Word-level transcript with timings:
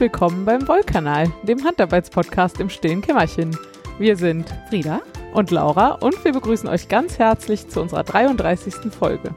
Willkommen 0.00 0.46
beim 0.46 0.66
Wollkanal, 0.66 1.30
dem 1.42 1.62
Handarbeitspodcast 1.62 2.58
im 2.58 2.70
stillen 2.70 3.02
Kämmerchen. 3.02 3.54
Wir 3.98 4.16
sind 4.16 4.48
Frieda 4.70 5.02
und 5.34 5.50
Laura 5.50 5.90
und 5.90 6.24
wir 6.24 6.32
begrüßen 6.32 6.70
euch 6.70 6.88
ganz 6.88 7.18
herzlich 7.18 7.68
zu 7.68 7.82
unserer 7.82 8.02
33. 8.02 8.90
Folge. 8.98 9.30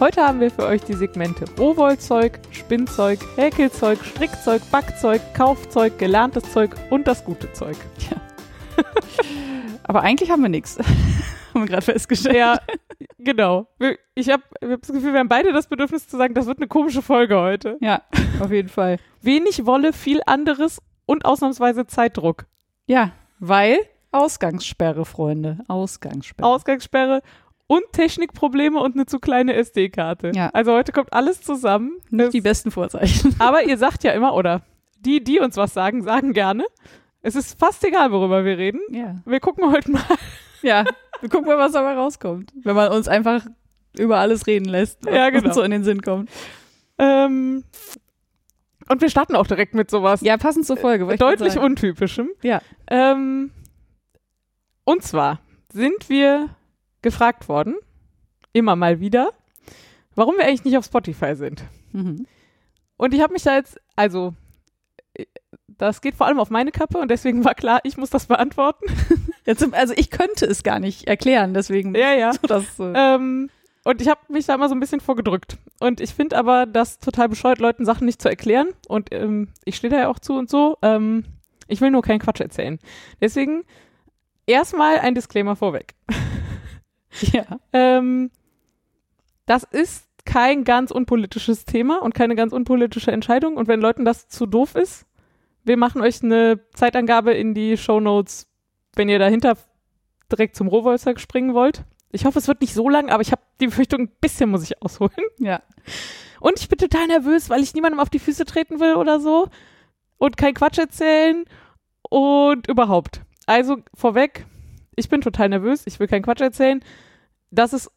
Heute 0.00 0.22
haben 0.26 0.40
wir 0.40 0.50
für 0.50 0.66
euch 0.66 0.82
die 0.82 0.94
Segmente 0.94 1.44
Rohwollzeug, 1.60 2.40
Spinnzeug, 2.50 3.20
Häkelzeug, 3.36 4.04
Strickzeug, 4.04 4.62
Backzeug, 4.72 5.20
Kaufzeug, 5.32 5.96
gelerntes 5.96 6.42
Zeug 6.52 6.74
und 6.90 7.06
das 7.06 7.24
gute 7.24 7.52
Zeug. 7.52 7.76
Ja. 8.10 8.16
Aber 9.84 10.00
eigentlich 10.02 10.28
haben 10.28 10.42
wir 10.42 10.48
nichts. 10.48 10.76
haben 11.54 11.62
wir 11.62 11.68
gerade 11.68 11.82
festgestellt. 11.82 12.36
Ja, 12.36 12.58
genau. 13.18 13.68
Ich 14.14 14.28
habe 14.30 14.42
hab 14.62 14.80
das 14.80 14.92
Gefühl, 14.92 15.12
wir 15.12 15.20
haben 15.20 15.28
beide 15.28 15.52
das 15.52 15.68
Bedürfnis 15.68 16.08
zu 16.08 16.16
sagen, 16.16 16.34
das 16.34 16.46
wird 16.46 16.58
eine 16.58 16.68
komische 16.68 17.02
Folge 17.02 17.38
heute. 17.38 17.78
Ja, 17.80 18.02
auf 18.40 18.50
jeden 18.50 18.68
Fall. 18.68 18.98
Wenig 19.22 19.66
Wolle, 19.66 19.92
viel 19.92 20.20
anderes 20.26 20.80
und 21.06 21.24
ausnahmsweise 21.24 21.86
Zeitdruck. 21.86 22.46
Ja, 22.86 23.12
weil 23.38 23.78
Ausgangssperre, 24.12 25.04
Freunde. 25.04 25.58
Ausgangssperre. 25.66 26.48
Ausgangssperre 26.48 27.22
und 27.66 27.82
Technikprobleme 27.92 28.78
und 28.78 28.94
eine 28.94 29.06
zu 29.06 29.18
kleine 29.18 29.54
SD-Karte. 29.54 30.32
Ja. 30.34 30.50
Also 30.52 30.72
heute 30.72 30.92
kommt 30.92 31.12
alles 31.12 31.42
zusammen. 31.42 31.98
Nicht 32.10 32.32
die 32.32 32.40
besten 32.40 32.70
Vorzeichen. 32.70 33.34
Aber 33.38 33.64
ihr 33.64 33.78
sagt 33.78 34.04
ja 34.04 34.12
immer, 34.12 34.34
oder 34.34 34.62
die, 35.00 35.22
die 35.22 35.40
uns 35.40 35.56
was 35.56 35.74
sagen, 35.74 36.02
sagen 36.02 36.32
gerne. 36.32 36.64
Es 37.22 37.34
ist 37.36 37.58
fast 37.58 37.82
egal, 37.84 38.12
worüber 38.12 38.44
wir 38.44 38.58
reden. 38.58 38.80
Ja. 38.90 39.16
Wir 39.24 39.40
gucken 39.40 39.70
heute 39.72 39.90
mal. 39.90 40.02
Ja, 40.62 40.84
wir 41.24 41.30
gucken 41.30 41.46
mal, 41.46 41.56
was 41.56 41.72
dabei 41.72 41.94
rauskommt. 41.94 42.52
Wenn 42.64 42.76
man 42.76 42.92
uns 42.92 43.08
einfach 43.08 43.46
über 43.98 44.18
alles 44.18 44.46
reden 44.46 44.66
lässt, 44.66 45.02
was 45.06 45.14
Ja, 45.14 45.30
genau. 45.30 45.46
uns 45.46 45.54
so 45.54 45.62
in 45.62 45.70
den 45.70 45.82
Sinn 45.84 46.02
kommt. 46.02 46.28
Ähm, 46.98 47.64
und 48.90 49.00
wir 49.00 49.08
starten 49.08 49.34
auch 49.34 49.46
direkt 49.46 49.72
mit 49.74 49.90
sowas 49.90 50.20
Ja, 50.20 50.36
passend 50.36 50.66
zur 50.66 50.76
Folge. 50.76 51.06
grad 51.06 51.20
deutlich 51.20 51.58
untypischem. 51.58 52.28
Ja. 52.42 52.60
Ähm, 52.88 53.50
und 54.84 55.02
zwar 55.02 55.40
sind 55.72 56.10
wir 56.10 56.50
gefragt 57.00 57.48
worden, 57.48 57.76
immer 58.52 58.76
mal 58.76 59.00
wieder, 59.00 59.30
warum 60.14 60.36
wir 60.36 60.44
eigentlich 60.44 60.64
nicht 60.64 60.76
auf 60.76 60.84
Spotify 60.84 61.34
sind. 61.34 61.64
Mhm. 61.92 62.26
Und 62.98 63.14
ich 63.14 63.22
habe 63.22 63.32
mich 63.32 63.42
da 63.44 63.56
jetzt, 63.56 63.80
also 63.96 64.34
äh, 65.14 65.24
das 65.68 66.02
geht 66.02 66.16
vor 66.16 66.26
allem 66.26 66.38
auf 66.38 66.50
meine 66.50 66.70
Kappe 66.70 66.98
und 66.98 67.10
deswegen 67.10 67.44
war 67.46 67.54
klar, 67.54 67.80
ich 67.84 67.96
muss 67.96 68.10
das 68.10 68.26
beantworten. 68.26 68.84
Jetzt, 69.46 69.74
also 69.74 69.94
ich 69.96 70.10
könnte 70.10 70.46
es 70.46 70.62
gar 70.62 70.80
nicht 70.80 71.06
erklären, 71.06 71.54
deswegen. 71.54 71.94
Ja, 71.94 72.14
ja. 72.14 72.32
So, 72.32 72.40
das, 72.46 72.64
äh, 72.78 72.92
Ähm, 72.94 73.50
und 73.84 74.00
ich 74.00 74.08
habe 74.08 74.20
mich 74.28 74.46
da 74.46 74.54
immer 74.54 74.68
so 74.68 74.74
ein 74.74 74.80
bisschen 74.80 75.00
vorgedrückt. 75.00 75.58
Und 75.78 76.00
ich 76.00 76.14
finde 76.14 76.38
aber, 76.38 76.64
das 76.64 76.98
total 76.98 77.28
bescheuert, 77.28 77.58
Leuten 77.58 77.84
Sachen 77.84 78.06
nicht 78.06 78.22
zu 78.22 78.30
erklären. 78.30 78.68
Und 78.88 79.12
ähm, 79.12 79.48
ich 79.64 79.76
stehe 79.76 79.90
da 79.90 79.98
ja 79.98 80.08
auch 80.08 80.18
zu 80.18 80.34
und 80.34 80.48
so. 80.48 80.78
Ähm, 80.80 81.24
ich 81.68 81.80
will 81.82 81.90
nur 81.90 82.02
keinen 82.02 82.20
Quatsch 82.20 82.40
erzählen. 82.40 82.78
Deswegen 83.20 83.64
erstmal 84.46 84.98
ein 84.98 85.14
Disclaimer 85.14 85.56
vorweg. 85.56 85.94
ja. 87.32 87.44
Ähm, 87.74 88.30
das 89.44 89.64
ist 89.64 90.06
kein 90.24 90.64
ganz 90.64 90.90
unpolitisches 90.90 91.66
Thema 91.66 92.00
und 92.02 92.14
keine 92.14 92.34
ganz 92.34 92.54
unpolitische 92.54 93.12
Entscheidung. 93.12 93.58
Und 93.58 93.68
wenn 93.68 93.82
Leuten 93.82 94.06
das 94.06 94.28
zu 94.28 94.46
doof 94.46 94.74
ist, 94.74 95.04
wir 95.64 95.76
machen 95.76 96.00
euch 96.00 96.22
eine 96.22 96.60
Zeitangabe 96.74 97.32
in 97.34 97.52
die 97.52 97.76
Show 97.76 98.00
Notes, 98.00 98.46
wenn 98.96 99.08
ihr 99.08 99.18
dahinter 99.18 99.56
direkt 100.30 100.56
zum 100.56 100.68
Rohwollzeug 100.68 101.20
springen 101.20 101.54
wollt. 101.54 101.84
Ich 102.10 102.24
hoffe, 102.24 102.38
es 102.38 102.48
wird 102.48 102.60
nicht 102.60 102.74
so 102.74 102.88
lang, 102.88 103.10
aber 103.10 103.22
ich 103.22 103.32
habe 103.32 103.42
die 103.60 103.66
Befürchtung, 103.66 104.02
ein 104.02 104.12
bisschen 104.20 104.50
muss 104.50 104.62
ich 104.62 104.80
ausholen. 104.82 105.12
Ja. 105.38 105.62
Und 106.40 106.60
ich 106.60 106.68
bin 106.68 106.78
total 106.78 107.06
nervös, 107.06 107.48
weil 107.48 107.62
ich 107.62 107.74
niemandem 107.74 108.00
auf 108.00 108.10
die 108.10 108.18
Füße 108.18 108.44
treten 108.44 108.78
will 108.78 108.94
oder 108.94 109.18
so. 109.18 109.48
Und 110.18 110.36
kein 110.36 110.54
Quatsch 110.54 110.78
erzählen. 110.78 111.44
Und 112.10 112.68
überhaupt. 112.68 113.22
Also 113.46 113.78
vorweg, 113.94 114.46
ich 114.94 115.08
bin 115.08 115.20
total 115.20 115.48
nervös, 115.48 115.86
ich 115.86 115.98
will 115.98 116.06
keinen 116.06 116.22
Quatsch 116.22 116.40
erzählen. 116.40 116.84
Das 117.50 117.72
ist, 117.72 117.90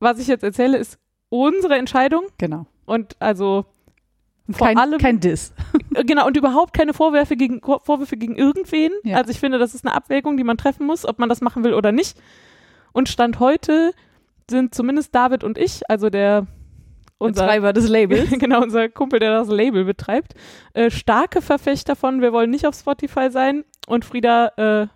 was 0.00 0.18
ich 0.18 0.26
jetzt 0.26 0.44
erzähle, 0.44 0.76
ist 0.76 0.98
unsere 1.28 1.76
Entscheidung. 1.76 2.26
Genau. 2.38 2.66
Und 2.84 3.16
also, 3.20 3.64
Vor 4.50 4.66
kein, 4.66 4.78
allem- 4.78 4.98
kein 4.98 5.20
Diss. 5.20 5.52
genau, 6.06 6.26
und 6.26 6.36
überhaupt 6.36 6.74
keine 6.74 6.92
Vorwürfe 6.92 7.36
gegen, 7.36 7.60
Vorwürfe 7.62 8.16
gegen 8.16 8.36
irgendwen. 8.36 8.90
Ja. 9.02 9.16
Also 9.16 9.30
ich 9.30 9.40
finde, 9.40 9.58
das 9.58 9.74
ist 9.74 9.86
eine 9.86 9.94
Abwägung, 9.94 10.36
die 10.36 10.44
man 10.44 10.58
treffen 10.58 10.86
muss, 10.86 11.06
ob 11.06 11.18
man 11.18 11.28
das 11.28 11.40
machen 11.40 11.64
will 11.64 11.72
oder 11.74 11.92
nicht. 11.92 12.18
Und 12.92 13.08
Stand 13.08 13.40
heute 13.40 13.92
sind 14.50 14.74
zumindest 14.74 15.14
David 15.14 15.42
und 15.44 15.56
ich, 15.56 15.80
also 15.88 16.10
der 16.10 16.46
unser 17.18 17.44
Betreiber 17.44 17.72
des 17.72 17.88
Labels. 17.88 18.30
genau, 18.38 18.60
unser 18.62 18.88
Kumpel, 18.90 19.18
der 19.18 19.30
das 19.38 19.48
Label 19.48 19.84
betreibt, 19.84 20.34
äh, 20.74 20.90
starke 20.90 21.40
Verfechter 21.40 21.96
von, 21.96 22.20
wir 22.20 22.32
wollen 22.32 22.50
nicht 22.50 22.66
auf 22.66 22.74
Spotify 22.74 23.30
sein 23.30 23.64
und 23.86 24.04
Frieda 24.04 24.48
äh, 24.56 24.86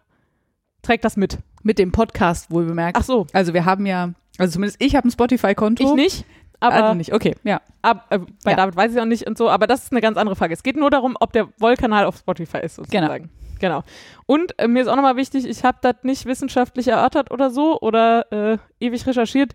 trägt 0.82 1.04
das 1.04 1.16
mit. 1.16 1.38
Mit 1.62 1.78
dem 1.78 1.90
Podcast 1.90 2.50
wohl 2.50 2.64
bemerkt. 2.66 2.96
Ach 2.98 3.04
so, 3.04 3.26
Also 3.32 3.54
wir 3.54 3.64
haben 3.64 3.86
ja, 3.86 4.10
also 4.36 4.52
zumindest 4.52 4.80
ich 4.82 4.94
habe 4.94 5.08
ein 5.08 5.10
Spotify-Konto. 5.10 5.82
ich 5.82 5.94
nicht, 5.94 6.24
aber 6.60 6.76
Aber 6.76 6.94
nicht, 6.94 7.12
okay, 7.12 7.34
ja. 7.44 7.60
ab, 7.82 8.06
äh, 8.10 8.18
bei 8.44 8.52
Ja. 8.52 8.56
David 8.56 8.76
weiß 8.76 8.92
ich 8.92 9.00
auch 9.00 9.04
nicht 9.04 9.26
und 9.26 9.38
so, 9.38 9.48
aber 9.48 9.66
das 9.66 9.84
ist 9.84 9.92
eine 9.92 10.00
ganz 10.00 10.16
andere 10.16 10.36
Frage. 10.36 10.54
Es 10.54 10.62
geht 10.62 10.76
nur 10.76 10.90
darum, 10.90 11.16
ob 11.20 11.32
der 11.32 11.48
Wollkanal 11.58 12.04
auf 12.04 12.16
Spotify 12.16 12.58
ist, 12.58 12.76
sozusagen. 12.76 13.30
Genau. 13.60 13.82
Und 14.26 14.58
äh, 14.58 14.68
mir 14.68 14.82
ist 14.82 14.88
auch 14.88 14.96
nochmal 14.96 15.16
wichtig, 15.16 15.46
ich 15.46 15.64
habe 15.64 15.78
das 15.82 15.96
nicht 16.02 16.26
wissenschaftlich 16.26 16.88
erörtert 16.88 17.30
oder 17.30 17.50
so 17.50 17.80
oder 17.80 18.30
äh, 18.32 18.58
ewig 18.80 19.06
recherchiert. 19.06 19.52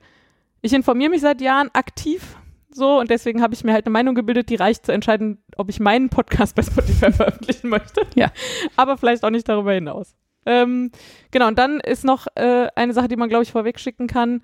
Ich 0.61 0.73
informiere 0.73 1.09
mich 1.09 1.21
seit 1.21 1.41
Jahren 1.41 1.69
aktiv 1.73 2.37
so 2.75 2.99
und 2.99 3.09
deswegen 3.09 3.41
habe 3.41 3.53
ich 3.53 3.63
mir 3.63 3.73
halt 3.73 3.85
eine 3.85 3.93
Meinung 3.93 4.15
gebildet, 4.15 4.49
die 4.49 4.55
reicht 4.55 4.85
zu 4.85 4.91
entscheiden, 4.91 5.43
ob 5.57 5.69
ich 5.69 5.79
meinen 5.79 6.09
Podcast 6.09 6.55
bei 6.55 6.63
Spotify 6.63 7.11
veröffentlichen 7.11 7.69
möchte. 7.69 8.01
Ja. 8.15 8.31
Aber 8.75 8.97
vielleicht 8.97 9.23
auch 9.23 9.29
nicht 9.29 9.47
darüber 9.47 9.73
hinaus. 9.73 10.15
Ähm, 10.45 10.91
genau, 11.31 11.47
und 11.47 11.57
dann 11.57 11.79
ist 11.79 12.03
noch 12.03 12.27
äh, 12.35 12.67
eine 12.75 12.93
Sache, 12.93 13.07
die 13.07 13.15
man, 13.15 13.29
glaube 13.29 13.43
ich, 13.43 13.51
vorweg 13.51 13.79
schicken 13.79 14.07
kann. 14.07 14.41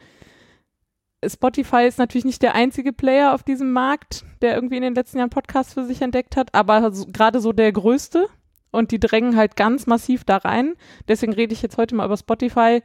Spotify 1.26 1.86
ist 1.86 2.00
natürlich 2.00 2.26
nicht 2.26 2.42
der 2.42 2.56
einzige 2.56 2.94
Player 2.94 3.34
auf 3.34 3.44
diesem 3.44 3.74
Markt, 3.74 4.24
der 4.42 4.56
irgendwie 4.56 4.78
in 4.78 4.84
den 4.84 4.96
letzten 4.96 5.18
Jahren 5.18 5.30
Podcasts 5.30 5.74
für 5.74 5.84
sich 5.84 6.02
entdeckt 6.02 6.38
hat, 6.38 6.54
aber 6.56 6.92
so, 6.92 7.06
gerade 7.06 7.42
so 7.42 7.52
der 7.52 7.72
größte. 7.72 8.28
Und 8.72 8.92
die 8.92 9.00
drängen 9.00 9.36
halt 9.36 9.56
ganz 9.56 9.88
massiv 9.88 10.24
da 10.24 10.38
rein. 10.38 10.76
Deswegen 11.08 11.34
rede 11.34 11.54
ich 11.54 11.62
jetzt 11.62 11.78
heute 11.78 11.96
mal 11.96 12.06
über 12.06 12.18
Spotify. 12.18 12.84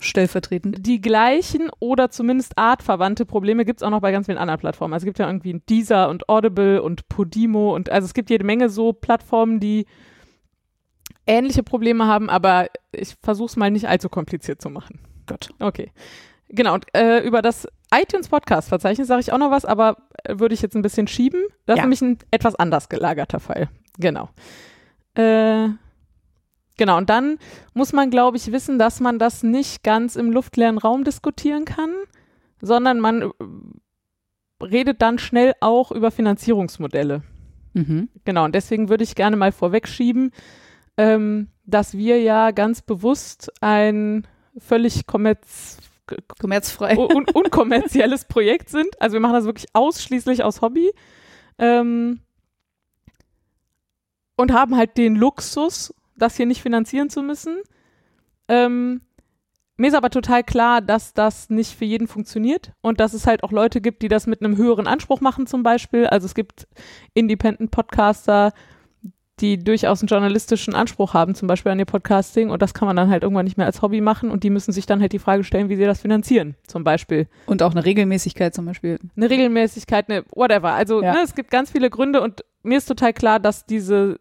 Stellvertretend. 0.00 0.86
Die 0.86 1.00
gleichen 1.00 1.70
oder 1.78 2.08
zumindest 2.10 2.56
artverwandte 2.56 3.26
Probleme 3.26 3.64
gibt 3.64 3.80
es 3.80 3.82
auch 3.82 3.90
noch 3.90 4.00
bei 4.00 4.12
ganz 4.12 4.26
vielen 4.26 4.38
anderen 4.38 4.60
Plattformen. 4.60 4.94
Also 4.94 5.04
es 5.04 5.06
gibt 5.06 5.18
ja 5.18 5.26
irgendwie 5.26 5.52
ein 5.52 5.62
Deezer 5.68 6.08
und 6.08 6.28
Audible 6.28 6.82
und 6.82 7.08
Podimo 7.08 7.74
und 7.74 7.90
also 7.90 8.06
es 8.06 8.14
gibt 8.14 8.30
jede 8.30 8.44
Menge 8.44 8.70
so 8.70 8.92
Plattformen, 8.92 9.60
die 9.60 9.86
ähnliche 11.26 11.62
Probleme 11.62 12.06
haben, 12.06 12.30
aber 12.30 12.68
ich 12.92 13.16
versuche 13.22 13.48
es 13.48 13.56
mal 13.56 13.70
nicht 13.70 13.88
allzu 13.88 14.08
kompliziert 14.08 14.62
zu 14.62 14.70
machen. 14.70 15.00
Gott. 15.26 15.50
Okay. 15.58 15.92
Genau, 16.50 16.74
und 16.74 16.86
äh, 16.96 17.20
über 17.26 17.42
das 17.42 17.68
iTunes 17.94 18.28
Podcast 18.28 18.68
Verzeichnis 18.68 19.08
sage 19.08 19.20
ich 19.20 19.32
auch 19.32 19.38
noch 19.38 19.50
was, 19.50 19.64
aber 19.64 19.96
äh, 20.24 20.38
würde 20.38 20.54
ich 20.54 20.62
jetzt 20.62 20.74
ein 20.76 20.82
bisschen 20.82 21.06
schieben. 21.06 21.42
Das 21.66 21.74
ist 21.74 21.78
Ja. 21.78 21.82
nämlich 21.84 22.00
ein 22.02 22.18
etwas 22.30 22.54
anders 22.54 22.88
gelagerter 22.88 23.40
Fall. 23.40 23.68
Genau. 23.98 24.30
Äh, 25.14 25.68
genau, 26.76 26.96
und 26.96 27.10
dann 27.10 27.38
muss 27.74 27.92
man, 27.92 28.10
glaube 28.10 28.36
ich, 28.36 28.50
wissen, 28.52 28.78
dass 28.78 29.00
man 29.00 29.18
das 29.18 29.42
nicht 29.42 29.82
ganz 29.82 30.16
im 30.16 30.30
luftleeren 30.32 30.78
Raum 30.78 31.04
diskutieren 31.04 31.64
kann, 31.64 31.90
sondern 32.62 33.00
man 33.00 33.22
äh, 33.22 34.64
redet 34.64 35.02
dann 35.02 35.18
schnell 35.18 35.54
auch 35.60 35.92
über 35.92 36.10
Finanzierungsmodelle. 36.10 37.22
Mhm. 37.74 38.08
Genau, 38.24 38.44
und 38.44 38.54
deswegen 38.54 38.88
würde 38.88 39.04
ich 39.04 39.14
gerne 39.14 39.36
mal 39.36 39.52
vorwegschieben, 39.52 40.32
ähm, 40.96 41.48
dass 41.64 41.96
wir 41.96 42.20
ja 42.20 42.50
ganz 42.52 42.80
bewusst 42.82 43.52
ein 43.60 44.26
völlig 44.56 45.06
kommerz 45.06 45.76
Kommerzfrei. 46.38 46.96
un 46.96 47.26
unkommerzielles 47.32 48.24
Projekt 48.24 48.70
sind. 48.70 49.00
Also 49.00 49.14
wir 49.14 49.20
machen 49.20 49.34
das 49.34 49.44
wirklich 49.44 49.66
ausschließlich 49.74 50.42
aus 50.42 50.60
Hobby. 50.60 50.92
Ähm, 51.58 52.20
und 54.36 54.52
haben 54.52 54.76
halt 54.76 54.96
den 54.96 55.16
Luxus, 55.16 55.92
das 56.16 56.36
hier 56.36 56.46
nicht 56.46 56.62
finanzieren 56.62 57.10
zu 57.10 57.22
müssen. 57.22 57.58
Ähm, 58.46 59.00
mir 59.76 59.88
ist 59.88 59.94
aber 59.94 60.10
total 60.10 60.42
klar, 60.42 60.80
dass 60.80 61.14
das 61.14 61.50
nicht 61.50 61.76
für 61.76 61.84
jeden 61.84 62.08
funktioniert 62.08 62.72
und 62.80 62.98
dass 62.98 63.14
es 63.14 63.26
halt 63.26 63.44
auch 63.44 63.52
Leute 63.52 63.80
gibt, 63.80 64.02
die 64.02 64.08
das 64.08 64.26
mit 64.26 64.42
einem 64.42 64.56
höheren 64.56 64.88
Anspruch 64.88 65.20
machen 65.20 65.46
zum 65.46 65.62
Beispiel. 65.62 66.06
Also 66.06 66.26
es 66.26 66.34
gibt 66.34 66.66
Independent 67.14 67.70
Podcaster, 67.70 68.52
die 69.40 69.62
durchaus 69.62 70.00
einen 70.02 70.08
journalistischen 70.08 70.74
Anspruch 70.74 71.14
haben, 71.14 71.34
zum 71.34 71.48
Beispiel 71.48 71.72
an 71.72 71.78
ihr 71.78 71.84
Podcasting 71.84 72.50
und 72.50 72.60
das 72.62 72.74
kann 72.74 72.86
man 72.86 72.96
dann 72.96 73.08
halt 73.10 73.22
irgendwann 73.22 73.44
nicht 73.44 73.56
mehr 73.56 73.66
als 73.66 73.82
Hobby 73.82 74.00
machen 74.00 74.30
und 74.30 74.44
die 74.44 74.50
müssen 74.50 74.72
sich 74.72 74.86
dann 74.86 75.00
halt 75.00 75.12
die 75.12 75.18
Frage 75.18 75.44
stellen, 75.44 75.68
wie 75.68 75.76
sie 75.76 75.84
das 75.84 76.00
finanzieren, 76.00 76.56
zum 76.66 76.84
Beispiel. 76.84 77.28
Und 77.46 77.62
auch 77.62 77.70
eine 77.72 77.84
Regelmäßigkeit 77.84 78.54
zum 78.54 78.66
Beispiel. 78.66 78.98
Eine 79.16 79.30
Regelmäßigkeit, 79.30 80.10
eine 80.10 80.24
whatever. 80.34 80.72
Also 80.72 81.02
Ja. 81.02 81.12
ne, 81.12 81.20
es 81.24 81.34
gibt 81.34 81.50
ganz 81.50 81.70
viele 81.70 81.90
Gründe 81.90 82.20
und 82.20 82.44
mir 82.62 82.78
ist 82.78 82.86
total 82.86 83.12
klar, 83.12 83.38
dass 83.40 83.64
diese, 83.66 84.18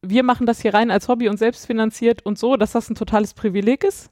wir 0.00 0.22
machen 0.22 0.46
das 0.46 0.60
hier 0.60 0.74
rein 0.74 0.90
als 0.90 1.08
Hobby 1.08 1.28
und 1.28 1.38
selbst 1.38 1.66
finanziert 1.66 2.24
und 2.24 2.38
so, 2.38 2.56
dass 2.56 2.72
das 2.72 2.88
ein 2.90 2.94
totales 2.94 3.34
Privileg 3.34 3.84
ist. 3.84 4.10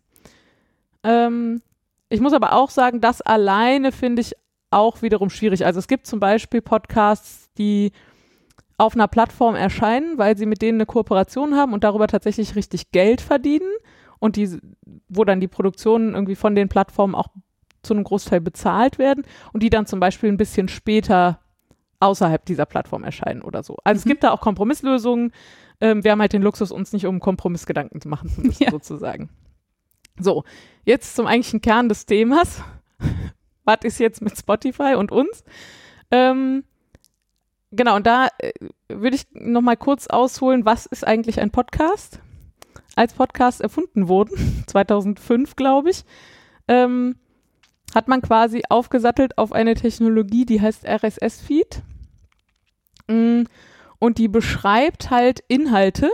Ähm, 1.03 1.63
ich 2.09 2.21
muss 2.21 2.33
aber 2.33 2.53
auch 2.55 2.71
sagen, 2.71 3.01
das 3.01 3.23
alleine 3.23 3.93
finde 3.93 4.21
ich 4.23 4.35
auch 4.71 5.03
wiederum 5.03 5.31
schwierig. 5.31 5.65
Also 5.65 5.79
es 5.79 5.89
gibt 5.89 6.07
zum 6.07 6.21
Beispiel 6.21 6.61
Podcasts, 6.61 7.49
die 7.59 7.93
auf 8.81 8.95
einer 8.95 9.09
Plattform 9.09 9.55
erscheinen, 9.55 10.17
weil 10.19 10.37
sie 10.37 10.47
mit 10.47 10.63
denen 10.63 10.79
eine 10.79 10.87
Kooperation 10.87 11.55
haben 11.55 11.73
und 11.73 11.85
darüber 11.85 12.07
tatsächlich 12.09 12.57
richtig 12.57 12.91
Geld 12.93 13.21
verdienen 13.21 13.71
und 14.19 14.37
die, 14.37 14.59
wo 15.09 15.25
dann 15.25 15.41
die 15.41 15.49
Produktionen 15.49 16.15
irgendwie 16.15 16.35
von 16.37 16.55
den 16.55 16.69
Plattformen 16.69 17.15
auch 17.15 17.29
zu 17.83 17.95
einem 17.95 18.05
Großteil 18.05 18.41
bezahlt 18.41 18.99
werden 18.99 19.25
und 19.53 19.63
die 19.63 19.71
dann 19.71 19.87
zum 19.87 20.01
Beispiel 20.01 20.31
ein 20.31 20.37
bisschen 20.37 20.69
später 20.69 21.41
außerhalb 22.01 22.45
dieser 22.47 22.65
Plattform 22.67 23.05
erscheinen 23.05 23.43
oder 23.43 23.63
so. 23.63 23.77
Also 23.85 23.99
es 24.01 24.05
Mhm. 24.07 24.11
gibt 24.11 24.25
da 24.25 24.31
auch 24.33 24.41
Kompromisslösungen. 24.41 25.33
Ähm, 25.83 26.03
wir 26.05 26.13
haben 26.13 26.21
halt 26.21 26.33
den 26.33 26.43
Luxus, 26.43 26.73
uns 26.73 26.93
nicht 26.93 27.07
um 27.07 27.21
Kompromissgedanken 27.21 28.01
machen 28.09 28.29
zu 28.35 28.41
müssen, 28.41 28.63
Ja. 28.65 28.71
sozusagen. 28.71 29.29
So, 30.19 30.45
jetzt 30.85 31.17
zum 31.17 31.27
eigentlichen 31.27 31.61
Kern 31.61 31.89
des 31.89 32.07
Themas. 32.07 32.63
Was 33.65 33.79
ist 33.85 33.99
jetzt 34.01 34.23
mit 34.23 34.37
Spotify 34.39 34.95
und 34.97 35.13
uns? 35.13 35.45
Ähm, 36.11 36.65
genau, 37.71 37.97
und 37.97 38.07
da 38.07 38.29
äh, 38.39 38.53
würde 38.89 39.17
ich 39.17 39.27
noch 39.33 39.61
mal 39.61 39.77
kurz 39.77 40.07
ausholen, 40.07 40.65
was 40.65 40.87
ist 40.87 41.07
eigentlich 41.07 41.41
ein 41.41 41.51
Podcast? 41.51 42.21
Als 42.97 43.15
Podcast 43.15 43.61
erfunden 43.61 44.09
wurden, 44.09 44.65
2005, 44.67 45.57
glaube 45.57 45.91
ich, 45.91 46.05
ähm, 46.69 47.17
hat 47.95 48.09
man 48.09 48.23
quasi 48.23 48.63
aufgesattelt 48.69 49.39
auf 49.39 49.53
eine 49.53 49.75
Technologie, 49.75 50.45
die 50.45 50.61
heißt 50.61 50.85
RSS-Feed. 50.87 51.83
Mm, 53.09 53.43
Und 53.99 54.19
die 54.19 54.29
beschreibt 54.29 55.11
halt 55.11 55.41
Inhalte. 55.49 56.11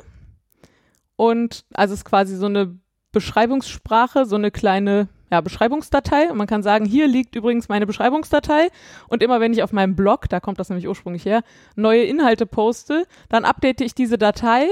Und 1.17 1.64
also 1.75 1.94
es 1.94 2.00
ist 2.00 2.05
quasi 2.05 2.37
so 2.37 2.47
eine 2.47 2.79
Beschreibungssprache, 3.12 4.26
so 4.26 4.37
eine 4.37 4.50
kleine 4.50 5.08
ja, 5.31 5.40
Beschreibungsdatei. 5.40 6.31
Und 6.31 6.38
man 6.38 6.46
kann 6.46 6.62
sagen, 6.62 6.84
hier 6.84 7.08
liegt 7.08 7.34
übrigens 7.37 7.69
meine 7.69 7.87
Beschreibungsdatei. 7.87 8.69
Und 9.08 9.23
immer 9.23 9.40
wenn 9.40 9.52
ich 9.52 9.62
auf 9.62 9.73
meinem 9.73 9.96
Blog, 9.96 10.28
da 10.28 10.40
kommt 10.40 10.58
das 10.61 10.69
nämlich 10.69 10.88
ursprünglich 10.88 11.25
her, 11.25 11.43
neue 11.75 12.05
Inhalte 12.05 12.46
poste, 12.46 13.06
dann 13.28 13.44
update 13.44 13.81
ich 13.81 13.94
diese 13.94 14.19
Datei 14.19 14.67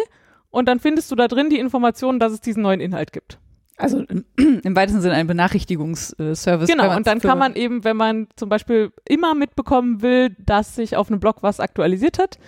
und 0.50 0.66
dann 0.66 0.78
findest 0.78 1.10
du 1.10 1.16
da 1.16 1.26
drin 1.28 1.50
die 1.50 1.58
Informationen, 1.58 2.20
dass 2.20 2.32
es 2.32 2.40
diesen 2.40 2.62
neuen 2.62 2.80
Inhalt 2.80 3.12
gibt. 3.12 3.38
Also 3.76 3.98
im, 4.00 4.24
im 4.62 4.76
weitesten 4.76 5.00
Sinne 5.00 5.14
ein 5.14 5.26
Benachrichtigungsservice. 5.26 6.68
Genau, 6.68 6.94
und 6.96 7.06
dann 7.06 7.20
kann 7.20 7.38
man 7.38 7.56
eben, 7.56 7.82
wenn 7.82 7.96
man 7.96 8.28
zum 8.36 8.48
Beispiel 8.48 8.92
immer 9.08 9.34
mitbekommen 9.34 10.02
will, 10.02 10.36
dass 10.38 10.76
sich 10.76 10.96
auf 10.96 11.10
einem 11.10 11.18
Blog 11.20 11.38
was 11.42 11.58
aktualisiert 11.58 12.18
hat, 12.18 12.38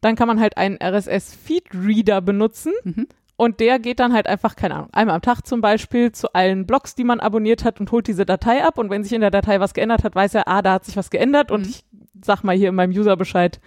dann 0.00 0.16
kann 0.16 0.26
man 0.26 0.40
halt 0.40 0.56
einen 0.56 0.78
RSS-Feed-Reader 0.82 2.22
benutzen 2.22 2.72
Mhm. 2.84 3.08
Und 3.40 3.58
der 3.58 3.78
geht 3.78 4.00
dann 4.00 4.12
halt 4.12 4.26
einfach, 4.26 4.54
keine 4.54 4.74
Ahnung, 4.74 4.90
einmal 4.92 5.14
am 5.16 5.22
Tag 5.22 5.46
zum 5.46 5.62
Beispiel 5.62 6.12
zu 6.12 6.34
allen 6.34 6.66
Blogs, 6.66 6.94
die 6.94 7.04
man 7.04 7.20
abonniert 7.20 7.64
hat 7.64 7.80
und 7.80 7.90
holt 7.90 8.06
diese 8.06 8.26
Datei 8.26 8.62
ab 8.62 8.76
und 8.76 8.90
wenn 8.90 9.02
sich 9.02 9.14
in 9.14 9.22
der 9.22 9.30
Datei 9.30 9.60
was 9.60 9.72
geändert 9.72 10.04
hat, 10.04 10.14
weiß 10.14 10.34
er, 10.34 10.46
ah, 10.46 10.60
da 10.60 10.74
hat 10.74 10.84
sich 10.84 10.98
was 10.98 11.08
geändert 11.08 11.50
und 11.50 11.62
Mhm. 11.62 11.70
ich 11.70 11.84
sag 12.22 12.44
mal 12.44 12.54
hier 12.54 12.68
in 12.68 12.74
meinem 12.74 12.92
User 12.92 13.16
Bescheid, 13.16 13.58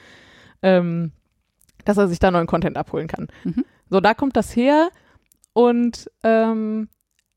ähm, 0.61 1.11
dass 1.85 1.97
er 1.97 2.07
sich 2.07 2.19
da 2.19 2.29
neuen 2.29 2.45
Content 2.45 2.77
abholen 2.77 3.07
kann. 3.07 3.29
Mhm. 3.45 3.65
So, 3.89 3.99
da 3.99 4.13
kommt 4.13 4.35
das 4.35 4.55
her 4.55 4.89
und 5.53 6.07
ähm, 6.23 6.87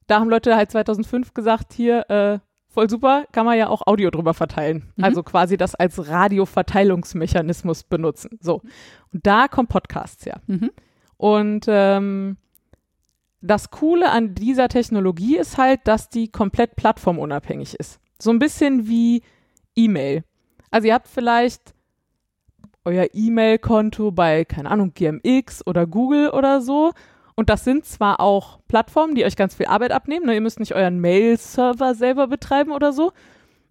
da 0.07 0.21
haben 0.21 0.29
Leute 0.29 0.57
halt 0.57 0.71
2005 0.71 1.33
gesagt, 1.33 1.73
hier, 1.73 2.11
äh, 2.11 2.39
voll 2.69 2.91
super, 2.91 3.25
kann 3.33 3.47
man 3.47 3.57
ja 3.57 3.69
auch 3.69 3.87
Audio 3.87 4.11
drüber 4.11 4.35
verteilen. 4.35 4.93
Mhm. 4.97 5.05
Also 5.05 5.23
quasi 5.23 5.57
das 5.57 5.75
als 5.75 6.07
Radioverteilungsmechanismus 6.11 7.85
benutzen. 7.85 8.39
So. 8.43 8.61
Und 9.13 9.27
da 9.27 9.49
kommen 9.49 9.69
Podcasts 9.69 10.27
her. 10.27 10.43
Mhm. 10.47 10.71
Und 11.17 11.67
ähm, 11.69 12.37
das 13.41 13.71
Coole 13.71 14.11
an 14.11 14.35
dieser 14.35 14.69
Technologie 14.69 15.37
ist 15.37 15.59
halt, 15.59 15.81
dass 15.85 16.09
die 16.09 16.29
komplett 16.29 16.77
plattformunabhängig 16.77 17.75
ist. 17.75 18.01
So 18.19 18.31
ein 18.31 18.39
bisschen 18.39 18.89
wie 18.89 19.23
E-Mail. 19.75 20.25
Also 20.71 20.89
ihr 20.89 20.95
habt 20.95 21.09
vielleicht 21.09 21.75
euer 22.85 23.07
E-Mail-Konto 23.13 24.13
bei, 24.13 24.45
keine 24.45 24.71
Ahnung, 24.71 24.93
GMX 24.95 25.67
oder 25.67 25.87
Google 25.87 26.31
oder 26.31 26.61
so. 26.61 26.93
Und 27.35 27.51
das 27.51 27.65
sind 27.65 27.85
zwar 27.85 28.21
auch 28.21 28.61
Plattformen, 28.69 29.15
die 29.15 29.25
euch 29.25 29.37
ganz 29.37 29.55
viel 29.55 29.67
Arbeit 29.67 29.93
abnehmen. 29.93 30.27
Ne? 30.27 30.35
Ihr 30.35 30.41
müsst 30.41 30.61
nicht 30.61 30.75
euren 30.75 31.01
Mail-Server 31.01 31.95
selber 31.95 32.29
betreiben 32.29 32.73
oder 32.73 32.93
so. 32.93 33.13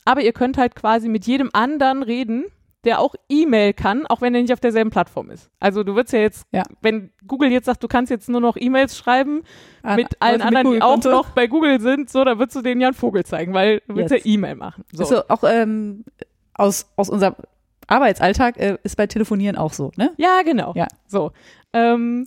Aber 0.04 0.22
ihr 0.22 0.34
könnt 0.34 0.58
halt 0.58 0.76
quasi 0.76 1.10
mit 1.10 1.26
jedem 1.26 1.50
anderen 1.54 2.04
reden, 2.04 2.46
der 2.86 3.00
auch 3.00 3.16
E-Mail 3.30 3.74
kann, 3.74 4.06
auch 4.06 4.22
wenn 4.22 4.34
er 4.36 4.42
nicht 4.42 4.54
auf 4.54 4.60
derselben 4.60 4.90
Plattform 4.92 5.30
ist. 5.32 5.50
Also 5.60 5.84
du 5.84 5.96
würdest 5.96 6.14
ja 6.14 6.20
jetzt, 6.20 6.46
Ja. 6.52 6.64
wenn 6.82 7.12
Google 7.28 7.52
jetzt 7.52 7.66
sagt, 7.66 7.84
du 7.84 7.88
kannst 7.88 8.10
jetzt 8.12 8.30
nur 8.30 8.40
noch 8.42 8.56
E-Mails 8.58 8.98
schreiben 8.98 9.42
An- 9.84 9.96
mit 9.98 10.22
allen 10.22 10.40
Leute 10.40 10.46
mit 10.52 10.58
anderen, 10.58 10.76
die 10.76 10.82
auch 10.82 11.04
noch 11.12 11.30
bei 11.32 11.48
Google 11.48 11.82
sind, 11.82 12.10
so, 12.10 12.24
da 12.24 12.38
würdest 12.40 12.56
du 12.56 12.62
denen 12.62 12.80
ja 12.82 12.88
einen 12.88 12.96
Vogel 12.96 13.26
zeigen, 13.26 13.54
weil 13.54 13.82
du 13.88 13.96
willst 13.96 14.12
Jetzt. 14.12 14.26
ja 14.26 14.32
E-Mail 14.34 14.56
machen. 14.56 14.84
So. 14.94 15.04
Also 15.04 15.24
auch 15.28 15.44
ähm, 15.44 16.06
aus, 16.54 16.92
aus 16.96 17.10
unserem 17.10 17.36
Arbeitsalltag 17.88 18.58
äh, 18.58 18.78
ist 18.84 18.98
bei 18.98 19.08
Telefonieren 19.08 19.58
auch 19.58 19.74
so, 19.74 19.92
ne? 19.96 20.12
Ja, 20.18 20.42
genau. 20.44 20.74
Ja. 20.76 20.88
So. 21.08 21.32
Ähm, 21.74 22.26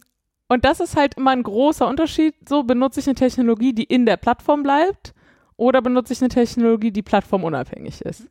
und 0.49 0.65
das 0.65 0.81
ist 0.81 0.97
halt 0.97 1.15
immer 1.15 1.33
ein 1.33 1.43
großer 1.43 1.87
Unterschied. 1.87 2.35
So 2.49 2.63
benutze 2.63 3.01
ich 3.01 3.07
eine 3.07 3.15
Technologie, 3.17 3.73
die 3.73 3.85
in 3.85 4.07
der 4.07 4.17
Plattform 4.17 4.63
bleibt, 4.63 5.15
oder 5.57 5.83
benutze 5.83 6.13
ich 6.13 6.21
eine 6.23 6.29
Technologie, 6.29 6.93
die 6.93 7.03
plattformunabhängig 7.03 8.03
ist. 8.03 8.29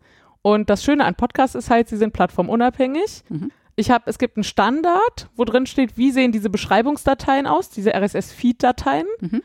Und 0.48 0.70
das 0.70 0.82
Schöne 0.82 1.04
an 1.04 1.16
Podcasts 1.16 1.56
ist 1.56 1.70
halt, 1.70 1.90
sie 1.90 1.98
sind 1.98 2.14
plattformunabhängig. 2.14 3.24
Mhm. 3.28 3.52
Ich 3.76 3.92
habe, 3.92 4.10
es 4.10 4.18
gibt 4.18 4.38
einen 4.38 4.46
Standard, 4.46 5.28
wo 5.36 5.44
drin 5.44 5.66
steht, 5.66 5.98
wie 5.98 6.10
sehen 6.10 6.32
diese 6.32 6.50
Beschreibungsdateien 6.50 7.46
aus, 7.46 7.70
diese 7.70 7.94
RSS-Feed-Dateien. 7.94 9.08
Mhm. 9.20 9.44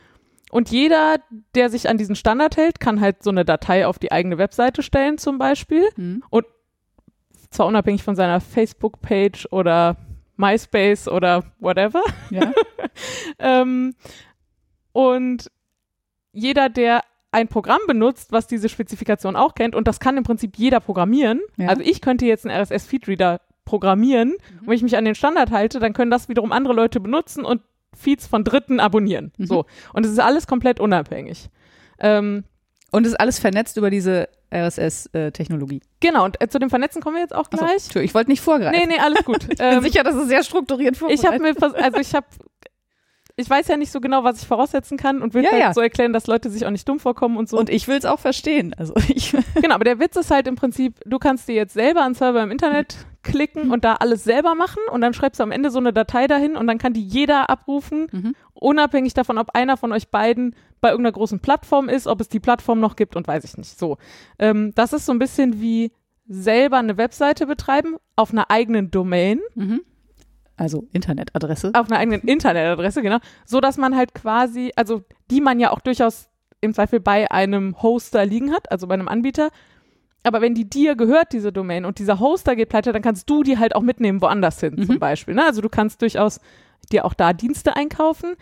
Und 0.52 0.70
jeder, 0.70 1.16
der 1.56 1.70
sich 1.70 1.88
an 1.88 1.98
diesen 1.98 2.14
Standard 2.14 2.56
hält, 2.56 2.78
kann 2.78 3.00
halt 3.00 3.24
so 3.24 3.30
eine 3.30 3.44
Datei 3.44 3.84
auf 3.84 3.98
die 3.98 4.12
eigene 4.12 4.38
Webseite 4.38 4.84
stellen, 4.84 5.18
zum 5.18 5.38
Beispiel. 5.38 5.88
Mhm. 5.96 6.22
Zwar 7.50 7.66
unabhängig 7.66 8.04
von 8.04 8.14
seiner 8.14 8.40
Facebook-Page 8.40 9.48
oder 9.50 9.96
MySpace 10.36 11.08
oder 11.08 11.42
whatever. 11.58 12.02
Ja. 12.30 12.52
Ähm, 13.38 13.94
und 14.92 15.50
jeder, 16.32 16.68
der 16.68 17.02
ein 17.32 17.48
Programm 17.48 17.80
benutzt, 17.86 18.30
was 18.30 18.46
diese 18.46 18.68
Spezifikation 18.68 19.36
auch 19.36 19.54
kennt, 19.54 19.74
und 19.74 19.88
das 19.88 19.98
kann 20.00 20.16
im 20.16 20.22
Prinzip 20.24 20.56
jeder 20.56 20.80
programmieren. 20.80 21.40
Ja. 21.56 21.68
Also 21.68 21.82
ich 21.82 22.00
könnte 22.00 22.26
jetzt 22.26 22.46
einen 22.46 22.54
RSS-Feed-Reader 22.62 23.40
programmieren. 23.64 24.28
Mhm. 24.30 24.58
Und 24.60 24.66
wenn 24.68 24.74
ich 24.74 24.82
mich 24.82 24.96
an 24.96 25.04
den 25.04 25.14
Standard 25.14 25.50
halte, 25.50 25.78
dann 25.80 25.92
können 25.94 26.10
das 26.10 26.28
wiederum 26.28 26.52
andere 26.52 26.74
Leute 26.74 27.00
benutzen 27.00 27.44
und 27.44 27.62
Feeds 27.96 28.26
von 28.26 28.44
Dritten 28.44 28.80
abonnieren. 28.80 29.32
Mhm. 29.38 29.46
So. 29.46 29.64
Und 29.92 30.04
es 30.06 30.12
ist 30.12 30.18
alles 30.20 30.46
komplett 30.46 30.78
unabhängig. 30.80 31.48
Ähm, 31.98 32.44
Und 32.90 33.06
ist 33.06 33.18
alles 33.20 33.38
vernetzt 33.38 33.76
über 33.76 33.88
diese 33.90 34.28
RSS-Technologie. 34.52 35.80
genau, 36.00 36.24
und 36.24 36.40
äh, 36.42 36.48
zu 36.48 36.58
dem 36.58 36.68
Vernetzen 36.70 37.00
kommen 37.02 37.16
wir 37.16 37.22
jetzt 37.22 37.34
auch 37.34 37.48
gleich. 37.50 37.72
Entschuldigung, 37.84 38.04
ich 38.04 38.14
wollte 38.14 38.30
nicht 38.30 38.40
vorgreifen. 38.42 38.78
Nee, 38.78 38.86
nee, 38.86 39.00
alles 39.00 39.24
gut. 39.24 39.44
Ich 39.50 39.58
bin 39.58 39.66
Ähm, 39.66 39.82
sicher, 39.82 40.02
dass 40.02 40.14
es 40.14 40.28
sehr 40.28 40.42
strukturiert 40.42 40.96
ich 40.96 41.24
habe 41.24 41.38
vorbereitet 41.38 41.60
mir, 41.60 41.84
also 41.84 41.98
ich 41.98 42.14
habe, 42.14 42.26
ich 43.36 43.48
weiß 43.48 43.68
ja 43.68 43.76
nicht 43.76 43.90
so 43.92 44.00
genau, 44.00 44.24
was 44.24 44.42
ich 44.42 44.46
voraussetzen 44.48 44.96
kann 44.98 45.22
und 45.22 45.34
will 45.34 45.44
Ja, 45.44 45.50
halt 45.52 45.60
ja. 45.60 45.74
so 45.74 45.80
erklären, 45.80 46.12
dass 46.12 46.26
Leute 46.26 46.50
sich 46.50 46.66
auch 46.66 46.70
nicht 46.70 46.88
dumm 46.88 47.00
vorkommen 47.00 47.36
und 47.36 47.48
so. 47.48 47.58
Und 47.58 47.70
ich 47.70 47.88
will 47.88 47.96
es 47.96 48.04
auch 48.04 48.18
verstehen. 48.20 48.74
Also 48.76 48.94
ich, 49.08 49.32
genau, 49.60 49.74
aber 49.74 49.84
der 49.84 49.98
Witz 50.00 50.16
ist 50.16 50.30
halt 50.30 50.46
im 50.46 50.54
Prinzip, 50.56 51.00
du 51.06 51.18
kannst 51.18 51.48
dir 51.48 51.54
jetzt 51.54 51.74
selber 51.74 52.04
einen 52.04 52.14
Server 52.14 52.42
im 52.42 52.50
Internet 52.50 52.96
klicken 53.22 53.70
und 53.70 53.84
da 53.84 53.94
alles 53.94 54.24
selber 54.24 54.54
machen 54.56 54.80
und 54.90 55.00
dann 55.00 55.14
schreibst 55.14 55.38
du 55.38 55.44
am 55.44 55.52
Ende 55.52 55.70
so 55.70 55.78
eine 55.78 55.92
Datei 55.92 56.26
dahin 56.26 56.56
und 56.56 56.66
dann 56.66 56.78
kann 56.78 56.92
die 56.92 57.04
jeder 57.04 57.48
abrufen, 57.50 58.08
Mhm. 58.10 58.34
unabhängig 58.54 59.14
davon, 59.14 59.38
ob 59.38 59.54
einer 59.54 59.76
von 59.76 59.92
euch 59.92 60.08
beiden 60.08 60.56
bei 60.80 60.90
irgendeiner 60.90 61.12
großen 61.12 61.38
Plattform 61.40 61.88
ist, 61.88 62.08
ob 62.08 62.20
es 62.20 62.28
die 62.28 62.40
Plattform 62.40 62.80
noch 62.80 62.96
gibt 62.96 63.14
und 63.14 63.28
weiß 63.28 63.44
ich 63.44 63.56
nicht. 63.56 63.78
So, 63.78 63.98
ähm, 64.40 64.72
das 64.74 64.92
ist 64.92 65.06
so 65.06 65.12
ein 65.12 65.20
bisschen 65.20 65.60
wie 65.60 65.92
selber 66.26 66.78
eine 66.78 66.96
Webseite 66.96 67.46
betreiben 67.46 67.96
auf 68.16 68.32
einer 68.32 68.50
eigenen 68.50 68.90
Domain. 68.90 69.40
Mhm. 69.54 69.82
Also 70.56 70.86
Internetadresse. 70.92 71.72
auf 71.74 71.90
einer 71.90 71.98
eigenen 71.98 72.20
Internetadresse, 72.22 73.02
genau, 73.02 73.18
so 73.44 73.60
dass 73.60 73.78
man 73.78 73.96
halt 73.96 74.14
quasi, 74.14 74.70
also 74.76 75.02
die 75.30 75.40
man 75.40 75.58
ja 75.60 75.70
auch 75.70 75.80
durchaus 75.80 76.28
im 76.60 76.74
Zweifel 76.74 77.00
bei 77.00 77.30
einem 77.30 77.80
Hoster 77.82 78.24
liegen 78.24 78.52
hat, 78.52 78.70
also 78.70 78.86
bei 78.86 78.94
einem 78.94 79.08
Anbieter. 79.08 79.50
Aber 80.22 80.40
wenn 80.40 80.54
die 80.54 80.68
dir 80.70 80.94
gehört, 80.94 81.32
diese 81.32 81.52
Domain, 81.52 81.84
und 81.84 81.98
dieser 81.98 82.20
Hoster 82.20 82.54
geht 82.54 82.68
pleite, 82.68 82.92
dann 82.92 83.02
kannst 83.02 83.28
du 83.28 83.42
die 83.42 83.58
halt 83.58 83.74
auch 83.74 83.82
mitnehmen 83.82 84.20
woanders 84.22 84.60
hin, 84.60 84.74
Mhm. 84.76 84.86
zum 84.86 84.98
Beispiel. 85.00 85.34
Ne? 85.34 85.44
Also 85.44 85.60
du 85.60 85.68
kannst 85.68 86.00
durchaus 86.02 86.38
dir 86.92 87.04
auch 87.04 87.14
da 87.14 87.32
Dienste 87.32 87.74
einkaufen. 87.74 88.34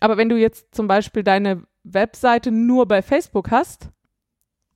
Aber 0.00 0.16
wenn 0.16 0.30
du 0.30 0.36
jetzt 0.38 0.74
zum 0.74 0.86
Beispiel 0.88 1.22
deine 1.22 1.62
Webseite 1.84 2.50
nur 2.50 2.86
bei 2.88 3.02
Facebook 3.02 3.50
hast 3.50 3.90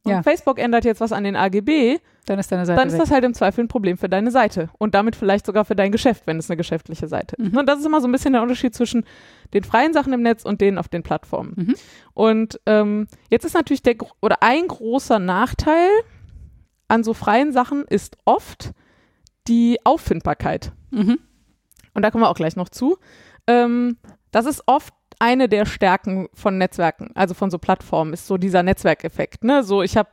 und 0.05 0.11
Ja. 0.13 0.23
Facebook 0.23 0.59
ändert 0.59 0.85
jetzt 0.85 1.01
was 1.01 1.13
an 1.13 1.25
den 1.25 1.35
AGB, 1.35 1.99
Dann 2.27 2.39
ist 2.39 2.53
deine 2.53 2.65
Seite 2.67 2.79
dann 2.79 2.89
ist 2.89 2.95
weg. 2.95 3.01
das 3.01 3.11
halt 3.11 3.25
im 3.25 3.35
Zweifel 3.35 3.65
ein 3.65 3.69
Problem 3.69 3.97
für 3.99 4.09
deine 4.09 4.31
Seite 4.31 4.69
und 4.79 4.95
damit 4.95 5.17
vielleicht 5.17 5.45
sogar 5.47 5.65
für 5.65 5.75
dein 5.75 5.93
Geschäft, 5.93 6.27
wenn 6.27 6.39
es 6.39 6.49
eine 6.51 6.57
geschäftliche 6.57 7.09
Seite 7.09 7.37
ist. 7.37 7.53
Mhm. 7.53 7.59
Und 7.59 7.67
das 7.69 7.81
ist 7.81 7.87
immer 7.87 8.01
so 8.01 8.09
ein 8.09 8.13
bisschen 8.13 8.33
der 8.35 8.43
Unterschied 8.43 8.75
zwischen 8.75 9.05
den 9.53 9.65
freien 9.65 9.93
Sachen 9.93 10.13
im 10.13 10.23
Netz 10.23 10.45
und 10.45 10.61
denen 10.61 10.79
auf 10.79 10.89
den 10.89 11.03
Plattformen. 11.03 11.53
Mhm. 11.57 11.75
Und 12.15 12.61
ähm, 12.67 13.09
jetzt 13.31 13.45
ist 13.45 13.55
natürlich 13.55 13.83
der 13.83 13.97
oder 14.21 14.43
ein 14.43 14.69
großer 14.69 15.19
Nachteil 15.19 15.89
an 16.89 17.03
so 17.03 17.15
freien 17.15 17.53
Sachen 17.53 17.85
ist 17.85 18.17
oft 18.25 18.73
die 19.49 19.79
Auffindbarkeit. 19.85 20.73
Mhm. 20.91 21.19
Und 21.95 22.03
da 22.03 22.11
kommen 22.11 22.25
wir 22.25 22.29
auch 22.29 22.35
gleich 22.37 22.57
noch 22.57 22.69
zu. 22.69 22.99
Ähm, 23.47 23.97
das 24.33 24.47
ist 24.47 24.63
oft 24.67 24.93
eine 25.25 25.49
der 25.49 25.67
Stärken 25.67 26.29
von 26.35 26.59
Netzwerken, 26.59 27.11
also 27.15 27.35
von 27.35 27.51
so 27.51 27.59
Plattformen, 27.59 28.13
ist 28.13 28.27
so 28.27 28.37
dieser 28.37 28.63
Netzwerkeffekt. 28.63 29.43
Ne? 29.45 29.63
So, 29.65 29.83
ich 29.83 29.97
habe 29.97 30.11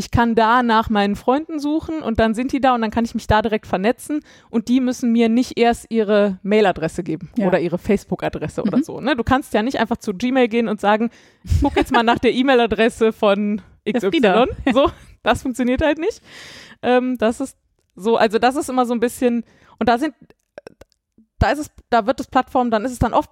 ich 0.00 0.12
kann 0.12 0.36
da 0.36 0.62
nach 0.62 0.90
meinen 0.90 1.16
Freunden 1.16 1.58
suchen 1.58 2.02
und 2.02 2.20
dann 2.20 2.32
sind 2.32 2.52
die 2.52 2.60
da 2.60 2.72
und 2.76 2.82
dann 2.82 2.92
kann 2.92 3.04
ich 3.04 3.14
mich 3.16 3.26
da 3.26 3.42
direkt 3.42 3.66
vernetzen 3.66 4.20
und 4.48 4.68
die 4.68 4.78
müssen 4.80 5.10
mir 5.10 5.28
nicht 5.28 5.58
erst 5.58 5.86
ihre 5.90 6.38
Mailadresse 6.44 7.02
geben 7.02 7.30
Ja. 7.36 7.48
oder 7.48 7.58
ihre 7.58 7.78
Facebook-Adresse 7.78 8.62
oder 8.62 8.78
Mhm. 8.78 8.82
so. 8.84 9.00
Ne? 9.00 9.16
Du 9.16 9.24
kannst 9.24 9.52
ja 9.54 9.62
nicht 9.64 9.80
einfach 9.80 9.96
zu 9.96 10.14
Gmail 10.14 10.46
gehen 10.46 10.68
und 10.68 10.80
sagen, 10.80 11.10
ich 11.42 11.60
guck 11.60 11.76
jetzt 11.76 11.90
mal 11.92 12.04
nach 12.04 12.20
der 12.20 12.32
E-Mail-Adresse 12.32 13.12
von. 13.12 13.60
XY. 13.90 14.46
So, 14.72 14.88
das 15.24 15.42
funktioniert 15.42 15.82
halt 15.82 15.98
nicht. 15.98 16.22
Ähm, 16.82 17.16
das 17.18 17.40
ist 17.40 17.56
so, 17.96 18.16
also 18.16 18.38
das 18.38 18.54
ist 18.54 18.68
immer 18.70 18.86
so 18.86 18.94
ein 18.94 19.00
bisschen, 19.00 19.42
und 19.80 19.88
da 19.88 19.98
sind, 19.98 20.14
da 21.38 21.50
ist 21.50 21.58
es, 21.58 21.70
da 21.90 22.06
wird 22.06 22.18
es 22.20 22.26
Plattformen, 22.26 22.70
dann 22.70 22.84
ist 22.84 22.92
es 22.92 22.98
dann 22.98 23.14
oft 23.14 23.30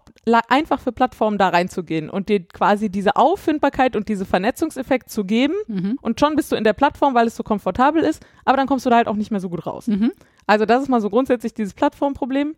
einfach 0.48 0.80
für 0.80 0.92
Plattformen 0.92 1.38
da 1.38 1.48
reinzugehen 1.48 2.08
und 2.08 2.28
dir 2.28 2.46
quasi 2.46 2.88
diese 2.88 3.16
Auffindbarkeit 3.16 3.96
und 3.96 4.08
diese 4.08 4.24
Vernetzungseffekt 4.24 5.10
zu 5.10 5.24
geben. 5.24 5.54
Mhm. 5.66 5.98
Und 6.00 6.20
schon 6.20 6.36
bist 6.36 6.52
du 6.52 6.56
in 6.56 6.64
der 6.64 6.72
Plattform, 6.72 7.14
weil 7.14 7.26
es 7.26 7.36
so 7.36 7.42
komfortabel 7.42 8.02
ist, 8.02 8.24
aber 8.44 8.56
dann 8.56 8.66
kommst 8.66 8.86
du 8.86 8.90
da 8.90 8.96
halt 8.96 9.08
auch 9.08 9.16
nicht 9.16 9.30
mehr 9.30 9.40
so 9.40 9.48
gut 9.48 9.66
raus. 9.66 9.88
Mhm. 9.88 10.12
Also 10.46 10.66
das 10.66 10.82
ist 10.82 10.88
mal 10.88 11.00
so 11.00 11.10
grundsätzlich 11.10 11.54
dieses 11.54 11.74
Plattformproblem. 11.74 12.54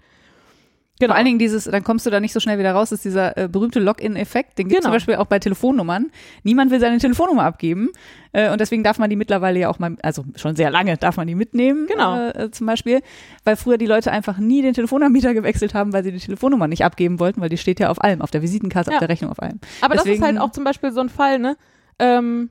Genau. 1.01 1.13
Vor 1.13 1.17
allen 1.17 1.27
Dingen 1.27 1.39
dieses, 1.39 1.65
dann 1.65 1.85
kommst 1.85 2.07
du 2.07 2.11
da 2.11 2.19
nicht 2.21 2.33
so 2.33 2.41
schnell 2.41 2.59
wieder 2.59 2.73
raus, 2.73 2.91
ist 2.91 3.05
dieser 3.05 3.37
äh, 3.39 3.49
berühmte 3.49 3.79
Login-Effekt. 3.79 4.59
Den 4.59 4.69
gibt 4.69 4.81
es 4.81 4.85
Genau. 4.85 4.89
zum 4.91 4.93
Beispiel 4.97 5.15
auch 5.17 5.27
bei 5.27 5.39
Telefonnummern. 5.39 6.11
Niemand 6.43 6.71
will 6.73 6.81
seine 6.81 6.99
Telefonnummer 6.99 7.45
abgeben. 7.45 7.91
Äh, 8.33 8.51
und 8.51 8.61
deswegen 8.61 8.83
darf 8.83 8.99
man 8.99 9.09
die 9.09 9.15
mittlerweile 9.17 9.61
ja 9.61 9.69
auch 9.69 9.79
mal, 9.79 9.97
also 10.03 10.25
schon 10.37 10.57
sehr 10.57 10.71
lange 10.71 10.97
darf 10.97 11.17
man 11.17 11.27
die 11.29 11.35
mitnehmen. 11.37 11.87
Genau. 11.87 12.17
Äh, 12.29 12.45
äh, 12.45 12.51
zum 12.51 12.67
Beispiel, 12.67 13.01
weil 13.45 13.57
früher 13.57 13.79
die 13.79 13.87
Leute 13.87 14.11
einfach 14.11 14.39
nie 14.39 14.61
den 14.63 14.75
Telefonanbieter 14.75 15.35
gewechselt 15.35 15.75
haben, 15.75 15.93
weil 15.93 16.03
sie 16.05 16.11
die 16.13 16.19
Telefonnummer 16.19 16.67
nicht 16.69 16.85
abgeben 16.85 17.21
wollten, 17.21 17.41
weil 17.41 17.49
die 17.49 17.59
steht 17.59 17.79
ja 17.81 17.91
auf 17.91 18.03
allem, 18.03 18.21
auf 18.21 18.31
der 18.31 18.43
Visitenkarte, 18.43 18.91
Ja. 18.91 18.97
auf 18.97 19.01
der 19.01 19.09
Rechnung, 19.09 19.31
auf 19.31 19.41
allem. 19.41 19.61
Aber 19.81 19.95
das 19.95 20.05
ist 20.05 20.09
Deswegen- 20.11 20.25
halt 20.25 20.39
auch 20.41 20.51
zum 20.53 20.65
Beispiel 20.65 20.91
so 20.93 21.01
ein 21.01 21.09
Fall, 21.09 21.39
ne? 21.39 21.57
Ähm, 22.01 22.51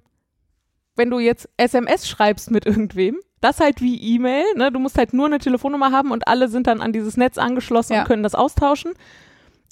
wenn 0.98 1.10
du 1.10 1.20
jetzt 1.20 1.50
SMS 1.58 2.08
schreibst 2.08 2.52
mit 2.52 2.66
irgendwem, 2.66 3.18
das 3.42 3.60
halt 3.60 3.82
wie 3.82 4.00
E-Mail, 4.16 4.44
ne? 4.56 4.72
Du 4.72 4.80
musst 4.80 4.98
halt 4.98 5.14
nur 5.14 5.28
eine 5.28 5.38
Telefonnummer 5.40 5.92
haben 5.92 6.12
und 6.12 6.28
alle 6.28 6.50
sind 6.50 6.68
dann 6.68 6.82
an 6.82 6.92
dieses 6.92 7.18
Netz 7.18 7.38
angeschlossen 7.38 7.94
Ja. 7.94 8.02
und 8.02 8.08
können 8.08 8.24
das 8.24 8.36
austauschen. 8.36 8.94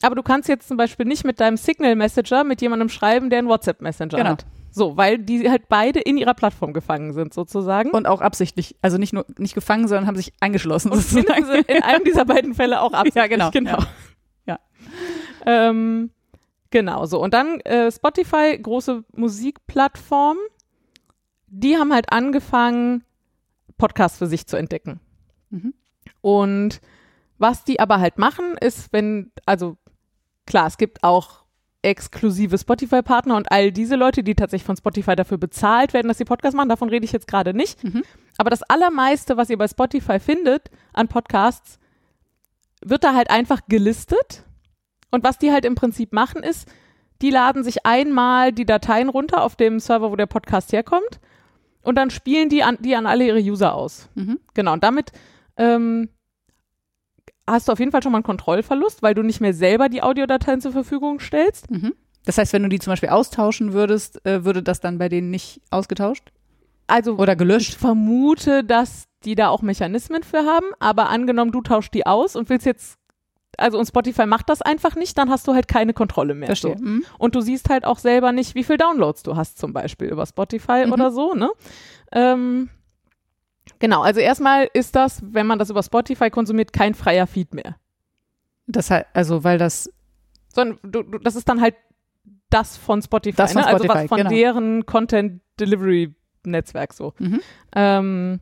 Aber 0.01 0.13
du 0.15 0.23
kannst 0.23 0.49
jetzt 0.49 0.67
zum 0.67 0.77
Beispiel 0.77 1.05
nicht 1.05 1.23
mit 1.25 1.39
deinem 1.39 1.57
Signal 1.57 1.95
Messenger 1.95 2.43
mit 2.43 2.61
jemandem 2.61 2.89
schreiben, 2.89 3.29
der 3.29 3.39
einen 3.39 3.47
WhatsApp 3.47 3.81
Messenger 3.81 4.17
Genau. 4.17 4.29
hat. 4.31 4.45
So, 4.69 4.97
weil 4.97 5.17
die 5.19 5.49
halt 5.49 5.69
beide 5.69 6.01
in 6.01 6.17
ihrer 6.17 6.33
Plattform 6.33 6.73
gefangen 6.73 7.13
sind, 7.13 7.33
sozusagen. 7.33 7.91
Und 7.91 8.07
auch 8.07 8.19
absichtlich, 8.19 8.75
also 8.81 8.97
nicht 8.97 9.13
nur 9.13 9.25
nicht 9.37 9.55
gefangen, 9.55 9.87
sondern 9.87 10.05
haben 10.05 10.17
sich 10.17 10.33
eingeschlossen. 10.41 10.91
Und 10.91 10.99
sozusagen. 10.99 11.45
mindestens 11.47 11.75
in 11.77 11.81
einem 11.83 12.03
dieser 12.03 12.25
beiden 12.25 12.53
Fälle 12.53 12.81
auch 12.81 12.91
absichtlich. 12.91 13.15
Ja, 13.23 13.27
genau. 13.27 13.51
genau. 13.51 13.77
Ja. 14.45 14.59
Ähm, 15.45 16.11
genau, 16.71 17.05
so. 17.05 17.21
Und 17.21 17.33
dann 17.33 17.61
äh, 17.61 17.89
Spotify, 17.91 18.59
große 18.61 19.05
Musikplattform, 19.15 20.37
die 21.59 21.77
haben 21.77 21.93
halt 21.93 22.11
angefangen, 22.11 23.03
Podcasts 23.77 24.17
für 24.17 24.27
sich 24.27 24.47
zu 24.47 24.57
entdecken. 24.57 24.99
Mhm. 25.49 25.73
Und 26.21 26.81
was 27.37 27.63
die 27.63 27.79
aber 27.79 27.99
halt 27.99 28.17
machen, 28.17 28.55
ist, 28.59 28.91
wenn, 28.91 29.31
also 29.45 29.77
klar, 30.45 30.67
es 30.67 30.77
gibt 30.77 31.03
auch 31.03 31.43
exklusive 31.81 32.57
Spotify-Partner 32.57 33.35
und 33.35 33.51
all 33.51 33.71
diese 33.71 33.95
Leute, 33.95 34.23
die 34.23 34.35
tatsächlich 34.35 34.65
von 34.65 34.77
Spotify 34.77 35.15
dafür 35.15 35.37
bezahlt 35.37 35.93
werden, 35.93 36.07
dass 36.07 36.17
sie 36.17 36.25
Podcasts 36.25 36.55
machen, 36.55 36.69
davon 36.69 36.89
rede 36.89 37.05
ich 37.05 37.11
jetzt 37.11 37.27
gerade 37.27 37.53
nicht. 37.53 37.83
Mhm. 37.83 38.03
Aber 38.37 38.49
das 38.49 38.63
Allermeiste, 38.63 39.37
was 39.37 39.49
ihr 39.49 39.57
bei 39.57 39.67
Spotify 39.67 40.19
findet 40.19 40.71
an 40.93 41.07
Podcasts, 41.07 41.79
wird 42.81 43.03
da 43.03 43.13
halt 43.13 43.29
einfach 43.29 43.61
gelistet. 43.67 44.43
Und 45.11 45.23
was 45.23 45.37
die 45.37 45.51
halt 45.51 45.63
im 45.63 45.75
Prinzip 45.75 46.11
machen, 46.11 46.43
ist, 46.43 46.67
die 47.21 47.29
laden 47.29 47.63
sich 47.63 47.85
einmal 47.85 48.51
die 48.51 48.65
Dateien 48.65 49.07
runter 49.07 49.43
auf 49.43 49.55
dem 49.55 49.79
Server, 49.79 50.11
wo 50.11 50.15
der 50.15 50.25
Podcast 50.25 50.73
herkommt. 50.73 51.19
Und 51.85 51.95
dann 51.95 52.09
spielen 52.09 52.49
die 52.49 52.63
an, 52.63 52.77
die 52.81 52.95
an 52.95 53.05
alle 53.05 53.25
ihre 53.25 53.39
User 53.39 53.73
aus. 53.75 54.09
Mhm. 54.15 54.39
Genau, 54.53 54.73
und 54.73 54.83
damit 54.83 55.11
ähm, 55.57 56.09
hast 57.47 57.67
du 57.67 57.71
auf 57.71 57.79
jeden 57.79 57.91
Fall 57.91 58.01
schon 58.03 58.11
mal 58.11 58.17
einen 58.17 58.23
Kontrollverlust, 58.23 59.03
weil 59.03 59.13
du 59.13 59.21
nicht 59.23 59.39
mehr 59.41 59.53
selber 59.53 59.87
die 59.89 60.01
Audiodateien 60.01 60.61
zur 60.61 60.71
Verfügung 60.71 61.19
stellst. 61.19 61.69
Mhm. 61.69 61.93
Das 62.25 62.37
heißt, 62.39 62.53
wenn 62.53 62.63
du 62.63 62.69
die 62.69 62.79
zum 62.79 62.91
Beispiel 62.91 63.09
austauschen 63.09 63.73
würdest, 63.73 64.25
äh, 64.25 64.43
würde 64.45 64.63
das 64.63 64.79
dann 64.79 64.97
bei 64.97 65.09
denen 65.09 65.29
nicht 65.29 65.61
ausgetauscht 65.69 66.31
Also 66.87 67.17
oder 67.17 67.33
ich 67.33 67.37
gelöscht? 67.39 67.75
vermute, 67.75 68.63
dass 68.63 69.05
die 69.23 69.35
da 69.35 69.49
auch 69.49 69.61
Mechanismen 69.61 70.23
für 70.23 70.39
haben, 70.39 70.65
aber 70.79 71.09
angenommen, 71.09 71.51
du 71.51 71.61
tauschst 71.61 71.93
die 71.93 72.05
aus 72.07 72.35
und 72.35 72.49
willst 72.49 72.65
jetzt, 72.65 72.97
also 73.57 73.77
und 73.79 73.85
Spotify 73.85 74.25
macht 74.25 74.49
das 74.49 74.61
einfach 74.61 74.95
nicht, 74.95 75.17
dann 75.17 75.29
hast 75.29 75.47
du 75.47 75.53
halt 75.53 75.67
keine 75.67 75.93
Kontrolle 75.93 76.33
mehr. 76.33 76.47
Verstehe. 76.47 76.77
So. 76.77 76.83
Mhm. 76.83 77.05
Und 77.17 77.35
du 77.35 77.41
siehst 77.41 77.69
halt 77.69 77.85
auch 77.85 77.99
selber 77.99 78.31
nicht, 78.31 78.55
wie 78.55 78.63
viel 78.63 78.77
Downloads 78.77 79.23
du 79.23 79.35
hast, 79.35 79.57
zum 79.57 79.73
Beispiel 79.73 80.07
über 80.09 80.25
Spotify 80.25 80.85
Mhm. 80.85 80.93
oder 80.93 81.11
so, 81.11 81.33
ne? 81.33 81.49
Ähm, 82.11 82.69
genau, 83.79 84.01
also 84.01 84.19
erstmal 84.19 84.69
ist 84.73 84.95
das, 84.95 85.21
wenn 85.23 85.47
man 85.47 85.59
das 85.59 85.69
über 85.69 85.83
Spotify 85.83 86.29
konsumiert, 86.29 86.73
kein 86.73 86.93
freier 86.93 87.27
Feed 87.27 87.53
mehr. 87.53 87.75
Das 88.67 88.89
heißt, 88.91 89.07
also 89.13 89.43
weil 89.43 89.57
das 89.57 89.89
sondern 90.53 90.79
du, 90.83 91.03
du, 91.03 91.17
das 91.19 91.35
ist 91.35 91.47
dann 91.49 91.61
halt 91.61 91.75
das 92.49 92.77
von 92.77 93.01
Spotify, 93.01 93.35
Das 93.35 93.53
von 93.53 93.61
ne? 93.61 93.67
also 93.67 93.83
Spotify, 93.83 94.03
was 94.03 94.09
von 94.09 94.17
genau. 94.17 94.29
deren 94.29 94.85
Content 94.85 95.41
Delivery 95.59 96.15
Netzwerk 96.45 96.93
so. 96.93 97.13
Mhm. 97.19 97.41
Ähm, 97.75 98.39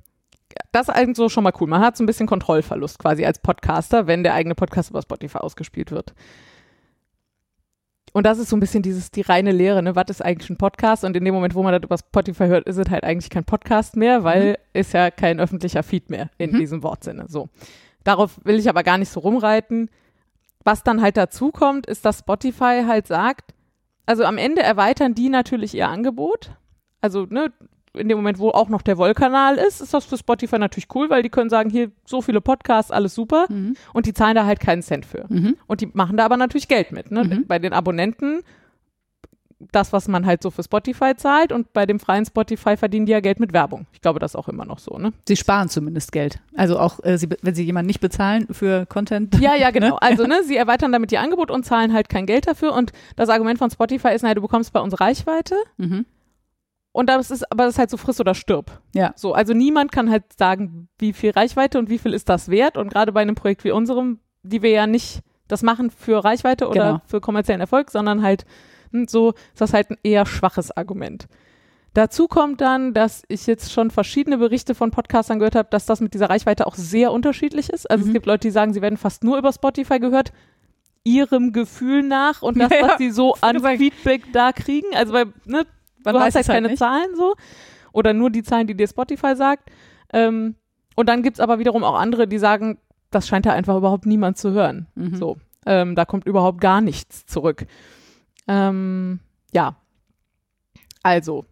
das 0.72 0.88
ist 0.88 0.94
eigentlich 0.94 1.18
so 1.18 1.30
schon 1.30 1.44
mal 1.44 1.54
cool. 1.60 1.68
Man 1.68 1.82
hat 1.82 1.98
so 1.98 2.04
ein 2.04 2.08
bisschen 2.08 2.28
Kontrollverlust 2.28 3.00
quasi 3.00 3.26
als 3.26 3.40
Podcaster, 3.40 4.08
wenn 4.08 4.24
der 4.24 4.34
eigene 4.34 4.56
Podcast 4.56 4.90
über 4.90 5.02
Spotify 5.02 5.40
ausgespielt 5.40 5.92
wird. 5.92 6.14
Und 8.16 8.26
das 8.28 8.38
ist 8.38 8.50
so 8.50 8.56
ein 8.56 8.60
bisschen 8.60 8.84
dieses, 8.84 9.10
die 9.10 9.22
reine 9.22 9.52
Lehre, 9.52 9.82
ne? 9.82 9.96
Was 9.96 10.06
ist 10.10 10.22
eigentlich 10.24 10.50
ein 10.52 10.58
Podcast? 10.58 11.04
Und 11.04 11.18
in 11.18 11.26
dem 11.26 11.34
Moment, 11.34 11.56
wo 11.56 11.64
man 11.64 11.74
das 11.74 11.82
über 11.84 11.98
Spotify 11.98 12.46
hört, 12.46 12.68
ist 12.68 12.78
es 12.78 12.90
halt 12.92 13.04
eigentlich 13.04 13.32
kein 13.32 13.44
Podcast 13.44 13.96
mehr, 13.96 14.24
weil 14.24 14.60
ist 14.74 14.94
ja 14.94 15.10
kein 15.10 15.40
öffentlicher 15.40 15.82
Feed 15.82 16.12
mehr 16.12 16.30
in 16.38 16.52
Mhm. 16.52 16.60
diesem 16.60 16.84
Wortsinne. 16.84 17.26
So. 17.28 17.50
Darauf 18.04 18.40
will 18.44 18.60
ich 18.60 18.70
aber 18.70 18.84
gar 18.84 19.00
nicht 19.00 19.10
so 19.10 19.20
rumreiten. 19.22 19.90
Was 20.64 20.84
dann 20.84 21.02
halt 21.02 21.18
dazu 21.18 21.52
kommt, 21.52 21.88
ist, 21.88 22.06
dass 22.06 22.20
Spotify 22.20 22.84
halt 22.88 23.08
sagt, 23.08 23.54
also 24.06 24.26
am 24.26 24.38
Ende 24.38 24.62
erweitern 24.62 25.16
die 25.16 25.30
natürlich 25.30 25.74
ihr 25.74 25.88
Angebot. 25.90 26.52
Also, 27.02 27.26
ne, 27.26 27.52
in 27.96 28.10
dem 28.10 28.18
Moment, 28.18 28.40
wo 28.40 28.50
auch 28.50 28.70
noch 28.70 28.82
der 28.82 28.98
Wollkanal 28.98 29.58
ist, 29.58 29.82
ist 29.82 29.94
das 29.94 30.06
für 30.06 30.18
Spotify 30.18 30.58
natürlich 30.58 30.88
cool, 30.96 31.10
weil 31.10 31.22
die 31.24 31.30
können 31.30 31.50
sagen, 31.50 31.70
hier 31.70 31.92
so 32.06 32.22
viele 32.22 32.42
Podcasts, 32.42 32.92
alles 32.92 33.14
super. 33.14 33.46
Mhm. 33.50 33.76
Und 33.94 34.06
die 34.06 34.14
zahlen 34.14 34.36
da 34.36 34.46
halt 34.46 34.60
keinen 34.60 34.82
Cent 34.82 35.06
für. 35.06 35.26
Mhm. 35.30 35.58
Und 35.68 35.82
die 35.82 35.90
machen 35.94 36.18
da 36.18 36.26
aber 36.26 36.38
natürlich 36.38 36.68
Geld 36.68 36.92
mit. 36.92 37.12
Ne? 37.12 37.24
Mhm. 37.24 37.48
Bei 37.48 37.60
den 37.60 37.74
Abonnenten, 37.74 38.42
das, 39.72 39.94
was 39.94 40.08
man 40.08 40.26
halt 40.26 40.42
so 40.44 40.52
für 40.52 40.64
Spotify 40.64 41.16
zahlt. 41.16 41.52
Und 41.52 41.72
bei 41.74 41.86
dem 41.86 42.00
freien 42.00 42.26
Spotify 42.26 42.78
verdienen 42.78 43.06
die 43.06 43.12
ja 43.12 43.20
Geld 43.20 43.40
mit 43.40 43.54
Werbung. 43.54 43.86
Ich 43.94 44.02
glaube, 44.02 44.20
das 44.20 44.32
ist 44.32 44.36
auch 44.36 44.50
immer 44.50 44.66
noch 44.66 44.80
so. 44.80 44.98
Ne? 44.98 45.14
Sie 45.28 45.36
sparen 45.36 45.70
zumindest 45.70 46.12
Geld. 46.12 46.40
Also 46.56 46.80
auch, 46.80 47.00
äh, 47.04 47.18
sie, 47.18 47.30
wenn 47.42 47.56
sie 47.56 47.64
jemanden 47.64 47.88
nicht 47.88 48.02
bezahlen 48.02 48.48
für 48.52 48.86
Content. 48.88 49.40
Ja, 49.40 49.56
ja, 49.56 49.70
genau. 49.72 49.90
Ne? 49.90 50.02
Also, 50.02 50.26
ne, 50.26 50.44
sie 50.44 50.58
erweitern 50.58 50.92
damit 50.92 51.12
ihr 51.12 51.22
Angebot 51.22 51.52
und 51.52 51.64
zahlen 51.64 51.94
halt 51.94 52.10
kein 52.10 52.26
Geld 52.26 52.48
dafür. 52.48 52.74
Und 52.74 52.92
das 53.16 53.30
Argument 53.30 53.60
von 53.60 53.70
Spotify 53.70 54.10
ist, 54.10 54.24
naja, 54.24 54.36
du 54.36 54.42
bekommst 54.42 54.74
bei 54.74 54.80
uns 54.80 55.00
Reichweite. 55.00 55.56
Mhm. 55.78 56.06
Und 56.94 57.10
das 57.10 57.32
ist, 57.32 57.52
aber 57.52 57.66
das 57.66 57.74
ist 57.74 57.80
halt 57.80 57.90
so 57.90 57.98
friss 57.98 58.22
oder 58.22 58.34
stirb. 58.36 58.80
Ja. 58.96 59.12
So, 59.18 59.34
also 59.34 59.54
niemand 59.54 59.92
kann 59.92 60.10
halt 60.10 60.24
sagen, 60.38 60.88
wie 61.00 61.12
viel 61.12 61.32
Reichweite 61.32 61.78
und 61.80 61.90
wie 61.90 61.98
viel 61.98 62.14
ist 62.14 62.30
das 62.30 62.50
wert. 62.50 62.78
Und 62.78 62.90
gerade 62.94 63.12
bei 63.12 63.22
einem 63.22 63.36
Projekt 63.36 63.64
wie 63.66 63.72
unserem, 63.72 64.20
die 64.44 64.62
wir 64.62 64.70
ja 64.70 64.88
nicht 64.88 65.20
das 65.48 65.62
machen 65.64 65.90
für 65.92 66.24
Reichweite 66.24 66.70
oder 66.70 66.86
Genau. 66.86 67.02
für 67.06 67.20
kommerziellen 67.20 67.60
Erfolg, 67.62 67.92
sondern 67.92 68.22
halt 68.24 68.46
hm, 68.92 69.08
so 69.08 69.32
ist 69.32 69.60
das 69.60 69.74
halt 69.74 69.90
ein 69.90 69.98
eher 70.04 70.26
schwaches 70.26 70.72
Argument. 70.72 71.28
Dazu 71.96 72.28
kommt 72.28 72.62
dann, 72.62 72.94
dass 72.94 73.24
ich 73.28 73.46
jetzt 73.48 73.72
schon 73.72 73.92
verschiedene 73.92 74.38
Berichte 74.38 74.74
von 74.74 74.90
Podcastern 74.92 75.38
gehört 75.40 75.56
habe, 75.56 75.70
dass 75.72 75.86
das 75.86 76.00
mit 76.00 76.14
dieser 76.16 76.30
Reichweite 76.30 76.66
auch 76.66 76.74
sehr 76.76 77.12
unterschiedlich 77.12 77.70
ist. 77.70 77.90
Also 77.90 78.04
Mhm. 78.06 78.10
es 78.10 78.14
gibt 78.14 78.26
Leute, 78.28 78.48
die 78.48 78.52
sagen, 78.52 78.74
sie 78.74 78.82
werden 78.82 78.98
fast 78.98 79.24
nur 79.24 79.38
über 79.38 79.52
Spotify 79.52 80.00
gehört, 80.00 80.32
ihrem 81.04 81.52
Gefühl 81.52 82.02
nach 82.04 82.42
und 82.42 82.58
das, 82.60 82.72
Ja, 82.72 82.88
was 82.88 82.98
sie 82.98 83.12
so 83.12 83.36
an. 83.42 83.60
Feedback 83.78 84.32
da 84.32 84.52
kriegen. 84.54 84.88
Also 84.96 85.14
weil, 85.14 85.26
ne, 85.46 85.66
Man 86.06 86.14
du 86.16 86.20
weiß 86.20 86.28
hast 86.28 86.36
halt 86.36 86.46
es 86.46 86.54
keine 86.54 86.68
nicht. 86.70 86.80
Zahlen 86.80 87.16
so. 87.16 87.36
Oder 87.92 88.14
nur 88.14 88.30
die 88.30 88.44
Zahlen, 88.44 88.68
die 88.68 88.76
dir 88.76 88.88
Spotify 88.88 89.36
sagt. 89.36 89.70
Ähm, 90.12 90.56
und 90.96 91.10
dann 91.10 91.24
gibt's 91.24 91.40
aber 91.40 91.60
wiederum 91.60 91.84
auch 91.84 91.96
andere, 92.00 92.28
die 92.28 92.38
sagen, 92.40 92.78
das 93.12 93.28
scheint 93.28 93.46
ja 93.46 93.54
einfach 93.54 93.76
überhaupt 93.78 94.06
niemand 94.06 94.38
zu 94.38 94.52
hören. 94.52 94.88
Mhm. 94.96 95.16
So. 95.16 95.38
Ähm, 95.66 95.96
da 95.96 96.06
kommt 96.06 96.26
überhaupt 96.26 96.60
gar 96.60 96.82
nichts 96.82 97.26
zurück. 97.26 97.66
Ähm, 98.48 99.20
ja. 99.54 99.76
Also, 101.04 101.46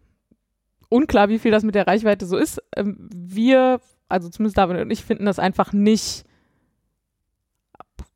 unklar, 0.88 1.28
wie 1.28 1.38
viel 1.38 1.50
das 1.50 1.62
mit 1.62 1.74
der 1.74 1.86
Reichweite 1.86 2.26
so 2.26 2.36
ist. 2.36 2.60
Ähm, 2.76 3.08
wir, 3.14 3.80
also 4.08 4.28
zumindest 4.28 4.58
David 4.58 4.80
und 4.80 4.90
ich, 4.90 5.04
finden 5.04 5.24
das 5.24 5.38
einfach 5.38 5.72
nicht, 5.72 6.24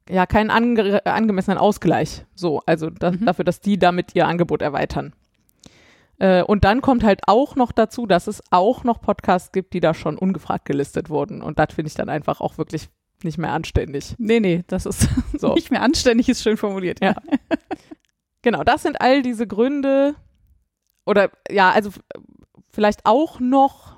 ja, 0.08 0.26
keinen 0.26 0.50
ange 0.50 1.04
angemessenen 1.06 1.58
Ausgleich. 1.58 2.24
So, 2.34 2.60
also 2.66 2.90
da, 2.90 3.10
Mhm. 3.12 3.24
dafür, 3.24 3.44
dass 3.44 3.60
die 3.60 3.78
damit 3.78 4.14
ihr 4.14 4.26
Angebot 4.28 4.62
erweitern. 4.62 5.14
Äh, 6.18 6.42
und 6.42 6.64
dann 6.64 6.80
kommt 6.80 7.04
halt 7.04 7.20
auch 7.26 7.56
noch 7.56 7.72
dazu, 7.72 8.06
dass 8.06 8.26
es 8.26 8.42
auch 8.50 8.84
noch 8.84 9.00
Podcasts 9.00 9.52
gibt, 9.52 9.74
die 9.74 9.80
da 9.80 9.94
schon 9.94 10.18
ungefragt 10.18 10.64
gelistet 10.64 11.10
wurden. 11.10 11.42
Und 11.42 11.58
das 11.58 11.74
finde 11.74 11.88
ich 11.88 11.94
dann 11.94 12.08
einfach 12.08 12.40
auch 12.40 12.58
wirklich 12.58 12.88
nicht 13.22 13.38
mehr 13.38 13.52
anständig. 13.52 14.14
Nee, 14.18 14.40
nee, 14.40 14.64
das 14.66 14.86
ist 14.86 15.08
So. 15.38 15.54
nicht 15.54 15.70
mehr 15.70 15.82
anständig, 15.82 16.28
ist 16.28 16.42
schön 16.42 16.56
formuliert. 16.56 17.00
Ja. 17.02 17.14
Genau, 18.42 18.62
das 18.62 18.82
sind 18.82 19.00
all 19.00 19.22
diese 19.22 19.48
Gründe 19.48 20.14
oder 21.04 21.32
ja, 21.50 21.72
also 21.72 21.90
vielleicht 22.68 23.00
auch 23.04 23.40
noch 23.40 23.96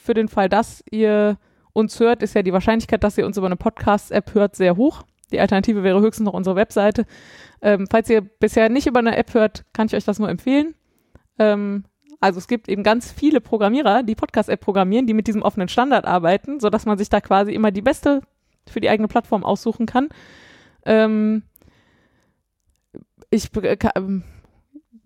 für 0.00 0.14
den 0.14 0.28
Fall, 0.28 0.48
dass 0.48 0.84
ihr 0.88 1.36
uns 1.72 1.98
hört, 1.98 2.22
ist 2.22 2.34
ja 2.36 2.42
die 2.42 2.52
Wahrscheinlichkeit, 2.52 3.02
dass 3.02 3.18
ihr 3.18 3.26
uns 3.26 3.36
über 3.36 3.46
eine 3.46 3.56
Podcast-App 3.56 4.34
hört, 4.34 4.54
sehr 4.54 4.76
hoch. 4.76 5.02
Die 5.32 5.40
Alternative 5.40 5.82
wäre 5.82 6.00
höchstens 6.00 6.26
noch 6.26 6.34
unsere 6.34 6.54
Webseite. 6.54 7.06
Ähm, 7.60 7.88
falls 7.90 8.08
ihr 8.08 8.20
bisher 8.20 8.68
nicht 8.68 8.86
über 8.86 9.00
eine 9.00 9.16
App 9.16 9.34
hört, 9.34 9.64
kann 9.72 9.88
ich 9.88 9.96
euch 9.96 10.04
das 10.04 10.20
nur 10.20 10.28
empfehlen. 10.28 10.76
Ähm, 11.38 11.84
also 12.20 12.38
es 12.38 12.48
gibt 12.48 12.68
eben 12.68 12.82
ganz 12.82 13.12
viele 13.12 13.40
Programmierer, 13.40 14.02
die 14.02 14.14
Podcast-App 14.14 14.60
programmieren, 14.60 15.06
die 15.06 15.14
mit 15.14 15.26
diesem 15.26 15.42
offenen 15.42 15.68
Standard 15.68 16.06
arbeiten, 16.06 16.60
sodass 16.60 16.86
man 16.86 16.98
sich 16.98 17.08
da 17.08 17.20
quasi 17.20 17.52
immer 17.52 17.70
die 17.70 17.82
beste 17.82 18.22
für 18.68 18.80
die 18.80 18.88
eigene 18.88 19.08
Plattform 19.08 19.44
aussuchen 19.44 19.86
kann. 19.86 20.08
Ähm, 20.84 21.42
ich 23.30 23.54
äh, 23.56 23.76
ähm, 23.94 24.24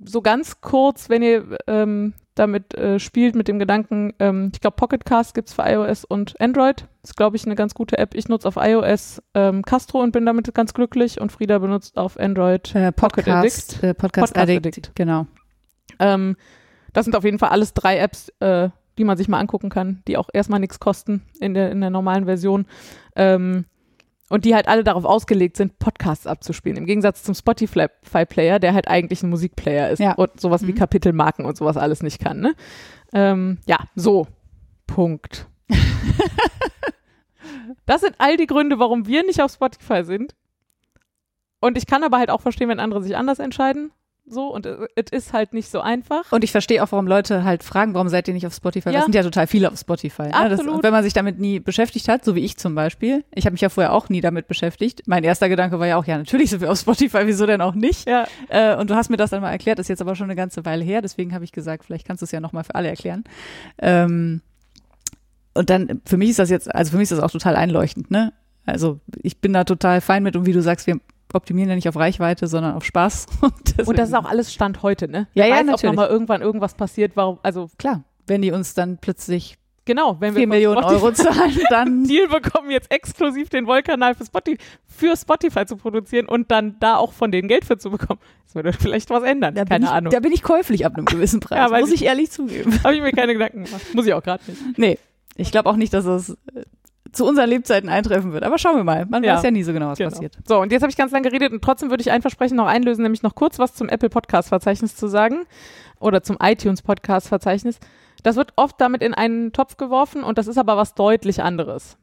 so 0.02 0.22
ganz 0.22 0.60
kurz, 0.60 1.08
wenn 1.08 1.22
ihr 1.22 1.58
ähm, 1.66 2.14
damit 2.34 2.74
äh, 2.74 2.98
spielt 2.98 3.34
mit 3.34 3.48
dem 3.48 3.58
Gedanken, 3.58 4.14
ähm, 4.18 4.50
ich 4.54 4.60
glaube 4.60 4.76
Pocket 4.76 5.04
Cast 5.04 5.34
gibt 5.34 5.48
es 5.48 5.54
für 5.54 5.62
iOS 5.62 6.04
und 6.04 6.40
Android. 6.40 6.86
Ist, 7.02 7.16
glaube 7.16 7.36
ich, 7.36 7.44
eine 7.44 7.54
ganz 7.54 7.74
gute 7.74 7.98
App. 7.98 8.14
Ich 8.14 8.28
nutze 8.28 8.48
auf 8.48 8.56
iOS 8.56 9.22
ähm, 9.34 9.62
Castro 9.62 10.00
und 10.00 10.12
bin 10.12 10.24
damit 10.24 10.52
ganz 10.54 10.72
glücklich 10.74 11.20
und 11.20 11.32
Frieda 11.32 11.58
benutzt 11.58 11.98
auf 11.98 12.18
Android 12.18 12.74
äh, 12.74 12.92
Podcast, 12.92 13.26
Pocket 13.26 13.28
Addict. 13.28 13.82
Äh, 13.82 13.94
Podcast, 13.94 14.34
Podcast 14.34 14.38
Addict. 14.38 14.66
Addict. 14.66 14.92
Genau. 14.94 15.26
Ähm, 16.00 16.36
das 16.92 17.04
sind 17.04 17.14
auf 17.14 17.24
jeden 17.24 17.38
Fall 17.38 17.50
alles 17.50 17.72
drei 17.74 17.98
Apps, 17.98 18.30
äh, 18.40 18.70
die 18.98 19.04
man 19.04 19.16
sich 19.16 19.28
mal 19.28 19.38
angucken 19.38 19.70
kann, 19.70 20.02
die 20.08 20.16
auch 20.16 20.28
erstmal 20.32 20.58
nichts 20.60 20.80
kosten 20.80 21.22
in 21.38 21.54
der, 21.54 21.70
in 21.70 21.80
der 21.80 21.90
normalen 21.90 22.24
Version. 22.24 22.66
Ähm, 23.14 23.64
und 24.28 24.44
die 24.44 24.54
halt 24.54 24.68
alle 24.68 24.84
darauf 24.84 25.04
ausgelegt 25.04 25.56
sind, 25.56 25.78
Podcasts 25.80 26.26
abzuspielen. 26.26 26.78
Im 26.78 26.86
Gegensatz 26.86 27.24
zum 27.24 27.34
Spotify-Player, 27.34 28.60
der 28.60 28.74
halt 28.74 28.86
eigentlich 28.86 29.22
ein 29.22 29.30
Musikplayer 29.30 29.90
ist 29.90 29.98
ja. 29.98 30.12
und 30.14 30.40
sowas 30.40 30.62
Mhm. 30.62 30.68
wie 30.68 30.74
Kapitelmarken 30.74 31.44
und 31.44 31.56
sowas 31.56 31.76
alles 31.76 32.02
nicht 32.02 32.20
kann. 32.20 32.40
Ne? 32.40 32.54
Ähm, 33.12 33.58
ja, 33.66 33.78
so. 33.96 34.28
Punkt. 34.86 35.48
das 37.86 38.02
sind 38.02 38.14
all 38.18 38.36
die 38.36 38.46
Gründe, 38.46 38.78
warum 38.78 39.06
wir 39.06 39.24
nicht 39.24 39.42
auf 39.42 39.52
Spotify 39.52 40.04
sind. 40.04 40.34
Und 41.60 41.76
ich 41.76 41.86
kann 41.86 42.04
aber 42.04 42.18
halt 42.18 42.30
auch 42.30 42.40
verstehen, 42.40 42.68
wenn 42.68 42.80
andere 42.80 43.02
sich 43.02 43.16
anders 43.16 43.38
entscheiden. 43.40 43.90
So, 44.32 44.46
und 44.54 44.64
es 44.66 45.10
ist 45.10 45.32
halt 45.32 45.52
nicht 45.52 45.70
so 45.70 45.80
einfach. 45.80 46.30
Und 46.30 46.44
ich 46.44 46.52
verstehe 46.52 46.82
auch, 46.84 46.92
warum 46.92 47.06
Leute 47.08 47.42
halt 47.42 47.64
fragen, 47.64 47.94
warum 47.94 48.08
seid 48.08 48.28
ihr 48.28 48.34
nicht 48.34 48.46
auf 48.46 48.54
Spotify? 48.54 48.90
Ja. 48.90 48.94
Das 48.94 49.04
sind 49.04 49.14
ja 49.14 49.24
total 49.24 49.48
viele 49.48 49.70
auf 49.70 49.78
Spotify. 49.78 50.22
Ne? 50.22 50.30
Das, 50.30 50.52
Absolut. 50.52 50.74
und 50.74 50.82
wenn 50.84 50.92
man 50.92 51.02
sich 51.02 51.12
damit 51.12 51.40
nie 51.40 51.58
beschäftigt 51.58 52.08
hat, 52.08 52.24
so 52.24 52.36
wie 52.36 52.40
ich 52.40 52.56
zum 52.56 52.76
Beispiel, 52.76 53.24
ich 53.34 53.44
habe 53.44 53.52
mich 53.52 53.60
ja 53.60 53.68
vorher 53.68 53.92
auch 53.92 54.08
nie 54.08 54.20
damit 54.20 54.46
beschäftigt. 54.46 55.02
Mein 55.06 55.24
erster 55.24 55.48
Gedanke 55.48 55.80
war 55.80 55.86
ja 55.86 55.96
auch, 55.96 56.04
ja, 56.04 56.16
natürlich 56.16 56.50
sind 56.50 56.60
wir 56.60 56.70
auf 56.70 56.78
Spotify, 56.78 57.22
wieso 57.24 57.46
denn 57.46 57.60
auch 57.60 57.74
nicht? 57.74 58.08
Ja, 58.08 58.26
Äh, 58.48 58.76
und 58.76 58.88
du 58.88 58.94
hast 58.94 59.10
mir 59.10 59.16
das 59.16 59.30
dann 59.30 59.42
mal 59.42 59.50
erklärt, 59.50 59.78
das 59.78 59.84
ist 59.84 59.88
jetzt 59.88 60.00
aber 60.00 60.14
schon 60.14 60.24
eine 60.26 60.36
ganze 60.36 60.64
Weile 60.64 60.84
her, 60.84 61.02
deswegen 61.02 61.34
habe 61.34 61.44
ich 61.44 61.52
gesagt, 61.52 61.84
vielleicht 61.84 62.06
kannst 62.06 62.22
du 62.22 62.24
es 62.24 62.30
ja 62.30 62.40
nochmal 62.40 62.64
für 62.64 62.74
alle 62.74 62.88
erklären. 62.88 63.24
Ähm, 63.78 64.42
und 65.54 65.70
dann, 65.70 66.00
für 66.06 66.16
mich 66.16 66.30
ist 66.30 66.38
das 66.38 66.50
jetzt, 66.50 66.72
also 66.72 66.92
für 66.92 66.96
mich 66.96 67.04
ist 67.10 67.12
das 67.12 67.20
auch 67.20 67.30
total 67.30 67.56
einleuchtend, 67.56 68.10
ne? 68.10 68.32
Also 68.66 69.00
ich 69.22 69.40
bin 69.40 69.52
da 69.52 69.64
total 69.64 70.00
fein 70.00 70.22
mit 70.22 70.36
und 70.36 70.46
wie 70.46 70.52
du 70.52 70.62
sagst, 70.62 70.86
wir 70.86 71.00
optimieren 71.34 71.68
ja 71.68 71.74
nicht 71.76 71.88
auf 71.88 71.96
Reichweite, 71.96 72.46
sondern 72.46 72.74
auf 72.74 72.84
Spaß. 72.84 73.26
Und, 73.40 73.88
und 73.88 73.98
das 73.98 74.08
ist 74.08 74.14
auch 74.14 74.24
alles 74.24 74.52
Stand 74.52 74.82
heute, 74.82 75.08
ne? 75.08 75.28
Ja, 75.34 75.46
ja, 75.46 75.54
Weiß, 75.54 75.60
ob 75.60 75.66
natürlich. 75.66 75.96
nochmal 75.96 76.08
irgendwann 76.08 76.42
irgendwas 76.42 76.74
passiert, 76.74 77.12
warum, 77.14 77.38
also 77.42 77.70
klar. 77.78 78.04
Wenn 78.26 78.42
die 78.42 78.52
uns 78.52 78.74
dann 78.74 78.98
plötzlich 78.98 79.58
genau, 79.84 80.16
wenn 80.20 80.34
wir 80.34 80.40
4 80.40 80.42
von 80.42 80.48
Millionen 80.50 80.82
Spotify 80.82 81.04
Euro 81.04 81.12
zahlen, 81.12 81.58
dann 81.70 82.04
Deal 82.04 82.28
bekommen, 82.28 82.70
jetzt 82.70 82.90
exklusiv 82.92 83.48
den 83.48 83.66
Wollkanal 83.66 84.14
für 84.14 84.24
Spotify, 84.24 84.58
für 84.86 85.16
Spotify 85.16 85.66
zu 85.66 85.76
produzieren 85.76 86.26
und 86.26 86.50
dann 86.50 86.76
da 86.80 86.96
auch 86.96 87.12
von 87.12 87.32
denen 87.32 87.48
Geld 87.48 87.64
für 87.64 87.78
zu 87.78 87.90
bekommen. 87.90 88.20
Das 88.46 88.54
würde 88.54 88.72
vielleicht 88.72 89.10
was 89.10 89.22
ändern. 89.22 89.54
da 89.54 89.64
keine 89.64 89.86
ich, 89.86 89.90
Ahnung. 89.90 90.12
Da 90.12 90.20
bin 90.20 90.32
ich 90.32 90.42
käuflich 90.42 90.86
ab 90.86 90.96
einem 90.96 91.06
gewissen 91.06 91.40
Preis, 91.40 91.70
Ja, 91.70 91.78
muss 91.78 91.92
ich 91.92 92.04
ehrlich 92.04 92.30
zugeben. 92.30 92.72
Habe 92.84 92.94
ich 92.94 93.02
mir 93.02 93.12
keine 93.12 93.32
Gedanken 93.32 93.64
gemacht. 93.64 93.82
Muss 93.94 94.06
ich 94.06 94.14
auch 94.14 94.22
gerade 94.22 94.42
nicht. 94.46 94.78
Nee, 94.78 94.98
ich 95.36 95.50
glaube 95.50 95.68
auch 95.68 95.76
nicht, 95.76 95.92
dass 95.92 96.04
es 96.04 96.30
äh, 96.30 96.64
zu 97.12 97.24
unseren 97.26 97.48
Lebzeiten 97.48 97.88
eintreffen 97.88 98.32
wird. 98.32 98.44
Aber 98.44 98.58
schauen 98.58 98.76
wir 98.76 98.84
mal. 98.84 99.06
Man 99.06 99.22
Ja. 99.24 99.34
weiß 99.36 99.42
ja 99.42 99.50
nie 99.50 99.62
so 99.62 99.72
genau, 99.72 99.88
was 99.88 99.98
Genau. 99.98 100.10
passiert. 100.10 100.36
So, 100.46 100.60
und 100.60 100.72
jetzt 100.72 100.82
habe 100.82 100.90
ich 100.90 100.96
ganz 100.96 101.12
lange 101.12 101.28
geredet 101.28 101.52
und 101.52 101.62
trotzdem 101.62 101.90
würde 101.90 102.00
ich 102.02 102.10
ein 102.10 102.22
Versprechen 102.22 102.56
noch 102.56 102.66
einlösen, 102.66 103.02
nämlich 103.02 103.22
noch 103.22 103.34
kurz 103.34 103.58
was 103.58 103.74
zum 103.74 103.88
Apple 103.88 104.10
Podcast 104.10 104.48
Verzeichnis 104.48 104.96
zu 104.96 105.06
sagen 105.08 105.44
oder 105.98 106.22
zum 106.22 106.36
iTunes 106.42 106.82
Podcast 106.82 107.28
Verzeichnis. 107.28 107.78
Das 108.22 108.36
wird 108.36 108.52
oft 108.56 108.80
damit 108.80 109.02
in 109.02 109.14
einen 109.14 109.52
Topf 109.52 109.76
geworfen 109.76 110.22
und 110.22 110.38
das 110.38 110.46
ist 110.46 110.58
aber 110.58 110.76
was 110.76 110.94
deutlich 110.94 111.42
anderes. 111.42 111.96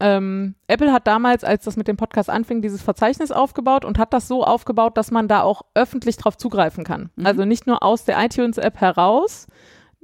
Ähm, 0.00 0.56
Apple 0.66 0.92
hat 0.92 1.06
damals, 1.06 1.44
als 1.44 1.64
das 1.64 1.76
mit 1.76 1.86
dem 1.86 1.96
Podcast 1.96 2.28
anfing, 2.28 2.60
dieses 2.60 2.82
Verzeichnis 2.82 3.30
aufgebaut 3.30 3.84
und 3.84 3.98
hat 3.98 4.12
das 4.12 4.26
so 4.26 4.42
aufgebaut, 4.44 4.96
dass 4.96 5.12
man 5.12 5.28
da 5.28 5.42
auch 5.42 5.62
öffentlich 5.74 6.16
drauf 6.16 6.36
zugreifen 6.36 6.82
kann. 6.82 7.10
Mhm. 7.14 7.26
Also 7.26 7.44
nicht 7.44 7.68
nur 7.68 7.84
aus 7.84 8.04
der 8.04 8.20
iTunes-App 8.24 8.80
heraus, 8.80 9.46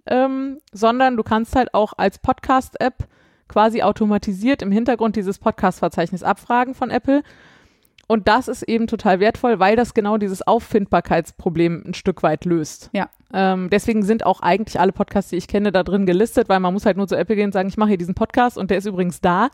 ähm, 0.07 0.59
sondern 0.73 1.17
du 1.17 1.25
kannst 1.25 1.57
halt 1.57 1.75
auch 1.75 1.95
als 1.97 2.21
Podcast-App 2.21 3.09
quasi 3.49 3.83
automatisiert 3.83 4.63
im 4.63 4.71
Hintergrund 4.71 5.17
dieses 5.17 5.39
Podcast-Verzeichnis 5.39 6.23
abfragen 6.23 6.75
von 6.75 6.91
Apple. 6.91 7.23
Und 8.07 8.27
das 8.27 8.49
ist 8.49 8.63
eben 8.63 8.87
total 8.87 9.21
wertvoll, 9.21 9.59
weil 9.59 9.77
das 9.77 9.93
genau 9.93 10.17
dieses 10.17 10.47
Auffindbarkeitsproblem 10.47 11.85
ein 11.89 11.95
Stück 11.95 12.23
weit 12.23 12.47
löst. 12.47 12.89
Ja. 12.95 13.11
Ähm, 13.35 13.69
deswegen 13.71 14.03
sind 14.03 14.25
auch 14.25 14.41
eigentlich 14.41 14.81
alle 14.81 14.93
Podcasts, 14.93 15.31
die 15.31 15.37
ich 15.37 15.47
kenne, 15.47 15.73
da 15.73 15.83
drin 15.83 16.07
gelistet, 16.07 16.49
weil 16.49 16.61
man 16.61 16.73
muss 16.73 16.87
halt 16.87 16.97
nur 16.97 17.07
zu 17.07 17.17
Apple 17.17 17.37
gehen 17.37 17.47
und 17.47 17.53
sagen, 17.53 17.69
ich 17.69 17.77
mache 17.77 17.91
hier 17.91 17.99
diesen 17.99 18.15
Podcast 18.15 18.57
und 18.57 18.71
der 18.71 18.79
ist 18.79 18.87
übrigens 18.87 19.21
da. 19.21 19.51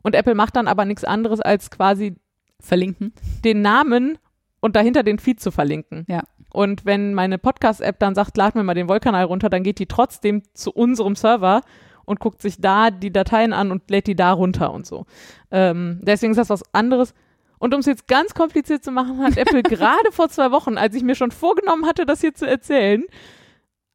Und 0.00 0.14
Apple 0.14 0.34
macht 0.34 0.56
dann 0.56 0.68
aber 0.68 0.86
nichts 0.86 1.04
anderes, 1.04 1.40
als 1.40 1.70
quasi 1.70 2.16
Verlinken. 2.60 3.12
den 3.44 3.60
Namen 3.60 4.16
und 4.60 4.76
dahinter 4.76 5.02
den 5.02 5.18
Feed 5.18 5.40
zu 5.40 5.50
verlinken. 5.50 6.06
Ja. 6.08 6.22
Und 6.52 6.84
wenn 6.84 7.14
meine 7.14 7.38
Podcast-App 7.38 7.98
dann 7.98 8.14
sagt, 8.14 8.36
lad 8.36 8.54
mir 8.54 8.62
mal 8.62 8.74
den 8.74 8.88
Wollkanal 8.88 9.24
runter, 9.24 9.50
dann 9.50 9.62
geht 9.62 9.78
die 9.78 9.86
trotzdem 9.86 10.42
zu 10.54 10.70
unserem 10.72 11.16
Server 11.16 11.62
und 12.04 12.20
guckt 12.20 12.42
sich 12.42 12.60
da 12.60 12.90
die 12.90 13.12
Dateien 13.12 13.52
an 13.52 13.70
und 13.70 13.90
lädt 13.90 14.06
die 14.06 14.16
da 14.16 14.32
runter 14.32 14.72
und 14.72 14.86
so. 14.86 15.06
Ähm, 15.50 16.00
deswegen 16.02 16.32
ist 16.32 16.38
das 16.38 16.50
was 16.50 16.62
anderes. 16.74 17.14
Und 17.58 17.74
um 17.74 17.80
es 17.80 17.86
jetzt 17.86 18.08
ganz 18.08 18.34
kompliziert 18.34 18.82
zu 18.82 18.90
machen, 18.90 19.18
hat 19.22 19.36
Apple 19.36 19.62
gerade 19.62 20.10
vor 20.10 20.28
zwei 20.28 20.50
Wochen, 20.50 20.76
als 20.78 20.94
ich 20.96 21.02
mir 21.02 21.14
schon 21.14 21.30
vorgenommen 21.30 21.86
hatte, 21.86 22.04
das 22.06 22.20
hier 22.20 22.34
zu 22.34 22.46
erzählen, 22.46 23.04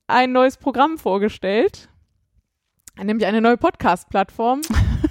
ein 0.08 0.32
neues 0.32 0.56
Programm 0.58 0.98
vorgestellt, 0.98 1.90
nämlich 3.02 3.28
eine 3.28 3.42
neue 3.42 3.58
Podcast-Plattform, 3.58 4.62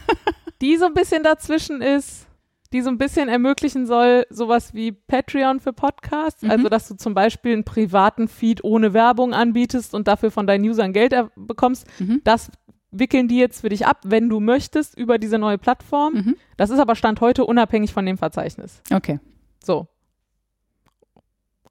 die 0.63 0.77
so 0.77 0.87
ein 0.87 0.95
bisschen 0.95 1.23
dazwischen 1.23 1.83
ist, 1.83 2.27
die 2.73 2.81
so 2.83 2.89
ein 2.91 2.99
bisschen 2.99 3.29
ermöglichen 3.29 3.87
soll, 3.87 4.27
sowas 4.31 4.75
wie 4.75 4.91
Patreon 4.93 5.61
für 5.61 5.73
Podcasts, 5.73 6.43
Mhm. 6.43 6.51
also 6.51 6.69
dass 6.69 6.89
du 6.89 6.95
zum 6.97 7.15
Beispiel 7.15 7.53
einen 7.53 7.65
privaten 7.65 8.27
Feed 8.27 8.65
ohne 8.65 8.93
Werbung 8.93 9.35
anbietest 9.35 9.95
und 9.95 10.09
dafür 10.09 10.31
von 10.31 10.47
deinen 10.47 10.65
Usern 10.69 10.93
Geld 10.93 11.15
bekommst. 11.37 11.87
Mhm. 12.01 12.23
Das 12.25 12.51
wickeln 12.91 13.29
die 13.29 13.39
jetzt 13.39 13.61
für 13.61 13.69
dich 13.69 13.87
ab, 13.87 14.01
wenn 14.05 14.29
du 14.29 14.41
möchtest, 14.41 14.97
über 14.97 15.19
diese 15.19 15.39
neue 15.39 15.59
Plattform. 15.59 16.15
Mhm. 16.15 16.37
Das 16.57 16.71
ist 16.71 16.79
aber 16.79 16.95
Stand 16.97 17.21
heute 17.21 17.45
unabhängig 17.45 17.93
von 17.93 18.07
dem 18.07 18.17
Verzeichnis. 18.19 18.81
Okay. 18.93 19.19
So. 19.63 19.89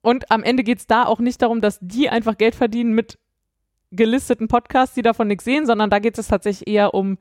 Und 0.02 0.30
am 0.32 0.44
Ende 0.44 0.64
geht 0.64 0.80
es 0.80 0.88
da 0.88 1.06
auch 1.06 1.20
nicht 1.20 1.42
darum, 1.42 1.62
dass 1.62 1.80
die 1.82 2.10
einfach 2.10 2.38
Geld 2.38 2.54
verdienen 2.54 2.94
mit 2.94 3.18
gelisteten 3.92 4.48
Podcasts, 4.48 4.94
die 4.94 5.02
davon 5.02 5.28
nichts 5.28 5.46
sehen, 5.46 5.66
sondern 5.66 5.90
da 5.90 6.00
geht 6.00 6.18
es 6.18 6.28
tatsächlich 6.28 6.68
eher 6.68 6.94
um 6.94 7.18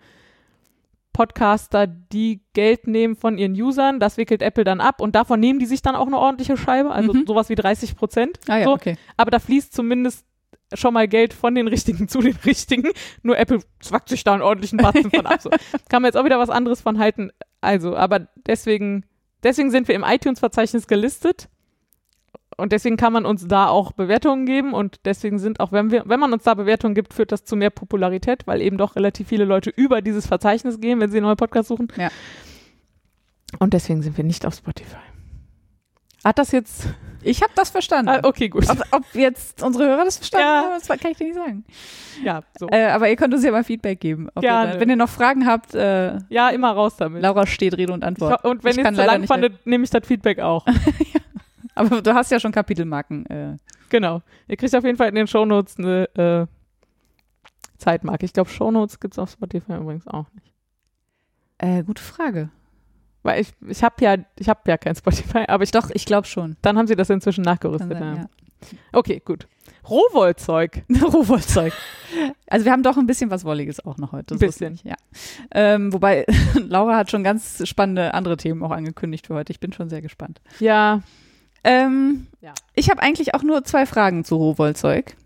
Podcaster, 1.12 1.86
die 1.86 2.42
Geld 2.54 2.88
nehmen 2.88 3.14
von 3.14 3.38
ihren 3.38 3.52
Usern. 3.52 4.00
Das 4.00 4.16
wickelt 4.16 4.42
Apple 4.42 4.64
dann 4.64 4.80
ab 4.80 5.00
und 5.00 5.14
davon 5.14 5.38
nehmen 5.38 5.60
die 5.60 5.66
sich 5.66 5.80
dann 5.80 5.94
auch 5.94 6.08
eine 6.08 6.18
ordentliche 6.18 6.56
Scheibe, 6.56 6.90
also 6.90 7.12
Mhm. 7.14 7.24
sowas 7.26 7.48
wie 7.48 7.54
30 7.54 7.94
Prozent. 7.94 8.40
Ah 8.48 8.58
ja, 8.58 8.64
So. 8.64 8.72
okay. 8.72 8.96
Aber 9.16 9.30
da 9.30 9.38
fließt 9.38 9.72
zumindest 9.72 10.26
schon 10.74 10.94
mal 10.94 11.08
Geld 11.08 11.32
von 11.34 11.54
den 11.54 11.68
Richtigen 11.68 12.08
zu 12.08 12.20
den 12.20 12.36
Richtigen. 12.44 12.90
Nur 13.22 13.38
Apple 13.38 13.60
zwackt 13.80 14.08
sich 14.08 14.24
da 14.24 14.34
einen 14.34 14.42
ordentlichen 14.42 14.78
Batzen 14.78 15.10
von 15.10 15.26
ab. 15.26 15.40
So. 15.42 15.50
Kann 15.88 16.02
man 16.02 16.04
jetzt 16.04 16.16
auch 16.16 16.24
wieder 16.24 16.38
was 16.38 16.50
anderes 16.50 16.80
von 16.80 16.98
halten. 16.98 17.30
Also, 17.60 17.96
aber 17.96 18.28
deswegen, 18.46 19.04
deswegen 19.42 19.70
sind 19.70 19.88
wir 19.88 19.94
im 19.94 20.04
iTunes-Verzeichnis 20.04 20.86
gelistet. 20.86 21.48
Und 22.56 22.72
deswegen 22.72 22.96
kann 22.96 23.12
man 23.12 23.26
uns 23.26 23.48
da 23.48 23.66
auch 23.66 23.92
Bewertungen 23.92 24.46
geben. 24.46 24.74
Und 24.74 25.00
deswegen 25.04 25.40
sind 25.40 25.58
auch, 25.58 25.72
wenn 25.72 25.90
wir, 25.90 26.04
wenn 26.06 26.20
man 26.20 26.32
uns 26.32 26.44
da 26.44 26.54
Bewertungen 26.54 26.94
gibt, 26.94 27.12
führt 27.12 27.32
das 27.32 27.44
zu 27.44 27.56
mehr 27.56 27.70
Popularität, 27.70 28.46
weil 28.46 28.60
eben 28.60 28.78
doch 28.78 28.94
relativ 28.94 29.28
viele 29.28 29.44
Leute 29.44 29.70
über 29.70 30.02
dieses 30.02 30.26
Verzeichnis 30.26 30.80
gehen, 30.80 31.00
wenn 31.00 31.10
sie 31.10 31.20
neue 31.20 31.36
Podcasts 31.36 31.68
suchen. 31.68 31.88
Ja. 31.96 32.10
Und 33.58 33.74
deswegen 33.74 34.02
sind 34.02 34.16
wir 34.16 34.24
nicht 34.24 34.46
auf 34.46 34.54
Spotify. 34.54 34.98
Hat 36.24 36.38
das 36.38 36.52
jetzt. 36.52 36.86
Ich 37.26 37.42
habe 37.42 37.52
das 37.54 37.70
verstanden. 37.70 38.10
Ah, 38.10 38.20
okay, 38.22 38.48
gut. 38.50 38.68
Ob, 38.68 38.78
ob 38.90 39.02
jetzt 39.14 39.62
unsere 39.62 39.86
Hörer 39.86 40.04
das 40.04 40.18
verstanden 40.18 40.46
Ja. 40.46 40.62
haben, 40.64 40.80
das 40.86 41.00
kann 41.00 41.10
ich 41.12 41.16
dir 41.16 41.24
nicht 41.24 41.36
sagen. 41.36 41.64
Ja, 42.22 42.42
so. 42.58 42.68
Äh, 42.68 42.86
aber 42.88 43.08
ihr 43.08 43.16
könnt 43.16 43.32
uns 43.32 43.42
ja 43.42 43.50
mal 43.50 43.64
Feedback 43.64 43.98
geben. 44.00 44.28
Gerne. 44.38 44.74
Ihr, 44.74 44.80
wenn 44.80 44.90
ihr 44.90 44.96
noch 44.96 45.08
Fragen 45.08 45.46
habt, 45.46 45.74
äh, 45.74 46.18
Ja, 46.28 46.50
immer 46.50 46.72
raus 46.72 46.96
damit. 46.98 47.22
Laura 47.22 47.46
steht 47.46 47.76
Rede 47.78 47.92
und 47.94 48.04
Antwort. 48.04 48.44
Und 48.44 48.62
wenn 48.62 48.72
Ich 48.72 48.78
ihr 48.78 48.84
es 48.84 48.94
zu 48.96 49.04
lang 49.04 49.26
fandet, 49.26 49.66
nehme 49.66 49.84
ich 49.84 49.90
das 49.90 50.06
Feedback 50.06 50.38
auch. 50.40 50.66
Aber 51.74 52.02
du 52.02 52.14
hast 52.14 52.30
ja 52.30 52.38
schon 52.38 52.52
Kapitelmarken. 52.52 53.24
Äh, 53.26 53.56
genau. 53.88 54.20
Ihr 54.46 54.56
kriegt 54.58 54.74
auf 54.76 54.84
jeden 54.84 54.98
Fall 54.98 55.08
in 55.08 55.14
den 55.14 55.26
Shownotes 55.26 55.78
eine 55.78 56.04
äh, 56.16 56.46
Zeitmarke. 57.78 58.26
Ich 58.26 58.32
glaube, 58.34 58.50
Shownotes 58.50 59.00
gibt 59.00 59.14
es 59.14 59.18
auf 59.18 59.30
Spotify 59.30 59.76
übrigens 59.76 60.06
auch 60.06 60.26
nicht. 60.34 60.52
äh, 61.58 61.82
gute 61.82 62.02
Frage. 62.02 62.50
Weil 63.24 63.40
ich, 63.40 63.48
ich 63.66 63.82
habe 63.82 63.96
ja, 64.04 64.16
ich 64.38 64.48
habe 64.48 64.60
ja 64.66 64.76
kein 64.78 64.94
Spotify, 64.94 65.44
aber 65.48 65.64
ich 65.64 65.72
Doch, 65.72 65.90
ich 65.92 66.04
glaube 66.06 66.26
schon. 66.28 66.56
dann 66.62 66.78
haben 66.78 66.86
sie 66.86 66.94
das 66.94 67.10
inzwischen 67.10 67.42
nachgerüstet. 67.42 67.90
sein, 67.98 68.16
ja. 68.16 68.28
Okay, 68.92 69.20
gut. 69.24 69.48
Rohwollzeug. 69.90 70.82
Rohwollzeug. 71.02 71.72
Also 72.48 72.64
wir 72.64 72.72
haben 72.72 72.82
doch 72.82 72.96
ein 72.96 73.06
bisschen 73.06 73.30
was 73.30 73.44
Wolliges 73.44 73.84
auch 73.84 73.98
noch 73.98 74.12
heute. 74.12 74.34
Ein 74.34 74.38
bisschen. 74.38 74.78
ja. 74.84 74.94
Ähm, 75.50 75.92
wobei 75.92 76.24
Laura 76.68 76.96
hat 76.96 77.10
schon 77.10 77.22
ganz 77.24 77.66
spannende 77.68 78.14
andere 78.14 78.36
Themen 78.36 78.62
auch 78.62 78.70
angekündigt 78.70 79.26
für 79.26 79.34
heute. 79.34 79.52
Ich 79.52 79.60
bin 79.60 79.72
schon 79.72 79.90
sehr 79.90 80.00
gespannt. 80.00 80.40
Ja. 80.60 81.02
Ähm, 81.64 82.26
Ja. 82.40 82.54
Ich 82.74 82.90
habe 82.90 83.02
eigentlich 83.02 83.34
auch 83.34 83.42
nur 83.42 83.64
zwei 83.64 83.84
Fragen 83.86 84.24
zu 84.24 84.36
Rohwollzeug. 84.36 85.16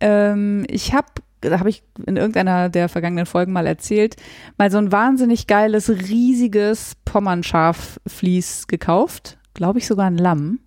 Ähm, 0.00 0.64
ich 0.68 0.92
habe, 0.94 1.08
habe 1.50 1.68
ich 1.70 1.82
in 2.06 2.16
irgendeiner 2.16 2.68
der 2.68 2.88
vergangenen 2.88 3.26
Folgen 3.26 3.52
mal 3.52 3.66
erzählt, 3.66 4.16
mal 4.58 4.70
so 4.70 4.78
ein 4.78 4.92
wahnsinnig 4.92 5.46
geiles, 5.46 5.88
riesiges 5.88 6.96
Pommernschafvlies 7.04 8.66
gekauft. 8.66 9.38
Glaube 9.54 9.78
ich 9.78 9.86
sogar 9.86 10.06
ein 10.06 10.18
Lamm. 10.18 10.60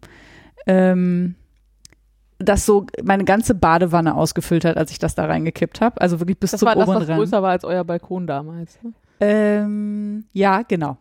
Ähm, 0.67 1.35
das 2.39 2.65
so 2.65 2.85
meine 3.03 3.25
ganze 3.25 3.53
Badewanne 3.53 4.15
ausgefüllt 4.15 4.63
hat, 4.65 4.77
als 4.77 4.91
ich 4.91 4.99
das 4.99 5.13
da 5.15 5.25
reingekippt 5.25 5.81
habe. 5.81 5.99
Also 5.99 6.19
wirklich 6.19 6.39
bis 6.39 6.51
Das 6.51 6.59
zum 6.61 6.67
war 6.67 6.75
das, 6.75 6.83
oberen 6.87 7.01
was 7.01 7.09
Rand. 7.09 7.19
größer 7.19 7.41
war 7.43 7.51
als 7.51 7.63
euer 7.65 7.83
Balkon 7.83 8.27
damals. 8.27 8.79
Ne? 8.81 8.93
Ähm, 9.19 10.25
ja, 10.31 10.61
genau. 10.61 10.97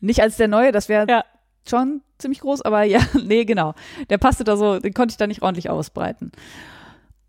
Nicht 0.00 0.20
als 0.22 0.36
der 0.38 0.48
neue, 0.48 0.72
das 0.72 0.88
wäre 0.88 1.06
Ja. 1.08 1.24
schon 1.68 2.00
ziemlich 2.18 2.40
groß, 2.40 2.62
aber 2.62 2.84
ja, 2.84 3.00
nee, 3.24 3.44
genau. 3.44 3.74
Der 4.08 4.16
passte 4.18 4.42
da 4.44 4.56
so, 4.56 4.78
den 4.78 4.94
konnte 4.94 5.12
ich 5.12 5.18
da 5.18 5.26
nicht 5.26 5.42
ordentlich 5.42 5.68
ausbreiten. 5.68 6.32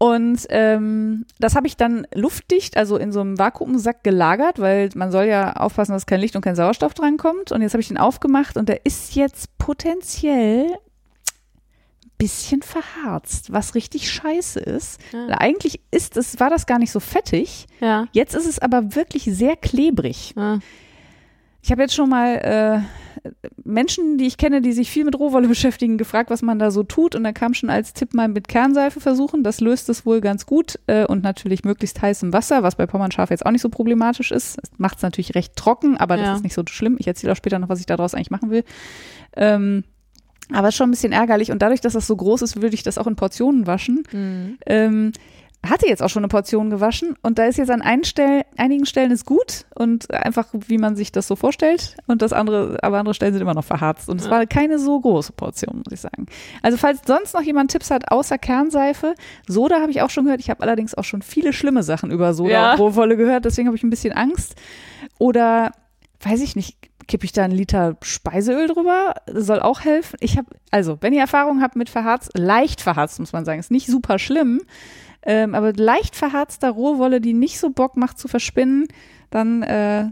Und 0.04 0.48
ähm, 0.50 1.26
das 1.40 1.56
habe 1.56 1.66
ich 1.66 1.78
dann 1.78 2.06
luftdicht, 2.14 2.76
also 2.76 2.98
in 2.98 3.14
so 3.14 3.22
einem 3.22 3.40
Vakuumsack 3.40 4.04
gelagert, 4.04 4.60
weil 4.60 4.90
man 4.96 5.14
soll 5.14 5.24
ja 5.24 5.54
aufpassen, 5.54 5.94
dass 5.94 6.06
kein 6.06 6.20
Licht 6.20 6.36
und 6.36 6.42
kein 6.42 6.58
Sauerstoff 6.58 6.94
drankommt. 6.94 7.54
Und 7.54 7.62
jetzt 7.62 7.72
habe 7.72 7.80
ich 7.80 7.88
den 7.88 7.98
aufgemacht 7.98 8.58
und 8.58 8.68
der 8.68 8.86
ist 8.86 9.16
jetzt 9.16 9.58
potenziell 9.58 10.66
ein 10.66 12.12
bisschen 12.18 12.64
verharzt, 12.64 13.54
was 13.54 13.76
richtig 13.76 14.12
scheiße 14.12 14.60
ist. 14.60 15.00
Ja. 15.14 15.38
Eigentlich 15.38 15.80
ist 15.90 16.18
es, 16.18 16.38
war 16.38 16.50
das 16.50 16.66
gar 16.66 16.80
nicht 16.80 16.92
so 16.92 17.00
fettig. 17.00 17.68
Ja. 17.80 18.06
Jetzt 18.12 18.36
ist 18.36 18.46
es 18.46 18.60
aber 18.60 18.98
wirklich 18.98 19.24
sehr 19.24 19.56
klebrig. 19.56 20.34
ja. 20.36 20.60
Ich 21.62 21.72
habe 21.72 21.82
jetzt 21.82 21.96
schon 21.96 22.10
mal 22.10 22.36
äh, 22.84 23.03
Menschen, 23.64 24.18
die 24.18 24.26
ich 24.28 24.38
kenne, 24.38 24.62
die 24.62 24.74
sich 24.74 24.90
viel 24.92 25.04
mit 25.06 25.18
Rohwolle 25.18 25.48
beschäftigen, 25.50 25.98
gefragt, 25.98 26.30
was 26.30 26.42
man 26.42 26.60
da 26.60 26.72
so 26.72 26.84
tut. 26.84 27.16
Und 27.16 27.24
da 27.24 27.32
kam 27.32 27.54
schon 27.54 27.70
als 27.70 27.94
Tipp 27.94 28.14
mal 28.14 28.28
mit 28.28 28.48
Kernseife 28.48 29.00
versuchen. 29.00 29.44
Das 29.44 29.62
löst 29.62 29.90
es 29.90 30.06
wohl 30.06 30.22
ganz 30.22 30.46
gut. 30.46 30.80
Äh, 30.88 31.06
und 31.06 31.24
natürlich 31.24 31.64
möglichst 31.64 32.02
heißem 32.02 32.34
Wasser, 32.34 32.64
was 32.64 32.76
bei 32.76 32.86
Pommernschaf 32.86 33.30
jetzt 33.30 33.46
auch 33.46 33.52
nicht 33.52 33.62
so 33.62 33.70
problematisch 33.70 34.32
ist. 34.32 34.60
Macht 34.78 34.98
es 34.98 35.04
natürlich 35.04 35.36
recht 35.36 35.56
trocken, 35.56 35.98
aber 35.98 36.18
das 36.18 36.26
Ja. 36.28 36.36
ist 36.36 36.44
nicht 36.44 36.54
so 36.56 36.64
schlimm. 36.68 36.98
Ich 37.00 37.08
erzähle 37.08 37.34
auch 37.34 37.38
später 37.38 37.60
noch, 37.60 37.70
was 37.70 37.80
ich 37.80 37.86
daraus 37.86 38.14
eigentlich 38.14 38.32
machen 38.32 38.50
will. 38.50 38.64
Ähm, 39.36 39.84
aber 40.52 40.68
ist 40.68 40.76
schon 40.76 40.90
ein 40.90 40.92
bisschen 40.92 41.14
ärgerlich. 41.14 41.52
Und 41.52 41.62
dadurch, 41.62 41.82
dass 41.82 41.94
das 41.94 42.06
so 42.06 42.16
groß 42.16 42.42
ist, 42.42 42.62
würde 42.62 42.76
ich 42.76 42.84
das 42.84 42.98
auch 42.98 43.08
in 43.08 43.16
Portionen 43.16 43.66
waschen. 43.66 44.04
Mhm. 44.12 44.58
Ähm, 44.66 45.12
hatte 45.66 45.88
jetzt 45.88 46.04
auch 46.04 46.10
schon 46.10 46.24
eine 46.24 46.28
Portion 46.28 46.70
gewaschen 46.70 47.16
und 47.22 47.40
da 47.40 47.46
ist 47.46 47.58
jetzt 47.58 47.72
an 47.72 47.84
Stell, 48.04 48.44
einigen 48.58 48.86
Stellen 48.86 49.12
ist 49.12 49.26
gut 49.26 49.66
und 49.76 50.14
einfach, 50.14 50.48
wie 50.54 50.78
man 50.78 50.96
sich 50.96 51.12
das 51.14 51.28
so 51.28 51.36
vorstellt 51.38 51.96
und 52.08 52.22
das 52.22 52.34
andere, 52.34 52.78
aber 52.84 53.00
andere 53.00 53.14
Stellen 53.14 53.34
sind 53.34 53.42
immer 53.42 53.54
noch 53.54 53.64
verharzt 53.64 54.10
und 54.10 54.20
es 54.20 54.26
Ja. 54.26 54.32
war 54.32 54.46
keine 54.46 54.78
so 54.78 55.00
große 55.00 55.32
Portion, 55.34 55.78
muss 55.78 55.94
ich 55.94 56.02
sagen. 56.02 56.26
Also 56.62 56.78
falls 56.78 57.00
sonst 57.06 57.34
noch 57.34 57.42
jemand 57.42 57.72
Tipps 57.72 57.92
hat, 57.92 58.12
außer 58.12 58.38
Kernseife, 58.38 59.16
Soda 59.48 59.80
habe 59.80 59.92
ich 59.92 60.02
auch 60.02 60.10
schon 60.10 60.26
gehört, 60.26 60.42
ich 60.42 60.50
habe 60.50 60.62
allerdings 60.64 60.96
auch 60.96 61.06
schon 61.06 61.22
viele 61.22 61.54
schlimme 61.54 61.84
Sachen 61.84 62.12
über 62.12 62.34
Soda 62.34 62.76
Ja. 62.76 63.16
gehört, 63.16 63.46
deswegen 63.46 63.68
habe 63.68 63.78
ich 63.78 63.84
ein 63.84 63.90
bisschen 63.90 64.12
Angst 64.14 64.56
oder, 65.18 65.72
weiß 66.22 66.42
ich 66.42 66.56
nicht, 66.56 66.78
kippe 67.08 67.26
ich 67.26 67.32
da 67.32 67.44
einen 67.44 67.54
Liter 67.54 67.98
Speiseöl 68.02 68.68
drüber, 68.68 69.14
das 69.26 69.46
soll 69.46 69.60
auch 69.60 69.82
helfen. 69.82 70.18
Ich 70.22 70.38
habe, 70.38 70.48
also, 70.72 70.98
wenn 71.02 71.14
ihr 71.14 71.22
Erfahrung 71.22 71.62
habt 71.62 71.76
mit 71.76 71.90
verharzt, 71.90 72.32
leicht 72.38 72.82
verharzt, 72.82 73.20
muss 73.20 73.34
man 73.34 73.46
sagen, 73.46 73.60
ist 73.60 73.72
nicht 73.72 73.88
super 73.88 74.20
schlimm, 74.20 74.62
ähm, 75.26 75.56
aber 75.56 75.74
leicht 75.74 76.16
verharzter 76.16 76.70
Rohwolle, 76.72 77.22
die 77.22 77.34
nicht 77.34 77.60
so 77.60 77.70
Bock 77.70 77.98
macht 77.98 78.20
zu 78.20 78.28
verspinnen, 78.28 78.88
dann 79.30 79.64
äh, 79.64 80.06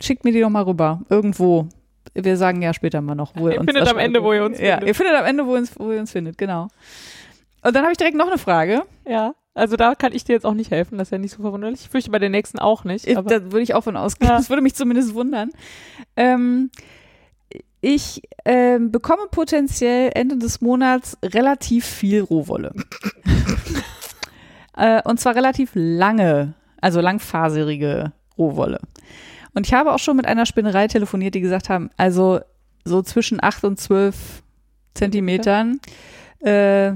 schickt 0.00 0.24
mir 0.24 0.32
die 0.32 0.40
doch 0.40 0.48
mal 0.50 0.62
rüber. 0.62 1.02
Irgendwo. 1.08 1.68
Wir 2.14 2.36
sagen 2.36 2.62
ja 2.62 2.72
später 2.74 3.00
mal 3.00 3.14
noch, 3.14 3.32
wo 3.36 3.48
ihr, 3.48 3.54
Ihr 3.54 3.60
uns 3.60 3.70
findet 3.70 3.88
am. 3.88 3.98
Ende, 3.98 4.22
wo 4.22 4.32
ihr 4.32 4.44
uns 4.44 4.58
Ja, 4.58 4.72
findet. 4.76 4.88
ihr 4.88 4.94
findet 4.94 5.14
am 5.16 5.24
Ende, 5.26 5.46
wo 5.46 5.52
ihr 5.54 5.58
uns, 5.60 5.78
wo 5.78 5.92
ihr 5.92 6.00
uns 6.00 6.10
findet, 6.12 6.38
genau. 6.38 6.68
Und 7.62 7.76
dann 7.76 7.82
habe 7.82 7.92
ich 7.92 7.98
direkt 7.98 8.16
noch 8.16 8.26
eine 8.26 8.38
Frage. 8.38 8.82
Ja. 9.06 9.34
Also 9.54 9.76
da 9.76 9.94
kann 9.94 10.12
ich 10.12 10.24
dir 10.24 10.32
jetzt 10.32 10.46
auch 10.46 10.54
nicht 10.54 10.70
helfen, 10.70 10.96
das 10.96 11.08
ist 11.08 11.12
ja 11.12 11.18
nicht 11.18 11.34
so 11.34 11.42
verwunderlich. 11.42 11.82
Ich 11.82 11.88
fürchte 11.88 12.10
bei 12.10 12.18
den 12.18 12.32
nächsten 12.32 12.58
auch 12.58 12.84
nicht. 12.84 13.06
Da 13.08 13.24
würde 13.26 13.60
ich 13.60 13.74
auch 13.74 13.82
von 13.84 13.96
ausgehen. 13.96 14.30
Ja. 14.30 14.36
Das 14.36 14.48
würde 14.48 14.62
mich 14.62 14.74
zumindest 14.74 15.14
wundern. 15.14 15.50
Ähm, 16.16 16.70
ich 17.80 18.22
ähm, 18.44 18.90
bekomme 18.92 19.22
potenziell 19.30 20.10
Ende 20.14 20.36
des 20.36 20.60
Monats 20.60 21.18
relativ 21.22 21.84
viel 21.84 22.22
Rohwolle. 22.22 22.74
äh, 24.80 25.02
und 25.04 25.20
zwar 25.20 25.36
relativ 25.36 25.70
lange, 25.74 26.54
also 26.80 27.00
langfaserige 27.00 28.12
Rohwolle. 28.38 28.80
Und 29.52 29.66
ich 29.66 29.74
habe 29.74 29.92
auch 29.92 29.98
schon 29.98 30.16
mit 30.16 30.26
einer 30.26 30.46
Spinnerei 30.46 30.86
telefoniert, 30.88 31.34
die 31.34 31.40
gesagt 31.40 31.68
haben, 31.68 31.90
also 31.96 32.40
so 32.84 33.02
zwischen 33.02 33.42
8 33.42 33.64
und 33.64 33.78
12 33.78 34.42
Zentimetern 34.94 35.80
äh, 36.40 36.92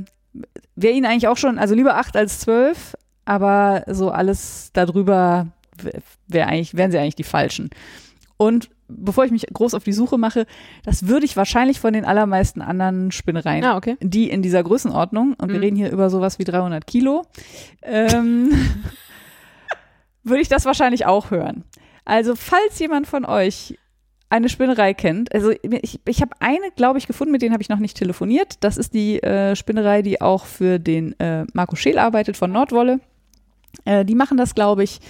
wäre 0.77 0.94
ihnen 0.94 1.07
eigentlich 1.07 1.29
auch 1.29 1.37
schon, 1.37 1.59
also 1.59 1.75
lieber 1.75 1.97
8 1.97 2.16
als 2.16 2.40
12, 2.40 2.97
aber 3.25 3.85
so 3.87 4.11
alles 4.11 4.70
darüber 4.73 5.49
wär 6.29 6.47
eigentlich, 6.47 6.75
wären 6.77 6.90
sie 6.90 6.99
eigentlich 6.99 7.16
die 7.16 7.25
Falschen. 7.25 7.70
Und 8.37 8.70
bevor 8.88 9.25
ich 9.25 9.31
mich 9.31 9.47
groß 9.53 9.75
auf 9.75 9.85
die 9.85 9.92
Suche 9.92 10.18
mache, 10.18 10.47
das 10.85 11.07
würde 11.07 11.25
ich 11.27 11.37
wahrscheinlich 11.37 11.81
von 11.81 11.92
den 11.92 12.05
allermeisten 12.05 12.61
anderen 12.62 13.11
Spinnereien, 13.12 13.64
Ah, 13.64 13.77
okay. 13.77 13.97
die 14.01 14.29
in 14.31 14.42
dieser 14.42 14.62
Größenordnung, 14.62 15.35
und 15.38 15.49
wir 15.49 15.57
Mhm. 15.57 15.62
reden 15.62 15.77
hier 15.77 15.90
über 15.90 16.11
sowas 16.11 16.38
wie 16.38 16.44
300 16.44 16.87
Kilo, 16.87 17.23
ähm, 17.83 18.51
würde 20.23 20.40
ich 20.42 20.49
das 20.49 20.64
wahrscheinlich 20.64 21.07
auch 21.07 21.31
hören. 21.31 21.64
Also 22.05 22.35
falls 22.37 22.79
jemand 22.79 23.07
von 23.07 23.25
euch 23.25 23.79
eine 24.31 24.49
Spinnerei 24.49 24.94
kennt, 24.94 25.33
also 25.35 25.53
ich, 25.62 26.01
ich 26.05 26.20
habe 26.20 26.33
eine, 26.40 26.70
glaube 26.77 26.99
ich, 26.99 27.07
gefunden, 27.07 27.31
mit 27.33 27.42
denen 27.42 27.53
habe 27.53 27.62
ich 27.62 27.68
noch 27.68 27.79
nicht 27.79 27.97
telefoniert. 27.97 28.57
Das 28.61 28.77
ist 28.79 28.92
die 28.94 29.23
äh, 29.23 29.55
Spinnerei, 29.55 30.03
die 30.03 30.20
auch 30.20 30.44
für 30.47 30.79
den 30.79 31.18
äh, 31.20 31.44
Marco 31.53 31.77
Scheel 31.77 31.99
arbeitet 31.99 32.37
von 32.37 32.51
Nordwolle. 32.51 33.01
Äh, 33.85 34.05
die 34.05 34.14
machen 34.14 34.37
das, 34.37 34.55
glaube 34.55 34.83
ich. 34.83 35.01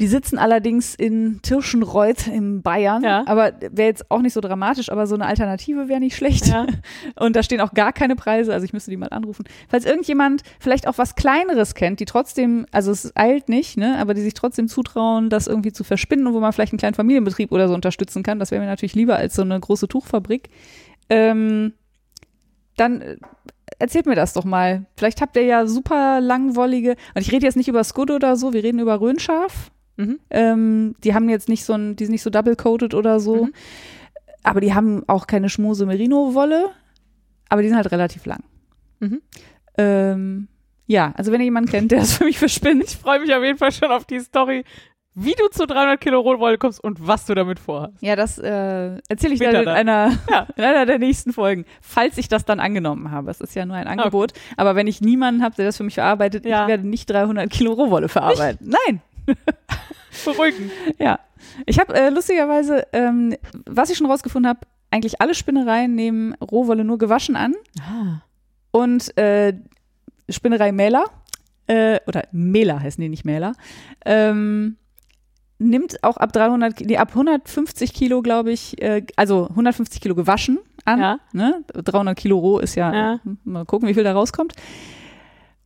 Die 0.00 0.06
sitzen 0.06 0.38
allerdings 0.38 0.94
in 0.94 1.40
Tirschenreuth 1.42 2.28
in 2.28 2.62
Bayern. 2.62 3.02
Ja. 3.02 3.24
Aber 3.26 3.52
wäre 3.60 3.88
jetzt 3.88 4.10
auch 4.10 4.20
nicht 4.20 4.32
so 4.32 4.40
dramatisch, 4.40 4.92
aber 4.92 5.08
so 5.08 5.16
eine 5.16 5.26
Alternative 5.26 5.88
wäre 5.88 5.98
nicht 5.98 6.14
schlecht. 6.14 6.46
Ja. 6.46 6.66
Und 7.18 7.34
da 7.34 7.42
stehen 7.42 7.60
auch 7.60 7.74
gar 7.74 7.92
keine 7.92 8.14
Preise, 8.14 8.52
also 8.52 8.64
ich 8.64 8.72
müsste 8.72 8.92
die 8.92 8.96
mal 8.96 9.08
anrufen. 9.08 9.44
Falls 9.68 9.84
irgendjemand 9.84 10.42
vielleicht 10.60 10.86
auch 10.86 10.98
was 10.98 11.16
Kleineres 11.16 11.74
kennt, 11.74 11.98
die 11.98 12.04
trotzdem, 12.04 12.66
also 12.70 12.92
es 12.92 13.12
eilt 13.16 13.48
nicht, 13.48 13.76
ne, 13.76 13.98
aber 13.98 14.14
die 14.14 14.22
sich 14.22 14.34
trotzdem 14.34 14.68
zutrauen, 14.68 15.30
das 15.30 15.48
irgendwie 15.48 15.72
zu 15.72 15.82
verspinnen 15.82 16.28
und 16.28 16.34
wo 16.34 16.40
man 16.40 16.52
vielleicht 16.52 16.72
einen 16.72 16.78
kleinen 16.78 16.94
Familienbetrieb 16.94 17.50
oder 17.50 17.66
so 17.66 17.74
unterstützen 17.74 18.22
kann, 18.22 18.38
das 18.38 18.52
wäre 18.52 18.60
mir 18.60 18.68
natürlich 18.68 18.94
lieber 18.94 19.16
als 19.16 19.34
so 19.34 19.42
eine 19.42 19.58
große 19.58 19.88
Tuchfabrik. 19.88 20.48
Ähm, 21.10 21.72
dann 22.76 23.00
äh, 23.00 23.16
erzählt 23.80 24.06
mir 24.06 24.14
das 24.14 24.32
doch 24.32 24.44
mal. 24.44 24.86
Vielleicht 24.96 25.20
habt 25.20 25.36
ihr 25.36 25.44
ja 25.44 25.66
super 25.66 26.20
langwollige, 26.20 26.92
und 27.14 27.22
ich 27.22 27.32
rede 27.32 27.46
jetzt 27.46 27.56
nicht 27.56 27.68
über 27.68 27.82
Scud 27.82 28.12
oder 28.12 28.36
so, 28.36 28.52
wir 28.52 28.62
reden 28.62 28.78
über 28.78 29.00
Röhnschaf. 29.00 29.72
Mhm. 29.98 30.18
Ähm, 30.30 30.94
die 31.04 31.12
haben 31.14 31.28
jetzt 31.28 31.48
nicht 31.50 31.64
so 31.64 31.74
ein, 31.74 31.94
die 31.96 32.04
sind 32.06 32.12
nicht 32.12 32.22
so 32.22 32.30
double-coated 32.30 32.94
oder 32.94 33.20
so. 33.20 33.44
Mhm. 33.44 33.52
Aber 34.42 34.60
die 34.62 34.72
haben 34.72 35.02
auch 35.08 35.26
keine 35.26 35.50
Schmuse 35.50 35.84
Merino-Wolle. 35.84 36.70
Aber 37.50 37.60
die 37.62 37.68
sind 37.68 37.76
halt 37.76 37.92
relativ 37.92 38.24
lang. 38.24 38.42
Mhm. 39.00 39.20
Ähm, 39.76 40.48
ja, 40.86 41.12
also 41.16 41.32
wenn 41.32 41.40
ihr 41.40 41.44
jemanden 41.46 41.70
kennt, 41.70 41.90
der 41.90 42.00
das 42.00 42.16
für 42.16 42.24
mich 42.24 42.38
verspinnt. 42.38 42.84
Ich 42.84 42.96
freue 42.96 43.20
mich 43.20 43.34
auf 43.34 43.42
jeden 43.42 43.58
Fall 43.58 43.72
schon 43.72 43.90
auf 43.90 44.04
die 44.06 44.20
Story, 44.20 44.64
wie 45.14 45.34
du 45.34 45.48
zu 45.48 45.66
300 45.66 46.00
Kilo 46.00 46.20
Rohwolle 46.20 46.58
kommst 46.58 46.82
und 46.82 47.04
was 47.06 47.26
du 47.26 47.34
damit 47.34 47.58
vorhast. 47.58 47.94
Ja, 48.00 48.14
das 48.14 48.38
äh, 48.38 48.98
erzähle 49.08 49.34
ich 49.34 49.40
dann 49.40 49.54
in 49.56 49.68
einer, 49.68 50.12
Ja. 50.30 50.46
in 50.56 50.62
einer 50.64 50.86
der 50.86 50.98
nächsten 50.98 51.32
Folgen, 51.32 51.64
falls 51.80 52.16
ich 52.18 52.28
das 52.28 52.44
dann 52.44 52.60
angenommen 52.60 53.10
habe. 53.10 53.30
Es 53.30 53.40
ist 53.40 53.54
ja 53.56 53.66
nur 53.66 53.76
ein 53.76 53.88
Angebot. 53.88 54.32
Aber 54.56 54.76
wenn 54.76 54.86
ich 54.86 55.00
niemanden 55.00 55.42
habe, 55.42 55.56
der 55.56 55.64
das 55.66 55.76
für 55.76 55.82
mich 55.84 55.94
verarbeitet, 55.94 56.44
Ja. 56.46 56.62
ich 56.62 56.68
werde 56.68 56.86
nicht 56.86 57.10
300 57.10 57.50
Kilo 57.50 57.72
Rohwolle 57.72 58.08
verarbeiten. 58.08 58.70
Nein, 58.86 59.00
Beruhigen. 60.24 60.70
Ja, 60.98 61.18
ich 61.66 61.78
habe 61.78 61.94
äh, 61.94 62.10
lustigerweise, 62.10 62.86
ähm, 62.92 63.34
was 63.66 63.90
ich 63.90 63.96
schon 63.98 64.06
rausgefunden 64.10 64.48
habe, 64.48 64.60
eigentlich 64.90 65.20
alle 65.20 65.34
Spinnereien 65.34 65.94
nehmen 65.94 66.34
Rohwolle 66.34 66.84
nur 66.84 66.98
gewaschen 66.98 67.36
an 67.36 67.54
Ah. 67.80 68.22
und 68.72 69.16
äh, 69.18 69.54
Spinnerei 70.30 70.72
Mähler 70.72 71.04
äh, 71.66 72.00
oder 72.06 72.24
Mähler 72.32 72.80
heißen 72.80 73.00
die 73.00 73.08
nicht 73.08 73.24
Mähler, 73.24 73.52
ähm, 74.04 74.76
nimmt 75.58 76.02
auch 76.04 76.16
ab 76.16 76.32
300, 76.32 76.76
Ki- 76.76 76.86
nee, 76.86 76.96
ab 76.96 77.10
150 77.10 77.92
Kilo, 77.94 78.22
glaube 78.22 78.50
ich, 78.52 78.80
äh, 78.82 79.04
also 79.16 79.48
150 79.50 80.00
Kilo 80.00 80.14
gewaschen 80.14 80.58
an. 80.84 81.00
Ja. 81.00 81.18
Ne? 81.32 81.64
300 81.74 82.16
Kilo 82.16 82.38
roh 82.38 82.58
ist 82.58 82.74
ja, 82.74 82.92
Ja. 82.94 83.20
mal 83.44 83.64
gucken, 83.64 83.88
wie 83.88 83.94
viel 83.94 84.04
da 84.04 84.12
rauskommt. 84.12 84.54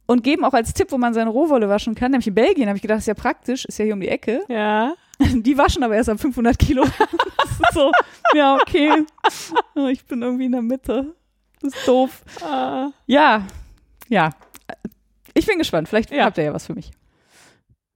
Und 0.07 0.25
geben 0.25 0.45
auch 0.45 0.53
als 0.53 0.75
Tipp, 0.75 0.91
wo 0.91 0.99
man 0.99 1.15
seine 1.15 1.31
Rohwolle 1.31 1.69
waschen 1.69 1.95
kann, 1.95 2.11
nämlich 2.11 2.27
in 2.27 2.35
Belgien, 2.35 2.69
habe 2.69 2.77
ich 2.77 2.83
gedacht, 2.83 2.99
ist 2.99 3.07
ja 3.07 3.15
praktisch, 3.15 3.65
ist 3.65 3.79
ja 3.79 3.85
hier 3.85 3.95
um 3.95 4.01
die 4.01 4.09
Ecke. 4.09 4.43
Ja. 4.49 4.95
Die 5.21 5.57
waschen 5.57 5.83
aber 5.85 5.95
erst 5.95 6.09
ab 6.09 6.21
500 6.21 6.59
Kilo. 6.59 6.85
Das 7.61 7.75
so, 7.75 7.93
ja, 8.35 8.57
okay. 8.57 9.05
Ich 9.93 10.05
bin 10.07 10.23
irgendwie 10.23 10.47
in 10.47 10.53
der 10.53 10.63
Mitte. 10.63 11.15
Das 11.61 11.75
ist 11.75 11.87
doof. 11.87 12.23
Ah. 12.43 12.91
Ja, 13.07 13.47
ja. 14.09 14.31
Ich 15.35 15.47
bin 15.47 15.59
gespannt. 15.59 15.89
Vielleicht 15.89 16.11
Ja. 16.11 16.25
habt 16.25 16.39
ihr 16.39 16.45
ja 16.45 16.53
was 16.55 16.67
für 16.67 16.75
mich. 16.75 16.91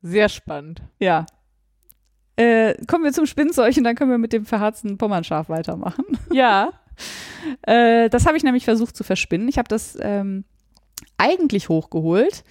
Sehr 0.03 0.29
spannend. 0.29 0.83
Ja. 1.01 1.27
Äh, 2.37 2.75
kommen 2.87 3.03
wir 3.03 3.13
zum 3.13 3.27
Spinnzeug 3.27 3.77
und 3.77 3.85
dann 3.85 3.97
können 3.97 4.11
wir 4.13 4.19
mit 4.19 4.33
dem 4.33 4.45
verharzten 4.47 4.99
Pommernschaf 4.99 5.49
weitermachen. 5.49 6.05
Ja. 6.33 6.73
Äh, 7.63 8.09
das 8.09 8.27
habe 8.27 8.37
ich 8.37 8.43
nämlich 8.43 8.65
versucht 8.65 8.97
zu 8.97 9.05
verspinnen. 9.05 9.47
Ich 9.49 9.57
habe 9.59 9.69
das 9.69 9.97
ähm, 10.01 10.45
eigentlich 11.19 11.69
hochgeholt, 11.69 12.45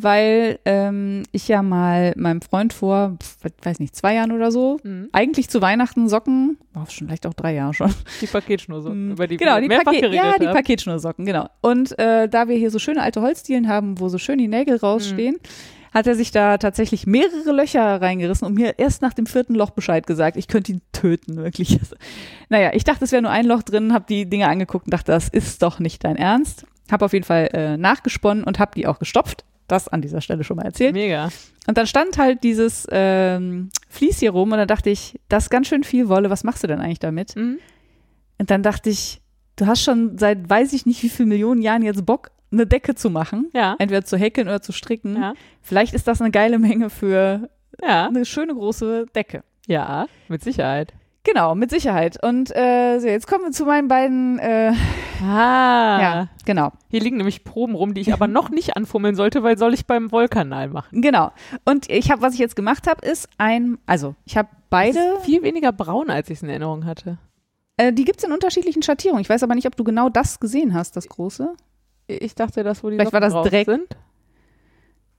weil 0.00 0.60
ähm, 0.64 1.24
ich 1.32 1.48
ja 1.48 1.60
mal 1.62 2.12
meinem 2.16 2.40
Freund 2.40 2.72
vor, 2.72 3.16
weiß 3.62 3.80
nicht, 3.80 3.96
zwei 3.96 4.14
Jahren 4.14 4.30
oder 4.30 4.52
so, 4.52 4.78
Mhm. 4.84 5.08
eigentlich 5.12 5.48
zu 5.48 5.60
Weihnachten 5.60 6.08
Socken, 6.08 6.56
oh, 6.76 6.88
schon 6.88 7.08
vielleicht 7.08 7.26
auch 7.26 7.34
drei 7.34 7.54
Jahre 7.54 7.74
schon. 7.74 7.92
Die 8.20 8.26
Paketschnursocken, 8.28 9.10
über 9.12 9.26
die 9.26 9.36
genau, 9.38 9.60
die, 9.60 9.68
Paket, 9.68 10.12
ja, 10.12 10.38
die. 10.38 10.46
Paketschnursocken, 10.46 11.26
genau. 11.26 11.48
Und 11.62 11.98
äh, 11.98 12.28
da 12.28 12.46
wir 12.48 12.56
hier 12.56 12.70
so 12.70 12.78
schöne 12.78 13.02
alte 13.02 13.22
Holzdielen 13.22 13.66
haben, 13.68 13.98
wo 13.98 14.08
so 14.08 14.18
schön 14.18 14.38
die 14.38 14.46
Nägel 14.48 14.76
rausstehen, 14.76 15.34
Mhm. 15.34 15.94
hat 15.94 16.06
er 16.06 16.14
sich 16.14 16.30
da 16.30 16.58
tatsächlich 16.58 17.06
mehrere 17.08 17.50
Löcher 17.50 18.00
reingerissen 18.00 18.46
und 18.46 18.54
mir 18.54 18.78
erst 18.78 19.02
nach 19.02 19.14
dem 19.14 19.26
vierten 19.26 19.54
Loch 19.56 19.70
Bescheid 19.70 20.06
gesagt, 20.06 20.36
ich 20.36 20.46
könnte 20.46 20.70
ihn 20.72 20.80
töten, 20.92 21.36
wirklich. 21.38 21.80
Naja, 22.50 22.70
ich 22.72 22.84
dachte, 22.84 23.04
es 23.04 23.10
wäre 23.12 23.22
nur 23.22 23.30
ein 23.32 23.46
Loch 23.46 23.62
drin, 23.62 23.92
habe 23.92 24.04
die 24.08 24.26
Dinge 24.30 24.46
angeguckt 24.48 24.86
und 24.86 24.92
dachte, 24.94 25.10
das 25.12 25.28
ist 25.28 25.62
doch 25.62 25.80
nicht 25.80 26.04
dein 26.04 26.14
Ernst. 26.16 26.66
Habe 26.90 27.04
auf 27.04 27.12
jeden 27.12 27.24
Fall 27.24 27.48
äh, 27.52 27.76
nachgesponnen 27.76 28.44
und 28.44 28.58
habe 28.58 28.72
die 28.74 28.86
auch 28.86 28.98
gestopft. 28.98 29.44
Das 29.66 29.86
an 29.88 30.00
dieser 30.00 30.22
Stelle 30.22 30.44
schon 30.44 30.56
mal 30.56 30.64
erzählt. 30.64 30.94
Mega. 30.94 31.28
Und 31.66 31.76
dann 31.76 31.86
stand 31.86 32.16
halt 32.16 32.42
dieses 32.42 32.86
ähm, 32.90 33.68
Vlies 33.90 34.18
hier 34.18 34.30
rum 34.30 34.50
und 34.52 34.56
dann 34.58 34.66
dachte 34.68 34.88
ich, 34.88 35.20
das 35.28 35.44
ist 35.44 35.50
ganz 35.50 35.66
schön 35.68 35.84
viel 35.84 36.08
Wolle, 36.08 36.30
was 36.30 36.42
machst 36.42 36.62
du 36.62 36.66
denn 36.66 36.80
eigentlich 36.80 37.00
damit? 37.00 37.36
Mhm. 37.36 37.58
Und 38.38 38.50
dann 38.50 38.62
dachte 38.62 38.88
ich, 38.88 39.20
du 39.56 39.66
hast 39.66 39.82
schon 39.82 40.16
seit 40.16 40.48
weiß 40.48 40.72
ich 40.72 40.86
nicht 40.86 41.02
wie 41.02 41.10
viel 41.10 41.26
Millionen 41.26 41.60
Jahren 41.60 41.82
jetzt 41.82 42.06
Bock, 42.06 42.30
eine 42.50 42.66
Decke 42.66 42.94
zu 42.94 43.10
machen. 43.10 43.50
Ja. 43.52 43.76
Entweder 43.78 44.02
zu 44.04 44.16
häkeln 44.16 44.48
oder 44.48 44.62
zu 44.62 44.72
stricken. 44.72 45.16
Ja. 45.16 45.34
Vielleicht 45.60 45.92
ist 45.92 46.08
das 46.08 46.22
eine 46.22 46.30
geile 46.30 46.58
Menge 46.58 46.88
für 46.88 47.50
Ja. 47.82 48.06
eine 48.06 48.24
schöne 48.24 48.54
große 48.54 49.04
Decke. 49.14 49.42
Ja, 49.66 50.06
mit 50.28 50.42
Sicherheit. 50.42 50.94
Genau, 51.28 51.54
mit 51.54 51.70
Sicherheit. 51.70 52.22
Und 52.22 52.54
äh, 52.56 52.98
so, 53.00 53.06
jetzt 53.06 53.26
kommen 53.26 53.44
wir 53.44 53.50
zu 53.52 53.64
meinen 53.66 53.88
beiden. 53.88 54.38
Äh, 54.38 54.72
Ah. 55.20 56.00
Ja, 56.00 56.28
genau. 56.46 56.70
Hier 56.90 57.00
liegen 57.00 57.16
nämlich 57.16 57.42
Proben 57.42 57.74
rum, 57.74 57.92
die 57.92 58.00
ich 58.00 58.12
aber 58.12 58.28
noch 58.28 58.50
nicht 58.50 58.76
anfummeln 58.76 59.16
sollte, 59.16 59.42
weil 59.42 59.58
soll 59.58 59.74
ich 59.74 59.84
beim 59.84 60.12
Wollkanal 60.12 60.68
machen. 60.68 61.02
Genau. 61.02 61.32
Und 61.64 61.90
ich 61.90 62.12
habe, 62.12 62.22
was 62.22 62.34
ich 62.34 62.38
jetzt 62.38 62.54
gemacht 62.54 62.86
habe, 62.86 63.04
ist 63.04 63.28
ein, 63.36 63.78
also 63.84 64.14
ich 64.24 64.36
habe 64.36 64.48
beide, 64.70 64.94
Das 64.94 65.18
ist 65.18 65.24
viel 65.24 65.42
weniger 65.42 65.72
braun, 65.72 66.08
als 66.08 66.30
ich 66.30 66.36
es 66.36 66.42
in 66.44 66.48
Erinnerung 66.50 66.84
hatte. 66.86 67.18
äh, 67.78 67.92
die 67.92 68.04
gibt's 68.04 68.22
in 68.22 68.30
unterschiedlichen 68.30 68.80
Schattierungen. 68.84 69.20
Ich 69.20 69.28
weiß 69.28 69.42
aber 69.42 69.56
nicht, 69.56 69.66
ob 69.66 69.74
du 69.76 69.82
genau 69.82 70.08
das 70.08 70.38
gesehen 70.38 70.72
hast, 70.72 70.94
das 70.96 71.08
große. 71.08 71.52
Ich 72.06 72.36
dachte, 72.36 72.62
das, 72.62 72.84
wo 72.84 72.88
die 72.90 72.94
Vielleicht 72.96 73.12
war 73.12 73.18
Socken 73.20 73.22
das 73.22 73.32
drauf 73.32 73.48
direkt- 73.48 73.70
sind. 73.70 73.96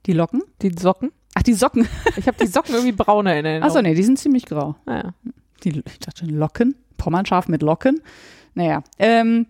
Die 0.06 0.14
Locken? 0.14 0.42
Die 0.62 0.72
Socken. 0.78 1.12
Ach, 1.34 1.42
die 1.42 1.52
Socken. 1.54 1.86
Ich 2.16 2.26
habe 2.26 2.38
die 2.40 2.46
Socken 2.46 2.72
irgendwie 2.74 2.92
brauner 2.92 3.36
in 3.36 3.44
Erinnerung. 3.44 3.68
Achso, 3.68 3.82
nee, 3.82 3.94
die 3.94 4.02
sind 4.02 4.18
ziemlich 4.18 4.46
grau. 4.46 4.76
Naja. 4.86 5.12
Die, 5.64 5.82
ich 5.86 5.98
dachte 5.98 6.20
schon 6.20 6.30
Locken. 6.30 6.74
Pommernschaf 6.96 7.48
mit 7.48 7.62
Locken. 7.62 8.00
Naja, 8.54 8.82
ähm, 8.98 9.46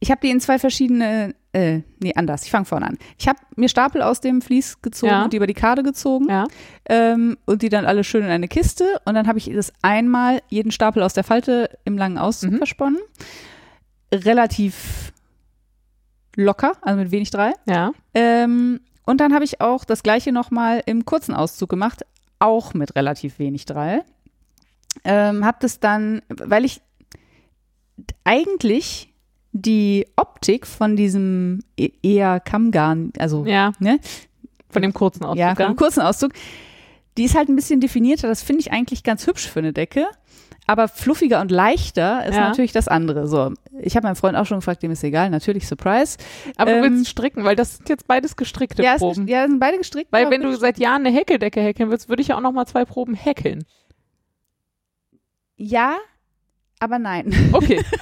ich 0.00 0.10
habe 0.10 0.20
die 0.22 0.30
in 0.30 0.40
zwei 0.40 0.58
verschiedene, 0.58 1.34
äh, 1.52 1.80
nee, 2.00 2.12
anders. 2.14 2.44
Ich 2.44 2.50
fange 2.50 2.64
vorne 2.64 2.86
an. 2.86 2.98
Ich 3.18 3.28
habe 3.28 3.38
mir 3.56 3.68
Stapel 3.68 4.00
aus 4.02 4.20
dem 4.20 4.40
Vlies 4.42 4.80
gezogen 4.82 5.12
Ja. 5.12 5.24
und 5.24 5.32
die 5.32 5.36
über 5.36 5.46
die 5.46 5.54
Karte 5.54 5.82
gezogen 5.82 6.26
Ja. 6.28 6.46
ähm, 6.88 7.36
und 7.44 7.62
die 7.62 7.68
dann 7.68 7.84
alle 7.86 8.02
schön 8.04 8.24
in 8.24 8.30
eine 8.30 8.48
Kiste 8.48 8.84
und 9.04 9.14
dann 9.14 9.26
habe 9.26 9.38
ich 9.38 9.50
das 9.52 9.72
einmal 9.82 10.40
jeden 10.48 10.72
Stapel 10.72 11.02
aus 11.02 11.12
der 11.14 11.24
Falte 11.24 11.78
im 11.84 11.98
langen 11.98 12.16
Auszug 12.18 12.52
Mhm. 12.52 12.56
versponnen. 12.58 12.98
Relativ 14.12 15.12
locker, 16.36 16.72
also 16.82 16.98
mit 16.98 17.10
wenig 17.10 17.30
drei. 17.30 17.52
Ja. 17.66 17.92
Ähm, 18.14 18.80
und 19.06 19.20
dann 19.20 19.34
habe 19.34 19.44
ich 19.44 19.60
auch 19.60 19.84
das 19.84 20.02
gleiche 20.02 20.32
nochmal 20.32 20.82
im 20.86 21.04
kurzen 21.04 21.34
Auszug 21.34 21.68
gemacht, 21.68 22.04
auch 22.38 22.74
mit 22.74 22.96
relativ 22.96 23.38
wenig 23.38 23.66
drei. 23.66 24.02
Ähm, 25.04 25.44
habe 25.44 25.58
das 25.60 25.80
dann, 25.80 26.22
weil 26.28 26.64
ich 26.64 26.80
eigentlich 28.24 29.12
die 29.52 30.06
Optik 30.16 30.66
von 30.66 30.96
diesem 30.96 31.60
e- 31.78 31.90
eher 32.02 32.40
Kammgarn, 32.40 33.12
also 33.18 33.44
Ja. 33.44 33.72
ne, 33.80 33.98
Von 34.68 34.82
dem 34.82 34.92
kurzen 34.94 35.24
Auszug. 35.24 35.38
ja, 35.38 35.54
von 35.54 35.66
dem 35.66 35.76
kurzen 35.76 36.00
Auszug, 36.00 36.32
die 37.18 37.24
ist 37.24 37.34
halt 37.36 37.48
ein 37.48 37.56
bisschen 37.56 37.80
definierter. 37.80 38.28
Das 38.28 38.42
finde 38.42 38.60
ich 38.60 38.72
eigentlich 38.72 39.02
ganz 39.02 39.26
hübsch 39.26 39.48
für 39.48 39.58
eine 39.58 39.72
Decke. 39.72 40.06
Aber 40.66 40.86
fluffiger 40.86 41.40
und 41.40 41.50
leichter 41.50 42.24
ist 42.26 42.36
Ja. 42.36 42.48
natürlich 42.48 42.70
das 42.70 42.86
andere. 42.86 43.26
So, 43.26 43.52
ich 43.80 43.96
habe 43.96 44.06
meinen 44.06 44.14
Freund 44.14 44.36
auch 44.36 44.46
schon 44.46 44.58
gefragt, 44.58 44.84
dem 44.84 44.92
ist 44.92 45.02
egal, 45.02 45.28
natürlich 45.30 45.66
Surprise. 45.66 46.16
Aber 46.56 46.70
Ähm, 46.70 46.82
du 46.84 46.90
willst 46.90 47.08
stricken, 47.10 47.42
weil 47.42 47.56
das 47.56 47.78
sind 47.78 47.88
jetzt 47.88 48.06
beides 48.06 48.36
gestrickte 48.36 48.84
Ja, 48.84 48.96
Proben. 48.96 49.26
ja, 49.26 49.48
sind 49.48 49.58
beide 49.58 49.78
gestrickt. 49.78 50.12
weil 50.12 50.30
wenn 50.30 50.42
du 50.42 50.54
seit 50.56 50.78
Jahren 50.78 51.04
eine 51.04 51.16
Häkeldecke 51.16 51.60
häkeln 51.60 51.90
willst, 51.90 52.08
würde 52.08 52.22
ich 52.22 52.28
ja 52.28 52.36
auch 52.36 52.40
noch 52.40 52.52
mal 52.52 52.66
zwei 52.66 52.84
Proben 52.84 53.14
häkeln. 53.14 53.64
Ja, 55.62 55.96
aber 56.78 56.98
nein. 56.98 57.32
Okay. 57.52 57.82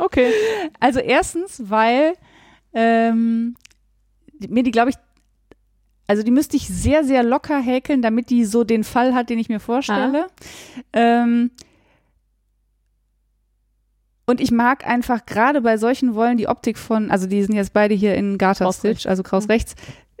Okay. 0.00 0.32
Also 0.78 1.00
erstens, 1.00 1.60
weil 1.70 2.12
ähm, 2.72 3.56
die- 4.34 4.46
mir 4.46 4.62
die, 4.62 4.70
glaube 4.70 4.90
ich, 4.90 4.96
also 6.06 6.22
die 6.22 6.30
müsste 6.30 6.56
ich 6.56 6.68
sehr, 6.68 7.02
sehr 7.02 7.24
locker 7.24 7.58
häkeln, 7.58 8.00
damit 8.00 8.30
die 8.30 8.44
so 8.44 8.62
den 8.62 8.84
Fall 8.84 9.12
hat, 9.12 9.28
den 9.28 9.40
ich 9.40 9.48
mir 9.48 9.58
vorstelle. 9.58 10.28
Ähm, 10.92 11.50
und 14.26 14.40
ich 14.40 14.50
mag 14.52 14.86
einfach 14.86 15.26
gerade 15.26 15.62
bei 15.62 15.78
solchen 15.78 16.14
Wollen 16.14 16.36
die 16.36 16.46
Optik 16.48 16.78
von, 16.78 17.10
also 17.10 17.26
die 17.26 17.42
sind 17.42 17.54
jetzt 17.56 17.72
beide 17.72 17.94
hier 17.94 18.14
in 18.14 18.38
Garter 18.38 18.72
Stitch, 18.72 19.06
also 19.06 19.22
Kraus 19.24 19.44
Mhm. 19.46 19.50
rechts, 19.50 19.74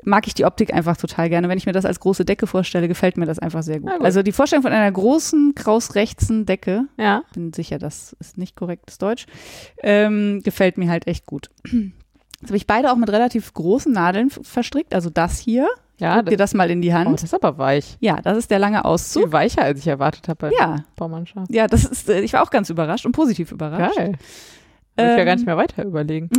mag 0.08 0.26
ich 0.26 0.34
die 0.34 0.44
Optik 0.44 0.72
einfach 0.74 0.96
total 0.96 1.28
gerne. 1.28 1.48
Wenn 1.48 1.58
ich 1.58 1.66
mir 1.66 1.72
das 1.72 1.84
als 1.84 2.00
große 2.00 2.24
Decke 2.24 2.46
vorstelle, 2.46 2.88
gefällt 2.88 3.16
mir 3.16 3.26
das 3.26 3.38
einfach 3.38 3.62
sehr 3.62 3.80
gut. 3.80 3.92
Gut. 3.92 4.04
Also 4.04 4.22
die 4.22 4.32
Vorstellung 4.32 4.62
von 4.62 4.72
einer 4.72 4.90
großen 4.90 5.54
Kraus 5.54 5.94
rechtsen 5.94 6.46
Decke, 6.46 6.84
Ja. 6.96 7.22
bin 7.34 7.52
sicher, 7.52 7.78
das 7.78 8.16
ist 8.20 8.38
nicht 8.38 8.56
korrektes 8.56 8.98
Deutsch, 8.98 9.26
ähm, 9.82 10.40
gefällt 10.42 10.78
mir 10.78 10.90
halt 10.90 11.06
echt 11.06 11.26
gut. 11.26 11.50
Jetzt 11.64 12.50
habe 12.50 12.56
ich 12.56 12.66
beide 12.66 12.92
auch 12.92 12.96
mit 12.96 13.10
relativ 13.10 13.52
großen 13.54 13.92
Nadeln 13.92 14.30
verstrickt, 14.30 14.94
also 14.94 15.10
das 15.10 15.38
hier. 15.38 15.68
Ja, 16.00 16.18
Guck 16.18 16.26
dir 16.30 16.36
das, 16.36 16.50
das 16.52 16.56
mal 16.56 16.70
in 16.70 16.80
die 16.80 16.90
oh, 16.90 16.94
Hand. 16.94 17.12
das 17.12 17.24
ist 17.24 17.34
aber 17.34 17.58
weich. 17.58 17.96
Ja, 17.98 18.22
das 18.22 18.38
ist 18.38 18.52
der 18.52 18.60
lange 18.60 18.84
Auszug. 18.84 19.24
Viel 19.24 19.32
weicher, 19.32 19.62
als 19.62 19.80
ich 19.80 19.88
erwartet 19.88 20.28
habe 20.28 20.48
bei 20.48 20.52
Ja, 20.56 20.76
der 20.76 20.84
Baumannschaft. 20.94 21.52
ja, 21.52 21.66
das 21.66 21.84
ist, 21.84 22.08
äh, 22.08 22.20
ich 22.20 22.32
war 22.34 22.42
auch 22.44 22.50
ganz 22.50 22.70
überrascht 22.70 23.04
und 23.04 23.10
positiv 23.12 23.50
überrascht. 23.50 23.96
Geil. 23.96 24.12
Würde 24.96 25.12
ich 25.12 25.18
ja 25.18 25.24
gar 25.24 25.32
Ähm, 25.32 25.36
nicht 25.38 25.46
mehr 25.46 25.56
weiter 25.56 25.84
überlegen. 25.84 26.30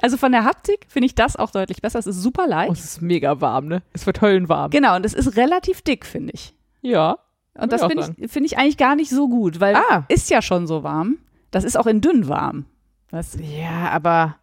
Also 0.00 0.16
von 0.16 0.32
der 0.32 0.44
Haptik 0.44 0.86
finde 0.88 1.06
ich 1.06 1.14
das 1.14 1.36
auch 1.36 1.50
deutlich 1.50 1.82
besser. 1.82 1.98
Es 1.98 2.06
ist 2.06 2.22
super 2.22 2.44
Oh, 2.46 2.50
leicht. 2.50 2.72
es 2.72 2.84
ist 2.84 3.02
mega 3.02 3.40
warm, 3.40 3.66
ne? 3.66 3.82
Es 3.92 4.06
wird 4.06 4.20
höllenwarm. 4.20 4.70
Genau, 4.70 4.96
und 4.96 5.04
es 5.04 5.14
ist 5.14 5.36
relativ 5.36 5.82
dick, 5.82 6.06
finde 6.06 6.32
ich. 6.34 6.54
Ja. 6.80 7.18
Und 7.54 7.70
das 7.72 7.84
finde 7.84 8.14
ich, 8.16 8.30
finde 8.30 8.46
ich 8.46 8.56
eigentlich 8.58 8.78
gar 8.78 8.96
nicht 8.96 9.10
so 9.10 9.28
gut, 9.28 9.60
weil 9.60 9.76
Ah. 9.76 10.04
ist 10.08 10.30
ja 10.30 10.40
schon 10.40 10.66
so 10.66 10.82
warm. 10.82 11.18
Das 11.50 11.64
ist 11.64 11.76
auch 11.76 11.86
in 11.86 12.00
dünn 12.00 12.28
warm. 12.28 12.64
Das, 13.10 13.36
Ja, 13.38 13.90
aber 13.90 14.36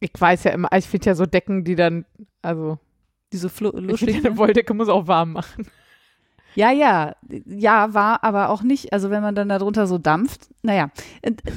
ich 0.00 0.10
weiß 0.18 0.44
ja 0.44 0.50
immer, 0.50 0.68
ich 0.76 0.86
finde 0.88 1.06
ja 1.06 1.14
so 1.14 1.24
Decken, 1.26 1.62
die 1.64 1.76
dann, 1.76 2.04
also, 2.42 2.78
diese 3.32 3.48
Flo 3.48 3.70
eine 3.70 4.36
Wolldecke 4.36 4.74
muss 4.74 4.88
auch 4.88 5.06
warm 5.06 5.32
machen. 5.32 5.66
Ja, 6.56 6.72
ja, 6.72 7.14
ja, 7.46 7.92
war 7.92 8.24
aber 8.24 8.48
auch 8.48 8.62
nicht, 8.62 8.92
also 8.92 9.10
wenn 9.10 9.22
man 9.22 9.34
dann 9.34 9.48
darunter 9.48 9.86
so 9.86 9.98
dampft. 9.98 10.48
Naja, 10.62 10.90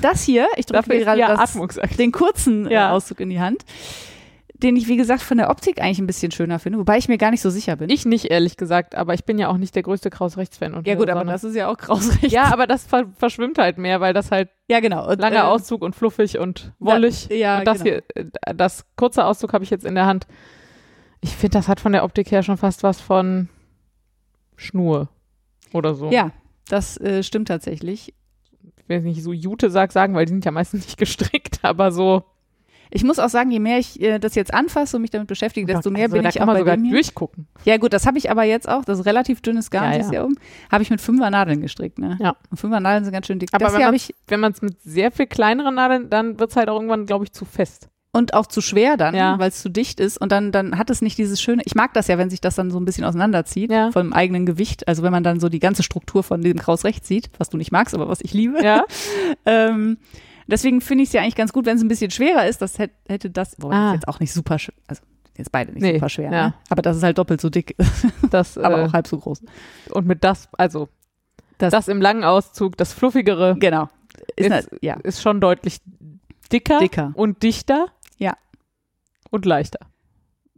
das 0.01 0.23
hier, 0.23 0.47
ich 0.57 0.65
drücke 0.65 0.89
mir 0.89 0.99
gerade 0.99 1.19
ja 1.19 1.35
das, 1.35 1.57
den 1.97 2.11
kurzen 2.11 2.67
äh, 2.67 2.73
Ja. 2.73 2.91
Auszug 2.91 3.21
in 3.21 3.29
die 3.29 3.39
Hand, 3.39 3.63
den 4.53 4.75
ich, 4.75 4.89
wie 4.89 4.97
gesagt, 4.97 5.21
von 5.21 5.37
der 5.37 5.49
Optik 5.49 5.81
eigentlich 5.81 5.99
ein 5.99 6.07
bisschen 6.07 6.31
schöner 6.31 6.59
finde, 6.59 6.79
wobei 6.79 6.97
ich 6.97 7.07
mir 7.07 7.17
gar 7.17 7.31
nicht 7.31 7.41
so 7.41 7.49
sicher 7.49 7.77
bin. 7.77 7.89
Ich 7.89 8.05
nicht, 8.05 8.25
ehrlich 8.25 8.57
gesagt, 8.57 8.93
aber 8.93 9.13
ich 9.13 9.23
bin 9.23 9.39
ja 9.39 9.47
auch 9.47 9.57
nicht 9.57 9.73
der 9.73 9.83
größte 9.83 10.09
Kraus-Rechts-Fan. 10.09 10.81
ja 10.83 10.95
gut, 10.95 11.09
aber 11.09 11.21
Sonne. 11.21 11.31
das 11.31 11.45
ist 11.45 11.55
ja 11.55 11.69
auch 11.69 11.77
grausrecht. 11.77 12.33
Ja, 12.33 12.51
aber 12.51 12.67
das 12.67 12.85
ver 12.85 13.05
verschwimmt 13.17 13.57
halt 13.57 13.77
mehr, 13.77 14.01
weil 14.01 14.13
das 14.13 14.31
halt 14.31 14.49
ja 14.67 14.81
genau. 14.81 15.09
Und, 15.09 15.21
langer 15.21 15.37
äh, 15.37 15.41
Auszug 15.43 15.81
und 15.81 15.95
fluffig 15.95 16.39
und 16.39 16.73
wollig. 16.79 17.29
Da, 17.29 17.35
ja, 17.35 17.59
und 17.59 17.67
das 17.67 17.83
genau. 17.83 18.01
hier, 18.15 18.25
äh, 18.41 18.53
das 18.53 18.85
kurze 18.97 19.23
Auszug 19.23 19.53
habe 19.53 19.63
ich 19.63 19.69
jetzt 19.69 19.85
in 19.85 19.95
der 19.95 20.05
Hand. 20.05 20.27
Ich 21.21 21.35
finde, 21.35 21.57
das 21.57 21.69
hat 21.69 21.79
von 21.79 21.93
der 21.93 22.03
Optik 22.03 22.31
her 22.31 22.43
schon 22.43 22.57
fast 22.57 22.83
was 22.83 22.99
von 22.99 23.47
Schnur 24.59 25.09
oder 25.73 25.95
so. 25.95 26.11
Ja, 26.11 26.31
das 26.67 26.97
äh, 26.97 27.23
stimmt 27.23 27.47
tatsächlich. 27.47 28.13
Ich 28.77 28.89
will 28.89 29.01
nicht 29.01 29.23
so 29.23 29.33
Jute 29.33 29.69
sag 29.69 29.91
sagen, 29.91 30.15
weil 30.15 30.25
die 30.25 30.31
sind 30.33 30.45
ja 30.45 30.51
meistens 30.51 30.85
nicht 30.85 30.97
gestrickt, 30.97 31.59
aber 31.63 31.91
so. 31.91 32.23
Ich 32.91 33.03
muss 33.03 33.19
auch 33.19 33.29
sagen, 33.29 33.51
je 33.51 33.59
mehr 33.59 33.77
ich 33.77 34.01
äh, 34.01 34.17
das 34.17 34.33
jetzt 34.33 34.51
anfasse 34.51 34.97
und 34.97 35.03
mich 35.03 35.11
damit 35.11 35.27
beschäftige, 35.27 35.67
desto 35.71 35.91
mehr 35.91 36.05
also, 36.05 36.15
bin 36.15 36.23
da 36.23 36.29
ich 36.29 36.35
kann 36.35 36.43
auch 36.43 36.47
man 36.47 36.55
bei 36.55 36.59
sogar 36.61 36.75
dem 36.75 36.85
hier. 36.85 36.93
durchgucken. 36.93 37.47
Ja 37.63 37.77
gut, 37.77 37.93
das 37.93 38.07
habe 38.07 38.17
ich 38.17 38.31
aber 38.31 38.43
jetzt 38.43 38.67
auch. 38.67 38.83
Das 38.83 38.97
ist 38.97 39.05
relativ 39.05 39.41
dünnes 39.41 39.69
Garn, 39.69 39.91
Ja, 39.91 39.99
du 39.99 40.05
ja. 40.05 40.11
ja 40.13 40.23
oben. 40.23 40.35
Habe 40.71 40.81
ich 40.81 40.89
mit 40.89 40.99
fünfer 40.99 41.29
Nadeln 41.29 41.61
gestrickt, 41.61 41.99
ne? 41.99 42.17
Ja. 42.19 42.35
Und 42.49 42.57
fünfer 42.57 42.79
Nadeln 42.79 43.03
sind 43.03 43.13
ganz 43.13 43.27
schön 43.27 43.37
dick. 43.37 43.49
Aber 43.53 43.65
das 43.65 43.75
hier 43.75 44.15
Wenn 44.25 44.39
man 44.39 44.53
es 44.53 44.63
mit 44.63 44.81
sehr 44.81 45.11
viel 45.11 45.27
kleineren 45.27 45.75
Nadeln, 45.75 46.09
dann 46.09 46.39
wird 46.39 46.49
es 46.49 46.55
halt 46.55 46.67
auch 46.67 46.77
irgendwann, 46.77 47.05
glaube 47.05 47.25
ich, 47.25 47.31
zu 47.31 47.45
fest. 47.45 47.89
Und 48.11 48.33
auch 48.33 48.47
zu 48.47 48.59
schwer 48.61 48.97
dann, 48.97 49.13
Ja. 49.15 49.37
weil 49.37 49.49
es 49.49 49.61
zu 49.61 49.69
dicht 49.69 49.99
ist 49.99 50.17
und 50.19 50.31
dann, 50.31 50.51
dann 50.51 50.77
hat 50.77 50.89
es 50.89 51.01
nicht 51.01 51.17
dieses 51.17 51.39
schöne, 51.41 51.61
ich 51.65 51.75
mag 51.75 51.93
das 51.93 52.07
ja, 52.07 52.17
wenn 52.17 52.29
sich 52.31 52.41
das 52.41 52.55
dann 52.55 52.71
so 52.71 52.79
ein 52.79 52.85
bisschen 52.85 53.03
auseinanderzieht 53.05 53.71
Ja. 53.71 53.91
vom 53.91 54.13
eigenen 54.13 54.45
Gewicht, 54.47 54.87
also 54.87 55.03
wenn 55.03 55.11
man 55.11 55.23
dann 55.23 55.39
so 55.39 55.47
die 55.49 55.59
ganze 55.59 55.83
Struktur 55.83 56.23
von 56.23 56.41
dem 56.41 56.57
Kraus 56.57 56.85
rechts 56.85 57.07
sieht, 57.07 57.29
was 57.37 57.49
du 57.49 57.57
nicht 57.57 57.71
magst, 57.71 57.93
aber 57.93 58.07
was 58.07 58.21
ich 58.21 58.33
liebe. 58.33 58.63
Ja. 58.63 58.83
Ähm, 59.45 59.97
deswegen 60.47 60.81
finde 60.81 61.03
ich 61.03 61.09
es 61.09 61.13
ja 61.13 61.21
eigentlich 61.21 61.35
ganz 61.35 61.53
gut, 61.53 61.65
wenn 61.65 61.77
es 61.77 61.83
ein 61.83 61.87
bisschen 61.87 62.11
schwerer 62.11 62.47
ist, 62.47 62.61
das 62.61 62.77
hätte, 62.79 62.95
hätte 63.07 63.29
das, 63.29 63.55
das 63.55 63.71
Ah. 63.71 63.87
ist 63.89 63.93
jetzt 63.93 64.07
auch 64.07 64.19
nicht 64.19 64.33
super, 64.33 64.57
also 64.87 65.01
jetzt 65.37 65.51
beide 65.51 65.71
nicht 65.71 65.81
Nee, 65.81 65.93
super 65.95 66.09
schwer, 66.09 66.31
ja. 66.31 66.47
ne? 66.47 66.53
aber 66.69 66.81
das 66.81 66.97
ist 66.97 67.03
halt 67.03 67.17
doppelt 67.17 67.39
so 67.41 67.49
dick, 67.49 67.75
Das, 68.31 68.57
aber 68.57 68.79
äh, 68.79 68.85
auch 68.85 68.93
halb 68.93 69.07
so 69.07 69.17
groß. 69.19 69.41
und 69.91 70.07
mit 70.07 70.23
das, 70.23 70.49
also 70.57 70.89
Das- 71.59 71.71
das, 71.71 71.87
im 71.87 72.01
langen 72.01 72.23
Auszug, 72.23 72.75
das 72.77 72.91
fluffigere 72.93 73.55
Genau. 73.59 73.87
Ist, 74.35 74.45
Ist- 74.47 74.51
halt- 74.51 74.69
ja, 74.81 74.95
ist 75.03 75.21
schon 75.21 75.39
deutlich 75.39 75.79
dicker, 76.51 76.79
dicker. 76.79 77.11
und 77.15 77.41
dichter. 77.43 77.87
Ja. 78.19 78.37
Und 79.31 79.45
leichter. 79.45 79.79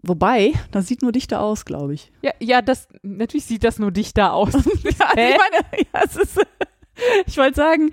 Wobei, 0.04 0.54
das 0.72 0.88
sieht 0.88 1.02
nur 1.04 1.12
dichter 1.12 1.42
aus, 1.42 1.64
glaube 1.66 1.94
ich. 1.94 2.12
Ja, 2.24 2.32
ja, 2.40 2.62
das 2.62 2.88
natürlich 3.04 3.46
sieht 3.46 3.64
das 3.64 3.78
nur 3.80 3.92
dichter 3.92 4.34
aus. 4.34 4.54
Ja, 4.56 5.12
ich 5.16 5.38
meine, 5.38 5.84
ja, 5.94 6.02
es 6.04 6.16
ist, 6.16 6.40
ich 7.28 7.38
wollte 7.38 7.56
sagen, 7.56 7.92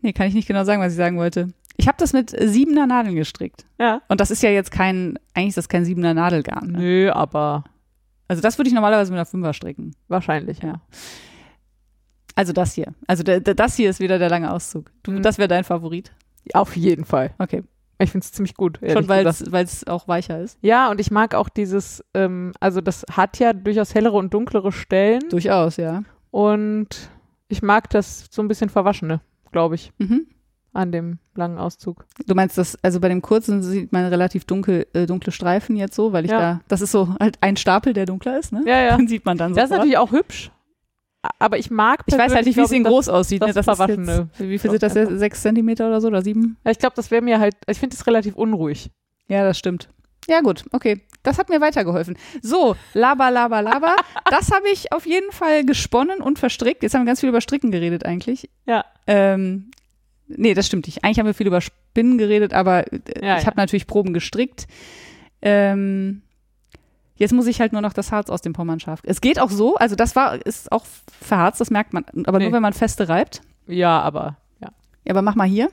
nee, 0.00 0.12
kann 0.12 0.28
ich 0.28 0.34
nicht 0.34 0.46
genau 0.48 0.64
sagen, 0.64 0.80
was 0.80 0.92
ich 0.92 0.96
sagen 0.96 1.18
wollte. 1.18 1.48
Ich 1.76 1.88
habe 1.88 1.98
das 1.98 2.12
mit 2.12 2.30
siebener 2.38 2.86
Nadeln 2.86 3.16
gestrickt. 3.16 3.64
ja. 3.78 4.02
Und 4.08 4.20
das 4.20 4.30
ist 4.30 4.42
ja 4.42 4.50
jetzt 4.50 4.70
kein, 4.70 5.18
eigentlich 5.34 5.48
ist 5.48 5.58
das 5.58 5.68
kein 5.68 5.84
siebener 5.84 6.14
Nadelgarn. 6.14 6.72
Ne? 6.72 6.78
Nö, 6.78 7.10
aber 7.10 7.64
Also 8.28 8.42
das 8.42 8.58
würde 8.58 8.68
ich 8.68 8.74
normalerweise 8.74 9.10
mit 9.10 9.18
einer 9.18 9.26
Fünfer 9.26 9.54
stricken. 9.54 9.96
wahrscheinlich, 10.08 10.58
ja. 10.62 10.68
Ja. 10.68 10.80
Also 12.36 12.52
das 12.52 12.74
hier. 12.74 12.94
Also 13.06 13.22
der, 13.22 13.40
der, 13.40 13.54
das 13.54 13.74
hier 13.76 13.90
ist 13.90 13.98
wieder 14.00 14.18
der 14.18 14.28
lange 14.30 14.52
Auszug. 14.52 14.92
Du, 15.02 15.10
Mhm. 15.12 15.22
Das 15.22 15.38
wäre 15.38 15.48
dein 15.48 15.64
Favorit. 15.64 16.12
Auf 16.54 16.76
jeden 16.76 17.04
Fall. 17.04 17.34
Okay. 17.38 17.64
Ich 18.02 18.10
finde 18.12 18.24
es 18.24 18.32
ziemlich 18.32 18.54
gut. 18.54 18.78
Schon 18.92 19.08
weil 19.08 19.26
es 19.26 19.86
auch 19.86 20.08
weicher 20.08 20.40
ist. 20.40 20.58
Ja, 20.62 20.90
und 20.90 21.00
ich 21.00 21.10
mag 21.10 21.34
auch 21.34 21.48
dieses, 21.48 22.02
ähm, 22.14 22.52
also 22.60 22.80
das 22.80 23.04
hat 23.12 23.38
ja 23.38 23.52
durchaus 23.52 23.94
hellere 23.94 24.16
und 24.16 24.32
dunklere 24.32 24.72
Stellen. 24.72 25.22
Durchaus, 25.30 25.76
ja. 25.76 26.02
Und 26.30 26.88
ich 27.48 27.62
mag 27.62 27.90
das 27.90 28.26
so 28.30 28.40
ein 28.42 28.48
bisschen 28.48 28.70
Verwaschene, 28.70 29.20
glaube 29.52 29.74
ich, 29.74 29.92
Mhm. 29.98 30.26
an 30.72 30.92
dem 30.92 31.18
langen 31.34 31.58
Auszug. 31.58 32.06
Du 32.26 32.34
meinst 32.34 32.56
das, 32.56 32.76
also 32.82 33.00
bei 33.00 33.08
dem 33.08 33.22
kurzen 33.22 33.62
sieht 33.62 33.92
man 33.92 34.06
relativ 34.06 34.44
dunkel, 34.44 34.86
äh, 34.94 35.06
dunkle 35.06 35.32
Streifen 35.32 35.76
jetzt 35.76 35.94
so, 35.96 36.12
weil 36.12 36.24
ich 36.24 36.30
Ja. 36.30 36.38
da, 36.40 36.60
das 36.68 36.80
ist 36.80 36.92
so 36.92 37.14
halt 37.20 37.38
ein 37.40 37.56
Stapel, 37.56 37.92
der 37.92 38.06
dunkler 38.06 38.38
ist, 38.38 38.52
ne? 38.52 38.62
Ja, 38.66 38.80
ja. 38.80 38.96
Den 38.96 39.08
sieht 39.08 39.24
man 39.24 39.36
dann 39.36 39.52
so. 39.52 39.56
Das 39.56 39.70
ist 39.70 39.76
natürlich 39.76 39.98
auch 39.98 40.12
hübsch. 40.12 40.50
Aber 41.38 41.58
ich 41.58 41.70
mag 41.70 42.02
Ich 42.06 42.16
weiß 42.16 42.34
halt 42.34 42.46
nicht, 42.46 42.56
wie 42.56 42.62
es 42.62 42.68
persönlich, 42.68 42.88
groß 42.88 43.08
aussieht. 43.10 43.42
das 43.42 43.48
ne? 43.48 43.54
Das 43.54 43.64
Verwaschene. 43.66 44.28
Jetzt, 44.38 44.40
wie 44.40 44.58
viel 44.58 44.70
sind 44.70 44.82
das? 44.82 44.94
jetzt? 44.94 45.18
Sechs 45.18 45.42
Zentimeter 45.42 45.86
oder 45.88 46.00
so 46.00 46.08
oder 46.08 46.22
sieben? 46.22 46.56
Ja, 46.64 46.70
ich 46.70 46.78
glaube, 46.78 46.96
das 46.96 47.10
wäre 47.10 47.20
mir 47.22 47.38
halt, 47.38 47.56
ich 47.66 47.78
finde 47.78 47.94
es 47.94 48.06
relativ 48.06 48.36
unruhig. 48.36 48.90
Ja, 49.28 49.44
das 49.44 49.58
stimmt. 49.58 49.88
Ja, 50.28 50.40
gut, 50.40 50.64
okay. 50.72 51.00
Das 51.22 51.38
hat 51.38 51.50
mir 51.50 51.60
weitergeholfen. 51.60 52.16
So, 52.40 52.76
laber, 52.94 53.30
laber, 53.30 53.60
laber. 53.60 53.96
das 54.30 54.50
habe 54.50 54.68
ich 54.72 54.92
auf 54.92 55.04
jeden 55.04 55.30
Fall 55.32 55.64
gesponnen 55.66 56.20
und 56.20 56.38
verstrickt. 56.38 56.82
Jetzt 56.82 56.94
haben 56.94 57.02
wir 57.02 57.06
ganz 57.06 57.20
viel 57.20 57.28
über 57.28 57.40
Stricken 57.42 57.70
geredet 57.70 58.06
eigentlich. 58.06 58.48
Ja. 58.64 58.84
Ähm, 59.06 59.70
nee, 60.28 60.54
das 60.54 60.66
stimmt 60.66 60.86
nicht. 60.86 61.04
Eigentlich 61.04 61.18
haben 61.18 61.26
wir 61.26 61.34
viel 61.34 61.46
über 61.48 61.60
Spinnen 61.60 62.16
geredet, 62.16 62.54
aber 62.54 62.90
äh, 62.90 63.00
Ja, 63.22 63.36
ich 63.36 63.42
ja. 63.42 63.46
habe 63.46 63.56
natürlich 63.56 63.86
Proben 63.86 64.14
gestrickt. 64.14 64.66
Ähm, 65.42 66.22
jetzt 67.20 67.32
muss 67.32 67.46
ich 67.46 67.60
halt 67.60 67.72
nur 67.72 67.80
noch 67.82 67.92
das 67.92 68.10
Harz 68.10 68.28
aus 68.30 68.40
dem 68.42 68.52
Pommernschaf. 68.52 69.00
Es 69.04 69.20
geht 69.20 69.38
auch 69.38 69.50
so, 69.50 69.76
also 69.76 69.94
das 69.94 70.16
war, 70.16 70.44
ist 70.44 70.72
auch 70.72 70.84
verharzt, 71.20 71.60
das 71.60 71.70
merkt 71.70 71.92
man, 71.92 72.04
aber 72.26 72.38
Nee. 72.38 72.46
nur 72.46 72.52
wenn 72.54 72.62
man 72.62 72.72
feste 72.72 73.08
reibt. 73.08 73.42
Ja, 73.68 74.00
aber 74.00 74.38
ja. 74.60 74.70
Ja, 75.04 75.10
aber 75.12 75.22
mach 75.22 75.36
mal 75.36 75.46
hier, 75.46 75.70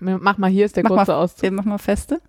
Mach 0.00 0.38
mal, 0.38 0.50
hier 0.50 0.66
ist 0.66 0.76
der 0.76 0.82
Mach 0.82 0.90
kurze 0.90 1.12
mal, 1.12 1.18
Auszug. 1.18 1.50
mach 1.52 1.64
mal 1.64 1.78
feste. 1.78 2.20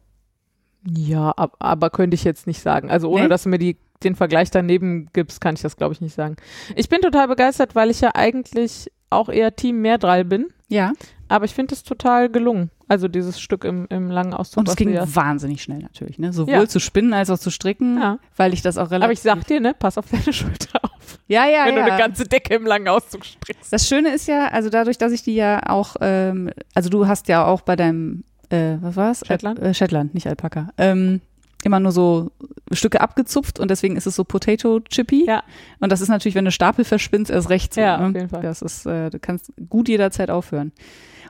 Ja, 0.88 1.31
ab, 1.31 1.55
aber 1.60 1.89
könnte 1.89 2.13
ich 2.13 2.23
jetzt 2.23 2.45
nicht 2.45 2.62
sagen. 2.62 2.91
Also 2.91 3.10
ohne, 3.10 3.23
Nee? 3.23 3.29
dass 3.29 3.43
du 3.43 3.49
mir 3.49 3.58
die, 3.58 3.77
den 4.03 4.15
Vergleich 4.15 4.51
daneben 4.51 5.10
gibst, 5.13 5.41
kann 5.41 5.55
ich 5.55 5.62
das, 5.63 5.75
glaube 5.75 5.93
ich, 5.93 5.99
nicht 5.99 6.13
sagen. 6.13 6.36
Ich 6.75 6.89
bin 6.89 7.01
total 7.01 7.27
begeistert, 7.27 7.73
weil 7.73 7.89
ich 7.89 8.01
ja 8.01 8.12
eigentlich 8.13 8.91
auch 9.10 9.29
eher 9.29 9.55
Team 9.55 9.81
Mehrdrall 9.81 10.25
bin. 10.25 10.47
Ja. 10.67 10.93
Aber 11.27 11.45
ich 11.45 11.55
finde 11.55 11.73
es 11.73 11.81
total 11.84 12.29
gelungen. 12.29 12.69
Also 12.88 13.08
dieses 13.08 13.39
Stück 13.39 13.63
im, 13.63 13.88
im 13.89 14.12
langen 14.12 14.34
Auszug. 14.34 14.60
Und 14.60 14.69
es 14.69 14.76
ging 14.76 14.93
wahnsinnig 14.95 15.63
schnell 15.63 15.80
natürlich, 15.80 16.19
ne? 16.19 16.32
Sowohl 16.34 16.54
Ja. 16.54 16.67
zu 16.67 16.80
spinnen 16.80 17.13
als 17.13 17.30
auch 17.30 17.39
zu 17.39 17.50
stricken, 17.50 17.98
Ja. 17.98 18.19
weil 18.36 18.54
ich 18.54 18.62
das 18.62 18.78
auch 18.78 18.91
relativ. 18.91 19.04
Aber 19.04 19.13
ich 19.13 19.21
sag 19.21 19.48
dir, 19.48 19.60
ne, 19.60 19.74
pass 19.78 19.98
auf 19.98 20.06
deine 20.12 20.21
Schulter 20.34 20.80
auf. 20.84 21.19
ja, 21.28 21.45
ja, 21.48 21.65
wenn 21.65 21.76
ja. 21.78 21.86
du 21.86 21.91
eine 21.91 22.00
ganze 22.02 22.26
Decke 22.26 22.54
im 22.54 22.65
langen 22.65 22.88
Auszug 22.88 23.26
strickst. 23.26 23.74
das 23.74 23.88
Schöne 23.88 24.13
ist 24.13 24.28
ja, 24.28 24.48
also 24.50 24.69
dadurch, 24.69 24.98
dass 24.98 25.12
ich 25.12 25.24
die 25.24 25.36
ja 25.36 25.62
auch, 25.67 25.95
ähm, 26.02 26.52
also 26.76 26.89
du 26.89 27.08
hast 27.08 27.28
ja 27.28 27.45
auch 27.45 27.62
bei 27.62 27.76
deinem, 27.76 28.24
äh, 28.50 28.76
was 28.82 28.95
war's? 28.95 29.24
Shetland? 29.26 29.60
Äh, 29.60 29.74
Shetland, 29.74 30.13
nicht 30.13 30.28
Alpaka. 30.28 30.69
Ähm, 30.78 31.21
immer 31.63 31.80
nur 31.80 31.91
so 31.91 32.30
Stücke 32.71 33.02
abgezupft 33.02 33.60
und 33.60 33.71
deswegen 33.71 33.98
ist 33.98 34.06
es 34.06 34.15
so 34.15 34.24
Potato 34.24 34.80
Chippy. 34.82 35.26
Ja. 35.26 35.41
Und 35.80 35.91
das 35.91 36.02
ist 36.02 36.10
natürlich, 36.10 36.36
wenn 36.36 36.45
du 36.45 36.52
Stapel 36.52 36.86
verspinnst, 36.86 37.32
erst 37.32 37.50
recht 37.50 37.74
so. 37.74 37.82
Ja, 37.82 37.98
ne? 37.98 38.08
auf 38.08 38.13
jeden 38.13 38.30
Fall. 38.30 38.43
Das 38.43 38.62
ist, 38.62 38.86
äh, 38.86 39.10
du 39.10 39.17
kannst 39.19 39.52
gut 39.69 39.89
jederzeit 39.89 40.30
aufhören. 40.30 40.71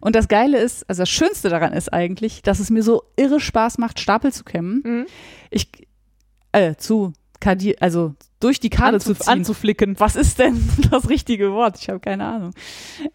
Und 0.06 0.16
das 0.16 0.28
Geile 0.28 0.60
ist, 0.60 0.88
also 0.88 1.02
das 1.02 1.10
Schönste 1.10 1.50
daran 1.50 1.74
ist 1.74 1.92
eigentlich, 1.92 2.44
dass 2.44 2.60
es 2.60 2.70
mir 2.70 2.84
so 2.84 3.02
irre 3.16 3.40
Spaß 3.40 3.80
macht, 3.80 4.00
Stapel 4.00 4.32
zu 4.32 4.44
kämmen. 4.44 4.84
Mhm. 4.86 5.06
Ich, 5.50 5.72
äh, 6.52 6.76
zu 6.76 7.14
kadi 7.40 7.76
also 7.80 8.14
durch 8.40 8.60
die 8.60 8.70
Karte 8.70 8.98
Anzu, 8.98 9.16
zu 9.16 9.24
ziehen. 9.24 9.34
anzuflicken. 9.34 10.00
Was 10.00 10.16
ist 10.16 10.38
denn 10.38 10.62
das 10.92 11.10
richtige 11.10 11.54
Wort? 11.54 11.80
Ich 11.80 11.90
habe 11.90 12.00
keine 12.00 12.24
Ahnung. 12.24 12.52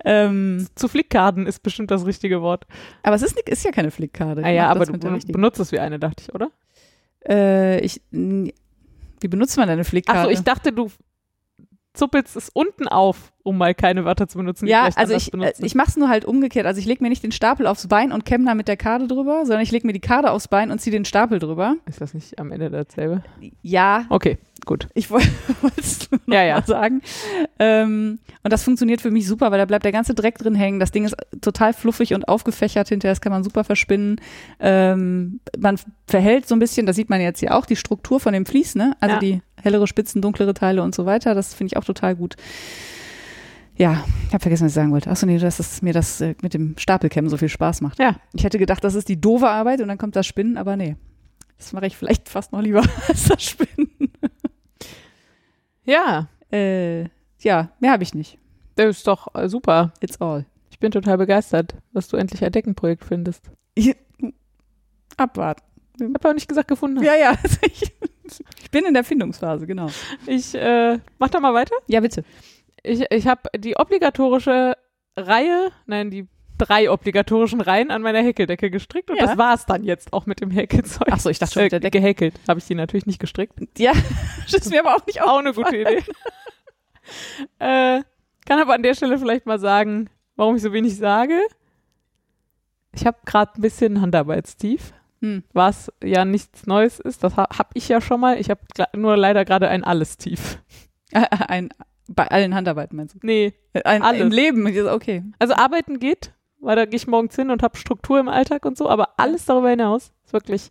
Ähm, 0.04 0.66
Zu 0.74 0.88
Flickkarten 0.88 1.46
ist 1.46 1.62
bestimmt 1.62 1.92
das 1.92 2.06
richtige 2.06 2.42
Wort. 2.42 2.66
aber 3.04 3.14
es 3.14 3.22
ist, 3.22 3.38
ist 3.38 3.64
ja 3.64 3.70
keine 3.70 3.92
Flickkarte. 3.92 4.42
Ah 4.42 4.50
ja, 4.50 4.68
aber 4.68 4.84
du 4.84 4.98
benutzt 4.98 5.60
es 5.60 5.70
wie 5.70 5.78
eine, 5.78 6.00
dachte 6.00 6.24
ich, 6.26 6.34
oder? 6.34 6.50
Äh, 7.24 7.78
ich, 7.84 8.02
wie 8.10 8.52
benutzt 9.28 9.56
man 9.58 9.68
denn 9.68 9.74
eine 9.74 9.84
Flickkarte? 9.84 10.22
Achso, 10.22 10.30
ich 10.30 10.40
dachte, 10.40 10.72
du 10.72 10.90
zuppelst 12.00 12.34
es 12.36 12.48
unten 12.48 12.88
auf, 12.88 13.32
um 13.42 13.58
mal 13.58 13.74
keine 13.74 14.04
Wörter 14.04 14.26
zu 14.28 14.38
benutzen, 14.38 14.66
ja, 14.66 14.88
also 14.96 15.14
ich, 15.14 15.28
äh, 15.28 15.30
benutzt 15.32 15.56
sind. 15.58 15.66
ich 15.66 15.74
mache 15.74 15.88
es 15.90 15.96
nur 15.96 16.08
halt 16.08 16.24
umgekehrt. 16.24 16.66
Also 16.66 16.80
ich 16.80 16.86
lege 16.86 17.02
mir 17.02 17.10
nicht 17.10 17.22
den 17.22 17.32
Stapel 17.32 17.66
aufs 17.66 17.86
Bein 17.88 18.10
und 18.12 18.24
kämme 18.24 18.44
da 18.46 18.54
mit 18.54 18.68
der 18.68 18.76
Karte 18.76 19.06
drüber, 19.06 19.40
sondern 19.44 19.60
ich 19.62 19.70
lege 19.70 19.86
mir 19.86 19.92
die 19.92 20.00
Karte 20.00 20.30
aufs 20.30 20.48
Bein 20.48 20.70
und 20.70 20.80
ziehe 20.80 20.92
den 20.92 21.04
Stapel 21.04 21.38
drüber. 21.38 21.76
Ist 21.86 22.00
das 22.00 22.14
nicht 22.14 22.38
am 22.38 22.50
Ende 22.52 22.70
dasselbe? 22.70 23.22
Ja, 23.62 24.04
Okay, 24.08 24.38
gut. 24.66 24.88
ich 24.94 25.10
wollte 25.10 25.28
es 25.78 26.10
nur 26.10 26.20
Ja, 26.34 26.42
ja. 26.44 26.54
mal 26.56 26.66
sagen. 26.66 27.02
Ähm, 27.58 28.18
und 28.42 28.52
das 28.52 28.64
funktioniert 28.64 29.00
für 29.00 29.10
mich 29.10 29.26
super, 29.26 29.50
weil 29.50 29.58
da 29.58 29.64
bleibt 29.66 29.84
der 29.84 29.92
ganze 29.92 30.14
Dreck 30.14 30.38
drin 30.38 30.54
hängen. 30.54 30.80
Das 30.80 30.90
Ding 30.90 31.04
ist 31.04 31.14
total 31.40 31.72
fluffig 31.74 32.14
und 32.14 32.28
aufgefächert 32.28 32.88
hinterher. 32.88 33.12
Das 33.12 33.20
kann 33.20 33.32
man 33.32 33.44
super 33.44 33.64
verspinnen. 33.64 34.20
Ähm, 34.58 35.40
man 35.58 35.78
verhält 36.06 36.46
so 36.48 36.54
ein 36.54 36.58
bisschen, 36.58 36.86
das 36.86 36.96
sieht 36.96 37.10
man 37.10 37.20
jetzt 37.20 37.40
hier 37.40 37.54
auch, 37.56 37.66
die 37.66 37.76
Struktur 37.76 38.20
von 38.20 38.32
dem 38.32 38.46
Vlies, 38.46 38.74
ne? 38.74 38.96
Also 39.00 39.14
Ja. 39.14 39.20
die 39.20 39.42
hellere 39.62 39.86
Spitzen, 39.86 40.22
dunklere 40.22 40.54
Teile 40.54 40.82
und 40.82 40.94
so 40.94 41.06
weiter. 41.06 41.34
Das 41.34 41.54
finde 41.54 41.72
ich 41.72 41.76
auch 41.76 41.84
total 41.84 42.16
gut. 42.16 42.36
Ja, 43.76 44.04
ich 44.28 44.34
habe 44.34 44.42
vergessen, 44.42 44.64
was 44.64 44.72
ich 44.72 44.74
sagen 44.74 44.92
wollte. 44.92 45.10
Achso, 45.10 45.24
nee, 45.26 45.38
dass 45.38 45.58
es 45.58 45.80
mir 45.80 45.92
das 45.94 46.20
äh, 46.20 46.34
mit 46.42 46.52
dem 46.54 46.76
Stapelkämmen 46.76 47.30
so 47.30 47.36
viel 47.38 47.48
Spaß 47.48 47.80
macht. 47.80 47.98
Ja. 47.98 48.16
Ich 48.34 48.44
hätte 48.44 48.58
gedacht, 48.58 48.84
das 48.84 48.94
ist 48.94 49.08
die 49.08 49.20
doofe 49.20 49.48
Arbeit 49.48 49.80
und 49.80 49.88
dann 49.88 49.96
kommt 49.98 50.16
das 50.16 50.26
Spinnen, 50.26 50.58
aber 50.58 50.76
nee. 50.76 50.96
Das 51.56 51.72
mache 51.72 51.86
ich 51.86 51.96
vielleicht 51.96 52.28
fast 52.28 52.52
noch 52.52 52.60
lieber 52.60 52.82
als 53.08 53.24
das 53.24 53.42
Spinnen. 53.42 53.90
Ja, 55.84 56.28
Äh, 56.52 57.04
ja, 57.38 57.70
mehr 57.80 57.92
habe 57.92 58.02
ich 58.02 58.12
nicht. 58.12 58.38
das 58.76 58.98
ist 58.98 59.06
doch 59.06 59.34
äh, 59.34 59.48
super. 59.48 59.92
It's 60.00 60.20
all. 60.20 60.44
Ich 60.70 60.78
bin 60.78 60.90
total 60.90 61.16
begeistert, 61.16 61.74
dass 61.94 62.08
du 62.08 62.16
endlich 62.16 62.44
ein 62.44 62.52
Deckenprojekt 62.52 63.04
findest. 63.04 63.50
Abwarten. 65.16 65.62
Ich 65.98 66.02
habe 66.04 66.28
auch 66.28 66.34
nicht 66.34 66.48
gesagt 66.48 66.68
gefunden. 66.68 67.02
Ja, 67.02 67.14
ja. 67.14 67.32
Ich, 68.62 68.70
bin 68.70 68.84
in 68.84 68.94
der 68.94 69.04
Findungsphase, 69.04 69.66
genau. 69.66 69.88
Ich 70.26 70.54
äh, 70.54 70.98
mach 71.18 71.28
da 71.28 71.40
mal 71.40 71.54
weiter. 71.54 71.74
Ja, 71.86 72.00
bitte. 72.00 72.24
Ich, 72.82 73.04
ich 73.10 73.26
habe 73.26 73.42
die 73.56 73.76
obligatorische 73.76 74.74
Reihe, 75.16 75.70
nein, 75.86 76.10
die 76.10 76.26
drei 76.58 76.90
obligatorischen 76.90 77.60
Reihen 77.60 77.90
an 77.90 78.02
meiner 78.02 78.20
Häkeldecke 78.20 78.70
gestrickt 78.70 79.10
und 79.10 79.16
Ja. 79.16 79.26
das 79.26 79.38
war's 79.38 79.66
dann 79.66 79.82
jetzt 79.82 80.12
auch 80.12 80.26
mit 80.26 80.40
dem 80.40 80.50
Häkelzeug. 80.50 81.08
Ach 81.10 81.18
so, 81.18 81.30
ich 81.30 81.38
dachte 81.38 81.54
schon 81.54 81.62
mit 81.64 81.72
der 81.72 81.80
Decke. 81.80 82.00
Gehäkelt 82.00 82.34
habe 82.48 82.60
ich 82.60 82.66
die 82.66 82.74
natürlich 82.74 83.06
nicht 83.06 83.18
gestrickt. 83.18 83.54
Ja, 83.78 83.92
das 84.44 84.54
ist 84.54 84.70
mir 84.70 84.80
aber 84.80 84.96
auch 84.96 85.06
nicht 85.06 85.22
Auch 85.22 85.38
eine 85.38 85.52
gute 85.54 85.76
Idee. 85.76 86.02
äh, 87.58 88.02
kann 88.46 88.58
aber 88.60 88.74
an 88.74 88.82
der 88.82 88.94
Stelle 88.94 89.18
vielleicht 89.18 89.46
mal 89.46 89.58
sagen, 89.58 90.10
warum 90.36 90.56
ich 90.56 90.62
so 90.62 90.72
wenig 90.72 90.96
sage. 90.96 91.38
Ich 92.92 93.06
habe 93.06 93.18
gerade 93.24 93.52
ein 93.56 93.62
bisschen 93.62 94.00
Handarbeitstief, 94.00 94.92
Hm. 95.20 95.44
was 95.52 95.92
ja 96.02 96.24
nichts 96.24 96.66
Neues 96.66 96.98
ist. 96.98 97.22
Das 97.22 97.36
ha 97.36 97.46
habe 97.56 97.70
ich 97.74 97.88
ja 97.88 98.00
schon 98.00 98.20
mal. 98.20 98.40
Ich 98.40 98.48
habe 98.50 98.60
nur 98.96 99.16
leider 99.16 99.44
gerade 99.44 99.68
ein 99.68 99.84
Alles-Tief. 99.84 100.58
Ein, 101.12 101.70
bei 102.08 102.28
allen 102.28 102.54
Handarbeiten 102.54 102.96
meinst 102.96 103.16
du? 103.16 103.18
Nee, 103.22 103.52
Ein, 103.84 104.02
Alles. 104.02 104.20
Im 104.20 104.30
Leben, 104.30 104.66
okay. 104.88 105.24
also 105.38 105.54
arbeiten 105.54 105.98
geht, 105.98 106.32
weil 106.60 106.76
da 106.76 106.84
gehe 106.84 106.96
ich 106.96 107.06
morgens 107.08 107.34
hin 107.34 107.50
und 107.50 107.62
habe 107.62 107.76
Struktur 107.76 108.20
im 108.20 108.28
Alltag 108.28 108.64
und 108.64 108.78
so, 108.78 108.88
aber 108.88 109.18
alles 109.18 109.44
darüber 109.44 109.70
hinaus 109.70 110.12
ist 110.24 110.32
wirklich 110.32 110.70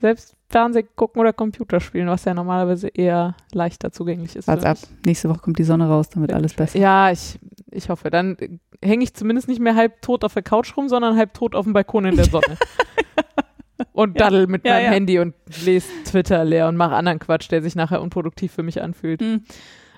selbst 0.00 0.36
Fernseh 0.48 0.82
gucken 0.82 1.20
oder 1.20 1.32
Computer 1.32 1.80
spielen, 1.80 2.08
was 2.08 2.24
ja 2.26 2.34
normalerweise 2.34 2.88
eher 2.88 3.34
leichter 3.52 3.90
zugänglich 3.92 4.36
ist. 4.36 4.48
Warte 4.48 4.68
ab. 4.68 4.78
Nächste 5.06 5.30
Woche 5.30 5.38
kommt 5.38 5.58
die 5.58 5.64
Sonne 5.64 5.88
raus, 5.88 6.10
dann 6.10 6.20
wird 6.20 6.32
alles 6.32 6.52
besser. 6.52 6.78
Ja, 6.78 7.10
ich, 7.10 7.38
ich 7.70 7.88
hoffe. 7.88 8.10
Dann 8.10 8.36
hänge 8.82 9.04
ich 9.04 9.14
zumindest 9.14 9.48
nicht 9.48 9.60
mehr 9.60 9.74
halb 9.74 10.02
tot 10.02 10.24
auf 10.24 10.34
der 10.34 10.42
Couch 10.42 10.76
rum, 10.76 10.88
sondern 10.90 11.16
halb 11.16 11.32
tot 11.32 11.54
auf 11.54 11.64
dem 11.64 11.72
Balkon 11.72 12.04
in 12.04 12.16
der 12.16 12.26
Sonne. 12.26 12.58
und 13.92 14.20
daddel 14.20 14.46
mit 14.46 14.64
Ja, 14.66 14.74
meinem 14.74 14.84
ja. 14.84 14.90
Handy 14.90 15.18
und 15.18 15.34
lese 15.64 15.88
Twitter 16.04 16.44
leer 16.44 16.68
und 16.68 16.76
mache 16.76 16.94
anderen 16.94 17.18
Quatsch, 17.18 17.50
der 17.50 17.62
sich 17.62 17.74
nachher 17.74 18.00
unproduktiv 18.02 18.52
für 18.52 18.62
mich 18.62 18.80
anfühlt. 18.82 19.20
Hm. 19.20 19.44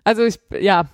Also 0.05 0.22
ich, 0.24 0.39
ja, 0.61 0.85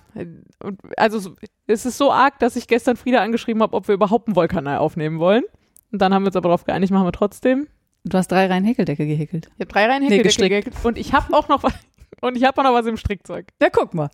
also 0.97 1.19
so- 1.19 1.35
es 1.67 1.85
ist 1.85 1.97
so 1.97 2.11
arg, 2.11 2.39
dass 2.39 2.55
ich 2.55 2.67
gestern 2.67 2.95
Frieda 2.95 3.19
angeschrieben 3.21 3.61
habe, 3.61 3.75
ob 3.75 3.87
wir 3.87 3.95
überhaupt 3.95 4.27
einen 4.27 4.35
Wollkanal 4.35 4.77
aufnehmen 4.77 5.19
wollen. 5.19 5.43
Und 5.91 6.01
dann 6.01 6.13
haben 6.13 6.23
wir 6.23 6.27
uns 6.27 6.35
aber 6.37 6.47
darauf 6.49 6.63
geeinigt, 6.63 6.93
machen 6.93 7.05
wir 7.07 7.11
trotzdem. 7.11 7.67
Du 8.05 8.17
hast 8.17 8.29
drei 8.31 8.47
Reihen 8.47 8.63
Häkeldecke 8.63 9.05
gehäkelt. 9.05 9.47
Ich 9.55 9.61
habe 9.61 9.65
drei 9.71 9.85
Reihen 9.85 9.99
Nee, 9.99 10.05
Häkeldecke 10.05 10.23
gestrickt. 10.29 10.49
gehäkelt 10.49 10.75
und 10.85 10.97
ich 10.97 11.13
habe 11.13 11.33
auch 11.35 11.49
noch 11.49 11.61
was, 11.63 11.73
und 12.21 12.37
ich 12.37 12.45
habe 12.45 12.59
auch 12.59 12.63
noch 12.63 12.73
was 12.73 12.85
im 12.85 12.97
Strickzeug. 12.97 13.47
Na, 13.59 13.67
guck 13.69 13.93
mal. 13.93 14.09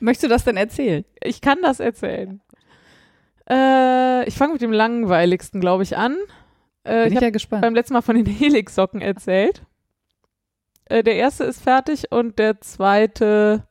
Möchtest 0.00 0.24
du 0.24 0.28
das 0.28 0.44
denn 0.44 0.56
erzählen? 0.56 1.04
Ich 1.24 1.40
kann 1.40 1.58
das 1.62 1.80
erzählen. 1.80 2.40
Äh, 3.50 4.28
ich 4.28 4.34
fange 4.36 4.52
mit 4.54 4.62
dem 4.62 4.72
langweiligsten, 4.72 5.60
glaube 5.60 5.82
ich, 5.82 5.96
an. 5.96 6.16
Äh, 6.88 7.04
Bin 7.04 7.06
ich 7.06 7.10
ich 7.12 7.16
habe 7.16 7.26
ja 7.26 7.30
gespannt. 7.30 7.62
beim 7.62 7.74
letzten 7.74 7.94
Mal 7.94 8.02
von 8.02 8.16
den 8.16 8.26
Helix-Socken 8.26 9.00
erzählt. 9.00 9.62
Äh, 10.86 11.02
der 11.02 11.16
erste 11.16 11.44
ist 11.44 11.60
fertig 11.62 12.10
und 12.12 12.38
der 12.38 12.60
zweite 12.60 13.64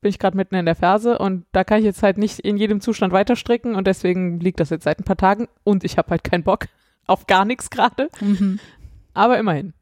bin 0.00 0.10
ich 0.10 0.18
gerade 0.18 0.36
mitten 0.36 0.54
in 0.54 0.64
der 0.66 0.76
Ferse 0.76 1.18
und 1.18 1.44
da 1.52 1.64
kann 1.64 1.78
ich 1.80 1.84
jetzt 1.84 2.02
halt 2.02 2.18
nicht 2.18 2.38
in 2.40 2.56
jedem 2.56 2.80
Zustand 2.80 3.12
weiter 3.12 3.34
stricken 3.36 3.74
und 3.74 3.86
deswegen 3.86 4.38
liegt 4.38 4.60
das 4.60 4.70
jetzt 4.70 4.84
seit 4.84 5.00
ein 5.00 5.04
paar 5.04 5.16
Tagen 5.16 5.48
und 5.64 5.82
ich 5.82 5.98
habe 5.98 6.10
halt 6.10 6.22
keinen 6.22 6.44
Bock 6.44 6.66
auf 7.06 7.26
gar 7.26 7.44
nichts 7.44 7.68
gerade, 7.70 8.08
Mhm. 8.20 8.60
aber 9.14 9.38
immerhin. 9.38 9.74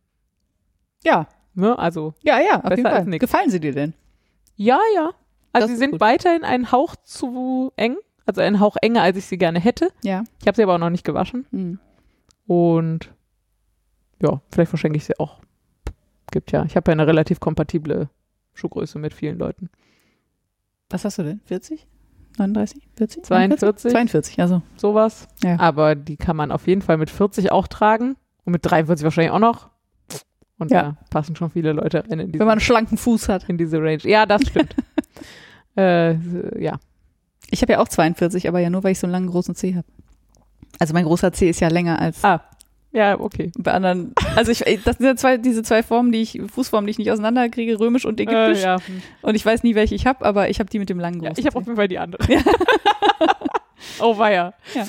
Ja, 1.05 1.27
Ne? 1.59 1.79
Also, 1.79 2.13
ja, 2.23 2.39
ja, 2.39 2.63
auf 2.63 2.69
jeden 2.71 2.83
Fall. 2.83 3.07
Gefallen 3.19 3.49
sie 3.51 3.61
dir 3.61 3.73
denn? 3.73 3.95
ja, 4.57 4.79
ja. 4.95 5.13
Also 5.55 5.69
Das 5.69 5.71
sie 5.71 5.77
sind 5.79 5.93
gut. 5.93 6.01
weiterhin 6.01 6.45
ein 6.45 6.71
Hauch 6.71 6.97
zu 6.97 7.73
eng, 7.77 7.97
also 8.27 8.43
ein 8.43 8.61
Hauch 8.61 8.77
enger, 8.83 9.01
als 9.01 9.17
ich 9.17 9.25
sie 9.25 9.39
gerne 9.39 9.59
hätte. 9.59 9.91
Ja. 10.05 10.25
Ich 10.39 10.47
habe 10.47 10.55
sie 10.55 10.63
aber 10.63 10.75
auch 10.75 10.79
noch 10.79 10.91
nicht 10.91 11.05
gewaschen. 11.05 11.47
Mhm. 11.51 11.79
Und 12.47 13.13
ja, 14.23 14.41
vielleicht 14.53 14.69
verschenke 14.71 14.97
ich 14.97 15.05
sie 15.05 15.19
auch. 15.19 15.41
Gibt 16.31 16.53
ja. 16.53 16.65
Ich 16.65 16.77
habe 16.77 16.91
ja 16.91 16.93
eine 16.93 17.07
relativ 17.07 17.41
kompatible 17.41 18.09
Schuhgröße 18.55 18.99
mit 18.99 19.15
vielen 19.15 19.39
Leuten. 19.39 19.69
Was 20.91 21.05
hast 21.05 21.19
du 21.19 21.23
denn? 21.25 21.41
40? 21.45 21.87
39? 22.39 22.83
40? 22.97 23.25
42. 23.25 23.91
42, 23.93 24.41
also. 24.41 24.63
Sowas. 24.77 25.29
Ja. 25.43 25.59
Aber 25.59 25.95
die 25.95 26.17
kann 26.17 26.37
man 26.37 26.53
auf 26.53 26.67
jeden 26.67 26.83
Fall 26.83 26.97
mit 26.99 27.11
40 27.11 27.51
auch 27.53 27.67
tragen. 27.67 28.17
Und 28.45 28.53
mit 28.53 28.65
43 28.65 29.03
wahrscheinlich 29.05 29.33
auch 29.33 29.39
noch. 29.41 29.71
Und 30.59 30.71
Ja. 30.71 30.83
da 30.83 30.97
passen 31.11 31.35
schon 31.37 31.51
viele 31.51 31.73
Leute 31.73 32.05
rein 32.09 32.21
in 32.21 32.33
diese, 32.33 32.39
Wenn 32.41 32.47
man 32.47 32.53
einen 32.53 32.61
schlanken 32.61 32.97
Fuß 32.97 33.29
hat. 33.29 33.49
in 33.49 33.59
diese 33.59 33.79
Range. 33.79 34.03
Ja, 34.05 34.25
das 34.27 34.43
stimmt. 34.43 34.75
äh, 35.77 36.63
ja. 36.63 36.79
Ich 37.51 37.63
habe 37.63 37.73
ja 37.73 37.81
auch 37.81 37.89
42, 37.89 38.49
aber 38.49 38.61
ja 38.61 38.71
nur, 38.71 38.83
weil 38.85 38.93
ich 38.93 38.99
so 38.99 39.07
einen 39.07 39.13
langen 39.13 39.29
großen 39.29 39.55
Zeh 39.55 39.75
habe. 39.75 39.87
Also 40.79 40.95
mein 40.95 41.05
großer 41.05 41.33
Zeh 41.33 41.49
ist 41.51 41.61
ja 41.61 41.69
länger 41.69 42.01
als 42.01 42.23
Ah. 42.25 42.41
Ja, 42.93 43.21
okay. 43.21 43.53
bei 43.59 43.73
anderen. 43.73 44.15
Also 44.37 44.53
ich, 44.53 44.61
das 44.85 44.97
sind 44.97 45.05
ja 45.07 45.17
zwei, 45.17 45.37
diese 45.37 45.63
zwei 45.63 45.83
Formen, 45.83 46.13
die 46.13 46.23
ich, 46.23 46.41
Fußformen, 46.51 46.87
die 46.87 46.93
ich 46.93 46.99
nicht 46.99 47.11
auseinanderkriege, 47.11 47.79
römisch 47.79 48.07
und 48.07 48.19
Äh, 48.19 48.23
ägyptisch. 48.23 48.63
ja. 48.63 48.79
Und 49.21 49.35
ich 49.35 49.45
weiß 49.45 49.65
nie, 49.65 49.75
welche 49.75 49.95
ich 49.95 50.07
habe, 50.07 50.25
aber 50.25 50.49
ich 50.49 50.61
habe 50.61 50.71
die 50.71 50.79
mit 50.79 50.89
dem 50.89 50.99
langen 50.99 51.21
ja, 51.23 51.29
großen 51.29 51.41
ich 51.41 51.47
habe 51.47 51.59
auf 51.59 51.65
jeden 51.67 51.77
Fall 51.77 51.89
die 51.89 51.99
andere. 51.99 52.23
oh, 54.01 54.17
weia. 54.17 54.55
Ja. 54.75 54.87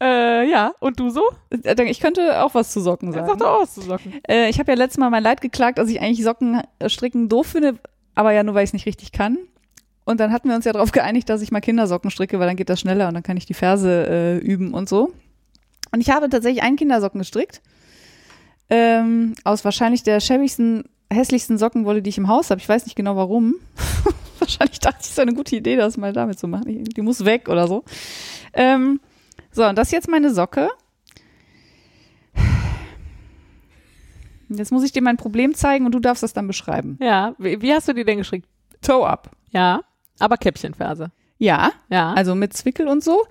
Äh, 0.00 0.50
ja, 0.50 0.72
und 0.80 0.98
du 1.00 1.10
so? 1.10 1.22
Äh, 1.50 1.74
Ich 1.90 2.00
könnte 2.00 2.42
auch 2.42 2.54
was 2.54 2.70
zu 2.72 2.80
Socken 2.80 3.12
Sag 3.12 3.26
sagen. 3.26 3.38
doch 3.38 3.46
auch 3.58 3.62
was 3.62 3.74
zu 3.74 3.80
Socken. 3.82 4.14
Äh, 4.28 4.48
ich 4.50 4.58
habe 4.58 4.72
ja 4.72 4.76
letztes 4.78 4.98
Mal 4.98 5.10
mein 5.10 5.22
Leid 5.22 5.40
geklagt, 5.40 5.78
dass 5.78 5.88
ich 5.88 6.00
eigentlich 6.00 6.22
Socken 6.22 6.62
äh, 6.78 6.88
stricken 6.88 7.28
doof 7.28 7.46
finde, 7.48 7.78
aber 8.14 8.32
ja 8.32 8.42
nur, 8.42 8.54
weil 8.54 8.64
ich 8.64 8.70
es 8.70 8.74
nicht 8.74 8.86
richtig 8.86 9.12
kann. 9.12 9.38
Und 10.06 10.20
dann 10.20 10.32
hatten 10.32 10.48
wir 10.48 10.54
uns 10.54 10.64
ja 10.64 10.72
darauf 10.72 10.92
geeinigt, 10.92 11.28
dass 11.28 11.42
ich 11.42 11.50
mal 11.50 11.60
Kindersocken 11.60 12.10
stricke, 12.10 12.38
weil 12.38 12.46
dann 12.46 12.56
geht 12.56 12.70
das 12.70 12.78
schneller 12.78 13.08
und 13.08 13.14
dann 13.14 13.24
kann 13.24 13.36
ich 13.36 13.44
die 13.44 13.54
Ferse 13.54 14.06
äh, 14.08 14.38
üben 14.38 14.72
und 14.72 14.88
so. 14.88 15.12
Und 15.90 16.00
ich 16.00 16.10
habe 16.10 16.28
tatsächlich 16.28 16.62
einen 16.62 16.76
Kindersocken 16.76 17.18
gestrickt. 17.18 17.60
Ähm, 18.70 19.34
aus 19.42 19.64
wahrscheinlich 19.64 20.04
der 20.04 20.20
schäbigsten, 20.20 20.84
hässlichsten 21.12 21.58
Sockenwolle, 21.58 22.02
die 22.02 22.10
ich 22.10 22.18
im 22.18 22.28
Haus 22.28 22.50
habe. 22.50 22.60
Ich 22.60 22.68
weiß 22.68 22.84
nicht 22.84 22.94
genau 22.94 23.16
warum. 23.16 23.56
wahrscheinlich 24.38 24.78
dachte 24.78 24.98
ich, 25.00 25.06
es 25.06 25.12
ist 25.12 25.18
eine 25.18 25.34
gute 25.34 25.56
Idee, 25.56 25.74
das 25.74 25.96
mal 25.96 26.12
damit 26.12 26.38
zu 26.38 26.46
machen. 26.46 26.84
Die 26.84 27.02
muss 27.02 27.24
weg 27.24 27.48
oder 27.48 27.66
so. 27.66 27.84
Ähm, 28.52 29.00
so, 29.50 29.64
und 29.66 29.76
das 29.76 29.88
ist 29.88 29.92
jetzt 29.92 30.08
meine 30.08 30.32
Socke. 30.32 30.68
Jetzt 34.48 34.70
muss 34.70 34.84
ich 34.84 34.92
dir 34.92 35.02
mein 35.02 35.16
Problem 35.16 35.54
zeigen 35.54 35.84
und 35.84 35.92
du 35.92 35.98
darfst 35.98 36.22
das 36.22 36.32
dann 36.32 36.46
beschreiben. 36.46 36.96
Ja, 37.00 37.34
wie, 37.38 37.60
wie 37.60 37.74
hast 37.74 37.88
du 37.88 37.92
die 37.92 38.04
denn 38.04 38.18
gestrickt? 38.18 38.46
Toe 38.82 39.04
up. 39.04 39.32
Ja, 39.50 39.82
aber 40.18 40.36
Käppchenferse. 40.36 41.10
Ja, 41.38 41.72
Ja. 41.90 42.12
also 42.14 42.34
mit 42.34 42.52
Zwickel 42.54 42.88
und 42.88 43.04
so. 43.04 43.26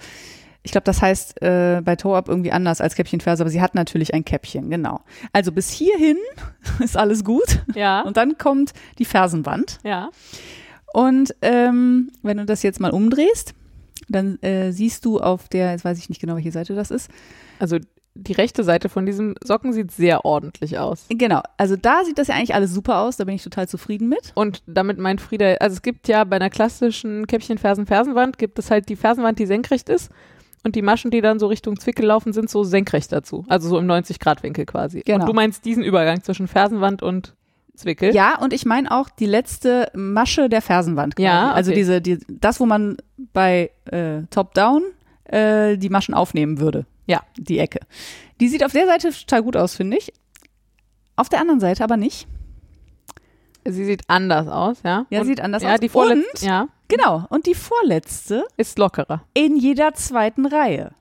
Ich 0.63 0.71
glaube, 0.71 0.85
das 0.85 1.01
heißt 1.01 1.41
äh, 1.43 1.81
bei 1.83 1.95
Toe 1.95 2.15
up 2.17 2.27
irgendwie 2.27 2.51
anders 2.51 2.81
als 2.81 2.95
Käppchenferse, 2.95 3.43
aber 3.43 3.51
sie 3.51 3.61
hat 3.61 3.75
natürlich 3.75 4.13
ein 4.15 4.25
Käppchen, 4.25 4.69
genau. 4.71 5.01
Also 5.31 5.51
bis 5.51 5.69
hierhin 5.69 6.17
ist 6.79 6.97
alles 6.97 7.23
gut. 7.23 7.59
ja. 7.75 8.01
Und 8.01 8.17
dann 8.17 8.37
kommt 8.37 8.73
die 8.97 9.05
Fersenwand. 9.05 9.77
ja. 9.83 10.09
Und 10.93 11.35
ähm, 11.41 12.09
wenn 12.23 12.37
du 12.37 12.45
das 12.45 12.63
jetzt 12.63 12.79
mal 12.79 12.91
umdrehst, 12.91 13.53
dann 14.07 14.41
äh, 14.41 14.71
siehst 14.71 15.03
du 15.03 15.19
auf 15.19 15.49
der, 15.49 15.71
jetzt 15.71 15.83
weiß 15.83 15.97
ich 15.97 16.07
nicht 16.09 16.21
genau, 16.21 16.35
welche 16.35 16.51
Seite 16.53 16.73
das 16.73 16.89
ist. 16.89 17.09
Also 17.59 17.79
die 18.15 18.33
rechte 18.33 18.63
Seite 18.63 18.87
von 18.89 19.05
diesem 19.05 19.35
Socken 19.43 19.73
sieht 19.73 19.91
sehr 19.91 20.23
ordentlich 20.23 20.79
aus. 20.79 21.05
Genau, 21.09 21.41
also 21.57 21.75
da 21.75 22.03
sieht 22.05 22.17
das 22.17 22.29
ja 22.29 22.35
eigentlich 22.35 22.55
alles 22.55 22.73
super 22.73 22.99
aus, 22.99 23.17
da 23.17 23.25
bin 23.25 23.35
ich 23.35 23.43
total 23.43 23.67
zufrieden 23.67 24.07
mit. 24.07 24.31
Und 24.35 24.63
damit 24.65 24.97
meint 24.97 25.21
Frieda, 25.21 25.55
also 25.55 25.75
es 25.75 25.81
gibt 25.81 26.07
ja 26.07 26.23
bei 26.23 26.37
einer 26.37 26.49
klassischen 26.49 27.27
Käppchen-Fersen-Fersenwand, 27.27 28.37
gibt 28.37 28.57
es 28.57 28.71
halt 28.71 28.87
die 28.89 28.95
Fersenwand, 28.95 29.37
die 29.37 29.45
senkrecht 29.45 29.89
ist. 29.89 30.09
Und 30.63 30.75
die 30.75 30.81
Maschen, 30.81 31.11
die 31.11 31.21
dann 31.21 31.37
so 31.37 31.45
Richtung 31.45 31.79
Zwickel 31.79 32.05
laufen, 32.05 32.33
sind 32.33 32.49
so 32.49 32.63
senkrecht 32.63 33.11
dazu. 33.11 33.45
Also 33.47 33.69
so 33.69 33.77
im 33.77 33.85
90-Grad-Winkel 33.85 34.65
quasi. 34.65 35.01
Genau. 35.05 35.19
Und 35.19 35.29
du 35.29 35.33
meinst 35.33 35.63
diesen 35.63 35.83
Übergang 35.83 36.23
zwischen 36.23 36.47
Fersenwand 36.47 37.03
und 37.03 37.35
Zwickel? 37.75 38.15
Ja, 38.15 38.39
und 38.39 38.51
ich 38.53 38.65
meine 38.65 38.89
auch 38.89 39.09
die 39.09 39.27
letzte 39.27 39.91
Masche 39.93 40.49
der 40.49 40.61
Fersenwand. 40.61 41.17
Quasi. 41.17 41.25
Ja, 41.25 41.51
Also 41.51 41.69
okay. 41.69 41.79
diese, 41.79 42.01
die, 42.01 42.17
das, 42.27 42.59
wo 42.59 42.65
man 42.65 42.97
bei 43.33 43.69
äh, 43.91 44.21
Top-Down 44.31 44.81
äh, 45.25 45.77
die 45.77 45.89
Maschen 45.89 46.15
aufnehmen 46.15 46.59
würde. 46.59 46.85
Ja. 47.05 47.21
Die 47.37 47.59
Ecke. 47.59 47.79
Die 48.39 48.47
sieht 48.47 48.63
auf 48.65 48.71
der 48.71 48.85
Seite 48.87 49.11
total 49.11 49.43
gut 49.43 49.55
aus, 49.57 49.75
finde 49.75 49.97
ich. 49.97 50.11
Auf 51.15 51.29
der 51.29 51.39
anderen 51.39 51.59
Seite 51.59 51.83
aber 51.83 51.97
nicht. 51.97 52.27
Sie 53.67 53.85
sieht 53.85 54.03
anders 54.09 54.47
aus, 54.47 54.77
ja? 54.83 55.05
Ja, 55.09 55.21
und, 55.21 55.25
sieht 55.27 55.41
anders 55.41 55.63
ja, 55.63 55.73
aus. 55.73 55.79
Die 55.79 55.89
vorletzte, 55.89 56.29
Und- 56.33 56.41
ja, 56.41 56.67
Genau. 56.87 57.25
Und 57.29 57.47
die 57.47 57.55
vorletzte 57.55 58.45
ist 58.57 58.77
lockerer. 58.77 59.23
in 59.33 59.55
jeder 59.57 59.93
zweiten 59.95 60.45
Reihe. 60.45 60.91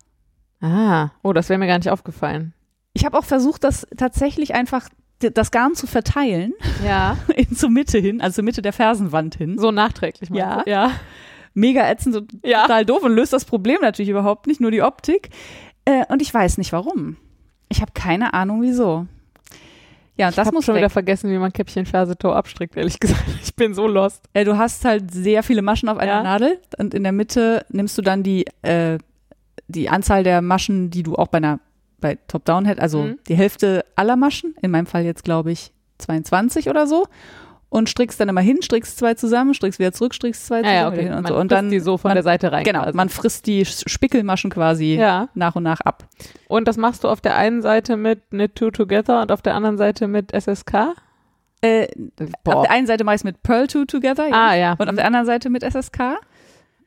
Ah, 0.62 1.11
oh, 1.22 1.34
das 1.34 1.50
wäre 1.50 1.59
mir 1.59 1.66
gar 1.66 1.76
nicht 1.76 1.90
aufgefallen. 1.90 2.55
Ich 2.94 3.05
habe 3.05 3.18
auch 3.18 3.24
versucht, 3.24 3.64
das 3.64 3.86
tatsächlich 3.96 4.55
einfach 4.55 4.88
das 5.18 5.50
Garn 5.50 5.74
zu 5.74 5.86
verteilen 5.86 6.55
Ja. 6.84 7.18
in 7.36 7.55
zur 7.55 7.68
Mitte 7.70 7.98
hin, 7.98 8.20
also 8.22 8.36
zur 8.36 8.44
Mitte 8.44 8.62
der 8.62 8.72
Fersenwand 8.72 9.34
hin. 9.34 9.59
So 9.59 9.70
nachträglich 9.70 10.30
Ja. 10.30 10.62
Ja. 10.66 10.92
Mega 11.52 11.86
ätzend 11.88 12.16
und 12.16 12.32
Ja. 12.42 12.62
total 12.62 12.86
doof 12.86 13.02
und 13.02 13.12
löst 13.12 13.32
das 13.34 13.44
Problem 13.44 13.78
natürlich 13.82 14.09
überhaupt 14.09 14.46
nicht, 14.46 14.61
nur 14.62 14.70
die 14.70 14.80
Optik. 14.82 15.28
Äh, 15.85 16.05
und 16.09 16.22
ich 16.22 16.32
weiß 16.32 16.59
nicht 16.59 16.72
warum. 16.72 17.16
Ich 17.68 17.80
habe 17.80 17.93
keine 17.95 18.35
Ahnung 18.35 18.62
wieso. 18.62 19.07
Ja, 20.16 20.28
und 20.28 20.39
das 20.39 20.49
ich 20.49 20.55
muss 20.55 20.64
schon 20.64 20.74
weg. 20.76 20.80
wieder 20.82 20.91
vergessen, 20.91 21.30
wie 21.30 21.39
man 21.39 21.53
Käppchenferse 21.53 22.16
Tor 22.16 22.37
abstrickt, 22.37 22.76
ehrlich 22.76 23.01
gesagt. 23.01 23.24
Ich 23.43 23.55
bin 23.57 23.74
so 23.74 23.87
lost. 23.89 24.22
Äh, 24.32 24.45
du 24.45 24.57
hast 24.57 24.85
halt 24.85 25.11
sehr 25.12 25.43
viele 25.43 25.61
Maschen 25.62 25.89
auf 25.89 25.99
einer 25.99 26.12
Ja. 26.12 26.22
Nadel 26.22 26.61
und 26.78 26.95
in 26.95 27.03
der 27.03 27.12
Mitte 27.12 27.66
nimmst 27.70 27.99
du 27.99 28.03
dann 28.03 28.22
die, 28.22 28.47
äh, 28.62 28.99
die 29.66 29.89
Anzahl 29.89 30.22
der 30.22 30.41
Maschen, 30.41 30.91
die 30.91 31.03
du 31.03 31.16
auch 31.16 31.28
bei 31.28 31.39
einer 31.39 31.59
bei 32.01 32.18
Top-Down 32.28 32.66
hättest, 32.66 32.82
also 32.82 33.03
Mhm. 33.03 33.18
die 33.28 33.35
Hälfte 33.35 33.85
aller 33.97 34.16
Maschen, 34.16 34.55
in 34.61 34.70
meinem 34.70 34.85
Fall 34.87 35.05
jetzt 35.05 35.24
glaube 35.24 35.51
ich 35.53 35.72
22 35.99 36.68
oder 36.68 36.87
so 36.87 37.07
und 37.75 37.89
strickst 37.89 38.20
dann 38.20 38.29
immer 38.29 38.41
hin, 38.41 38.62
strickst 38.62 38.99
zwei 38.99 39.14
zusammen, 39.14 39.53
strickst 39.53 39.81
wieder 39.81 39.93
zurück, 39.93 40.14
strickst 40.14 40.47
zwei 40.47 40.59
Ja, 40.59 40.62
zusammen 40.62 40.77
ja, 40.77 40.89
okay. 40.89 41.03
hin 41.03 41.12
und 41.12 41.22
man 41.22 41.33
so 41.33 41.39
und 41.41 41.51
dann 41.51 41.70
die 41.70 41.81
so 41.81 41.99
von 41.99 42.11
man, 42.11 42.14
der 42.14 42.22
Seite 42.22 42.53
rein. 42.53 42.62
genau, 42.62 42.83
quasi. 42.85 42.97
man 42.97 43.09
frisst 43.09 43.49
die 43.49 43.64
Spickelmaschen 43.64 44.49
quasi 44.49 44.95
ja. 44.95 45.29
nach 45.35 45.57
und 45.57 45.64
nach 45.64 45.81
ab. 45.81 46.07
Und 46.47 46.68
das 46.68 46.77
machst 46.77 47.03
du 47.03 47.09
auf 47.09 47.20
der 47.20 47.37
einen 47.37 47.62
Seite 47.62 47.97
mit 47.97 48.31
Knit 48.31 48.55
Two 48.55 48.70
Together 48.70 49.22
und 49.22 49.33
auf 49.33 49.43
der 49.43 49.57
anderen 49.57 49.77
Seite 49.77 50.07
mit 50.07 50.31
SSK? 50.31 50.95
Äh, 51.62 51.89
auf 52.45 52.62
der 52.62 52.70
einen 52.70 52.87
Seite 52.87 53.03
mache 53.03 53.16
ich 53.16 53.22
es 53.22 53.25
mit 53.25 53.43
Pearl 53.43 53.66
Two 53.66 53.87
Together 53.87 54.29
ja. 54.29 54.35
ah, 54.35 54.55
ja. 54.55 54.77
und 54.79 54.89
auf 54.89 54.95
der 54.95 55.07
anderen 55.07 55.27
Seite 55.27 55.51
mit 55.51 55.64
SSK. 55.64 56.18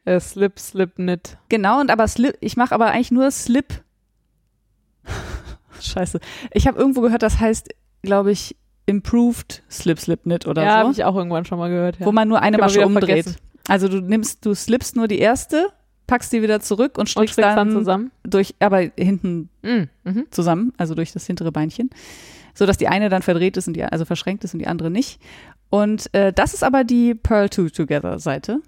äh, 0.06 0.22
Slip, 0.22 0.58
Slip, 0.58 0.96
Knit. 0.96 1.38
Genau, 1.50 1.82
und 1.82 1.92
aber 1.92 2.08
Slip, 2.08 2.38
ich 2.40 2.56
mache 2.56 2.74
aber 2.74 2.92
eigentlich 2.92 3.12
nur 3.12 3.30
Slip. 3.32 3.84
Scheiße. 5.82 6.22
Ich 6.54 6.66
habe 6.66 6.80
irgendwo 6.80 7.02
gehört, 7.02 7.24
das 7.24 7.42
heißt, 7.42 7.76
glaube 8.04 8.32
ich, 8.32 8.56
Improved 8.88 9.62
Slip 9.70 10.00
Slip 10.00 10.24
Knit 10.24 10.48
oder 10.48 10.64
ja, 10.64 10.78
habe 10.78 10.94
so, 10.94 11.00
ich 11.00 11.06
auch 11.06 11.16
irgendwann 11.16 11.46
schon 11.46 11.60
mal 11.60 11.70
gehört. 11.70 12.00
Ja. 12.00 12.06
wo 12.08 12.12
man 12.12 12.28
nur 12.28 12.42
eine 12.42 12.58
Masche 12.58 12.84
umdreht. 12.86 13.26
vergessen. 13.26 13.36
Also 13.68 13.88
du 13.90 14.00
nimmst, 14.02 14.46
du 14.46 14.56
slippst 14.56 14.96
nur 14.96 15.08
die 15.08 15.20
erste, 15.20 15.68
packst 16.08 16.32
die 16.34 16.42
wieder 16.42 16.62
zurück 16.62 16.94
und 16.98 17.02
und 17.02 17.10
strickst, 17.10 17.34
strickst 17.34 17.50
dann, 17.58 17.68
dann 17.70 17.72
zusammen. 17.78 18.12
durch, 18.24 18.56
aber 18.60 18.80
hinten 18.98 19.50
Mhm. 19.62 19.90
Mhm. 20.06 20.26
zusammen, 20.32 20.74
also 20.78 20.96
durch 20.96 21.12
das 21.12 21.26
hintere 21.28 21.52
Beinchen, 21.52 21.90
so 22.56 22.66
dass 22.66 22.78
die 22.78 22.88
eine 22.88 23.10
dann 23.10 23.22
verdreht 23.22 23.58
ist 23.58 23.68
und 23.68 23.74
die 23.76 23.84
also 23.84 24.06
verschränkt 24.06 24.44
ist 24.46 24.54
und 24.54 24.60
die 24.60 24.68
andere 24.68 24.90
nicht. 24.90 25.20
Und 25.70 26.14
äh, 26.16 26.32
das 26.32 26.54
ist 26.54 26.64
aber 26.64 26.86
die 26.86 27.14
Pearl 27.14 27.50
Two 27.50 27.68
Together 27.70 28.20
Seite. 28.20 28.62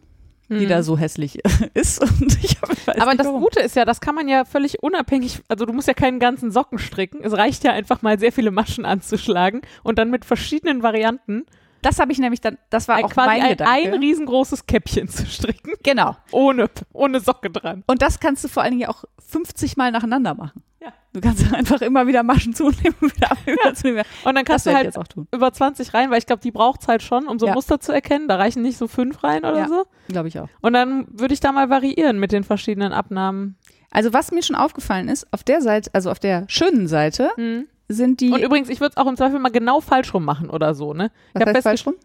Die 0.49 0.65
Mhm. 0.65 0.69
da 0.69 0.83
so 0.83 0.97
hässlich 0.97 1.39
ist. 1.73 2.01
Und 2.01 2.37
ich 2.43 2.57
hab- 2.61 3.01
Aber 3.01 3.15
das 3.15 3.27
warum. 3.27 3.41
Gute 3.41 3.59
ist 3.59 3.75
ja, 3.75 3.85
das 3.85 4.01
kann 4.01 4.15
man 4.15 4.27
ja 4.27 4.45
völlig 4.45 4.81
unabhängig, 4.81 5.41
also 5.47 5.65
du 5.65 5.73
musst 5.73 5.87
ja 5.87 5.93
keinen 5.93 6.19
ganzen 6.19 6.51
Socken 6.51 6.79
stricken. 6.79 7.23
Es 7.23 7.33
reicht 7.33 7.63
ja 7.63 7.71
einfach 7.73 8.01
mal 8.01 8.17
sehr 8.19 8.31
viele 8.31 8.51
Maschen 8.51 8.85
anzuschlagen 8.85 9.61
und 9.83 9.99
dann 9.99 10.09
mit 10.09 10.25
verschiedenen 10.25 10.81
Varianten 10.83 11.45
Das 11.81 11.99
habe 11.99 12.11
ich 12.11 12.19
nämlich 12.19 12.41
dann, 12.41 12.57
das 12.69 12.87
war 12.89 12.95
ein, 12.97 13.05
auch 13.05 13.09
quasi 13.11 13.29
mein 13.29 13.41
ein, 13.43 13.49
Gedanke. 13.51 13.71
ein 13.71 13.93
riesengroßes 13.93 14.65
Käppchen 14.65 15.07
zu 15.07 15.25
stricken. 15.25 15.73
genau. 15.83 16.17
Ohne, 16.31 16.69
ohne 16.91 17.19
Socke 17.21 17.49
dran. 17.49 17.83
Und 17.87 18.01
das 18.01 18.19
kannst 18.19 18.43
du 18.43 18.47
vor 18.49 18.63
allen 18.63 18.77
Dingen 18.77 18.89
auch 18.89 19.05
50 19.29 19.77
Mal 19.77 19.91
nacheinander 19.91 20.33
machen. 20.35 20.63
Ja. 20.82 20.93
Du 21.13 21.19
kannst 21.21 21.43
einfach 21.53 21.82
immer 21.82 22.07
wieder 22.07 22.23
Maschen 22.23 22.53
zunehmen 22.53 22.95
und 23.01 23.15
wieder, 23.15 23.30
wieder 23.45 23.73
zunehmen. 23.73 24.03
Und 24.23 24.36
dann 24.36 24.45
Das 24.45 24.45
kannst 24.45 24.65
du 24.65 24.69
werde 24.69 24.80
ich 24.82 24.86
halt 24.86 24.95
jetzt 24.95 24.97
auch 24.97 25.07
tun. 25.07 25.27
über 25.34 25.51
20 25.51 25.93
rein, 25.93 26.09
weil 26.11 26.19
ich 26.19 26.25
glaube, 26.25 26.41
die 26.41 26.51
braucht's 26.51 26.88
halt 26.88 27.03
schon, 27.03 27.27
um 27.27 27.38
so 27.39 27.47
Ja. 27.47 27.53
Muster 27.53 27.80
zu 27.80 27.91
erkennen. 27.91 28.27
Da 28.27 28.38
reichen 28.38 28.61
nicht 28.61 28.77
so 28.77 28.88
fünf 28.88 29.23
rein 29.23 29.39
oder 29.43 29.57
Ja. 29.59 29.67
so. 29.67 29.86
Glaube 30.07 30.27
ich 30.30 30.39
auch. 30.39 30.47
Und 30.61 30.73
dann 30.73 31.05
würde 31.11 31.34
ich 31.34 31.39
da 31.39 31.51
mal 31.51 31.69
variieren 31.69 32.19
mit 32.19 32.32
den 32.32 32.43
verschiedenen 32.43 32.93
Abnahmen. 32.93 33.57
Also 33.91 34.13
was 34.13 34.32
mir 34.32 34.43
schon 34.43 34.55
aufgefallen 34.55 35.09
ist, 35.09 35.27
auf 35.34 35.43
der 35.43 35.61
Seite, 35.61 35.89
also 35.93 36.11
auf 36.11 36.19
der 36.19 36.45
schönen 36.47 36.88
Seite 36.88 37.32
Hm. 37.36 37.67
sind 37.88 38.21
die, 38.21 38.30
Und 38.32 38.41
übrigens, 38.43 38.69
ich 38.69 38.80
würde 38.80 38.91
es 38.95 38.97
auch 38.97 39.07
im 39.07 39.17
Zweifel 39.17 39.39
mal 39.39 39.49
genau 39.49 39.82
falsch 39.82 40.13
rum 40.13 40.23
machen 40.23 40.49
oder 40.49 40.75
so, 40.75 40.93
ne? 40.93 41.11
was 41.34 41.41
ich 41.41 41.47
heißt 41.55 41.63
falsch 41.63 41.88
rum? 41.88 41.95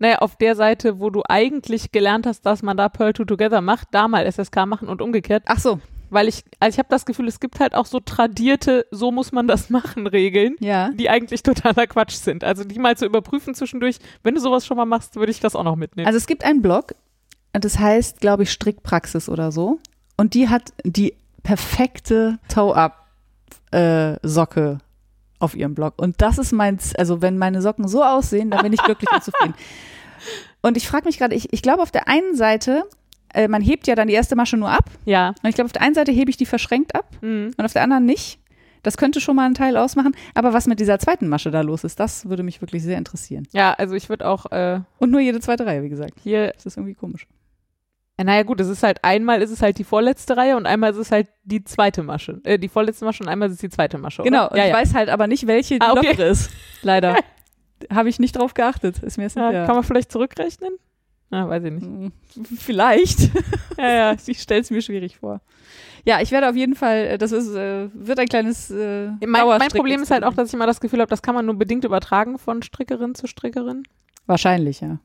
Naja, 0.00 0.18
auf 0.18 0.36
der 0.36 0.54
Seite, 0.56 1.00
wo 1.00 1.10
du 1.10 1.22
eigentlich 1.28 1.90
gelernt 1.92 2.26
hast, 2.26 2.42
dass 2.46 2.62
man 2.62 2.76
da 2.76 2.88
Pearl 2.88 3.14
2 3.14 3.24
Together 3.24 3.60
macht, 3.60 3.88
da 3.92 4.06
mal 4.08 4.26
SSK 4.30 4.66
machen 4.66 4.88
und 4.88 5.00
umgekehrt. 5.02 5.42
Ach 5.46 5.58
so, 5.58 5.80
Weil 6.10 6.28
ich, 6.28 6.42
also 6.60 6.74
ich 6.74 6.78
habe 6.78 6.88
das 6.90 7.04
Gefühl, 7.06 7.28
es 7.28 7.38
gibt 7.40 7.60
halt 7.60 7.74
auch 7.74 7.86
so 7.86 8.00
tradierte, 8.00 8.86
so 8.90 9.10
muss 9.12 9.30
man 9.32 9.46
das 9.46 9.68
machen, 9.78 10.06
Regeln, 10.06 10.56
ja. 10.60 10.88
die 10.90 11.10
eigentlich 11.10 11.42
totaler 11.42 11.86
Quatsch 11.86 12.14
sind. 12.14 12.44
Also 12.44 12.64
die 12.64 12.78
mal 12.78 12.96
zu 12.96 13.04
überprüfen 13.06 13.54
zwischendurch, 13.54 13.98
wenn 14.22 14.34
du 14.34 14.40
sowas 14.40 14.64
schon 14.66 14.76
mal 14.76 14.86
machst, 14.86 15.16
würde 15.16 15.30
ich 15.32 15.40
das 15.40 15.54
auch 15.56 15.64
noch 15.64 15.76
mitnehmen. 15.76 16.06
Also 16.06 16.16
es 16.16 16.26
gibt 16.26 16.44
einen 16.44 16.62
Blog, 16.62 16.94
das 17.52 17.78
heißt, 17.78 18.20
glaube 18.20 18.44
ich, 18.44 18.50
Strickpraxis 18.52 19.28
oder 19.28 19.52
so. 19.52 19.78
Und 20.16 20.34
die 20.34 20.48
hat 20.48 20.72
die 20.84 21.14
perfekte 21.42 22.38
Toe-Up-Socke 23.72 24.78
auf 25.40 25.54
ihrem 25.54 25.74
Blog. 25.74 25.94
Und 25.96 26.20
das 26.20 26.38
ist 26.38 26.52
mein, 26.52 26.78
Z- 26.78 26.98
also 26.98 27.22
wenn 27.22 27.38
meine 27.38 27.62
Socken 27.62 27.86
so 27.86 28.02
aussehen, 28.02 28.50
dann 28.50 28.62
bin 28.62 28.72
ich 28.72 28.82
glücklich 28.84 29.10
und 29.12 29.22
zufrieden. 29.22 29.54
Und 30.62 30.76
ich 30.76 30.88
frage 30.88 31.04
mich 31.06 31.18
gerade, 31.18 31.34
ich, 31.34 31.52
ich 31.52 31.62
glaube 31.62 31.82
auf 31.82 31.92
der 31.92 32.08
einen 32.08 32.34
Seite, 32.34 32.84
äh, 33.34 33.48
man 33.48 33.62
hebt 33.62 33.86
ja 33.86 33.94
dann 33.94 34.08
die 34.08 34.14
erste 34.14 34.36
Masche 34.36 34.56
nur 34.56 34.70
ab. 34.70 34.84
ja. 35.04 35.28
Und 35.42 35.48
ich 35.48 35.54
glaube 35.54 35.66
auf 35.66 35.72
der 35.72 35.82
einen 35.82 35.94
Seite 35.94 36.12
hebe 36.12 36.30
ich 36.30 36.36
die 36.36 36.46
verschränkt 36.46 36.94
ab 36.94 37.06
Mhm. 37.20 37.52
und 37.56 37.64
auf 37.64 37.72
der 37.72 37.82
anderen 37.82 38.04
nicht. 38.04 38.40
Das 38.84 38.96
könnte 38.96 39.20
schon 39.20 39.34
mal 39.36 39.44
einen 39.44 39.54
Teil 39.54 39.76
ausmachen. 39.76 40.14
Aber 40.34 40.52
was 40.52 40.66
mit 40.68 40.78
dieser 40.78 40.98
zweiten 41.00 41.28
Masche 41.28 41.50
da 41.50 41.62
los 41.62 41.82
ist, 41.82 41.98
das 41.98 42.28
würde 42.28 42.44
mich 42.44 42.60
wirklich 42.60 42.82
sehr 42.84 42.96
interessieren. 42.96 43.46
Ja, 43.52 43.72
also 43.74 43.94
ich 43.96 44.08
würde 44.08 44.26
auch 44.28 44.50
äh, 44.52 44.80
Und 44.98 45.10
nur 45.10 45.20
jede 45.20 45.40
zweite 45.40 45.66
Reihe, 45.66 45.82
wie 45.82 45.88
gesagt. 45.88 46.14
hier, 46.22 46.52
Das 46.54 46.64
ist 46.64 46.76
irgendwie 46.76 46.94
komisch. 46.94 47.26
ja, 48.18 48.24
naja 48.24 48.44
gut, 48.44 48.60
es 48.60 48.68
ist 48.68 48.84
halt 48.84 49.02
einmal 49.02 49.42
ist 49.42 49.50
es 49.50 49.62
halt 49.62 49.78
die 49.78 49.84
vorletzte 49.84 50.36
Reihe 50.36 50.56
und 50.56 50.66
einmal 50.66 50.92
ist 50.92 50.96
es 50.96 51.10
halt 51.10 51.26
die 51.44 51.64
zweite 51.64 52.04
Masche. 52.04 52.40
Äh, 52.44 52.58
die 52.58 52.68
vorletzte 52.68 53.04
Masche 53.04 53.24
und 53.24 53.28
einmal 53.28 53.48
ist 53.48 53.54
es 53.56 53.60
die 53.60 53.68
zweite 53.68 53.98
Masche. 53.98 54.22
Genau, 54.22 54.44
oder? 54.44 54.52
und 54.52 54.58
ja, 54.58 54.64
ich 54.66 54.70
ja. 54.70 54.76
weiß 54.76 54.94
halt 54.94 55.08
aber 55.08 55.26
nicht, 55.26 55.46
welche 55.48 55.74
die 55.80 55.84
Ah, 55.84 55.92
okay. 55.92 56.30
ist. 56.30 56.50
Leider. 56.82 57.16
Habe 57.92 58.08
ich 58.08 58.18
nicht 58.20 58.36
drauf 58.38 58.54
geachtet. 58.54 59.00
Ist 59.02 59.18
mir 59.18 59.24
jetzt 59.24 59.36
ja, 59.36 59.66
Kann 59.66 59.74
man 59.74 59.84
vielleicht 59.84 60.10
zurückrechnen? 60.12 60.70
Ah, 61.30 61.46
weiß 61.48 61.64
ich 61.64 61.72
nicht. 61.72 61.86
Mm, 61.86 62.08
Vielleicht. 62.58 63.30
Ja, 63.78 63.90
ja. 64.12 64.16
Ich 64.26 64.40
stelle 64.42 64.60
es 64.62 64.70
mir 64.70 64.82
schwierig 64.82 65.18
vor. 65.18 65.40
Ja, 66.04 66.20
ich 66.20 66.30
werde 66.32 66.48
auf 66.48 66.56
jeden 66.56 66.74
Fall, 66.74 66.96
äh, 67.06 67.18
das 67.18 67.32
ist, 67.32 67.54
äh, 67.54 67.88
wird 67.92 68.18
ein 68.18 68.26
kleines 68.28 68.70
äh, 68.70 69.08
Mein, 69.26 69.46
mein 69.46 69.68
Problem 69.70 70.02
ist 70.02 70.10
halt 70.10 70.24
auch, 70.24 70.34
dass 70.34 70.48
ich 70.48 70.54
immer 70.54 70.66
das 70.66 70.80
Gefühl 70.80 71.00
habe, 71.00 71.10
das 71.10 71.22
kann 71.22 71.34
man 71.34 71.44
nur 71.46 71.54
bedingt 71.56 71.84
übertragen 71.84 72.38
von 72.38 72.62
Strickerin 72.62 73.14
zu 73.14 73.26
Strickerin. 73.26 73.82
Wahrscheinlich, 74.26 74.80
ja. 74.80 74.98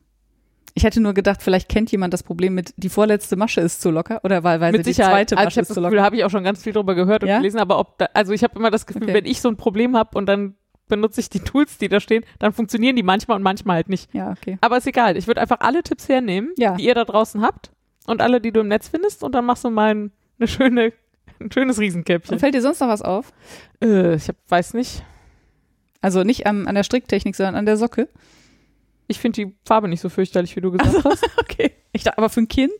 Ich 0.76 0.84
hätte 0.86 1.01
nur 1.01 1.13
gedacht, 1.13 1.43
vielleicht 1.43 1.69
kennt 1.69 1.91
jemand 1.91 2.13
das 2.15 2.24
Problem 2.24 2.55
mit, 2.55 2.74
die 2.78 2.89
vorletzte 2.89 3.36
Masche 3.36 3.61
ist 3.61 3.80
zu 3.82 3.91
locker 3.91 4.21
oder 4.24 4.43
weil, 4.43 4.59
weil 4.59 4.71
Mit 4.71 4.88
die 4.88 4.93
zweite 4.93 5.38
Also 5.38 5.45
Masche 5.45 5.61
ist 5.61 5.74
zu 5.74 5.80
locker. 5.82 6.01
habe 6.01 6.15
ich 6.15 6.24
auch 6.24 6.32
schon 6.32 6.43
ganz 6.43 6.63
viel 6.63 6.74
drüber 6.74 6.95
gehört 6.95 7.21
und 7.24 7.30
Ja? 7.30 7.38
gelesen, 7.38 7.59
aber 7.59 7.78
ob 7.78 7.99
da, 7.99 8.07
also 8.15 8.34
ich 8.34 8.43
habe 8.43 8.57
immer 8.57 8.71
das 8.71 8.88
Gefühl, 8.88 9.03
Okay. 9.03 9.13
wenn 9.13 9.26
ich 9.26 9.39
so 9.39 9.49
ein 9.49 9.57
Problem 9.57 9.95
habe 9.95 10.17
und 10.17 10.26
dann 10.26 10.55
benutze 10.88 11.21
ich 11.21 11.29
die 11.29 11.39
Tools, 11.39 11.77
die 11.77 11.88
da 11.88 11.99
stehen, 11.99 12.23
dann 12.39 12.53
funktionieren 12.53 12.95
die 12.95 13.03
manchmal 13.03 13.38
und 13.38 13.43
manchmal 13.43 13.77
halt 13.77 13.89
nicht. 13.89 14.13
Ja, 14.13 14.31
okay. 14.31 14.57
Aber 14.61 14.77
ist 14.77 14.88
egal. 14.88 15.17
Ich 15.17 15.27
würde 15.27 15.41
einfach 15.41 15.59
alle 15.61 15.81
Tipps 15.84 16.09
hernehmen, 16.09 16.51
Ja. 16.57 16.75
die 16.75 16.86
ihr 16.86 16.95
da 16.95 17.05
draußen 17.05 17.41
habt 17.41 17.71
und 18.05 18.21
alle, 18.21 18.41
die 18.41 18.51
du 18.51 18.59
im 18.59 18.67
Netz 18.67 18.89
findest 18.89 19.23
und 19.23 19.34
dann 19.34 19.45
machst 19.45 19.63
du 19.63 19.69
mal 19.69 19.93
ein, 19.95 20.11
eine 20.39 20.47
schöne, 20.47 20.93
ein 21.39 21.51
schönes 21.51 21.79
Riesenkäppchen. 21.79 22.34
Und 22.36 22.39
fällt 22.39 22.53
dir 22.55 22.61
sonst 22.61 22.79
noch 22.81 22.89
was 22.89 23.01
auf? 23.01 23.31
Äh, 23.81 24.15
ich 24.15 24.27
hab, 24.27 24.36
weiß 24.49 24.73
nicht. 24.73 25.03
Also 26.01 26.23
nicht 26.23 26.45
am, 26.47 26.67
an 26.67 26.75
der 26.75 26.84
Stricktechnik, 26.84 27.36
sondern 27.36 27.55
an 27.55 27.65
der 27.65 27.77
Socke. 27.77 28.09
Ich 29.07 29.19
finde 29.19 29.45
die 29.45 29.53
Farbe 29.65 29.88
nicht 29.88 30.01
so 30.01 30.09
fürchterlich, 30.09 30.55
wie 30.55 30.61
du 30.61 30.71
gesagt 30.71 31.03
hast. 31.05 31.25
Okay. 31.38 31.71
Ich 31.91 32.03
dachte, 32.03 32.17
aber 32.17 32.29
für 32.29 32.41
ein 32.41 32.47
Kind? 32.47 32.71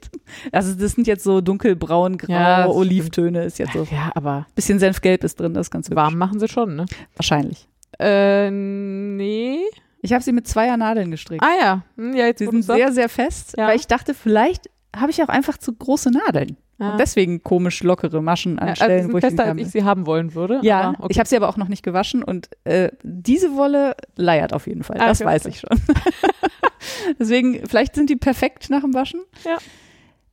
Also 0.51 0.74
das 0.74 0.93
sind 0.93 1.06
jetzt 1.06 1.24
so 1.24 1.39
dunkelbraun, 1.41 2.18
grau, 2.18 2.32
Ja, 2.34 2.68
Olivtöne, 2.68 3.43
ist 3.43 3.60
jetzt 3.60 3.74
so. 3.74 3.84
Ja, 3.91 4.12
aber 4.16 4.47
Bisschen 4.56 4.80
Senfgelb 4.80 5.24
ist 5.24 5.39
drin, 5.39 5.54
das 5.54 5.68
ist 5.68 5.72
ganz 5.72 5.88
hübsch. 5.88 5.95
warm 5.95 6.18
machen 6.18 6.39
sie 6.39 6.47
schon, 6.47 6.76
ne? 6.76 6.86
Wahrscheinlich. 7.16 7.68
Äh, 8.04 8.51
nee. 8.51 9.60
Ich 10.01 10.12
habe 10.14 10.24
sie 10.24 10.34
mit 10.34 10.47
zweier 10.47 10.76
Nadeln 10.78 11.12
gestrickt. 11.12 11.43
Ah 11.43 11.56
ja. 11.60 11.82
Hm, 11.95 12.14
ja, 12.14 12.26
jetzt 12.26 12.41
du's 12.41 12.49
sind 12.49 12.64
sehr, 12.64 12.91
sehr 12.91 13.08
fest, 13.10 13.56
Ja. 13.58 13.68
weil 13.68 13.78
ich 13.78 13.88
dachte, 13.88 14.14
vielleicht 14.14 14.70
habe 14.95 15.12
ich 15.12 15.24
auch 15.24 15.30
einfach 15.30 15.58
zu 15.58 15.74
große 15.74 16.12
Nadeln. 16.12 16.58
Ah. 16.80 16.91
Und 16.91 16.99
deswegen 16.99 17.41
komisch 17.43 17.84
lockere 17.84 18.22
Maschen 18.22 18.60
an 18.60 18.68
Ja, 18.68 18.72
also 18.74 18.84
Stellen, 18.86 19.08
die 19.08 19.14
wo 19.14 19.18
ich 19.18 19.24
fester, 19.24 19.45
als 19.45 19.62
ich 19.62 19.70
sie 19.70 19.84
haben 19.84 20.06
wollen 20.06 20.34
würde. 20.36 20.60
Ja, 20.64 20.89
okay. 20.97 21.08
ich 21.10 21.20
habe 21.20 21.30
sie 21.30 21.38
aber 21.38 21.47
auch 21.47 21.56
noch 21.58 21.68
nicht 21.70 21.84
gewaschen 21.84 22.24
und 22.24 22.49
äh, 22.66 22.89
diese 23.04 23.56
Wolle 23.56 23.95
leiert 24.16 24.54
auf 24.54 24.68
jeden 24.68 24.84
Fall. 24.84 24.97
Ah, 24.99 25.08
Das 25.08 25.22
okay, 25.22 25.30
weiß 25.30 25.45
okay. 25.45 25.56
ich 25.56 25.60
schon. 25.62 25.80
Deswegen, 27.20 27.66
vielleicht 27.68 27.95
sind 27.95 28.10
die 28.10 28.16
perfekt 28.16 28.70
nach 28.70 28.82
dem 28.82 28.93
Waschen. 28.93 29.22
Ja. 29.45 29.58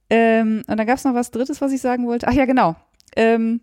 Ähm, 0.08 0.62
und 0.66 0.76
dann 0.78 0.86
gab 0.86 0.96
es 0.96 1.04
noch 1.04 1.14
was 1.14 1.30
Drittes, 1.30 1.60
was 1.60 1.72
ich 1.72 1.80
sagen 1.80 2.06
wollte. 2.06 2.26
Ach 2.26 2.32
ja, 2.32 2.44
genau. 2.46 2.74
Ähm, 3.16 3.60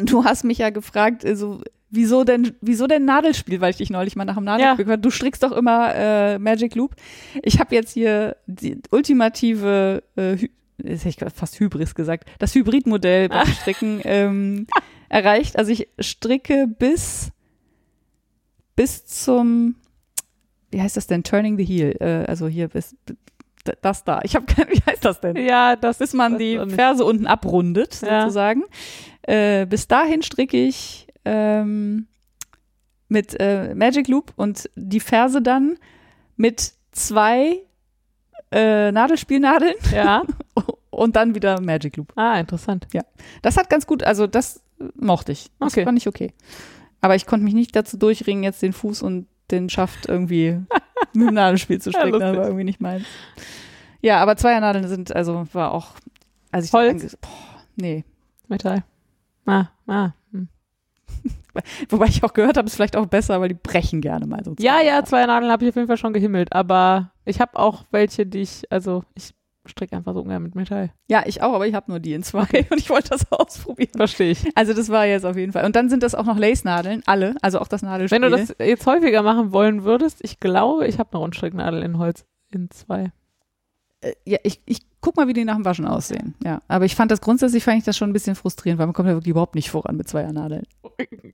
du 0.00 0.24
hast 0.24 0.44
mich 0.44 0.58
ja 0.58 0.70
gefragt, 0.70 1.24
also, 1.24 1.60
wieso 1.92 2.24
denn, 2.24 2.54
wieso 2.60 2.86
denn 2.88 3.04
Nadelspiel, 3.04 3.60
weil 3.60 3.70
ich 3.70 3.76
dich 3.76 3.90
neulich 3.90 4.16
mal 4.16 4.24
nach 4.24 4.34
dem 4.34 4.44
Nadelspiel 4.44 4.84
gefragt 4.84 4.90
habe. 4.98 5.02
Du 5.02 5.10
strickst 5.10 5.42
doch 5.42 5.52
immer 5.52 5.94
äh, 5.94 6.38
Magic 6.38 6.74
Loop. 6.74 6.96
Ich 7.42 7.60
habe 7.60 7.74
jetzt 7.74 7.92
hier 7.92 8.36
die 8.46 8.78
ultimative, 8.90 10.02
äh, 10.16 10.32
jetzt 10.82 11.04
hätte 11.04 11.26
ich 11.26 11.32
fast 11.34 11.60
Hybris 11.60 11.94
gesagt, 11.94 12.28
das 12.38 12.54
Hybridmodell 12.54 13.28
beim 13.28 13.46
Stricken 13.46 14.00
ähm, 14.04 14.66
erreicht. 15.08 15.56
Also 15.58 15.70
ich 15.70 15.88
stricke 16.00 16.66
bis 16.66 17.30
bis 18.74 19.04
zum 19.04 19.76
wie 20.70 20.80
heißt 20.80 20.96
das 20.96 21.06
denn? 21.06 21.22
Turning 21.22 21.58
the 21.58 21.64
Heel. 21.64 21.94
Äh, 22.00 22.24
also 22.26 22.48
hier 22.48 22.68
bis 22.68 22.96
das 23.82 24.02
da. 24.04 24.20
Ich 24.24 24.34
habe 24.34 24.46
keine, 24.46 24.70
wie 24.72 24.80
heißt 24.90 25.04
das 25.04 25.20
denn? 25.20 25.36
ja, 25.36 25.76
das 25.76 25.98
bis 25.98 26.14
man 26.14 26.32
weiß 26.32 26.38
die. 26.38 26.58
Ferse 26.74 27.04
unten 27.04 27.26
abrundet, 27.26 28.00
Ja. 28.02 28.22
sozusagen. 28.22 28.62
Äh, 29.22 29.66
bis 29.66 29.86
dahin 29.86 30.22
stricke 30.22 30.56
ich 30.56 31.06
ähm, 31.24 32.06
mit 33.08 33.36
äh, 33.40 33.74
Magic 33.74 34.08
Loop 34.08 34.32
und 34.36 34.68
die 34.74 35.00
Ferse 35.00 35.42
dann 35.42 35.76
mit 36.36 36.72
zwei 36.92 37.58
äh, 38.50 38.90
Nadelspielnadeln 38.92 39.74
Ja. 39.92 40.22
und 40.90 41.16
dann 41.16 41.34
wieder 41.34 41.60
Magic 41.60 41.96
Loop. 41.96 42.12
Ah, 42.16 42.38
interessant. 42.38 42.86
Das 43.42 43.56
hat 43.56 43.70
ganz 43.70 43.86
gut, 43.86 44.02
also 44.02 44.26
das 44.26 44.62
mochte 44.94 45.32
ich. 45.32 45.50
Das 45.58 45.72
Okay. 45.72 45.84
fand 45.84 45.98
ich 45.98 46.08
okay. 46.08 46.32
Aber 47.00 47.14
ich 47.16 47.26
konnte 47.26 47.44
mich 47.44 47.54
nicht 47.54 47.74
dazu 47.76 47.96
durchringen, 47.96 48.44
jetzt 48.44 48.62
den 48.62 48.72
Fuß 48.72 49.02
und 49.02 49.26
den 49.50 49.68
Schaft 49.68 50.06
irgendwie 50.08 50.58
mit 51.14 51.28
dem 51.28 51.34
Nadelspiel 51.34 51.80
zu 51.80 51.90
Ja, 51.90 52.00
stricken. 52.00 52.20
das 52.20 52.36
war 52.36 52.44
irgendwie 52.44 52.64
nicht 52.64 52.80
meins. 52.80 53.04
Ja, 54.00 54.18
aber 54.20 54.36
Zweiernadeln 54.36 54.88
sind, 54.88 55.14
also 55.14 55.46
war 55.52 55.72
auch, 55.72 55.88
als 56.50 56.66
ich 56.66 56.72
Holz? 56.72 57.16
boah, 57.20 57.28
nee. 57.76 58.04
Metall. 58.48 58.84
Ah, 59.46 59.66
ah. 59.86 60.10
Wobei 61.88 62.06
ich 62.06 62.24
auch 62.24 62.32
gehört 62.32 62.56
habe, 62.56 62.66
ist 62.66 62.76
vielleicht 62.76 62.96
auch 62.96 63.06
besser, 63.06 63.40
weil 63.40 63.48
die 63.48 63.54
brechen 63.54 64.00
gerne 64.00 64.26
mal 64.26 64.44
so. 64.44 64.54
Ja, 64.58 64.80
ja, 64.80 65.04
zwei 65.04 65.24
Nadeln 65.26 65.50
habe 65.50 65.64
ich 65.64 65.70
auf 65.70 65.76
jeden 65.76 65.88
Fall 65.88 65.96
schon 65.96 66.12
gehimmelt, 66.12 66.52
aber 66.52 67.12
ich 67.24 67.40
habe 67.40 67.58
auch 67.58 67.84
welche, 67.90 68.26
die 68.26 68.42
ich, 68.42 68.64
also 68.70 69.04
ich 69.14 69.34
stricke 69.64 69.96
einfach 69.96 70.14
so 70.14 70.20
ungern 70.20 70.42
mit 70.42 70.54
Metall. 70.54 70.90
Ja, 71.08 71.22
ich 71.26 71.42
auch, 71.42 71.52
aber 71.54 71.66
ich 71.66 71.74
habe 71.74 71.90
nur 71.90 72.00
die 72.00 72.14
in 72.14 72.22
zwei 72.22 72.46
und 72.70 72.78
ich 72.78 72.90
wollte 72.90 73.10
das 73.10 73.30
ausprobieren. 73.30 73.92
Verstehe 73.96 74.30
ich. 74.30 74.44
Also 74.56 74.74
das 74.74 74.88
war 74.88 75.06
jetzt 75.06 75.24
auf 75.24 75.36
jeden 75.36 75.52
Fall. 75.52 75.64
Und 75.64 75.76
dann 75.76 75.88
sind 75.88 76.02
das 76.02 76.14
auch 76.14 76.24
noch 76.24 76.38
Lace-Nadeln, 76.38 77.02
alle, 77.06 77.36
also 77.42 77.60
auch 77.60 77.68
das 77.68 77.82
Nadelspiel. 77.82 78.20
Wenn 78.20 78.30
du 78.30 78.36
das 78.36 78.54
jetzt 78.58 78.86
häufiger 78.86 79.22
machen 79.22 79.52
wollen 79.52 79.84
würdest, 79.84 80.18
ich 80.22 80.40
glaube, 80.40 80.86
ich 80.86 80.98
habe 80.98 81.10
eine 81.12 81.20
Rundstricknadel 81.20 81.82
in 81.82 81.98
Holz 81.98 82.26
in 82.50 82.70
zwei. 82.70 83.12
Äh, 84.02 84.14
ja, 84.24 84.38
ich, 84.42 84.60
ich 84.66 84.80
guck 85.00 85.16
mal, 85.16 85.28
wie 85.28 85.32
die 85.32 85.44
nach 85.44 85.56
dem 85.56 85.64
Waschen 85.64 85.86
aussehen. 85.86 86.34
Ja, 86.44 86.60
aber 86.68 86.84
ich 86.84 86.94
fand 86.94 87.10
das 87.10 87.20
grundsätzlich, 87.20 87.64
fand 87.64 87.78
ich 87.78 87.84
das 87.84 87.96
schon 87.96 88.10
ein 88.10 88.12
bisschen 88.12 88.34
frustrierend, 88.34 88.78
weil 88.78 88.86
man 88.86 88.94
kommt 88.94 89.08
ja 89.08 89.14
wirklich 89.14 89.30
überhaupt 89.30 89.54
nicht 89.54 89.70
voran 89.70 89.96
mit 89.96 90.08
Zweiernadeln. 90.08 90.64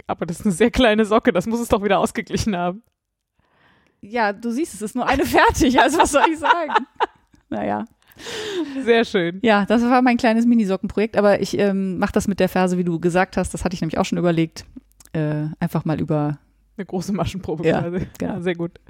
Aber 0.07 0.27
das 0.27 0.41
ist 0.41 0.47
eine 0.47 0.55
sehr 0.55 0.71
kleine 0.71 1.05
Socke, 1.05 1.33
das 1.33 1.47
muss 1.47 1.61
es 1.61 1.69
doch 1.69 1.83
wieder 1.83 1.99
ausgeglichen 1.99 2.57
haben. 2.57 2.83
Ja, 4.01 4.33
du 4.33 4.51
siehst, 4.51 4.75
es 4.75 4.83
ist 4.83 4.95
nur 4.95 5.07
eine 5.07 5.25
fertig, 5.25 5.81
also 5.81 5.99
was 5.99 6.13
soll 6.13 6.23
ich 6.31 6.39
sagen? 6.39 6.73
naja. 7.49 7.85
Sehr 8.85 9.05
schön. 9.05 9.39
Ja, 9.43 9.65
das 9.67 9.83
war 9.83 10.03
mein 10.03 10.17
kleines 10.17 10.45
Minisockenprojekt, 10.45 11.17
aber 11.17 11.41
ich 11.41 11.57
ähm, 11.59 11.99
mache 11.99 12.13
das 12.13 12.27
mit 12.27 12.41
der 12.41 12.49
Ferse, 12.49 12.77
wie 12.79 12.85
du 12.85 12.99
gesagt 12.99 13.37
hast, 13.37 13.55
das 13.55 13.65
hatte 13.65 13.75
ich 13.75 13.81
nämlich 13.81 13.99
auch 13.99 14.05
schon 14.05 14.19
überlegt, 14.19 14.65
äh, 15.13 15.47
einfach 15.61 15.85
mal 15.85 16.01
über 16.01 16.39
Eine 16.77 16.87
große 16.87 17.13
Maschenprobe 17.13 17.67
Ja, 17.67 17.89
genau. 17.89 18.07
Ja, 18.21 18.41
sehr 18.41 18.55
gut. 18.55 18.81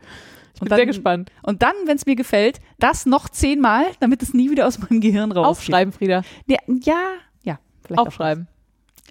Bin 0.60 0.68
dann- 0.70 0.76
sehr 0.78 0.86
gespannt. 0.86 1.30
Und 1.42 1.62
dann, 1.62 1.74
wenn 1.86 1.96
es 1.96 2.06
mir 2.06 2.16
gefällt, 2.16 2.60
das 2.78 3.06
noch 3.06 3.28
zehnmal, 3.28 3.84
damit 4.00 4.22
es 4.22 4.34
nie 4.34 4.50
wieder 4.50 4.66
aus 4.66 4.78
meinem 4.78 5.00
Gehirn 5.00 5.32
rausgeht. 5.32 5.50
Aufschreiben, 5.50 5.92
Frieda. 5.92 6.22
Ja, 6.46 6.58
ja, 6.66 6.98
ja 7.42 7.58
vielleicht 7.84 8.00
auch. 8.00 8.06
Aufschreiben. 8.06 8.48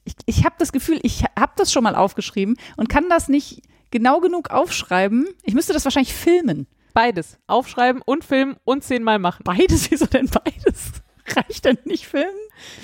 Ich, 0.06 0.14
ich 0.26 0.46
habe 0.46 0.56
das 0.60 0.72
Gefühl, 0.72 1.00
ich 1.04 1.24
habe 1.38 1.52
das 1.58 1.72
schon 1.72 1.84
mal 1.84 1.96
aufgeschrieben 1.96 2.58
und 2.78 2.88
kann 2.90 3.10
das 3.10 3.28
nicht 3.28 3.62
genau 3.92 4.20
genug 4.20 4.50
aufschreiben. 4.52 5.28
Ich 5.44 5.54
müsste 5.54 5.74
das 5.74 5.84
wahrscheinlich 5.86 6.14
filmen. 6.14 6.68
Beides. 6.94 7.38
Aufschreiben 7.48 8.02
und 8.04 8.24
filmen 8.24 8.56
und 8.64 8.84
zehnmal 8.84 9.20
machen. 9.20 9.44
Beides, 9.44 9.92
wieso 9.92 10.06
denn 10.06 10.28
beides? 10.30 10.92
Reicht 11.36 11.66
denn 11.66 11.78
nicht 11.84 12.08
filmen? 12.08 12.30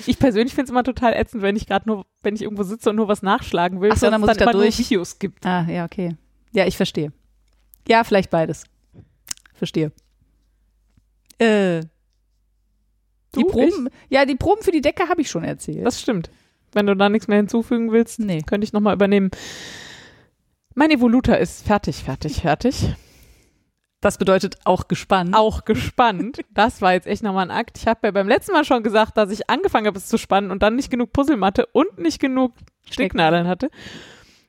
Ich 0.06 0.18
persönlich 0.18 0.54
finde 0.54 0.64
es 0.64 0.70
immer 0.70 0.84
total 0.84 1.14
ätzend, 1.14 1.42
wenn 1.42 1.56
ich 1.56 1.66
gerade 1.66 1.88
nur, 1.88 2.04
wenn 2.22 2.34
ich 2.34 2.42
irgendwo 2.42 2.62
sitze 2.62 2.90
und 2.90 2.96
nur 2.96 3.08
was 3.08 3.22
nachschlagen 3.22 3.80
will, 3.80 3.90
Ach 3.92 3.96
so, 3.96 4.06
dann 4.06 4.14
es 4.14 4.20
muss 4.20 4.30
ich 4.30 4.36
da 4.36 4.52
durch. 4.52 4.78
Videos 4.78 5.18
gibt. 5.18 5.46
Ah, 5.46 5.66
ja, 5.68 5.84
okay. 5.86 6.16
Ja, 6.52 6.66
ich 6.66 6.76
verstehe. 6.76 7.12
Ja, 7.88 8.04
vielleicht 8.04 8.30
beides. 8.30 8.64
Verstehe. 9.54 9.92
Äh, 11.38 11.80
die 13.34 13.42
Du, 13.42 13.46
Proben, 13.48 13.88
ja, 14.08 14.24
die 14.24 14.36
Proben 14.36 14.62
für 14.62 14.70
die 14.70 14.80
Decke 14.80 15.08
habe 15.08 15.20
ich 15.20 15.30
schon 15.30 15.44
erzählt. 15.44 15.84
Das 15.84 16.00
stimmt. 16.00 16.30
Wenn 16.72 16.86
du 16.86 16.96
da 16.96 17.08
nichts 17.08 17.28
mehr 17.28 17.36
hinzufügen 17.38 17.92
willst, 17.92 18.18
nee. 18.20 18.42
könnte 18.42 18.64
ich 18.64 18.72
nochmal 18.72 18.94
übernehmen. 18.94 19.30
Mein 20.74 20.90
Evoluter 20.90 21.38
ist 21.38 21.66
fertig, 21.66 22.02
fertig, 22.02 22.40
fertig. 22.40 22.94
Das 24.00 24.18
bedeutet 24.18 24.56
auch 24.64 24.88
gespannt. 24.88 25.34
Auch 25.34 25.64
gespannt. 25.64 26.40
Das 26.54 26.82
war 26.82 26.92
jetzt 26.92 27.06
echt 27.06 27.22
nochmal 27.22 27.50
ein 27.50 27.56
Akt. 27.56 27.78
Ich 27.78 27.86
habe 27.86 28.00
ja 28.04 28.10
beim 28.10 28.28
letzten 28.28 28.52
Mal 28.52 28.64
schon 28.64 28.82
gesagt, 28.82 29.16
dass 29.16 29.30
ich 29.30 29.48
angefangen 29.48 29.86
habe, 29.86 29.98
es 29.98 30.06
zu 30.08 30.18
spannen 30.18 30.50
und 30.50 30.62
dann 30.62 30.76
nicht 30.76 30.90
genug 30.90 31.12
Puzzlematte 31.12 31.66
und 31.72 31.98
nicht 31.98 32.20
genug 32.20 32.52
Stecknadeln 32.90 33.48
hatte. 33.48 33.70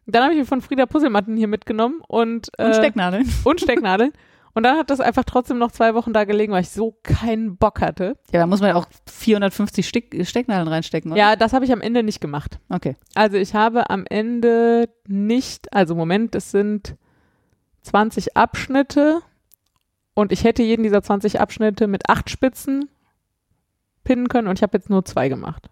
Dann 0.07 0.23
habe 0.23 0.33
ich 0.33 0.39
mir 0.39 0.45
von 0.45 0.61
Frieda 0.61 0.85
Puzzlematten 0.85 1.35
hier 1.35 1.47
mitgenommen 1.47 2.01
und, 2.07 2.49
äh, 2.57 2.65
Und 2.65 2.75
Stecknadeln. 2.75 3.31
und 3.43 3.61
Stecknadeln. 3.61 4.11
Und 4.53 4.63
dann 4.63 4.77
hat 4.77 4.89
das 4.89 5.01
einfach 5.01 5.25
trotzdem 5.25 5.57
noch 5.57 5.71
zwei 5.71 5.95
Wochen 5.95 6.13
da 6.13 6.23
gelegen, 6.23 6.53
weil 6.53 6.61
ich 6.61 6.69
so 6.69 6.97
keinen 7.03 7.57
Bock 7.57 7.81
hatte. 7.81 8.17
Ja, 8.31 8.39
da 8.39 8.47
muss 8.47 8.61
man 8.61 8.69
ja 8.69 8.75
auch 8.75 8.87
450 9.11 9.85
Steck, 9.85 10.25
Stecknadeln 10.25 10.69
reinstecken, 10.69 11.11
oder? 11.11 11.19
Ja, 11.19 11.35
das 11.35 11.51
habe 11.51 11.65
ich 11.65 11.73
am 11.73 11.81
Ende 11.81 12.03
nicht 12.03 12.21
gemacht. 12.21 12.59
Okay. 12.69 12.95
Also 13.15 13.35
ich 13.35 13.53
habe 13.53 13.89
am 13.89 14.05
Ende 14.09 14.87
nicht, 15.07 15.73
also 15.73 15.93
Moment, 15.93 16.35
es 16.35 16.51
sind 16.51 16.95
20 17.81 18.37
Abschnitte 18.37 19.21
und 20.13 20.31
ich 20.31 20.45
hätte 20.45 20.63
jeden 20.63 20.83
dieser 20.83 21.01
20 21.01 21.41
Abschnitte 21.41 21.87
mit 21.87 22.09
acht 22.09 22.29
Spitzen 22.29 22.89
pinnen 24.05 24.29
können 24.29 24.47
und 24.47 24.57
ich 24.57 24.63
habe 24.63 24.77
jetzt 24.77 24.89
nur 24.89 25.03
zwei 25.03 25.27
gemacht. 25.27 25.69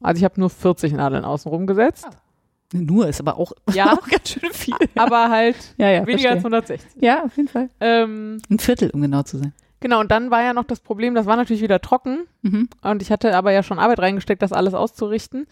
Also 0.00 0.18
ich 0.18 0.24
habe 0.24 0.40
nur 0.40 0.50
40 0.50 0.92
Nadeln 0.92 1.24
außenrum 1.24 1.68
gesetzt, 1.68 2.08
Nur 2.72 3.08
ist 3.08 3.20
aber 3.20 3.38
auch, 3.38 3.52
Ja. 3.72 3.92
auch 3.94 4.06
ganz 4.08 4.28
schön 4.30 4.52
viel. 4.52 4.74
aber 4.96 5.30
halt 5.30 5.56
Ja, 5.78 5.90
ja, 5.90 6.06
weniger 6.06 6.30
als 6.30 6.42
verstehe. 6.42 6.58
160. 6.86 7.02
Ja, 7.02 7.24
auf 7.24 7.36
jeden 7.36 7.48
Fall. 7.48 7.70
Ähm, 7.80 8.40
Ein 8.50 8.58
Viertel, 8.58 8.90
um 8.90 9.00
genau 9.00 9.22
zu 9.22 9.38
sein. 9.38 9.52
genau, 9.80 10.00
und 10.00 10.10
dann 10.10 10.30
war 10.30 10.42
ja 10.42 10.52
noch 10.52 10.64
das 10.64 10.80
Problem, 10.80 11.14
das 11.14 11.26
war 11.26 11.36
natürlich 11.36 11.62
wieder 11.62 11.80
trocken 11.80 12.26
Mhm. 12.42 12.68
Und 12.82 13.02
ich 13.02 13.10
hatte 13.10 13.34
aber 13.36 13.52
ja 13.52 13.62
schon 13.62 13.78
Arbeit 13.78 13.98
reingesteckt, 14.00 14.42
das 14.42 14.52
alles 14.52 14.74
auszurichten. 14.74 15.46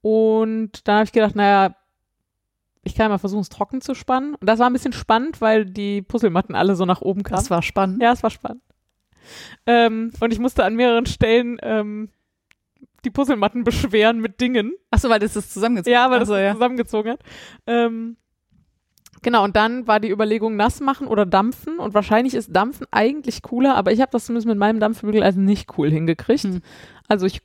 Und 0.00 0.86
dann 0.86 0.96
habe 0.96 1.04
ich 1.04 1.12
gedacht, 1.12 1.34
naja, 1.34 1.74
ich 2.84 2.94
kann 2.94 3.04
ja 3.04 3.08
mal 3.08 3.18
versuchen, 3.18 3.40
es 3.42 3.48
trocken 3.48 3.80
zu 3.80 3.94
spannen. 3.94 4.34
Und 4.36 4.46
das 4.48 4.58
war 4.60 4.68
ein 4.70 4.72
bisschen 4.72 4.92
spannend, 4.92 5.40
weil 5.40 5.64
die 5.66 6.02
Puzzlematten 6.02 6.54
alle 6.54 6.76
so 6.76 6.84
nach 6.84 7.00
oben 7.02 7.22
kamen. 7.24 7.40
Das 7.40 7.50
war 7.50 7.62
spannend. 7.62 8.00
ja, 8.02 8.12
es 8.12 8.22
war 8.22 8.30
spannend. 8.30 8.62
Ähm, 9.66 10.12
und 10.20 10.32
ich 10.32 10.38
musste 10.38 10.64
an 10.64 10.76
mehreren 10.76 11.04
Stellen 11.06 11.58
ähm, 11.62 12.10
die 13.08 13.12
Puzzlematten 13.12 13.64
beschweren 13.64 14.20
mit 14.20 14.40
Dingen. 14.40 14.74
Achso, 14.90 15.08
weil 15.08 15.18
das 15.18 15.34
ist 15.34 15.52
zusammengezogen 15.52 15.94
Ja, 15.94 16.10
weil 16.10 16.20
das 16.20 16.28
ja. 16.28 16.52
zusammengezogen 16.52 17.12
hat. 17.12 17.20
Ähm, 17.66 18.16
genau, 19.22 19.44
und 19.44 19.56
dann 19.56 19.86
war 19.86 19.98
die 19.98 20.10
Überlegung, 20.10 20.56
nass 20.56 20.80
machen 20.80 21.06
oder 21.06 21.24
dampfen. 21.24 21.78
Und 21.78 21.94
wahrscheinlich 21.94 22.34
ist 22.34 22.54
Dampfen 22.54 22.86
eigentlich 22.90 23.42
cooler, 23.42 23.76
aber 23.76 23.92
ich 23.92 24.00
habe 24.00 24.10
das 24.12 24.26
zumindest 24.26 24.46
mit 24.46 24.58
meinem 24.58 24.78
Dampfbügeleisen 24.78 25.44
nicht 25.44 25.78
cool 25.78 25.90
hingekriegt. 25.90 26.44
Hm. 26.44 26.60
Also 27.08 27.24
ich, 27.24 27.40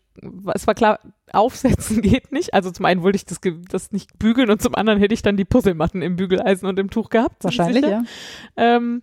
es 0.53 0.67
war 0.67 0.73
klar, 0.73 0.99
aufsetzen 1.31 2.01
geht 2.01 2.33
nicht. 2.33 2.53
Also 2.53 2.69
zum 2.71 2.85
einen 2.85 3.01
wollte 3.03 3.15
ich 3.15 3.25
das, 3.25 3.39
das 3.69 3.93
nicht 3.93 4.19
bügeln 4.19 4.49
und 4.51 4.61
zum 4.61 4.75
anderen 4.75 4.99
hätte 4.99 5.13
ich 5.13 5.21
dann 5.21 5.37
die 5.37 5.45
Puzzlematten 5.45 6.01
im 6.01 6.17
Bügeleisen 6.17 6.67
und 6.67 6.77
im 6.77 6.89
Tuch 6.89 7.09
gehabt. 7.09 7.43
Wahrscheinlich, 7.43 7.85
ja. 7.85 8.03
Ähm, 8.57 9.01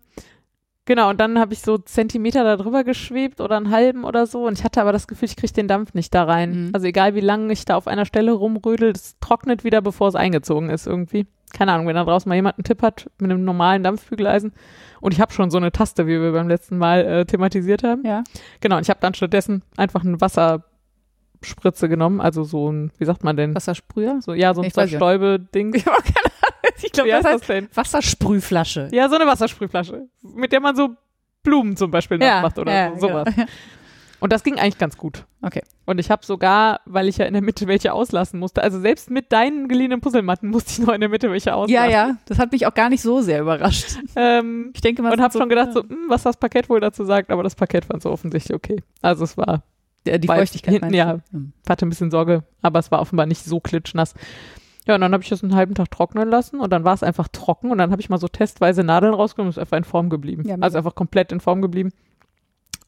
genau, 0.90 1.08
und 1.08 1.20
dann 1.20 1.38
habe 1.38 1.52
ich 1.52 1.60
so 1.60 1.78
Zentimeter 1.78 2.42
da 2.42 2.56
drüber 2.56 2.82
geschwebt 2.82 3.40
oder 3.40 3.56
einen 3.56 3.70
halben 3.70 4.02
oder 4.02 4.26
so. 4.26 4.48
Und 4.48 4.58
ich 4.58 4.64
hatte 4.64 4.80
aber 4.80 4.90
das 4.90 5.06
Gefühl, 5.06 5.28
ich 5.28 5.36
kriege 5.36 5.52
den 5.52 5.68
Dampf 5.68 5.94
nicht 5.94 6.12
da 6.12 6.24
rein. 6.24 6.64
Mhm. 6.64 6.70
Also 6.72 6.88
egal 6.88 7.14
wie 7.14 7.20
lange 7.20 7.52
ich 7.52 7.64
da 7.64 7.76
auf 7.76 7.86
einer 7.86 8.04
Stelle 8.04 8.32
rumrödel, 8.32 8.92
das 8.92 9.16
trocknet 9.20 9.62
wieder, 9.62 9.82
bevor 9.82 10.08
es 10.08 10.16
eingezogen 10.16 10.68
ist 10.68 10.88
irgendwie. 10.88 11.28
Keine 11.52 11.72
Ahnung, 11.72 11.86
wenn 11.86 11.94
da 11.94 12.02
draußen 12.02 12.28
mal 12.28 12.34
jemand 12.34 12.58
einen 12.58 12.64
Tipp 12.64 12.82
hat 12.82 13.08
mit 13.20 13.30
einem 13.30 13.44
normalen 13.44 13.84
Dampfbügeleisen. 13.84 14.52
Und 15.00 15.14
ich 15.14 15.20
habe 15.20 15.32
schon 15.32 15.52
so 15.52 15.58
eine 15.58 15.70
Taste, 15.70 16.08
wie 16.08 16.20
wir 16.20 16.32
beim 16.32 16.48
letzten 16.48 16.76
Mal 16.76 17.04
äh, 17.04 17.24
thematisiert 17.24 17.84
haben. 17.84 18.04
Ja. 18.04 18.24
Genau, 18.60 18.76
und 18.76 18.82
ich 18.82 18.90
habe 18.90 19.00
dann 19.00 19.14
stattdessen 19.14 19.62
einfach 19.76 20.04
eine 20.04 20.20
Wasserspritze 20.20 21.88
genommen, 21.88 22.20
also 22.20 22.42
so 22.42 22.70
ein, 22.70 22.90
wie 22.98 23.04
sagt 23.04 23.22
man 23.22 23.36
denn? 23.36 23.54
Wassersprüher? 23.54 24.18
So, 24.22 24.34
ja, 24.34 24.54
so 24.54 24.62
ein. 24.62 24.72
Zerstäube-Ding. 24.72 25.72
Ich 25.76 25.86
habe 25.86 26.02
keine 26.02 26.16
Ahnung. 26.24 26.29
Ich 26.82 26.92
glaube, 26.92 27.12
heißt 27.12 27.24
das 27.24 27.32
das 27.32 27.40
heißt 27.42 27.48
denn? 27.50 27.68
Wassersprühflasche. 27.74 28.88
Ja, 28.92 29.08
so 29.08 29.16
eine 29.16 29.26
Wassersprühflasche, 29.26 30.08
mit 30.22 30.52
der 30.52 30.60
man 30.60 30.76
so 30.76 30.90
Blumen 31.42 31.76
zum 31.76 31.90
Beispiel 31.90 32.18
nachmacht 32.18 32.58
oder 32.58 32.72
ja, 32.72 32.92
so, 32.94 33.08
sowas. 33.08 33.28
genau. 33.34 33.46
Und 34.22 34.34
das 34.34 34.42
ging 34.44 34.58
eigentlich 34.58 34.76
ganz 34.76 34.98
gut. 34.98 35.24
Okay. 35.40 35.62
Und 35.86 35.98
ich 35.98 36.10
habe 36.10 36.26
sogar, 36.26 36.80
weil 36.84 37.08
ich 37.08 37.16
ja 37.16 37.24
in 37.24 37.32
der 37.32 37.42
Mitte 37.42 37.66
welche 37.66 37.94
auslassen 37.94 38.38
musste, 38.38 38.62
also 38.62 38.78
selbst 38.78 39.10
mit 39.10 39.32
deinen 39.32 39.66
geliehenen 39.66 40.02
Puzzlematten 40.02 40.50
musste 40.50 40.72
ich 40.72 40.86
noch 40.86 40.92
in 40.92 41.00
der 41.00 41.08
Mitte 41.08 41.30
welche 41.30 41.48
Ja, 41.48 41.56
auslassen. 41.56 41.90
ja, 41.90 42.16
das 42.26 42.38
hat 42.38 42.52
mich 42.52 42.66
auch 42.66 42.74
gar 42.74 42.90
nicht 42.90 43.00
so 43.00 43.22
sehr 43.22 43.40
überrascht. 43.40 43.96
Ähm, 44.16 44.72
Ich 44.74 44.82
denke 44.82 45.00
mal, 45.00 45.10
und 45.10 45.22
habe 45.22 45.36
schon 45.38 45.48
gedacht, 45.48 45.72
so, 45.72 45.80
hm, 45.80 46.04
was 46.08 46.22
das 46.24 46.36
Parkett 46.36 46.68
wohl 46.68 46.80
dazu 46.80 47.06
sagt, 47.06 47.30
aber 47.30 47.42
das 47.42 47.54
Parkett 47.54 47.86
fand 47.86 48.02
so 48.02 48.10
offensichtlich 48.10 48.54
okay. 48.54 48.82
Also 49.00 49.24
es 49.24 49.38
war, 49.38 49.62
Ja, 50.06 50.18
die 50.18 50.28
Weil 50.28 50.40
Feuchtigkeit 50.40 50.74
hinten, 50.74 50.92
ja. 50.92 51.20
Hm. 51.30 51.54
hatte 51.66 51.86
ein 51.86 51.88
bisschen 51.88 52.10
Sorge, 52.10 52.44
aber 52.60 52.78
es 52.78 52.90
war 52.90 53.00
offenbar 53.00 53.24
nicht 53.24 53.42
so 53.46 53.58
klitschnass. 53.58 54.12
Ja, 54.90 54.96
und 54.96 55.02
dann 55.02 55.12
habe 55.12 55.22
ich 55.22 55.28
das 55.28 55.44
einen 55.44 55.54
halben 55.54 55.76
Tag 55.76 55.88
trocknen 55.92 56.28
lassen 56.28 56.58
und 56.58 56.72
dann 56.72 56.82
war 56.82 56.94
es 56.94 57.04
einfach 57.04 57.28
trocken 57.28 57.70
und 57.70 57.78
dann 57.78 57.92
habe 57.92 58.02
ich 58.02 58.08
mal 58.08 58.18
so 58.18 58.26
testweise 58.26 58.82
Nadeln 58.82 59.14
rausgenommen 59.14 59.46
und 59.46 59.50
es 59.50 59.56
ist 59.56 59.60
einfach 59.60 59.76
in 59.76 59.84
Form 59.84 60.10
geblieben. 60.10 60.42
Ja, 60.44 60.56
also 60.58 60.78
einfach 60.78 60.96
komplett 60.96 61.30
in 61.30 61.38
Form 61.38 61.62
geblieben. 61.62 61.92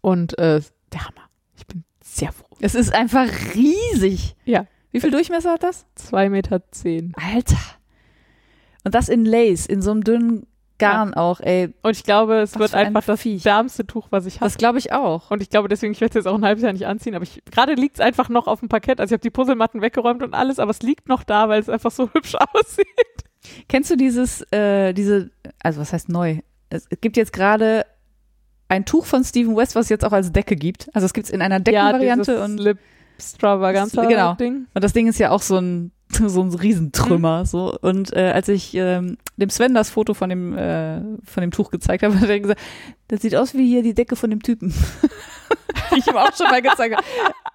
Und 0.00 0.36
äh, 0.36 0.60
der 0.92 1.06
Hammer. 1.06 1.28
Ich 1.54 1.64
bin 1.68 1.84
sehr 2.02 2.32
froh. 2.32 2.56
Es 2.58 2.74
ist 2.74 2.92
einfach 2.92 3.28
riesig. 3.54 4.34
Ja. 4.44 4.66
Wie 4.90 4.98
viel 4.98 5.12
Durchmesser 5.12 5.52
hat 5.52 5.62
das? 5.62 5.86
Zwei 5.94 6.28
Meter 6.28 6.68
zehn. 6.72 7.12
Alter. 7.14 7.60
Und 8.82 8.96
das 8.96 9.08
in 9.08 9.24
Lace, 9.24 9.66
in 9.66 9.80
so 9.80 9.92
einem 9.92 10.02
dünnen 10.02 10.48
Garn 10.90 11.14
auch, 11.14 11.40
ey. 11.40 11.72
Und 11.82 11.90
ich 11.96 12.04
glaube, 12.04 12.36
es 12.40 12.54
Was 12.54 12.60
wird 12.60 12.70
für 12.70 12.76
ein 12.78 12.86
einfach 12.88 13.04
das 13.04 13.20
Viech. 13.20 13.44
wärmste 13.44 13.86
Tuch, 13.86 14.08
was 14.10 14.26
ich 14.26 14.36
habe. 14.36 14.46
Das 14.46 14.56
glaube 14.58 14.78
ich 14.78 14.92
auch. 14.92 15.30
Und 15.30 15.42
ich 15.42 15.50
glaube 15.50 15.68
deswegen, 15.68 15.92
ich 15.92 16.00
werde 16.00 16.10
es 16.18 16.24
jetzt 16.24 16.26
auch 16.32 16.36
ein 16.36 16.44
halbes 16.44 16.62
Jahr 16.62 16.72
nicht 16.72 16.86
anziehen, 16.86 17.14
aber 17.14 17.24
gerade 17.50 17.74
liegt 17.74 17.96
es 17.96 18.00
einfach 18.00 18.28
noch 18.28 18.46
auf 18.46 18.60
dem 18.60 18.68
Parkett. 18.68 19.00
Also 19.00 19.12
ich 19.12 19.16
habe 19.16 19.22
die 19.22 19.30
Puzzlematten 19.30 19.80
weggeräumt 19.82 20.22
und 20.22 20.34
alles, 20.34 20.58
aber 20.58 20.70
es 20.70 20.82
liegt 20.82 21.08
noch 21.08 21.24
da, 21.24 21.48
weil 21.48 21.60
es 21.60 21.68
einfach 21.68 21.90
so 21.90 22.08
hübsch 22.14 22.34
aussieht. 22.34 22.86
Kennst 23.68 23.90
du 23.90 23.96
dieses, 23.96 24.42
äh, 24.52 24.92
diese, 24.92 25.30
also 25.62 25.80
was 25.80 25.92
heißt 25.92 26.08
neu? 26.08 26.38
Es 26.70 26.88
gibt 27.00 27.16
jetzt 27.16 27.32
gerade 27.32 27.84
ein 28.68 28.84
Tuch 28.84 29.04
von 29.04 29.24
Steven 29.24 29.56
West, 29.56 29.74
was 29.74 29.86
es 29.86 29.88
jetzt 29.90 30.04
auch 30.04 30.12
als 30.12 30.32
Decke 30.32 30.56
gibt. 30.56 30.88
Also 30.94 31.04
es 31.06 31.12
gibt 31.12 31.26
es 31.26 31.32
in 31.32 31.42
einer 31.42 31.60
Deckenvariante 31.60 32.34
ja, 32.34 32.44
und, 32.44 32.58
Lip 32.58 32.78
Stravaganza 33.20 34.04
Genau. 34.06 34.34
Ding. 34.34 34.66
und 34.74 34.82
das 34.84 34.92
Ding 34.92 35.06
ist 35.06 35.18
ja 35.18 35.30
auch 35.30 35.42
so 35.42 35.58
ein 35.58 35.92
so 36.26 36.42
ein 36.42 36.52
Riesentrümmer 36.54 37.46
so 37.46 37.76
und 37.80 38.14
äh, 38.16 38.30
als 38.32 38.48
ich 38.48 38.74
ähm, 38.74 39.16
dem 39.36 39.50
Sven 39.50 39.74
das 39.74 39.90
Foto 39.90 40.14
von 40.14 40.28
dem 40.30 40.56
äh, 40.56 41.00
von 41.24 41.40
dem 41.40 41.50
Tuch 41.50 41.70
gezeigt 41.70 42.02
habe, 42.02 42.18
hat 42.20 42.28
er 42.28 42.40
gesagt, 42.40 42.60
das 43.08 43.22
sieht 43.22 43.34
aus 43.36 43.54
wie 43.54 43.66
hier 43.66 43.82
die 43.82 43.94
Decke 43.94 44.16
von 44.16 44.30
dem 44.30 44.42
Typen. 44.42 44.72
Die 45.94 45.98
ich 45.98 46.06
ihm 46.06 46.16
auch 46.16 46.34
schon 46.34 46.48
mal 46.48 46.62
gezeigt 46.62 46.96
habe. 46.96 47.04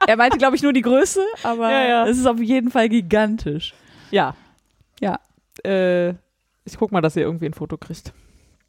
Er 0.07 0.17
meinte, 0.17 0.37
glaube 0.37 0.55
ich, 0.55 0.61
nur 0.63 0.73
die 0.73 0.81
Größe, 0.81 1.21
aber 1.43 1.71
Ja, 1.71 1.87
ja. 1.87 2.07
es 2.07 2.17
ist 2.17 2.25
auf 2.25 2.39
jeden 2.39 2.69
Fall 2.71 2.89
gigantisch. 2.89 3.73
Ja. 4.11 4.35
Ja. 4.99 5.19
Äh, 5.65 6.09
ich 6.65 6.77
guck 6.77 6.91
mal, 6.91 7.01
dass 7.01 7.15
ihr 7.15 7.23
irgendwie 7.23 7.45
ein 7.47 7.53
Foto 7.53 7.77
kriegt. 7.77 8.13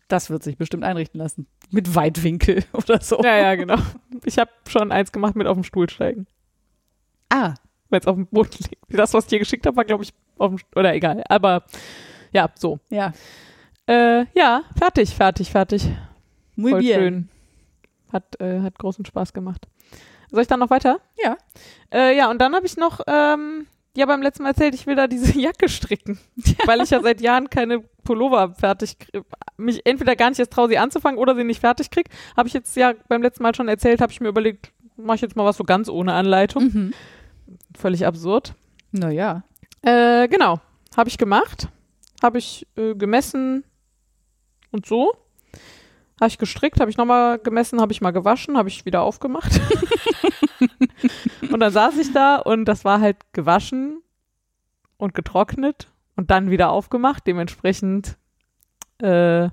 Das 0.09 0.31
wird 0.31 0.43
sich 0.43 0.57
bestimmt 0.57 0.85
einrichten 0.85 1.21
lassen. 1.21 1.47
Mit 1.71 1.95
Weitwinkel 1.95 2.65
oder 2.73 3.01
so. 3.01 3.21
Ja, 3.23 3.37
ja, 3.37 3.55
genau. 3.57 3.77
Ich 4.25 4.39
habe 4.39 4.51
schon 4.69 4.91
eins 4.91 5.13
gemacht 5.13 5.37
mit 5.37 5.47
auf 5.47 5.57
dem 5.57 5.65
Stuhl 5.65 5.91
steigen, 5.91 6.27
Ah, 7.31 7.55
wenn 7.91 8.01
es 8.01 8.07
auf 8.07 8.15
dem 8.17 8.27
Boden 8.27 8.51
liegt. 8.59 8.77
Das, 8.89 9.15
was 9.15 9.25
ich 9.25 9.29
dir 9.31 9.39
geschickt 9.39 9.67
habe, 9.67 9.77
war, 9.77 9.85
glaube 9.85 10.05
ich, 10.05 10.13
auf 10.39 10.51
dem, 10.55 10.59
oder 10.77 10.95
egal. 10.95 11.23
Aber 11.29 11.65
ja, 12.33 12.49
so. 12.55 12.79
ja. 12.91 13.13
Äh, 13.87 14.27
ja, 14.35 14.63
fertig, 14.79 15.15
fertig, 15.15 15.51
fertig. 15.51 15.89
Muy 16.57 16.73
Voll 16.73 16.81
bien. 16.81 17.01
schön. 17.01 17.29
Hat, 18.13 18.41
äh, 18.41 18.61
hat 18.61 18.79
großen 18.79 19.05
Spaß 19.05 19.33
gemacht. 19.33 19.67
Soll 20.31 20.43
ich 20.43 20.49
dann 20.49 20.61
noch 20.61 20.71
weiter? 20.71 21.01
Ja. 21.23 21.37
Äh, 21.93 22.17
ja, 22.17 22.31
und 22.31 22.39
dann 22.41 22.55
habe 22.55 22.67
ich 22.67 22.77
noch, 22.77 23.01
ähm, 23.07 23.67
ja, 23.97 24.05
beim 24.07 24.21
letzten 24.23 24.43
Mal 24.43 24.51
erzählt, 24.51 24.75
ich 24.75 24.87
will 24.87 24.95
da 24.95 25.07
diese 25.07 25.39
Jacke 25.41 25.69
stricken. 25.69 26.19
weil 26.67 26.83
ich 26.83 26.91
ja 26.91 27.01
seit 27.01 27.21
Jahren 27.23 27.49
keine 27.49 27.81
Pullover 28.05 28.55
fertig, 28.55 28.97
krie- 29.01 29.25
mich 29.57 29.85
entweder 29.87 30.17
gar 30.17 30.29
nicht 30.29 30.39
erst 30.39 30.53
traue, 30.53 30.69
sie 30.69 30.79
anzufangen 30.79 31.19
oder 31.19 31.35
sie 31.35 31.45
nicht 31.45 31.61
fertig 31.61 31.91
krieg. 31.91 32.09
Habe 32.37 32.49
ich 32.49 32.55
jetzt 32.55 32.77
ja 32.77 32.93
beim 33.09 33.23
letzten 33.23 33.43
Mal 33.43 33.55
schon 33.55 33.69
erzählt, 33.69 34.01
habe 34.03 34.13
ich 34.13 34.21
mir 34.21 34.29
überlegt, 34.29 34.71
mache 34.97 35.17
ich 35.17 35.23
jetzt 35.23 35.37
mal 35.37 35.45
was 35.45 35.57
so 35.57 35.65
ganz 35.65 35.89
ohne 35.89 36.13
Anleitung. 36.13 36.65
Mhm. 36.65 36.95
Völlig 37.77 38.07
absurd. 38.07 38.55
Naja. 38.93 39.43
Äh, 39.83 40.29
genau, 40.29 40.61
habe 40.97 41.09
ich 41.09 41.19
gemacht. 41.19 41.69
habe 42.23 42.39
ich 42.39 42.67
äh, 42.77 42.95
gemessen 42.95 43.65
und 44.71 44.87
so. 44.87 45.13
Habe 46.21 46.29
ich 46.29 46.39
gestrickt, 46.39 46.81
habe 46.81 46.91
ich 46.91 46.97
nochmal 46.97 47.39
gemessen, 47.39 47.81
habe 47.81 47.93
ich 47.93 48.01
mal 48.01 48.11
gewaschen, 48.11 48.59
habe 48.59 48.69
ich 48.69 48.85
wieder 48.85 49.03
aufgemacht. 49.03 49.61
und 51.53 51.61
dann 51.61 51.73
saß 51.73 51.97
ich 51.99 52.13
da 52.13 52.37
und 52.37 52.65
das 52.65 52.85
war 52.85 53.01
halt 53.01 53.19
gewaschen 53.33 54.03
und 54.97 55.15
getrocknet 55.15 55.87
und 56.17 56.33
dann 56.33 56.51
wieder 56.51 56.71
aufgemacht. 56.71 57.25
Dementsprechend 57.27 58.19
äh, 58.99 59.49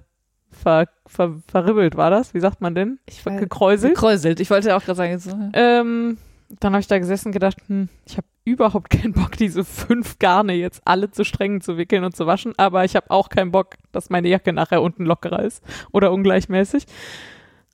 ver, 0.50 0.88
ver, 1.06 1.36
verribbelt 1.48 1.98
war 1.98 2.10
das. 2.10 2.34
Wie 2.34 2.40
sagt 2.40 2.62
man 2.62 2.74
denn? 2.74 3.00
Ich 3.06 3.24
Gekräuselt. 3.24 3.94
Gekräuselt. 3.94 4.40
Ich 4.40 4.50
wollte 4.50 4.76
auch 4.76 4.84
gerade 4.84 4.98
sagen, 4.98 5.20
so, 5.20 5.38
Ähm, 5.54 6.18
dann 6.60 6.74
habe 6.74 6.82
ich 6.82 6.88
da 6.88 7.00
gesessen 7.00 7.30
und 7.30 7.34
gedacht, 7.34 7.58
hm, 7.68 7.90
ich 8.06 8.18
habe 8.18 8.28
überhaupt 8.44 8.90
keinen 8.92 9.14
Bock, 9.14 9.32
diese 9.38 9.64
fünf 9.64 10.20
Garne 10.20 10.54
jetzt 10.54 10.82
alle 10.86 11.12
zu 11.12 11.24
Strängen 11.26 11.62
zu 11.62 11.78
wickeln 11.78 12.04
und 12.04 12.16
zu 12.16 12.28
waschen, 12.28 12.54
aber 12.58 12.86
ich 12.86 12.96
habe 12.96 13.12
auch 13.12 13.30
keinen 13.30 13.52
Bock, 13.52 13.76
dass 13.92 14.10
meine 14.10 14.28
Jacke 14.28 14.54
nachher 14.54 14.82
unten 14.82 15.06
lockerer 15.06 15.44
ist 15.44 15.64
oder 15.92 16.12
ungleichmäßig. 16.12 16.86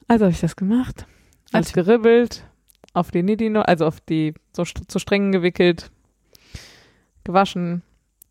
Also 0.07 0.25
habe 0.25 0.33
ich 0.33 0.41
das 0.41 0.55
gemacht, 0.55 1.05
alles 1.53 1.73
geribbelt, 1.73 2.43
auf 2.93 3.11
die 3.11 3.23
Nidino, 3.23 3.61
also 3.61 3.85
auf 3.85 4.01
die 4.01 4.33
so 4.51 4.63
zu 4.63 4.99
Strängen 4.99 5.31
gewickelt, 5.31 5.91
gewaschen. 7.23 7.83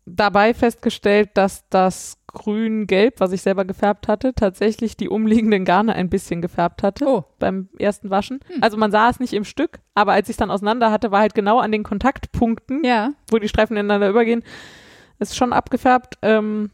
Dabei 0.05 0.53
festgestellt, 0.53 1.31
dass 1.35 1.67
das 1.69 2.17
Grün-Gelb, 2.33 3.19
was 3.19 3.31
ich 3.31 3.41
selber 3.41 3.65
gefärbt 3.65 4.07
hatte, 4.07 4.33
tatsächlich 4.33 4.97
die 4.97 5.09
umliegenden 5.09 5.65
Garne 5.65 5.93
ein 5.93 6.09
bisschen 6.09 6.41
gefärbt 6.41 6.83
hatte 6.83 7.05
oh, 7.05 7.23
beim 7.39 7.69
ersten 7.77 8.09
Waschen. 8.09 8.39
Hm. 8.47 8.63
Also 8.63 8.77
man 8.77 8.91
sah 8.91 9.09
es 9.09 9.19
nicht 9.19 9.33
im 9.33 9.43
Stück, 9.43 9.79
aber 9.95 10.13
als 10.13 10.29
ich 10.29 10.33
es 10.33 10.37
dann 10.37 10.51
auseinander 10.51 10.91
hatte, 10.91 11.11
war 11.11 11.21
halt 11.21 11.35
genau 11.35 11.59
an 11.59 11.71
den 11.71 11.83
Kontaktpunkten, 11.83 12.83
ja. 12.83 13.11
wo 13.29 13.37
die 13.37 13.49
Streifen 13.49 13.75
ineinander 13.75 14.09
übergehen, 14.09 14.43
ist 15.19 15.35
schon 15.35 15.53
abgefärbt. 15.53 16.17
Ähm, 16.21 16.71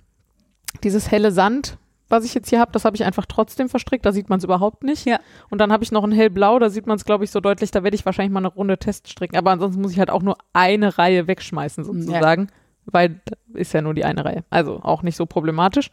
dieses 0.83 1.11
helle 1.11 1.31
Sand, 1.31 1.77
was 2.09 2.23
ich 2.23 2.33
jetzt 2.33 2.49
hier 2.49 2.59
habe, 2.59 2.71
das 2.71 2.85
habe 2.85 2.95
ich 2.95 3.03
einfach 3.03 3.25
trotzdem 3.25 3.69
verstrickt, 3.69 4.05
da 4.05 4.11
sieht 4.11 4.29
man 4.29 4.37
es 4.37 4.43
überhaupt 4.43 4.83
nicht. 4.83 5.05
Ja. 5.05 5.19
Und 5.49 5.59
dann 5.59 5.71
habe 5.71 5.83
ich 5.83 5.91
noch 5.91 6.03
ein 6.03 6.11
hellblau, 6.11 6.59
da 6.59 6.69
sieht 6.69 6.87
man 6.87 6.97
es, 6.97 7.05
glaube 7.05 7.23
ich, 7.23 7.31
so 7.31 7.39
deutlich, 7.39 7.71
da 7.71 7.83
werde 7.83 7.95
ich 7.95 8.05
wahrscheinlich 8.05 8.31
mal 8.31 8.39
eine 8.39 8.47
Runde 8.47 8.77
Test 8.77 9.09
stricken. 9.09 9.37
Aber 9.37 9.51
ansonsten 9.51 9.81
muss 9.81 9.91
ich 9.91 9.99
halt 9.99 10.09
auch 10.09 10.21
nur 10.21 10.37
eine 10.53 10.97
Reihe 10.97 11.27
wegschmeißen, 11.27 11.83
sozusagen. 11.83 12.49
Weil 12.91 13.19
ist 13.53 13.73
ja 13.73 13.81
nur 13.81 13.93
die 13.93 14.05
eine 14.05 14.23
Reihe. 14.25 14.43
Also 14.49 14.79
auch 14.81 15.01
nicht 15.03 15.15
so 15.15 15.25
problematisch. 15.25 15.91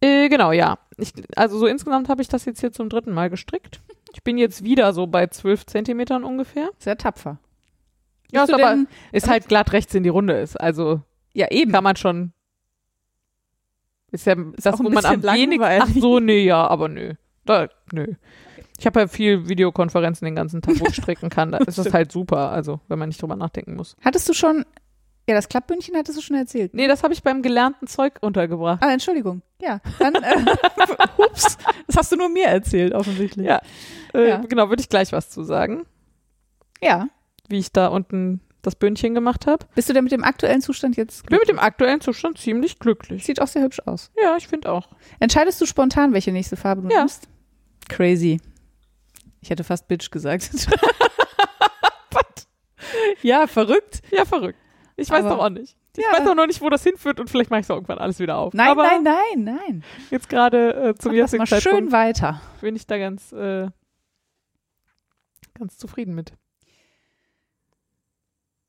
Äh, 0.00 0.28
genau, 0.28 0.52
ja. 0.52 0.78
Ich, 0.96 1.12
also 1.36 1.58
so 1.58 1.66
insgesamt 1.66 2.08
habe 2.08 2.22
ich 2.22 2.28
das 2.28 2.44
jetzt 2.44 2.60
hier 2.60 2.72
zum 2.72 2.88
dritten 2.88 3.12
Mal 3.12 3.30
gestrickt. 3.30 3.80
Ich 4.12 4.22
bin 4.22 4.38
jetzt 4.38 4.62
wieder 4.64 4.92
so 4.92 5.06
bei 5.06 5.26
12 5.26 5.66
Zentimetern 5.66 6.24
ungefähr. 6.24 6.70
Sehr 6.78 6.96
tapfer. 6.98 7.38
Ja, 8.30 8.44
ist 8.44 8.52
aber, 8.52 8.70
denn- 8.70 8.88
ist 9.12 9.28
halt 9.28 9.48
glatt 9.48 9.72
rechts 9.72 9.94
in 9.94 10.02
die 10.02 10.08
Runde 10.08 10.38
ist. 10.38 10.56
Also 10.60 11.00
Ja, 11.32 11.50
eben. 11.50 11.72
kann 11.72 11.84
man 11.84 11.96
schon. 11.96 12.32
Ist 14.10 14.26
ja 14.26 14.34
das, 14.56 14.74
auch 14.74 14.80
ein 14.80 14.86
wo 14.86 14.90
man 14.90 15.04
am 15.04 15.22
wenigsten. 15.22 15.82
Ach 15.82 15.88
so, 15.88 16.18
nee, 16.20 16.44
ja, 16.44 16.66
aber 16.66 16.88
nö. 16.88 17.14
Da, 17.44 17.68
nö. 17.92 18.14
Ich 18.78 18.86
habe 18.86 19.00
ja 19.00 19.08
viel 19.08 19.48
Videokonferenzen 19.48 20.24
den 20.24 20.34
ganzen 20.36 20.62
Tag, 20.62 20.78
wo 20.80 20.86
ich 20.86 20.94
stricken 20.96 21.28
kann. 21.30 21.50
Da 21.52 21.58
ist 21.58 21.78
es 21.78 21.92
halt 21.92 22.12
super, 22.12 22.50
also 22.50 22.80
wenn 22.88 22.98
man 22.98 23.08
nicht 23.08 23.20
drüber 23.20 23.36
nachdenken 23.36 23.74
muss. 23.74 23.96
Hattest 24.02 24.28
du 24.28 24.32
schon, 24.34 24.64
ja, 25.28 25.34
das 25.34 25.48
Klappbündchen 25.48 25.94
hattest 25.96 26.18
du 26.18 26.22
schon 26.22 26.36
erzählt. 26.36 26.74
Nee, 26.74 26.88
das 26.88 27.02
habe 27.04 27.12
ich 27.14 27.22
beim 27.22 27.42
gelernten 27.42 27.86
Zeug 27.86 28.14
untergebracht. 28.20 28.82
Ah, 28.82 28.92
Entschuldigung. 28.92 29.42
Ja, 29.60 29.80
dann, 29.98 30.14
äh, 30.16 30.44
ups, 31.18 31.58
das 31.86 31.96
hast 31.96 32.10
du 32.12 32.16
nur 32.16 32.28
mir 32.30 32.46
erzählt, 32.46 32.94
offensichtlich. 32.94 33.46
Ja. 33.46 33.60
Äh, 34.14 34.28
Ja. 34.28 34.36
Genau, 34.38 34.68
würde 34.70 34.80
ich 34.80 34.88
gleich 34.88 35.12
was 35.12 35.30
zu 35.30 35.42
sagen, 35.44 35.84
Ja. 36.82 37.08
wie 37.48 37.58
ich 37.58 37.70
da 37.72 37.88
unten 37.88 38.40
das 38.62 38.74
Bündchen 38.74 39.14
gemacht 39.14 39.46
habe. 39.46 39.66
Bist 39.74 39.88
du 39.88 39.92
denn 39.92 40.02
mit 40.04 40.12
dem 40.12 40.24
aktuellen 40.24 40.60
Zustand 40.60 40.96
jetzt 40.96 41.20
Ich 41.22 41.26
bin 41.28 41.38
mit 41.38 41.48
dem 41.48 41.58
aktuellen 41.60 42.00
Zustand 42.00 42.38
ziemlich 42.38 42.78
glücklich. 42.80 43.24
Sieht 43.24 43.40
auch 43.40 43.46
sehr 43.46 43.62
hübsch 43.62 43.80
aus. 43.86 44.10
Ja, 44.20 44.36
ich 44.36 44.48
finde 44.48 44.72
auch. 44.72 44.88
Entscheidest 45.20 45.60
du 45.60 45.66
spontan, 45.66 46.12
welche 46.12 46.32
nächste 46.32 46.56
Farbe 46.56 46.82
du 46.82 46.88
Ja. 46.88 46.98
nimmst? 46.98 47.28
Crazy. 47.88 48.40
Ich 49.40 49.50
hätte 49.50 49.62
fast 49.62 49.86
Bitch 49.88 50.10
gesagt. 50.10 50.50
ja, 53.22 53.46
verrückt. 53.46 54.02
Ja, 54.10 54.24
verrückt. 54.24 54.58
Ich 55.00 55.08
weiß 55.10 55.24
Aber- 55.24 55.36
doch 55.36 55.44
auch 55.44 55.48
nicht. 55.50 55.76
Ich 55.96 56.04
Ja. 56.04 56.12
weiß 56.18 56.26
doch 56.26 56.34
noch 56.34 56.46
nicht, 56.46 56.60
wo 56.60 56.68
das 56.70 56.82
hinführt 56.82 57.20
und 57.20 57.30
vielleicht 57.30 57.50
mache 57.50 57.60
ich 57.60 57.66
es 57.66 57.70
irgendwann 57.70 57.98
alles 57.98 58.18
wieder 58.18 58.36
auf. 58.36 58.52
Nein, 58.52 58.68
Aber 58.68 58.82
nein, 58.82 59.02
nein, 59.04 59.44
nein. 59.44 59.84
jetzt 60.10 60.28
gerade 60.28 60.74
äh, 60.74 60.94
zum 60.96 61.12
Mach 61.12 61.18
das 61.18 61.32
jetzigen 61.32 61.38
mal 61.38 61.46
schön 61.46 61.60
Zeitpunkt 61.60 61.92
weiter. 61.92 62.40
bin 62.60 62.74
ich 62.76 62.86
da 62.86 62.98
ganz, 62.98 63.32
äh, 63.32 63.68
ganz 65.54 65.78
zufrieden 65.78 66.14
mit. 66.14 66.32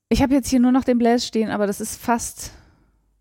Ich 0.10 0.22
habe 0.22 0.34
jetzt 0.34 0.50
hier 0.50 0.60
nur 0.60 0.72
noch 0.72 0.84
den 0.84 0.98
Bläs 0.98 1.26
stehen, 1.26 1.50
aber 1.50 1.68
das 1.68 1.82
ist 1.82 2.02
fast. 2.02 2.52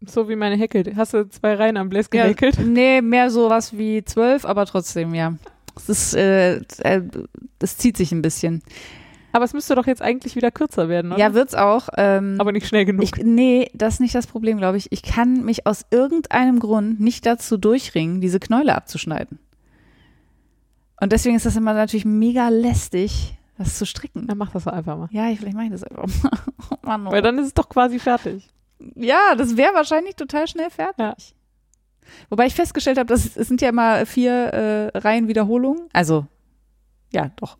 So 0.06 0.28
wie 0.28 0.36
meine 0.36 0.56
Häkel. 0.56 0.94
Hast 0.96 1.12
du 1.12 1.28
zwei 1.28 1.54
Reihen 1.54 1.76
am 1.76 1.88
Bläs 1.88 2.08
gehäkelt? 2.08 2.58
nee, 2.64 3.00
mehr 3.02 3.30
sowas 3.30 3.76
wie 3.76 4.04
zwölf, 4.04 4.44
aber 4.44 4.64
trotzdem, 4.64 5.12
ja. 5.14 5.34
Es 5.76 5.88
ist, 5.88 6.14
äh, 6.14 6.56
äh, 6.82 7.02
das 7.58 7.76
zieht 7.78 7.96
sich 7.96 8.12
ein 8.12 8.22
bisschen. 8.22 8.62
Aber 9.38 9.44
es 9.44 9.52
müsste 9.52 9.76
doch 9.76 9.86
jetzt 9.86 10.02
eigentlich 10.02 10.34
wieder 10.34 10.50
kürzer 10.50 10.88
werden, 10.88 11.12
oder? 11.12 11.20
Ja, 11.20 11.32
wird's 11.32 11.54
auch. 11.54 11.90
Ähm, 11.96 12.38
Aber 12.40 12.50
nicht 12.50 12.66
schnell 12.66 12.84
genug. 12.84 13.04
Ich, 13.04 13.12
nee, 13.22 13.70
das 13.72 13.94
ist 13.94 14.00
nicht 14.00 14.16
das 14.16 14.26
Problem, 14.26 14.58
glaube 14.58 14.78
ich. 14.78 14.90
Ich 14.90 15.04
kann 15.04 15.44
mich 15.44 15.64
aus 15.64 15.86
irgendeinem 15.92 16.58
Grund 16.58 16.98
nicht 16.98 17.24
dazu 17.24 17.56
durchringen, 17.56 18.20
diese 18.20 18.40
Knäule 18.40 18.74
abzuschneiden. 18.74 19.38
Und 21.00 21.12
deswegen 21.12 21.36
ist 21.36 21.46
das 21.46 21.54
immer 21.54 21.72
natürlich 21.72 22.04
mega 22.04 22.48
lästig, 22.48 23.38
das 23.56 23.78
zu 23.78 23.86
stricken. 23.86 24.26
Dann 24.26 24.38
mach 24.38 24.50
das 24.50 24.64
doch 24.64 24.72
einfach 24.72 24.98
mal. 24.98 25.08
Ja, 25.12 25.30
ich, 25.30 25.38
vielleicht 25.38 25.54
mache 25.54 25.66
ich 25.66 25.70
das 25.70 25.84
einfach 25.84 26.08
mal. 26.24 26.30
Oh 26.70 26.76
Mann, 26.82 27.06
oh. 27.06 27.12
Weil 27.12 27.22
dann 27.22 27.38
ist 27.38 27.46
es 27.46 27.54
doch 27.54 27.68
quasi 27.68 28.00
fertig. 28.00 28.48
Ja, 28.96 29.36
das 29.36 29.56
wäre 29.56 29.72
wahrscheinlich 29.72 30.16
total 30.16 30.48
schnell 30.48 30.70
fertig. 30.70 30.98
Ja. 30.98 31.14
Wobei 32.28 32.46
ich 32.46 32.56
festgestellt 32.56 32.98
habe, 32.98 33.14
es 33.14 33.34
sind 33.34 33.60
ja 33.60 33.68
immer 33.68 34.04
vier 34.04 34.32
äh, 34.32 34.98
Reihen 34.98 35.28
Wiederholungen. 35.28 35.88
Also, 35.92 36.26
ja, 37.12 37.30
doch. 37.36 37.56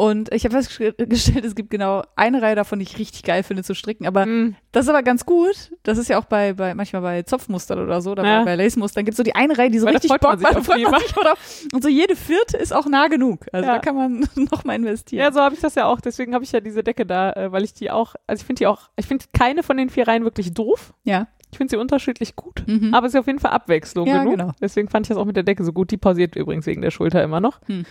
Und 0.00 0.32
ich 0.32 0.44
habe 0.44 0.54
festgestellt, 0.54 1.44
es 1.44 1.54
gibt 1.54 1.68
genau 1.68 2.02
eine 2.16 2.40
Reihe 2.40 2.54
davon, 2.54 2.78
die 2.78 2.84
ich 2.84 2.98
richtig 2.98 3.22
geil 3.22 3.42
finde 3.42 3.62
zu 3.62 3.74
stricken. 3.74 4.06
Aber 4.06 4.22
Hm. 4.24 4.56
das 4.72 4.86
ist 4.86 4.88
aber 4.88 5.02
ganz 5.02 5.26
gut. 5.26 5.72
Das 5.82 5.98
ist 5.98 6.08
ja 6.08 6.18
auch 6.18 6.24
bei, 6.24 6.54
bei 6.54 6.74
manchmal 6.74 7.02
bei 7.02 7.22
Zopfmustern 7.22 7.78
oder 7.80 8.00
so, 8.00 8.12
oder 8.12 8.24
Ja. 8.24 8.44
bei, 8.44 8.54
Lace-Mustern 8.54 9.04
gibt 9.04 9.12
es 9.12 9.16
so 9.18 9.22
die 9.22 9.34
eine 9.34 9.58
Reihe, 9.58 9.68
die 9.70 9.78
so 9.78 9.84
Weil 9.84 9.92
richtig 9.96 10.10
Bock 10.18 10.38
sich 10.38 10.48
macht. 10.88 11.14
Und 11.74 11.82
so 11.82 11.90
jede 11.90 12.16
vierte 12.16 12.56
ist 12.56 12.72
auch 12.72 12.86
nah 12.86 13.08
genug. 13.08 13.44
Also 13.52 13.66
Ja. 13.68 13.74
da 13.74 13.78
kann 13.80 13.94
man 13.94 14.26
noch 14.50 14.64
mal 14.64 14.74
investieren. 14.74 15.22
Ja, 15.22 15.32
so 15.32 15.40
habe 15.40 15.54
ich 15.54 15.60
das 15.60 15.74
ja 15.74 15.84
auch. 15.84 16.00
Deswegen 16.00 16.32
habe 16.32 16.44
ich 16.44 16.52
ja 16.52 16.60
diese 16.60 16.82
Decke 16.82 17.04
da, 17.04 17.32
äh, 17.34 17.52
weil 17.52 17.62
ich 17.64 17.74
die 17.74 17.90
auch, 17.90 18.14
also 18.26 18.40
ich 18.40 18.46
finde 18.46 18.60
die 18.60 18.66
auch, 18.68 18.88
ich 18.96 19.04
finde 19.06 19.26
keine 19.38 19.62
von 19.62 19.76
den 19.76 19.90
vier 19.90 20.08
Reihen 20.08 20.24
wirklich 20.24 20.54
doof. 20.54 20.94
ja. 21.04 21.26
Ich 21.52 21.58
finde 21.58 21.72
sie 21.72 21.76
unterschiedlich 21.78 22.36
gut. 22.36 22.62
Mhm. 22.68 22.94
Aber 22.94 23.08
es 23.08 23.12
ist 23.14 23.18
auf 23.20 23.26
jeden 23.26 23.40
Fall 23.40 23.50
Abwechslung 23.50 24.06
Ja, 24.06 24.18
genug. 24.22 24.38
genau. 24.38 24.52
Deswegen 24.62 24.88
fand 24.88 25.04
ich 25.06 25.08
das 25.08 25.18
auch 25.18 25.24
mit 25.24 25.34
der 25.34 25.42
Decke 25.42 25.64
so 25.64 25.72
gut. 25.72 25.90
Die 25.90 25.96
pausiert 25.96 26.36
übrigens 26.36 26.64
wegen 26.66 26.80
der 26.80 26.92
Schulter 26.92 27.24
immer 27.24 27.40
noch. 27.40 27.60
Hm. 27.66 27.84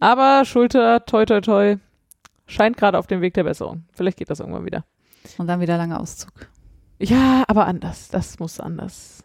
Aber 0.00 0.44
Schulter, 0.44 1.04
toi, 1.04 1.24
toi, 1.26 1.40
toi, 1.40 1.76
scheint 2.46 2.76
gerade 2.76 2.98
auf 2.98 3.06
dem 3.06 3.20
Weg 3.20 3.34
der 3.34 3.44
Besserung. 3.44 3.84
Vielleicht 3.92 4.18
geht 4.18 4.30
das 4.30 4.40
irgendwann 4.40 4.64
wieder. 4.64 4.84
Und 5.38 5.46
dann 5.46 5.60
wieder 5.60 5.76
langer 5.76 6.00
Auszug. 6.00 6.32
Ja, 6.98 7.44
aber 7.46 7.66
anders. 7.66 8.08
Das 8.08 8.38
muss 8.38 8.60
anders. 8.60 9.22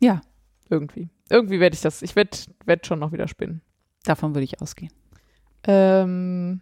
Ja. 0.00 0.22
Irgendwie. 0.68 1.10
Irgendwie 1.28 1.60
werde 1.60 1.74
ich 1.74 1.82
das, 1.82 2.02
ich 2.02 2.16
werde 2.16 2.36
werd 2.64 2.86
schon 2.86 2.98
noch 2.98 3.12
wieder 3.12 3.28
spinnen. 3.28 3.60
Davon 4.04 4.34
würde 4.34 4.44
ich 4.44 4.60
ausgehen. 4.60 4.92
Ähm. 5.64 6.60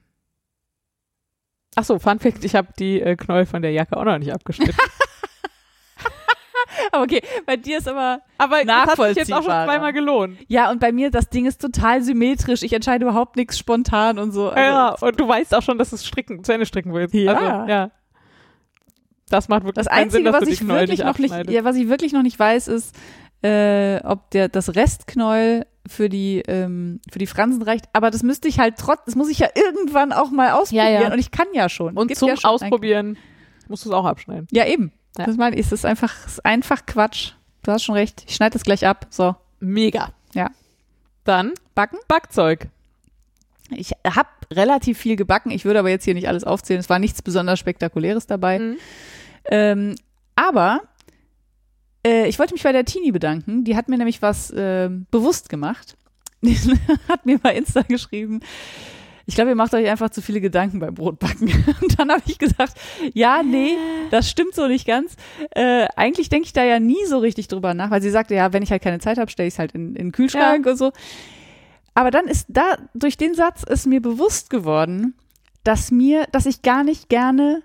Ach 1.74 1.84
so, 1.84 1.98
Fun 1.98 2.18
Fact, 2.18 2.44
ich 2.44 2.54
habe 2.54 2.68
die 2.78 3.00
äh, 3.00 3.16
Knäuel 3.16 3.46
von 3.46 3.62
der 3.62 3.72
Jacke 3.72 3.96
auch 3.96 4.04
noch 4.04 4.18
nicht 4.18 4.32
abgeschnitten. 4.32 4.76
Aber 6.92 7.02
okay, 7.02 7.22
bei 7.46 7.56
dir 7.56 7.78
ist 7.78 7.88
aber. 7.88 8.20
Aber 8.38 8.64
das 8.64 8.86
hat 8.86 8.96
sich 8.96 9.16
jetzt 9.16 9.32
auch 9.32 9.42
schon 9.42 9.50
zweimal 9.50 9.92
gelohnt. 9.92 10.38
Ja, 10.48 10.70
und 10.70 10.78
bei 10.78 10.92
mir, 10.92 11.10
das 11.10 11.28
Ding 11.28 11.46
ist 11.46 11.60
total 11.60 12.02
symmetrisch. 12.02 12.62
Ich 12.62 12.72
entscheide 12.72 13.04
überhaupt 13.04 13.36
nichts 13.36 13.58
spontan 13.58 14.18
und 14.18 14.32
so. 14.32 14.50
Also, 14.50 14.60
ja, 14.60 14.94
und 15.00 15.18
du 15.18 15.26
weißt 15.26 15.54
auch 15.54 15.62
schon, 15.62 15.78
dass 15.78 15.90
du 15.90 15.96
es 15.96 16.06
stricken, 16.06 16.44
zu 16.44 16.52
Ende 16.52 16.66
stricken 16.66 16.92
willst. 16.92 17.14
Ja. 17.14 17.32
Also, 17.32 17.70
ja. 17.70 17.90
Das 19.28 19.48
macht 19.48 19.64
wirklich 19.64 19.86
Das 19.86 19.86
keinen 19.86 20.10
Sinn, 20.10 20.26
Einzige, 20.26 20.32
dass 20.32 20.40
was 20.42 20.48
du 20.48 20.52
ich 20.52 20.68
wirklich 20.68 20.90
nicht 20.90 21.04
noch 21.04 21.18
nicht, 21.18 21.50
ja, 21.50 21.64
was 21.64 21.76
ich 21.76 21.88
wirklich 21.88 22.12
noch 22.12 22.22
nicht 22.22 22.38
weiß, 22.38 22.68
ist, 22.68 22.94
äh, 23.42 24.00
ob 24.04 24.30
der 24.30 24.48
das 24.48 24.74
Restknäuel 24.74 25.66
für 25.88 26.08
die 26.08 26.42
ähm, 26.46 27.00
für 27.10 27.18
die 27.18 27.26
Fransen 27.26 27.62
reicht. 27.62 27.86
Aber 27.94 28.10
das 28.10 28.22
müsste 28.22 28.46
ich 28.48 28.58
halt 28.58 28.74
trotz, 28.78 29.00
das 29.06 29.16
muss 29.16 29.30
ich 29.30 29.38
ja 29.38 29.48
irgendwann 29.54 30.12
auch 30.12 30.30
mal 30.30 30.52
ausprobieren. 30.52 30.92
Ja, 30.92 31.02
ja. 31.02 31.12
Und 31.12 31.18
ich 31.18 31.30
kann 31.30 31.46
ja 31.54 31.68
schon. 31.68 31.96
Und 31.96 32.08
Gibt 32.08 32.18
zum 32.18 32.28
ja 32.28 32.36
schon 32.36 32.50
Ausprobieren 32.50 33.16
musst 33.68 33.86
du 33.86 33.88
es 33.88 33.94
auch 33.94 34.04
abschneiden. 34.04 34.46
Ja, 34.52 34.66
eben. 34.66 34.92
Ja. 35.18 35.26
Das 35.26 35.36
meine 35.36 35.56
ich, 35.56 35.66
es 35.66 35.72
ist 35.72 35.84
einfach, 35.84 36.14
es 36.26 36.34
ist 36.34 36.44
einfach 36.44 36.86
Quatsch. 36.86 37.32
Du 37.62 37.72
hast 37.72 37.84
schon 37.84 37.94
recht. 37.94 38.24
Ich 38.26 38.34
schneide 38.34 38.54
das 38.54 38.64
gleich 38.64 38.86
ab. 38.86 39.06
So. 39.10 39.36
Mega. 39.60 40.12
Ja. 40.34 40.50
Dann 41.24 41.52
Backen? 41.74 41.98
Backzeug. 42.08 42.68
Ich 43.70 43.92
habe 44.04 44.28
relativ 44.50 44.98
viel 44.98 45.16
gebacken. 45.16 45.50
Ich 45.50 45.64
würde 45.64 45.78
aber 45.78 45.90
jetzt 45.90 46.04
hier 46.04 46.14
nicht 46.14 46.28
alles 46.28 46.44
aufzählen. 46.44 46.80
Es 46.80 46.90
war 46.90 46.98
nichts 46.98 47.22
besonders 47.22 47.58
Spektakuläres 47.58 48.26
dabei. 48.26 48.58
Mhm. 48.58 48.76
Ähm, 49.50 49.94
aber 50.34 50.82
äh, 52.06 52.28
ich 52.28 52.38
wollte 52.38 52.54
mich 52.54 52.62
bei 52.62 52.72
der 52.72 52.84
Tini 52.84 53.12
bedanken. 53.12 53.64
Die 53.64 53.76
hat 53.76 53.88
mir 53.88 53.98
nämlich 53.98 54.22
was 54.22 54.52
ähm, 54.56 55.06
bewusst 55.10 55.48
gemacht. 55.48 55.96
Die 56.42 56.56
hat 57.08 57.24
mir 57.24 57.38
bei 57.38 57.54
Insta 57.54 57.82
geschrieben. 57.82 58.40
Ich 59.26 59.34
glaube, 59.34 59.50
ihr 59.50 59.56
macht 59.56 59.74
euch 59.74 59.88
einfach 59.88 60.10
zu 60.10 60.22
viele 60.22 60.40
Gedanken 60.40 60.78
beim 60.78 60.94
Brotbacken. 60.94 61.48
Und 61.80 61.98
dann 61.98 62.10
habe 62.10 62.22
ich 62.26 62.38
gesagt, 62.38 62.78
ja, 63.14 63.42
nee, 63.42 63.76
das 64.10 64.28
stimmt 64.28 64.54
so 64.54 64.66
nicht 64.68 64.86
ganz. 64.86 65.16
Äh, 65.50 65.86
eigentlich 65.96 66.28
denke 66.28 66.46
ich 66.46 66.52
da 66.52 66.64
ja 66.64 66.80
nie 66.80 67.04
so 67.06 67.18
richtig 67.18 67.48
drüber 67.48 67.74
nach, 67.74 67.90
weil 67.90 68.02
sie 68.02 68.10
sagte, 68.10 68.34
ja, 68.34 68.52
wenn 68.52 68.62
ich 68.62 68.70
halt 68.70 68.82
keine 68.82 68.98
Zeit 68.98 69.18
habe, 69.18 69.30
stelle 69.30 69.48
ich 69.48 69.54
es 69.54 69.58
halt 69.58 69.72
in, 69.72 69.88
in 69.90 70.06
den 70.06 70.12
Kühlschrank 70.12 70.66
und 70.66 70.76
so. 70.76 70.92
Aber 71.94 72.10
dann 72.10 72.26
ist 72.26 72.46
da, 72.48 72.76
durch 72.94 73.16
den 73.16 73.34
Satz 73.34 73.62
ist 73.62 73.86
mir 73.86 74.00
bewusst 74.00 74.50
geworden, 74.50 75.14
dass 75.64 75.90
mir, 75.90 76.26
dass 76.32 76.46
ich 76.46 76.62
gar 76.62 76.84
nicht 76.84 77.08
gerne 77.08 77.62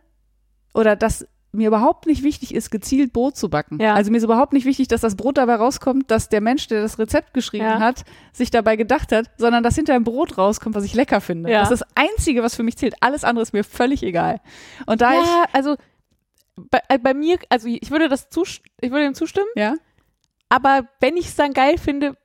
oder 0.74 0.96
dass 0.96 1.28
mir 1.58 1.68
überhaupt 1.68 2.06
nicht 2.06 2.24
wichtig 2.24 2.54
ist, 2.54 2.70
gezielt 2.72 3.12
Brot 3.14 3.36
zu 3.36 3.50
backen. 3.50 3.80
Ja. 3.82 3.94
Also 3.96 4.12
mir 4.12 4.18
ist 4.18 4.24
überhaupt 4.24 4.54
nicht 4.54 4.66
wichtig, 4.66 4.88
dass 4.88 5.02
das 5.02 5.16
Brot 5.16 5.38
dabei 5.38 5.56
rauskommt, 5.56 6.10
dass 6.10 6.30
der 6.30 6.42
Mensch, 6.42 6.68
der 6.68 6.82
das 6.82 7.00
Rezept 7.00 7.34
geschrieben 7.34 7.66
Ja. 7.66 7.80
hat, 7.80 8.04
sich 8.32 8.52
dabei 8.52 8.76
gedacht 8.76 9.12
hat, 9.12 9.30
sondern 9.38 9.64
dass 9.64 9.76
hinter 9.76 9.96
ein 9.96 10.04
Brot 10.04 10.38
rauskommt, 10.38 10.76
was 10.76 10.84
ich 10.84 10.94
lecker 10.94 11.20
finde. 11.20 11.52
Ja. 11.52 11.60
Das 11.62 11.72
ist 11.72 11.82
das 11.82 11.88
Einzige, 11.96 12.44
was 12.44 12.56
für 12.56 12.64
mich 12.64 12.78
zählt. 12.78 12.96
Alles 13.02 13.24
andere 13.24 13.44
ist 13.44 13.54
mir 13.54 13.64
völlig 13.64 14.04
egal. 14.04 14.40
Und 14.86 15.02
da 15.02 15.14
ja, 15.14 15.46
also 15.52 15.76
bei, 16.56 16.80
äh, 16.90 16.98
bei 16.98 17.14
mir, 17.14 17.38
also 17.50 17.68
ich 17.68 17.92
würde 17.92 18.08
das 18.10 18.28
ich 18.82 18.92
würde 18.92 19.04
dem 19.04 19.14
zustimmen, 19.14 19.48
ich, 19.56 19.62
ja, 19.62 19.76
aber 20.50 20.88
wenn 21.00 21.18
ich 21.18 21.28
es 21.28 21.36
dann 21.36 21.54
geil 21.54 21.78
finde, 21.78 22.16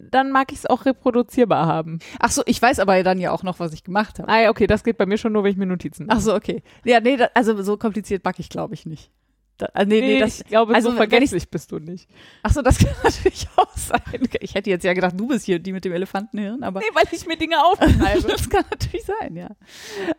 dann 0.00 0.30
mag 0.30 0.52
ich 0.52 0.58
es 0.58 0.66
auch 0.66 0.84
reproduzierbar 0.86 1.66
haben. 1.66 1.98
ach 2.20 2.30
so, 2.30 2.42
ich 2.46 2.60
weiß 2.60 2.78
aber 2.78 3.02
dann 3.02 3.18
ja 3.18 3.32
auch 3.32 3.42
noch, 3.42 3.60
was 3.60 3.72
ich 3.72 3.84
gemacht 3.84 4.18
habe. 4.18 4.28
Ah 4.30 4.42
ja, 4.42 4.50
okay, 4.50 4.66
das 4.66 4.84
geht 4.84 4.98
bei 4.98 5.06
mir 5.06 5.18
schon 5.18 5.32
nur, 5.32 5.44
wenn 5.44 5.50
ich 5.52 5.56
mir 5.56 5.66
Notizen 5.66 6.06
mache. 6.06 6.18
Ach 6.18 6.22
so, 6.22 6.34
okay. 6.34 6.62
Ja, 6.84 7.00
nee, 7.00 7.16
da, 7.16 7.28
also 7.34 7.60
so 7.62 7.76
kompliziert 7.76 8.22
backe 8.22 8.40
ich, 8.40 8.48
glaube 8.48 8.74
ich, 8.74 8.86
nicht. 8.86 9.10
Da, 9.58 9.66
äh, 9.74 9.84
nee, 9.84 10.00
nee, 10.00 10.18
das, 10.18 10.40
ich 10.40 10.46
glaube, 10.46 10.74
also 10.74 10.90
so 10.90 10.96
wenn 10.96 11.02
ich- 11.04 11.10
vergesslich 11.10 11.48
bist 11.50 11.70
du 11.72 11.78
nicht. 11.78 12.08
ach 12.42 12.52
so, 12.52 12.62
das 12.62 12.78
kann 12.84 12.94
natürlich 13.04 13.46
auch 13.56 13.76
sein. 13.76 14.00
Ich 14.40 14.54
hätte 14.54 14.70
jetzt 14.70 14.84
ja 14.84 14.92
gedacht, 14.94 15.14
du 15.18 15.28
bist 15.28 15.44
hier 15.44 15.58
die 15.58 15.72
mit 15.72 15.84
dem 15.84 15.92
Elefantenhirn, 15.92 16.62
aber 16.62 16.80
Nee, 16.80 16.86
weil 16.94 17.04
ich 17.12 17.26
mir 17.26 17.36
Dinge 17.36 17.62
aufschreibe. 17.64 18.22
das 18.28 18.48
kann 18.48 18.64
natürlich 18.70 19.04
sein, 19.04 19.36
ja. 19.36 19.50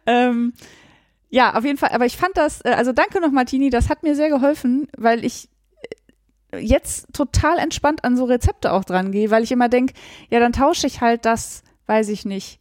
Ähm, 0.05 0.53
ja, 1.29 1.55
auf 1.55 1.65
jeden 1.65 1.79
Fall. 1.79 1.89
Aber 1.93 2.05
ich 2.05 2.15
fand 2.15 2.37
das, 2.37 2.61
äh, 2.61 2.69
also 2.69 2.91
danke 2.93 3.19
noch, 3.19 3.31
Martini, 3.31 3.71
das 3.71 3.89
hat 3.89 4.03
mir 4.03 4.15
sehr 4.15 4.29
geholfen, 4.29 4.87
weil 4.95 5.25
ich 5.25 5.49
jetzt 6.59 7.07
total 7.13 7.57
entspannt 7.57 8.03
an 8.03 8.17
so 8.17 8.25
Rezepte 8.25 8.71
auch 8.71 8.83
dran 8.83 9.11
gehe, 9.11 9.31
weil 9.31 9.43
ich 9.43 9.51
immer 9.51 9.69
denke, 9.69 9.93
ja, 10.29 10.39
dann 10.39 10.53
tausche 10.53 10.87
ich 10.87 11.01
halt 11.01 11.25
das, 11.25 11.63
weiß 11.87 12.09
ich 12.09 12.25
nicht, 12.25 12.59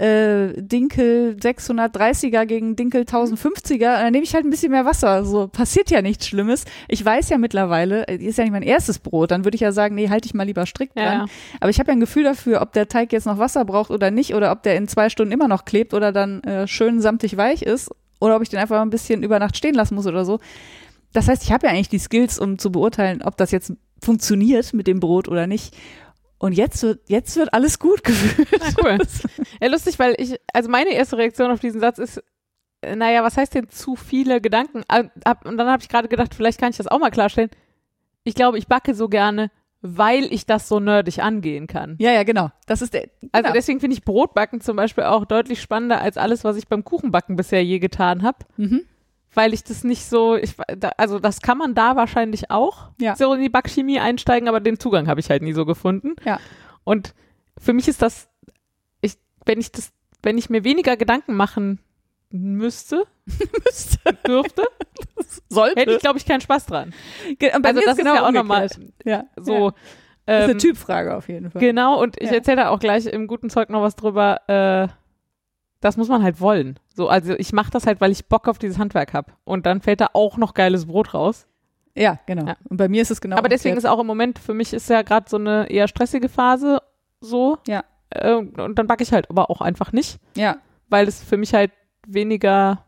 äh, 0.00 0.54
Dinkel 0.56 1.36
630er 1.38 2.46
gegen 2.46 2.74
Dinkel 2.74 3.02
1050er, 3.02 3.74
und 3.74 3.82
dann 3.82 4.12
nehme 4.12 4.24
ich 4.24 4.34
halt 4.34 4.46
ein 4.46 4.50
bisschen 4.50 4.72
mehr 4.72 4.86
Wasser. 4.86 5.24
So 5.24 5.48
passiert 5.48 5.90
ja 5.90 6.00
nichts 6.00 6.26
Schlimmes. 6.26 6.64
Ich 6.88 7.04
weiß 7.04 7.28
ja 7.28 7.36
mittlerweile, 7.36 8.08
äh, 8.08 8.16
ist 8.16 8.38
ja 8.38 8.44
nicht 8.44 8.52
mein 8.52 8.62
erstes 8.62 8.98
Brot, 8.98 9.30
dann 9.30 9.44
würde 9.44 9.56
ich 9.56 9.60
ja 9.60 9.72
sagen, 9.72 9.94
nee, 9.94 10.08
halte 10.08 10.26
ich 10.26 10.34
mal 10.34 10.44
lieber 10.44 10.64
strikt 10.64 10.96
dran. 10.96 11.04
Ja. 11.04 11.26
Aber 11.60 11.70
ich 11.70 11.78
habe 11.78 11.90
ja 11.90 11.96
ein 11.96 12.00
Gefühl 12.00 12.24
dafür, 12.24 12.62
ob 12.62 12.72
der 12.72 12.88
Teig 12.88 13.12
jetzt 13.12 13.26
noch 13.26 13.38
Wasser 13.38 13.64
braucht 13.64 13.90
oder 13.90 14.10
nicht, 14.10 14.34
oder 14.34 14.52
ob 14.52 14.62
der 14.62 14.76
in 14.76 14.88
zwei 14.88 15.10
Stunden 15.10 15.32
immer 15.32 15.48
noch 15.48 15.66
klebt 15.66 15.92
oder 15.92 16.12
dann 16.12 16.42
äh, 16.44 16.66
schön 16.66 17.02
samtig 17.02 17.36
weich 17.36 17.60
ist, 17.62 17.90
oder 18.20 18.36
ob 18.36 18.42
ich 18.42 18.48
den 18.48 18.58
einfach 18.58 18.76
mal 18.76 18.82
ein 18.82 18.90
bisschen 18.90 19.22
über 19.22 19.38
Nacht 19.38 19.56
stehen 19.56 19.74
lassen 19.74 19.94
muss 19.94 20.06
oder 20.06 20.24
so. 20.24 20.38
Das 21.12 21.28
heißt, 21.28 21.42
ich 21.42 21.52
habe 21.52 21.66
ja 21.66 21.72
eigentlich 21.72 21.88
die 21.88 21.98
Skills, 21.98 22.38
um 22.38 22.58
zu 22.58 22.70
beurteilen, 22.70 23.22
ob 23.22 23.36
das 23.36 23.50
jetzt 23.50 23.72
funktioniert 24.02 24.72
mit 24.72 24.86
dem 24.86 25.00
Brot 25.00 25.28
oder 25.28 25.46
nicht. 25.46 25.76
Und 26.38 26.52
jetzt 26.54 26.82
wird, 26.82 27.00
jetzt 27.08 27.36
wird 27.36 27.52
alles 27.52 27.78
gut 27.78 28.02
gefühlt. 28.04 28.48
Na, 28.58 28.66
cool. 28.82 28.98
Ja, 29.60 29.68
lustig, 29.68 29.98
weil 29.98 30.14
ich, 30.18 30.36
also 30.52 30.70
meine 30.70 30.90
erste 30.94 31.18
Reaktion 31.18 31.50
auf 31.50 31.60
diesen 31.60 31.80
Satz 31.80 31.98
ist, 31.98 32.22
äh, 32.80 32.96
naja, 32.96 33.22
was 33.22 33.36
heißt 33.36 33.54
denn 33.54 33.68
zu 33.68 33.96
viele 33.96 34.40
Gedanken? 34.40 34.82
Ah, 34.88 35.04
Und 35.44 35.58
dann 35.58 35.68
habe 35.68 35.82
ich 35.82 35.88
gerade 35.88 36.08
gedacht, 36.08 36.34
vielleicht 36.34 36.58
kann 36.58 36.70
ich 36.70 36.78
das 36.78 36.86
auch 36.86 36.98
mal 36.98 37.10
klarstellen. 37.10 37.50
Ich 38.24 38.34
glaube, 38.34 38.58
ich 38.58 38.68
backe 38.68 38.94
so 38.94 39.08
gerne, 39.08 39.50
weil 39.82 40.32
ich 40.32 40.46
das 40.46 40.68
so 40.68 40.80
nerdig 40.80 41.22
angehen 41.22 41.66
kann. 41.66 41.96
Ja, 41.98 42.12
ja, 42.12 42.22
genau. 42.22 42.50
Das 42.66 42.82
ist 42.82 42.94
der. 42.94 43.08
Also 43.32 43.44
genau. 43.44 43.52
deswegen 43.52 43.80
finde 43.80 43.96
ich 43.96 44.04
Brotbacken 44.04 44.60
zum 44.60 44.76
Beispiel 44.76 45.04
auch 45.04 45.24
deutlich 45.24 45.60
spannender 45.60 46.00
als 46.00 46.16
alles, 46.16 46.44
was 46.44 46.56
ich 46.56 46.68
beim 46.68 46.84
Kuchenbacken 46.84 47.36
bisher 47.36 47.64
je 47.64 47.78
getan 47.78 48.22
habe. 48.22 48.38
Mhm. 48.56 48.82
Weil 49.34 49.54
ich 49.54 49.62
das 49.62 49.84
nicht 49.84 50.04
so, 50.06 50.34
ich, 50.36 50.54
da, 50.76 50.90
also 50.96 51.18
das 51.20 51.40
kann 51.40 51.56
man 51.58 51.74
da 51.74 51.94
wahrscheinlich 51.94 52.50
auch 52.50 52.90
Ja. 52.98 53.14
so 53.14 53.32
in 53.34 53.40
die 53.40 53.48
Backchemie 53.48 54.00
einsteigen, 54.00 54.48
aber 54.48 54.58
den 54.60 54.78
Zugang 54.80 55.06
habe 55.06 55.20
ich 55.20 55.30
halt 55.30 55.42
nie 55.42 55.52
so 55.52 55.64
gefunden. 55.64 56.16
Ja. 56.24 56.40
Und 56.84 57.14
für 57.58 57.72
mich 57.72 57.86
ist 57.86 58.02
das, 58.02 58.28
ich, 59.00 59.18
wenn 59.46 59.60
ich 59.60 59.70
das, 59.70 59.92
wenn 60.22 60.36
ich 60.36 60.50
mir 60.50 60.64
weniger 60.64 60.96
Gedanken 60.96 61.34
machen 61.36 61.78
müsste, 62.30 63.06
dürfte, 64.26 64.62
Sollte. 65.48 65.80
hätte 65.80 65.92
ich, 65.92 66.00
glaube 66.00 66.18
ich, 66.18 66.26
keinen 66.26 66.40
Spaß 66.40 66.66
dran. 66.66 66.92
Ge- 67.38 67.52
bei 67.60 67.68
also 67.70 67.80
das 67.82 67.92
ist 67.92 67.98
genau 67.98 68.14
ja 68.14 68.26
auch 68.26 68.32
nochmal. 68.32 68.68
Ja. 69.04 69.24
so. 69.36 69.72
Das 70.26 70.38
ist 70.38 70.44
eine 70.44 70.52
ähm, 70.52 70.58
Typfrage 70.58 71.16
auf 71.16 71.28
jeden 71.28 71.50
Fall. 71.50 71.60
Genau, 71.60 72.00
und 72.00 72.16
ich 72.20 72.28
Ja. 72.30 72.36
erzähle 72.36 72.58
da 72.58 72.68
auch 72.70 72.78
gleich 72.78 73.06
im 73.06 73.26
guten 73.26 73.50
Zeug 73.50 73.68
noch 73.70 73.82
was 73.82 73.96
drüber. 73.96 74.40
Äh, 74.48 74.88
das 75.80 75.96
muss 75.96 76.08
man 76.08 76.22
halt 76.22 76.40
wollen. 76.40 76.78
So, 76.94 77.08
also 77.08 77.32
ich 77.34 77.52
mache 77.52 77.70
das 77.70 77.86
halt, 77.86 78.00
weil 78.00 78.12
ich 78.12 78.26
Bock 78.26 78.48
auf 78.48 78.58
dieses 78.58 78.78
Handwerk 78.78 79.14
habe. 79.14 79.32
Und 79.44 79.66
dann 79.66 79.80
fällt 79.80 80.00
da 80.00 80.08
auch 80.12 80.36
noch 80.36 80.54
geiles 80.54 80.86
Brot 80.86 81.14
raus. 81.14 81.46
Ja, 81.96 82.18
genau. 82.26 82.46
Ja. 82.46 82.56
Und 82.68 82.76
bei 82.76 82.88
mir 82.88 83.02
ist 83.02 83.10
es 83.10 83.20
genau 83.20 83.36
Aber 83.36 83.48
deswegen 83.48 83.76
ist 83.76 83.86
auch 83.86 83.98
im 83.98 84.06
Moment, 84.06 84.38
für 84.38 84.54
mich 84.54 84.72
ist 84.72 84.88
ja 84.88 85.02
gerade 85.02 85.28
so 85.28 85.36
eine 85.36 85.68
eher 85.70 85.88
stressige 85.88 86.28
Phase 86.28 86.80
so. 87.20 87.58
Ja. 87.66 87.84
Äh, 88.10 88.34
und 88.34 88.78
dann 88.78 88.86
backe 88.86 89.02
ich 89.02 89.12
halt 89.12 89.28
aber 89.30 89.50
auch 89.50 89.60
einfach 89.60 89.92
nicht, 89.92 90.18
Ja. 90.36 90.58
weil 90.88 91.08
es 91.08 91.22
für 91.22 91.36
mich 91.36 91.52
halt 91.54 91.72
weniger. 92.06 92.84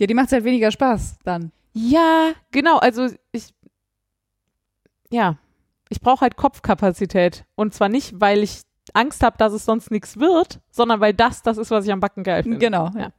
Ja, 0.00 0.06
die 0.06 0.14
macht 0.14 0.32
halt 0.32 0.44
weniger 0.44 0.70
Spaß 0.70 1.18
dann. 1.24 1.52
Ja, 1.72 2.32
genau. 2.50 2.78
Also 2.78 3.08
ich. 3.32 3.54
Ja. 5.10 5.36
Ich 5.88 6.00
brauche 6.00 6.22
halt 6.22 6.36
Kopfkapazität. 6.36 7.44
Und 7.54 7.74
zwar 7.74 7.88
nicht, 7.88 8.20
weil 8.20 8.42
ich 8.42 8.62
Angst 8.92 9.22
habe, 9.22 9.36
dass 9.38 9.52
es 9.52 9.64
sonst 9.64 9.90
nichts 9.90 10.18
wird, 10.18 10.60
sondern 10.70 11.00
weil 11.00 11.14
das 11.14 11.42
das 11.42 11.56
ist, 11.58 11.70
was 11.70 11.84
ich 11.86 11.92
am 11.92 12.00
Backen 12.00 12.22
geil 12.22 12.42
finde. 12.42 12.58
Genau. 12.58 12.90
Ja. 12.96 13.12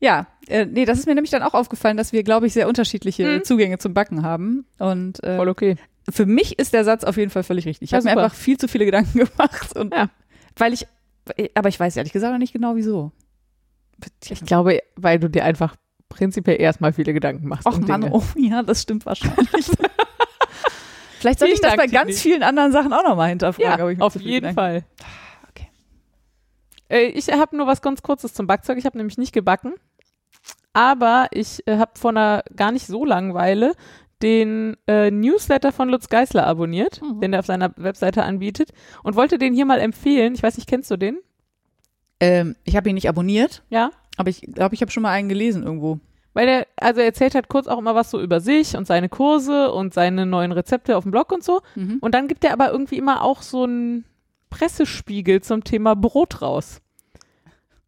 Ja. 0.00 0.26
Äh, 0.48 0.66
nee, 0.66 0.84
das 0.84 0.98
ist 0.98 1.06
mir 1.06 1.14
nämlich 1.14 1.30
dann 1.30 1.42
auch 1.42 1.54
aufgefallen, 1.54 1.96
dass 1.96 2.12
wir, 2.12 2.22
glaube 2.22 2.46
ich, 2.46 2.52
sehr 2.52 2.68
unterschiedliche 2.68 3.26
Mhm. 3.38 3.44
Zugänge 3.44 3.78
zum 3.78 3.94
Backen 3.94 4.22
haben. 4.22 4.66
Und 4.78 5.22
äh, 5.24 5.36
Voll 5.36 5.48
okay. 5.48 5.76
für 6.10 6.26
mich 6.26 6.58
ist 6.58 6.72
der 6.74 6.84
Satz 6.84 7.04
auf 7.04 7.16
jeden 7.16 7.30
Fall 7.30 7.42
völlig 7.44 7.64
richtig. 7.66 7.86
Ich 7.86 7.90
Ja, 7.92 7.98
habe 7.98 8.04
mir 8.06 8.10
einfach 8.22 8.34
viel 8.34 8.58
zu 8.58 8.68
viele 8.68 8.84
Gedanken 8.84 9.18
gemacht. 9.18 9.74
Und 9.76 9.94
Ja. 9.94 10.10
weil 10.56 10.72
ich, 10.72 10.86
aber 11.54 11.68
ich 11.68 11.80
weiß 11.80 11.96
ehrlich 11.96 12.12
gesagt 12.12 12.34
auch 12.34 12.38
nicht 12.38 12.52
genau 12.52 12.76
wieso. 12.76 13.12
Ich 14.28 14.44
glaube, 14.44 14.80
weil 14.96 15.18
du 15.18 15.30
dir 15.30 15.44
einfach 15.44 15.76
prinzipiell 16.10 16.60
erstmal 16.60 16.92
viele 16.92 17.14
Gedanken 17.14 17.48
machst. 17.48 17.66
Um 17.66 17.80
Mann, 17.86 18.02
Dinge. 18.02 18.14
oh 18.14 18.22
ja, 18.36 18.62
das 18.62 18.82
stimmt 18.82 19.06
wahrscheinlich. 19.06 19.70
Vielleicht 21.26 21.38
sollte 21.40 21.54
ich 21.54 21.60
das 21.60 21.72
bei 21.76 21.86
Dank, 21.86 21.92
ganz 21.92 22.06
Tini. 22.10 22.34
vielen 22.34 22.42
anderen 22.42 22.72
Sachen 22.72 22.92
auch 22.92 23.02
nochmal 23.02 23.30
hinterfragen. 23.30 23.98
Ja, 23.98 24.04
auf 24.06 24.14
jeden 24.16 24.54
Fall. 24.54 24.84
Okay. 25.50 25.68
Äh, 26.88 27.06
ich 27.06 27.28
habe 27.28 27.56
nur 27.56 27.66
was 27.66 27.82
ganz 27.82 28.02
Kurzes 28.02 28.32
zum 28.34 28.46
Backzeug. 28.46 28.78
Ich 28.78 28.86
habe 28.86 28.96
nämlich 28.96 29.18
nicht 29.18 29.32
gebacken, 29.32 29.74
aber 30.72 31.26
ich 31.32 31.66
äh, 31.66 31.78
habe 31.78 31.92
vor 31.98 32.10
einer 32.10 32.42
gar 32.54 32.70
nicht 32.72 32.86
so 32.86 33.04
langen 33.04 33.34
Weile 33.34 33.72
den 34.22 34.76
äh, 34.86 35.10
Newsletter 35.10 35.72
von 35.72 35.88
Lutz 35.90 36.08
Geisler 36.08 36.46
abonniert, 36.46 37.02
Mhm. 37.02 37.20
den 37.20 37.32
er 37.32 37.40
auf 37.40 37.46
seiner 37.46 37.72
Webseite 37.76 38.22
anbietet 38.22 38.70
und 39.02 39.14
wollte 39.16 39.36
den 39.38 39.52
hier 39.52 39.66
mal 39.66 39.78
empfehlen. 39.80 40.34
Ich 40.34 40.42
weiß 40.42 40.56
nicht, 40.56 40.68
kennst 40.68 40.90
du 40.90 40.96
den? 40.96 41.18
Ähm, 42.20 42.56
ich 42.64 42.76
habe 42.76 42.88
ihn 42.88 42.94
nicht 42.94 43.08
abonniert, 43.08 43.62
Ja. 43.68 43.90
aber 44.16 44.30
ich 44.30 44.40
glaube, 44.40 44.74
ich 44.74 44.80
habe 44.80 44.90
schon 44.90 45.02
mal 45.02 45.10
einen 45.10 45.28
gelesen 45.28 45.64
irgendwo. 45.64 45.98
Weil 46.36 46.48
er, 46.48 46.66
also 46.76 47.00
er 47.00 47.06
erzählt 47.06 47.34
halt 47.34 47.48
kurz 47.48 47.66
auch 47.66 47.78
immer 47.78 47.94
was 47.94 48.10
so 48.10 48.20
über 48.20 48.40
sich 48.40 48.76
und 48.76 48.86
seine 48.86 49.08
Kurse 49.08 49.72
und 49.72 49.94
seine 49.94 50.26
neuen 50.26 50.52
Rezepte 50.52 50.98
auf 50.98 51.04
dem 51.04 51.10
Blog 51.10 51.32
und 51.32 51.42
so. 51.42 51.62
Mhm. 51.76 51.96
Und 52.02 52.14
dann 52.14 52.28
gibt 52.28 52.44
er 52.44 52.52
aber 52.52 52.70
irgendwie 52.70 52.98
immer 52.98 53.22
auch 53.22 53.40
so 53.40 53.62
einen 53.62 54.04
Pressespiegel 54.50 55.40
zum 55.40 55.64
Thema 55.64 55.96
Brot 55.96 56.42
raus. 56.42 56.82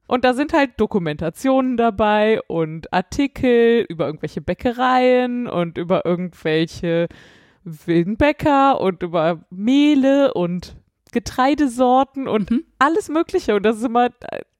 Und 0.06 0.24
da 0.24 0.32
sind 0.32 0.54
halt 0.54 0.80
Dokumentationen 0.80 1.76
dabei 1.76 2.40
und 2.46 2.90
Artikel 2.90 3.84
über 3.86 4.06
irgendwelche 4.06 4.40
Bäckereien 4.40 5.46
und 5.46 5.76
über 5.76 6.06
irgendwelche 6.06 7.08
wilden 7.64 8.16
Bäcker 8.16 8.80
und 8.80 9.02
über 9.02 9.44
Mehle 9.50 10.32
und 10.32 10.74
Getreidesorten 11.12 12.26
und 12.26 12.50
Mhm. 12.50 12.64
alles 12.78 13.10
Mögliche. 13.10 13.54
Und 13.54 13.64
das 13.64 13.76
ist 13.76 13.84
immer, 13.84 14.08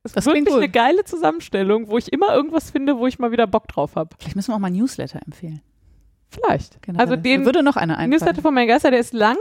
es 0.03 0.13
Das 0.13 0.27
ist 0.27 0.33
wirklich 0.33 0.55
eine 0.55 0.69
geile 0.69 1.05
Zusammenstellung, 1.05 1.89
wo 1.89 1.99
ich 1.99 2.13
immer 2.13 2.35
irgendwas 2.35 2.71
finde, 2.71 2.99
wo 2.99 3.07
ich 3.07 3.19
mal 3.19 3.31
wieder 3.33 3.47
Bock 3.47 3.69
drauf 3.69 3.97
habe. 3.97 4.11
Vielleicht 4.19 4.37
müssen 4.37 4.51
wir 4.53 4.57
auch 4.57 4.61
mal 4.61 4.71
Newsletter 4.71 5.21
empfehlen. 5.27 5.61
Vielleicht. 6.31 6.81
Generell. 6.83 7.05
Also 7.07 7.17
den 7.17 7.45
würde 7.45 7.63
noch 7.63 7.77
eine 7.77 7.95
einfallen. 7.95 8.11
Newsletter 8.11 8.43
von 8.43 8.55
Mein 8.55 8.69
Geister, 8.69 8.91
der 8.91 9.01
ist 9.01 9.13
lang, 9.15 9.37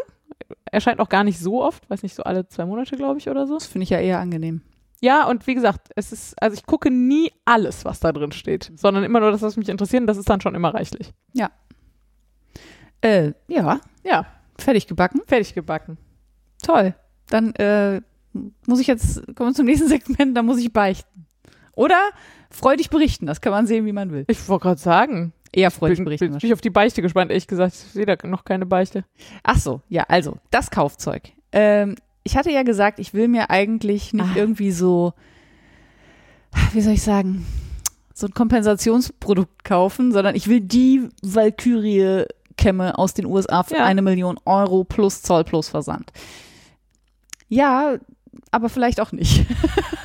erscheint 0.71 0.99
auch 0.99 1.09
gar 1.09 1.23
nicht 1.23 1.39
so 1.39 1.63
oft, 1.63 1.89
weiß 1.89 2.03
nicht, 2.03 2.15
so 2.15 2.23
alle 2.23 2.47
zwei 2.47 2.65
Monate, 2.65 2.95
glaube 2.95 3.19
ich, 3.19 3.29
oder 3.29 3.45
so. 3.45 3.55
Das 3.55 3.67
finde 3.67 3.83
ich 3.83 3.89
ja 3.89 3.99
eher 3.99 4.19
angenehm. 4.19 4.61
Ja, 5.01 5.27
und 5.27 5.45
wie 5.45 5.53
gesagt, 5.53 5.89
es 5.95 6.11
ist, 6.11 6.41
also 6.41 6.55
ich 6.55 6.65
gucke 6.65 6.89
nie 6.89 7.31
alles, 7.45 7.85
was 7.85 7.99
da 7.99 8.11
drin 8.11 8.31
steht, 8.31 8.71
sondern 8.75 9.03
immer 9.03 9.19
nur 9.19 9.31
das, 9.31 9.43
was 9.43 9.55
mich 9.57 9.69
interessiert, 9.69 10.01
und 10.01 10.07
das 10.07 10.17
ist 10.17 10.27
dann 10.29 10.41
schon 10.41 10.55
immer 10.55 10.73
reichlich. 10.73 11.13
Äh, 13.01 13.33
ja, 13.47 13.79
Ja, 14.03 14.25
fertig 14.57 14.87
gebacken. 14.87 15.21
fertig 15.27 15.53
gebacken. 15.53 15.99
Toll. 16.63 16.95
Dann 17.29 17.53
äh, 17.55 18.01
muss 18.65 18.79
ich 18.79 18.87
jetzt, 18.87 19.21
kommen 19.35 19.49
wir 19.51 19.53
zum 19.53 19.65
nächsten 19.65 19.87
Segment, 19.87 20.35
da 20.35 20.41
muss 20.43 20.59
ich 20.59 20.71
beichten. 20.73 21.25
Oder 21.75 21.99
freudig 22.49 22.89
berichten, 22.89 23.25
das 23.27 23.41
kann 23.41 23.51
man 23.51 23.67
sehen, 23.67 23.85
wie 23.85 23.91
man 23.93 24.11
will. 24.11 24.25
Ich 24.27 24.47
wollte 24.49 24.63
gerade 24.63 24.79
sagen, 24.81 25.33
Eher 25.51 25.71
freudig 25.71 25.97
bin, 25.97 26.05
berichten. 26.05 26.31
bin 26.31 26.39
ich 26.41 26.53
auf 26.53 26.61
die 26.61 26.69
Beichte 26.69 27.01
gespannt, 27.01 27.31
ehrlich 27.31 27.47
gesagt. 27.47 27.73
Ich 27.73 27.79
sehe 27.93 28.05
da 28.05 28.15
noch 28.27 28.43
keine 28.45 28.65
Beichte. 28.65 29.05
Ach 29.43 29.57
so, 29.57 29.81
ja, 29.89 30.03
also, 30.07 30.37
das 30.51 30.71
Kaufzeug. 30.71 31.23
Ähm, 31.51 31.95
ich 32.23 32.35
hatte 32.35 32.51
ja 32.51 32.63
gesagt, 32.63 32.99
ich 32.99 33.13
will 33.13 33.27
mir 33.29 33.49
eigentlich 33.49 34.13
nicht 34.13 34.25
Ah. 34.25 34.35
irgendwie 34.35 34.71
so, 34.71 35.13
wie 36.73 36.81
soll 36.81 36.93
ich 36.93 37.03
sagen, 37.03 37.45
so 38.13 38.27
ein 38.27 38.33
Kompensationsprodukt 38.33 39.63
kaufen, 39.63 40.11
sondern 40.11 40.35
ich 40.35 40.47
will 40.47 40.59
die 40.61 41.07
Valkyrie-Kämme 41.21 42.97
aus 42.97 43.13
den 43.13 43.25
USA 43.25 43.63
für 43.63 43.75
Ja. 43.77 43.85
eine 43.85 44.01
Million 44.01 44.37
Euro 44.45 44.83
plus 44.83 45.21
Zoll 45.21 45.43
plus 45.43 45.69
Versand. 45.69 46.11
Ja, 47.47 47.97
aber 48.51 48.69
vielleicht 48.69 48.99
auch 48.99 49.11
nicht. 49.11 49.45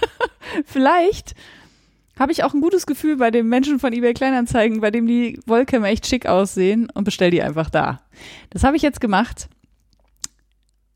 vielleicht 0.67 1.35
habe 2.19 2.33
ich 2.33 2.45
auch 2.45 2.55
ein 2.55 2.61
gutes 2.61 2.87
Gefühl 2.87 3.17
bei 3.17 3.31
dem 3.31 3.49
Menschen 3.49 3.79
von 3.79 3.93
eBay 3.93 4.15
Kleinanzeigen, 4.15 4.81
bei 4.81 4.91
dem 4.91 5.07
die 5.07 5.41
Wollkämme 5.47 5.89
echt 5.89 6.07
schick 6.07 6.27
aussehen 6.27 6.89
und 6.93 7.05
bestell 7.05 7.31
die 7.31 7.43
einfach 7.43 7.71
da. 7.71 8.03
Das 8.51 8.65
habe 8.65 8.77
ich 8.77 8.83
jetzt 8.83 9.01
gemacht. 9.01 9.49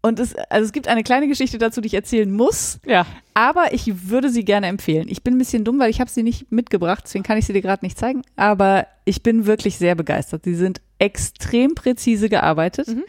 Und 0.02 0.20
es, 0.20 0.36
also 0.50 0.64
es 0.64 0.72
gibt 0.72 0.86
eine 0.86 1.02
kleine 1.02 1.26
Geschichte 1.26 1.58
dazu, 1.58 1.80
die 1.80 1.86
ich 1.88 1.94
erzählen 1.94 2.30
muss, 2.30 2.78
Ja. 2.86 3.06
aber 3.34 3.72
ich 3.72 4.08
würde 4.08 4.28
sie 4.30 4.44
gerne 4.44 4.68
empfehlen. 4.68 5.08
Ich 5.08 5.24
bin 5.24 5.34
ein 5.34 5.38
bisschen 5.38 5.64
dumm, 5.64 5.80
weil 5.80 5.90
ich 5.90 6.00
habe 6.00 6.10
sie 6.10 6.22
nicht 6.22 6.52
mitgebracht, 6.52 7.02
deswegen 7.06 7.24
kann 7.24 7.38
ich 7.38 7.46
sie 7.46 7.52
dir 7.52 7.62
gerade 7.62 7.84
nicht 7.84 7.98
zeigen, 7.98 8.22
aber 8.36 8.86
ich 9.04 9.24
bin 9.24 9.46
wirklich 9.46 9.78
sehr 9.78 9.96
begeistert. 9.96 10.44
Sie 10.44 10.54
sind 10.54 10.80
extrem 11.00 11.74
präzise 11.74 12.28
gearbeitet. 12.28 12.86
Mhm. 12.88 13.02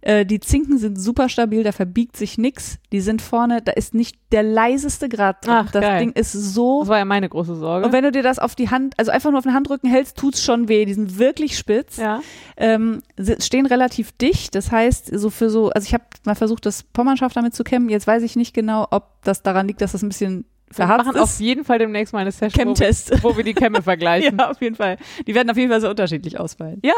Äh, 0.00 0.24
die 0.24 0.38
Zinken 0.38 0.78
sind 0.78 1.00
super 1.00 1.28
stabil, 1.28 1.64
da 1.64 1.72
verbiegt 1.72 2.16
sich 2.16 2.38
nix. 2.38 2.78
Die 2.92 3.00
sind 3.00 3.20
vorne, 3.20 3.60
da 3.62 3.72
ist 3.72 3.94
nicht 3.94 4.16
der 4.30 4.42
leiseste 4.44 5.08
Grad 5.08 5.44
drin. 5.44 5.54
Ach, 5.54 5.70
das 5.72 5.82
geil. 5.82 5.98
Ding 6.00 6.12
ist 6.12 6.32
so 6.32 6.80
Das 6.80 6.88
war 6.88 6.98
ja 6.98 7.04
meine 7.04 7.28
große 7.28 7.56
Sorge. 7.56 7.86
und 7.86 7.92
wenn 7.92 8.04
du 8.04 8.12
dir 8.12 8.22
das 8.22 8.38
auf 8.38 8.54
die 8.54 8.70
Hand, 8.70 8.94
also 8.96 9.10
einfach 9.10 9.30
nur 9.30 9.38
auf 9.38 9.44
den 9.44 9.54
Handrücken 9.54 9.90
hältst, 9.90 10.16
tut's 10.16 10.42
schon 10.42 10.68
weh. 10.68 10.84
Die 10.84 10.94
sind 10.94 11.18
wirklich 11.18 11.58
spitz. 11.58 11.96
ja. 11.96 12.20
Ähm, 12.56 13.02
stehen 13.40 13.66
relativ 13.66 14.12
dicht. 14.12 14.54
Das 14.54 14.70
heißt, 14.70 15.10
so 15.18 15.30
für 15.30 15.50
so, 15.50 15.70
also 15.70 15.86
ich 15.86 15.94
habe 15.94 16.04
mal 16.24 16.34
versucht, 16.34 16.66
das 16.66 16.82
Pommernschaft 16.82 17.36
damit 17.36 17.54
zu 17.54 17.64
kämmen. 17.64 17.88
Jetzt 17.88 18.06
weiß 18.06 18.22
ich 18.22 18.36
nicht 18.36 18.54
genau, 18.54 18.86
ob 18.90 19.22
das 19.22 19.42
daran 19.42 19.66
liegt, 19.68 19.80
dass 19.80 19.92
das 19.92 20.02
ein 20.02 20.08
bisschen 20.08 20.44
Wir 20.76 20.86
machen 20.86 21.16
auf 21.16 21.40
jeden 21.40 21.64
Fall 21.64 21.78
demnächst 21.78 22.12
mal 22.12 22.20
eine 22.20 22.30
Session, 22.32 22.68
wo 22.68 22.78
wir, 22.78 23.22
wo 23.22 23.36
wir 23.36 23.44
die 23.44 23.54
Kämme 23.54 23.82
vergleichen. 23.82 24.36
Ja, 24.38 24.50
auf 24.50 24.60
jeden 24.60 24.76
Fall. 24.76 24.96
Die 25.26 25.34
werden 25.34 25.50
auf 25.50 25.56
jeden 25.56 25.70
Fall 25.70 25.80
so 25.80 25.88
unterschiedlich 25.88 26.38
ausfallen. 26.38 26.80
Ja. 26.84 26.94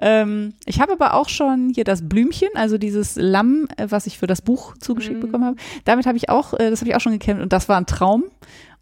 Ähm, 0.00 0.54
ich 0.66 0.80
habe 0.80 0.92
aber 0.92 1.14
auch 1.14 1.28
schon 1.28 1.70
hier 1.74 1.84
das 1.84 2.08
Blümchen, 2.08 2.50
also 2.54 2.78
dieses 2.78 3.16
Lamm, 3.16 3.66
äh, 3.76 3.86
was 3.88 4.06
ich 4.06 4.18
für 4.18 4.26
das 4.26 4.42
Buch 4.42 4.76
zugeschickt 4.78 5.16
Mhm. 5.16 5.20
bekommen 5.20 5.44
habe. 5.44 5.56
Damit 5.84 6.06
habe 6.06 6.16
ich 6.16 6.28
auch, 6.28 6.52
äh, 6.54 6.70
das 6.70 6.80
habe 6.80 6.90
ich 6.90 6.96
auch 6.96 7.00
schon 7.00 7.12
gekämmt 7.12 7.40
und 7.40 7.52
das 7.52 7.68
war 7.68 7.76
ein 7.78 7.86
Traum. 7.86 8.24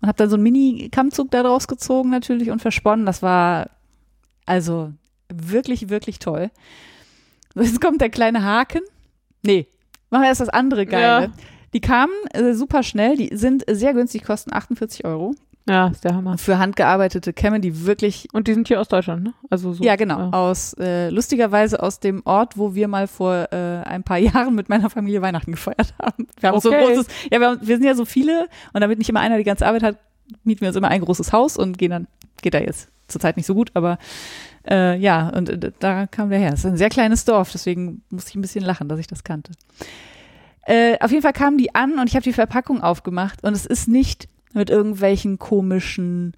Und 0.01 0.09
habe 0.09 0.16
dann 0.16 0.28
so 0.28 0.34
einen 0.34 0.43
Mini-Kammzug 0.43 1.30
da 1.30 1.43
draus 1.45 1.68
gezogen 1.68 2.11
natürlich 2.11 2.51
und 2.51 2.61
versponnen. 2.61 3.07
Das 3.07 3.22
war 3.22 3.70
also 4.47 4.93
wirklich, 5.32 5.88
wirklich 5.88 6.18
toll. 6.18 6.51
Jetzt 7.55 7.80
kommt 7.80 8.01
der 8.01 8.11
kleine 8.11 8.43
Haken. 8.43 8.80
Nee, 9.43 9.66
machen 10.11 10.22
wir 10.22 10.28
erst 10.28 10.40
das 10.40 10.49
andere 10.49 10.86
Geile. 10.86 11.26
Ja. 11.26 11.32
Die 11.75 11.81
kamen 11.81 12.12
äh, 12.33 12.53
super 12.55 12.83
schnell, 12.83 13.16
die 13.16 13.35
sind 13.37 13.64
sehr 13.70 13.95
günstig, 13.95 14.25
kosten 14.25 14.53
48 14.53 15.05
Euro. 15.05 15.35
Ja, 15.68 15.87
ist 15.89 16.03
der 16.03 16.14
Hammer. 16.16 16.39
Für 16.39 16.59
handgearbeitete 16.59 17.33
Kämme, 17.33 17.61
die 17.61 17.87
wirklich 17.87 18.27
Und 18.33 18.49
die 18.49 18.55
sind 18.55 18.66
hier 18.66 18.81
aus 18.81 18.89
Deutschland, 18.89 19.23
ne? 19.23 19.33
Also 19.49 19.73
so. 19.73 19.85
ja, 19.85 19.95
genau. 19.95 20.18
Ja. 20.18 20.31
Aus 20.33 20.75
äh, 20.75 21.09
lustigerweise 21.09 21.81
aus 21.81 22.01
dem 22.01 22.23
Ort, 22.25 22.59
wo 22.59 22.75
wir 22.75 22.89
mal 22.89 23.07
vor 23.07 23.47
äh, 23.53 23.83
ein 23.85 24.03
paar 24.03 24.18
Jahren 24.18 24.57
mit 24.57 24.68
meiner 24.68 24.91
Familie 24.91 25.23
Weihnachten 25.23 25.53
gefeiert 25.53 25.95
haben. 26.03 26.27
Wir 26.41 26.49
haben 26.51 26.61
so 26.61 26.70
ein 26.70 26.77
Okay. 26.83 26.95
großes, 26.95 27.07
ja, 27.31 27.39
wir, 27.39 27.47
haben, 27.47 27.59
wir 27.62 27.77
sind 27.77 27.87
ja 27.87 27.95
so 27.95 28.05
viele 28.05 28.49
und 28.73 28.81
damit 28.81 28.99
nicht 28.99 29.09
immer 29.09 29.20
einer 29.20 29.39
die 29.39 29.45
ganze 29.45 29.64
Arbeit 29.66 29.85
hat, 29.85 29.99
mieten 30.43 30.62
wir 30.62 30.68
uns 30.68 30.77
immer 30.77 30.89
ein 30.89 31.01
großes 31.01 31.33
Haus 31.33 31.57
und 31.57 31.79
gehen 31.79 31.91
dann, 31.93 32.09
geht 32.43 32.55
da 32.55 32.59
jetzt 32.59 32.89
zurzeit 33.07 33.37
nicht 33.37 33.47
so 33.47 33.55
gut, 33.55 33.70
aber 33.75 33.99
äh, 34.68 34.99
ja, 34.99 35.29
und 35.29 35.49
äh, 35.49 35.70
da 35.79 36.07
kam 36.09 36.31
der 36.31 36.41
her. 36.41 36.53
Es 36.55 36.61
ist 36.61 36.66
ein 36.66 36.77
sehr 36.77 36.89
kleines 36.89 37.25
Dorf, 37.25 37.53
deswegen 37.53 38.03
musste 38.11 38.31
ich 38.31 38.37
ein 38.37 38.43
bisschen 38.43 38.64
lachen, 38.64 38.89
dass 38.89 38.99
ich 38.99 39.07
das 39.07 39.23
kannte. 39.23 39.53
Äh, 40.65 40.99
auf 41.01 41.11
jeden 41.11 41.23
Fall 41.23 41.33
kamen 41.33 41.59
die 41.59 41.75
an 41.75 41.99
und 41.99 42.09
ich 42.09 42.15
habe 42.15 42.23
die 42.23 42.33
Verpackung 42.33 42.83
aufgemacht 42.83 43.43
und 43.43 43.53
es 43.53 43.67
ist 43.67 43.89
nicht 43.89 44.29
mit 44.53 44.71
irgendwelchen 44.71 45.39
komischen 45.39 46.37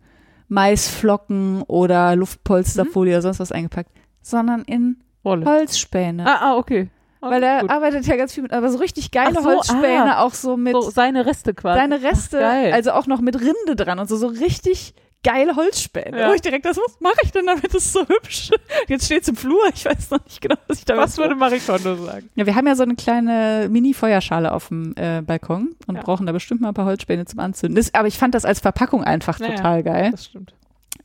Maisflocken 0.49 1.63
oder 1.63 2.17
Luftpolsterfolie 2.17 3.15
oder 3.15 3.23
sonst 3.23 3.41
was 3.41 3.53
eingepackt, 3.53 3.91
sondern 4.23 4.63
in 4.63 5.03
Wolle. 5.23 5.45
Holzspäne. 5.45 6.27
Ah, 6.27 6.53
ah, 6.53 6.57
okay. 6.57 6.89
okay 7.21 7.35
Weil 7.35 7.43
er 7.43 7.61
gut. 7.63 7.71
arbeitet 7.71 8.07
ja 8.07 8.17
ganz 8.17 8.33
viel 8.33 8.43
mit, 8.43 8.53
aber 8.53 8.71
so 8.71 8.79
richtig 8.79 9.11
geile 9.11 9.43
so, 9.43 9.45
Holzspäne, 9.45 10.21
auch 10.21 10.35
so 10.35 10.57
mit 10.57 10.75
so 10.75 10.91
seine 10.91 11.27
Reste 11.27 11.55
quasi. 11.55 11.81
seine 11.81 12.03
Reste, 12.03 12.41
Ach, 12.43 12.75
also 12.75 12.93
auch 12.93 13.07
noch 13.07 13.21
mit 13.21 13.39
Rinde 13.41 13.77
dran 13.77 13.99
und 13.99 14.09
so, 14.09 14.17
so 14.17 14.27
richtig 14.27 14.95
geile 15.25 15.57
Holzspäne. 15.57 16.17
Ja. 16.19 16.29
Wo 16.29 16.35
ich 16.35 16.41
direkt 16.43 16.65
das, 16.65 16.77
was 16.77 17.01
mache 17.01 17.17
ich 17.25 17.33
denn 17.33 17.47
damit? 17.47 17.65
Das 17.75 17.85
ist 17.87 17.93
so 17.93 18.07
hübsch. 18.07 18.51
Jetzt 18.87 19.07
steht's 19.07 19.27
im 19.27 19.35
Flur, 19.37 19.61
ich 19.75 19.85
weiß 19.85 20.11
noch 20.13 20.23
nicht 20.25 20.41
genau, 20.41 20.55
was 20.69 20.79
ich 20.79 20.85
damit 20.85 21.03
Was 21.03 21.19
würde 21.19 21.35
Marie 21.35 21.59
Kondo 21.59 21.97
sagen? 21.97 22.31
Ja, 22.37 22.47
wir 22.47 22.55
haben 22.55 22.67
ja 22.69 22.77
so 22.77 22.85
eine 22.85 22.95
kleine 22.95 23.69
Mini-Feuerschale 23.71 24.53
auf 24.53 24.69
dem 24.69 24.95
äh, 24.97 25.23
Balkon 25.23 25.75
und 25.89 25.97
Ja. 25.97 26.03
brauchen 26.03 26.27
da 26.27 26.33
bestimmt 26.33 26.61
mal 26.61 26.69
ein 26.69 26.75
paar 26.75 26.85
Holzspäne 26.87 27.25
zum 27.25 27.41
Anzünden. 27.41 27.75
Das, 27.75 27.93
aber 27.95 28.07
ich 28.07 28.19
fand 28.19 28.35
das 28.35 28.45
als 28.45 28.61
Verpackung 28.61 29.03
einfach 29.03 29.41
Naja. 29.41 29.57
total 29.57 29.83
geil. 29.83 30.11
Das 30.13 30.27
stimmt. 30.27 30.55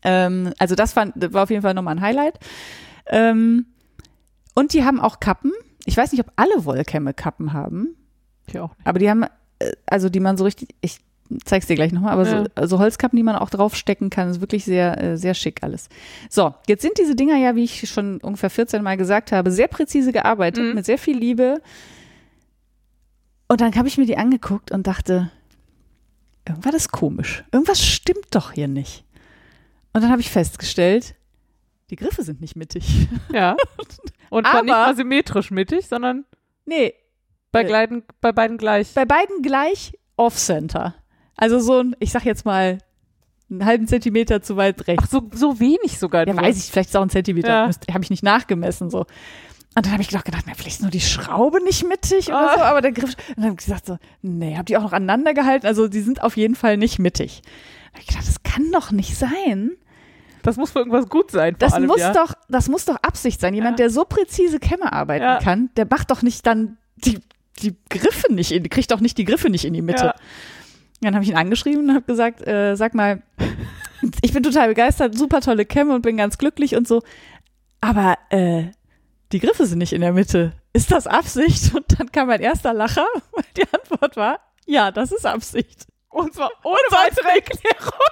Ähm, 0.04 0.54
also 0.60 0.76
das 0.76 0.94
fand, 0.94 1.14
war 1.34 1.44
auf 1.44 1.50
jeden 1.50 1.62
Fall 1.64 1.74
nochmal 1.74 1.96
ein 1.96 2.02
Highlight. 2.02 2.40
Ähm, 3.08 3.66
und 4.56 4.74
die 4.74 4.84
haben 4.84 5.00
auch 5.00 5.20
Kappen. 5.20 5.52
Ich 5.86 5.98
weiß 5.98 6.12
nicht, 6.12 6.22
ob 6.22 6.32
alle 6.36 6.66
Wollkämme 6.66 7.14
Kappen 7.14 7.54
haben, 7.54 7.96
Ich 8.48 8.60
auch 8.60 8.76
nicht. 8.78 8.88
aber 8.88 9.00
die 9.00 9.10
haben, 9.10 9.24
äh, 9.60 9.72
also 9.88 10.10
die 10.10 10.20
man 10.20 10.38
so 10.38 10.44
richtig, 10.44 10.76
ich 10.82 11.00
zeig's 11.46 11.68
dir 11.68 11.76
gleich 11.76 11.92
nochmal, 11.92 12.14
aber 12.14 12.26
so, 12.26 12.36
Ja. 12.36 12.46
also 12.56 12.80
Holzkappen, 12.80 13.18
die 13.18 13.24
man 13.24 13.36
auch 13.36 13.50
draufstecken 13.50 14.10
kann, 14.10 14.30
ist 14.30 14.42
wirklich 14.42 14.66
sehr, 14.66 15.02
äh, 15.02 15.18
sehr 15.18 15.34
schick 15.34 15.62
alles. 15.64 15.90
So, 16.30 16.54
jetzt 16.68 16.82
sind 16.82 16.98
diese 16.98 17.16
Dinger 17.16 17.38
ja, 17.38 17.56
wie 17.56 17.64
ich 17.64 17.90
schon 17.90 18.20
ungefähr 18.22 18.50
14 18.50 18.82
Mal 18.84 18.98
gesagt 18.98 19.32
habe, 19.32 19.52
sehr 19.52 19.68
präzise 19.68 20.12
gearbeitet, 20.12 20.64
Mhm. 20.64 20.76
mit 20.76 20.86
sehr 20.86 20.98
viel 20.98 21.18
Liebe. 21.18 21.62
Und 23.48 23.62
dann 23.62 23.76
habe 23.76 23.88
ich 23.88 23.98
mir 23.98 24.06
die 24.06 24.18
angeguckt 24.18 24.72
und 24.72 24.86
dachte, 24.88 25.32
irgendwas 26.48 26.76
ist 26.76 26.92
komisch. 26.92 27.44
Irgendwas 27.52 27.84
stimmt 27.86 28.28
doch 28.32 28.52
hier 28.52 28.68
nicht. 28.68 29.04
Und 29.94 30.02
dann 30.04 30.12
habe 30.12 30.22
ich 30.22 30.30
festgestellt, 30.30 31.16
die 31.90 31.96
Griffe 31.96 32.22
sind 32.24 32.42
nicht 32.42 32.56
mittig. 32.56 33.08
Ja. 33.34 33.56
Und 34.30 34.46
zwar 34.46 34.62
nicht 34.62 34.72
mal 34.72 34.96
symmetrisch 34.96 35.50
mittig, 35.50 35.88
sondern 35.88 36.26
Nee, 36.66 36.94
bei, 37.52 37.64
Äh, 37.64 38.02
bei 38.22 38.32
beiden 38.32 38.58
gleich. 38.60 38.94
bei 38.94 39.06
beiden 39.06 39.42
gleich 39.42 39.98
Off-Center. 40.16 40.94
Also 41.40 41.60
so 41.60 41.80
ein, 41.80 41.96
ich 42.00 42.12
sag 42.12 42.26
jetzt 42.26 42.46
mal, 42.46 42.80
einen 43.50 43.66
halben 43.66 43.88
Zentimeter 43.88 44.42
zu 44.42 44.58
weit 44.58 44.88
rechts. 44.88 45.06
Ach, 45.08 45.10
so, 45.12 45.30
so 45.34 45.60
wenig 45.60 45.98
sogar. 45.98 46.28
ja, 46.28 46.34
nur. 46.34 46.44
weiß 46.44 46.58
ich, 46.58 46.72
vielleicht 46.72 46.90
ist 46.90 46.96
auch 46.96 47.02
ein 47.02 47.10
Zentimeter. 47.10 47.48
Ja. 47.70 47.94
Habe 47.94 48.04
ich 48.04 48.10
nicht 48.10 48.24
nachgemessen 48.24 48.90
so. 48.90 49.06
Und 49.76 49.86
dann 49.86 49.92
habe 49.94 50.02
ich 50.02 50.10
gedacht, 50.10 50.26
gedacht, 50.26 50.44
na, 50.48 50.54
vielleicht 50.56 50.78
ist 50.78 50.82
nur 50.82 50.92
die 50.92 51.00
Schraube 51.00 51.64
nicht 51.64 51.88
mittig 51.88 52.28
oder 52.30 52.52
Ah. 52.52 52.56
so, 52.56 52.62
aber 52.62 52.82
der 52.82 52.92
Griff. 52.92 53.16
Und 53.30 53.38
dann 53.38 53.46
habe 53.46 53.54
ich 53.60 53.66
gesagt 53.66 53.86
so, 53.86 53.98
nee, 54.22 54.56
habt 54.58 54.70
ihr 54.70 54.80
auch 54.80 54.84
noch 54.84 54.94
aneinander 54.94 55.34
gehalten? 55.34 55.66
Also 55.66 55.88
die 55.88 56.02
sind 56.02 56.22
auf 56.24 56.36
jeden 56.38 56.56
Fall 56.56 56.76
nicht 56.78 57.00
mittig. 57.00 57.42
Da 57.44 57.94
habe 57.94 58.02
ich 58.02 58.08
gedacht, 58.08 58.28
das 58.28 58.44
kann 58.44 58.72
doch 58.72 58.92
nicht 58.92 59.16
sein. 59.16 59.72
Das 60.44 60.58
muss 60.58 60.72
für 60.72 60.80
irgendwas 60.80 61.08
gut 61.10 61.32
sein. 61.32 61.56
Das 61.60 61.74
allem, 61.74 61.88
muss 61.88 62.00
ja. 62.00 62.14
doch, 62.14 62.34
das 62.50 62.68
muss 62.70 62.86
doch 62.86 62.96
Absicht 63.02 63.40
sein. 63.40 63.54
Jemand, 63.54 63.80
Ja. 63.80 63.86
der 63.86 63.90
so 63.92 64.06
präzise 64.06 64.60
Kämme 64.60 64.92
arbeiten 64.92 65.24
Ja. 65.24 65.38
kann, 65.40 65.70
der 65.78 65.86
macht 65.90 66.12
doch 66.12 66.22
nicht 66.24 66.46
dann 66.46 66.78
die, 66.98 67.20
die 67.62 67.76
Griffe 67.90 68.32
nicht 68.34 68.52
in, 68.52 68.68
kriegt 68.70 68.90
doch 68.92 69.00
nicht 69.02 69.18
die 69.18 69.26
Griffe 69.26 69.50
nicht 69.50 69.66
in 69.66 69.74
die 69.74 69.82
Mitte. 69.82 70.14
Dann 71.02 71.14
habe 71.16 71.24
ich 71.24 71.30
ihn 71.30 71.38
angeschrieben 71.38 71.90
und 71.90 71.96
habe 71.96 72.06
gesagt, 72.06 72.46
äh, 72.46 72.76
sag 72.76 72.94
mal, 72.94 73.22
ich 74.22 74.34
bin 74.34 74.44
total 74.44 74.70
begeistert, 74.70 75.18
super 75.18 75.42
tolle 75.42 75.66
Kämme 75.66 75.96
und 75.96 76.02
bin 76.02 76.18
ganz 76.18 76.38
glücklich 76.38 76.76
und 76.76 76.88
so. 76.88 77.02
Aber 77.82 78.18
äh, 78.30 78.66
die 79.32 79.40
Griffe 79.40 79.66
sind 79.66 79.78
nicht 79.78 79.94
in 79.94 80.02
der 80.02 80.14
Mitte. 80.14 80.54
Ist 80.74 80.92
das 80.92 81.08
Absicht? 81.08 81.74
Und 81.76 82.00
dann 82.00 82.12
kam 82.12 82.28
mein 82.28 82.42
erster 82.42 82.74
Lacher, 82.74 83.08
weil 83.32 83.46
die 83.56 83.64
Antwort 83.72 84.18
war, 84.18 84.40
ja, 84.66 84.92
das 84.92 85.12
ist 85.12 85.26
Absicht. 85.26 85.86
Und 86.10 86.34
zwar 86.34 86.52
ohne 86.64 86.78
weitere 86.92 87.30
Erklärung. 87.30 87.94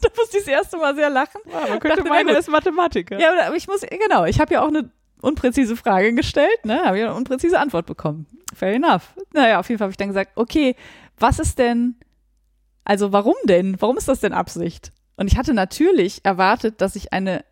Da 0.00 0.08
musste 0.16 0.38
ich 0.38 0.44
das 0.44 0.52
erste 0.52 0.76
Mal 0.78 0.94
sehr 0.94 1.10
lachen. 1.10 1.40
Ja, 1.44 1.60
man 1.68 1.78
könnte 1.78 1.98
Dachte, 1.98 2.08
meinen, 2.08 2.28
er 2.28 2.38
ist 2.38 2.48
Mathematiker. 2.48 3.18
Ja, 3.18 3.32
aber 3.46 3.54
ich 3.54 3.66
muss, 3.66 3.82
genau, 3.82 4.24
ich 4.24 4.40
habe 4.40 4.54
ja 4.54 4.62
auch 4.62 4.68
eine 4.68 4.90
unpräzise 5.20 5.76
Frage 5.76 6.14
gestellt, 6.14 6.64
ne? 6.64 6.82
Habe 6.84 6.98
ja 6.98 7.06
eine 7.06 7.14
unpräzise 7.14 7.58
Antwort 7.58 7.84
bekommen. 7.84 8.26
Fair 8.54 8.74
enough. 8.74 9.14
Naja, 9.32 9.60
auf 9.60 9.68
jeden 9.68 9.78
Fall 9.78 9.86
habe 9.86 9.92
ich 9.92 9.96
dann 9.96 10.08
gesagt, 10.08 10.32
okay, 10.36 10.74
was 11.22 11.38
ist 11.38 11.58
denn, 11.58 11.96
also 12.84 13.12
warum 13.12 13.34
denn? 13.44 13.76
Warum 13.80 13.96
ist 13.96 14.08
das 14.08 14.20
denn 14.20 14.32
Absicht? 14.32 14.92
Und 15.16 15.28
ich 15.30 15.36
hatte 15.38 15.54
natürlich 15.54 16.20
erwartet, 16.24 16.80
dass 16.80 16.96
ich 16.96 17.12
eine, 17.12 17.44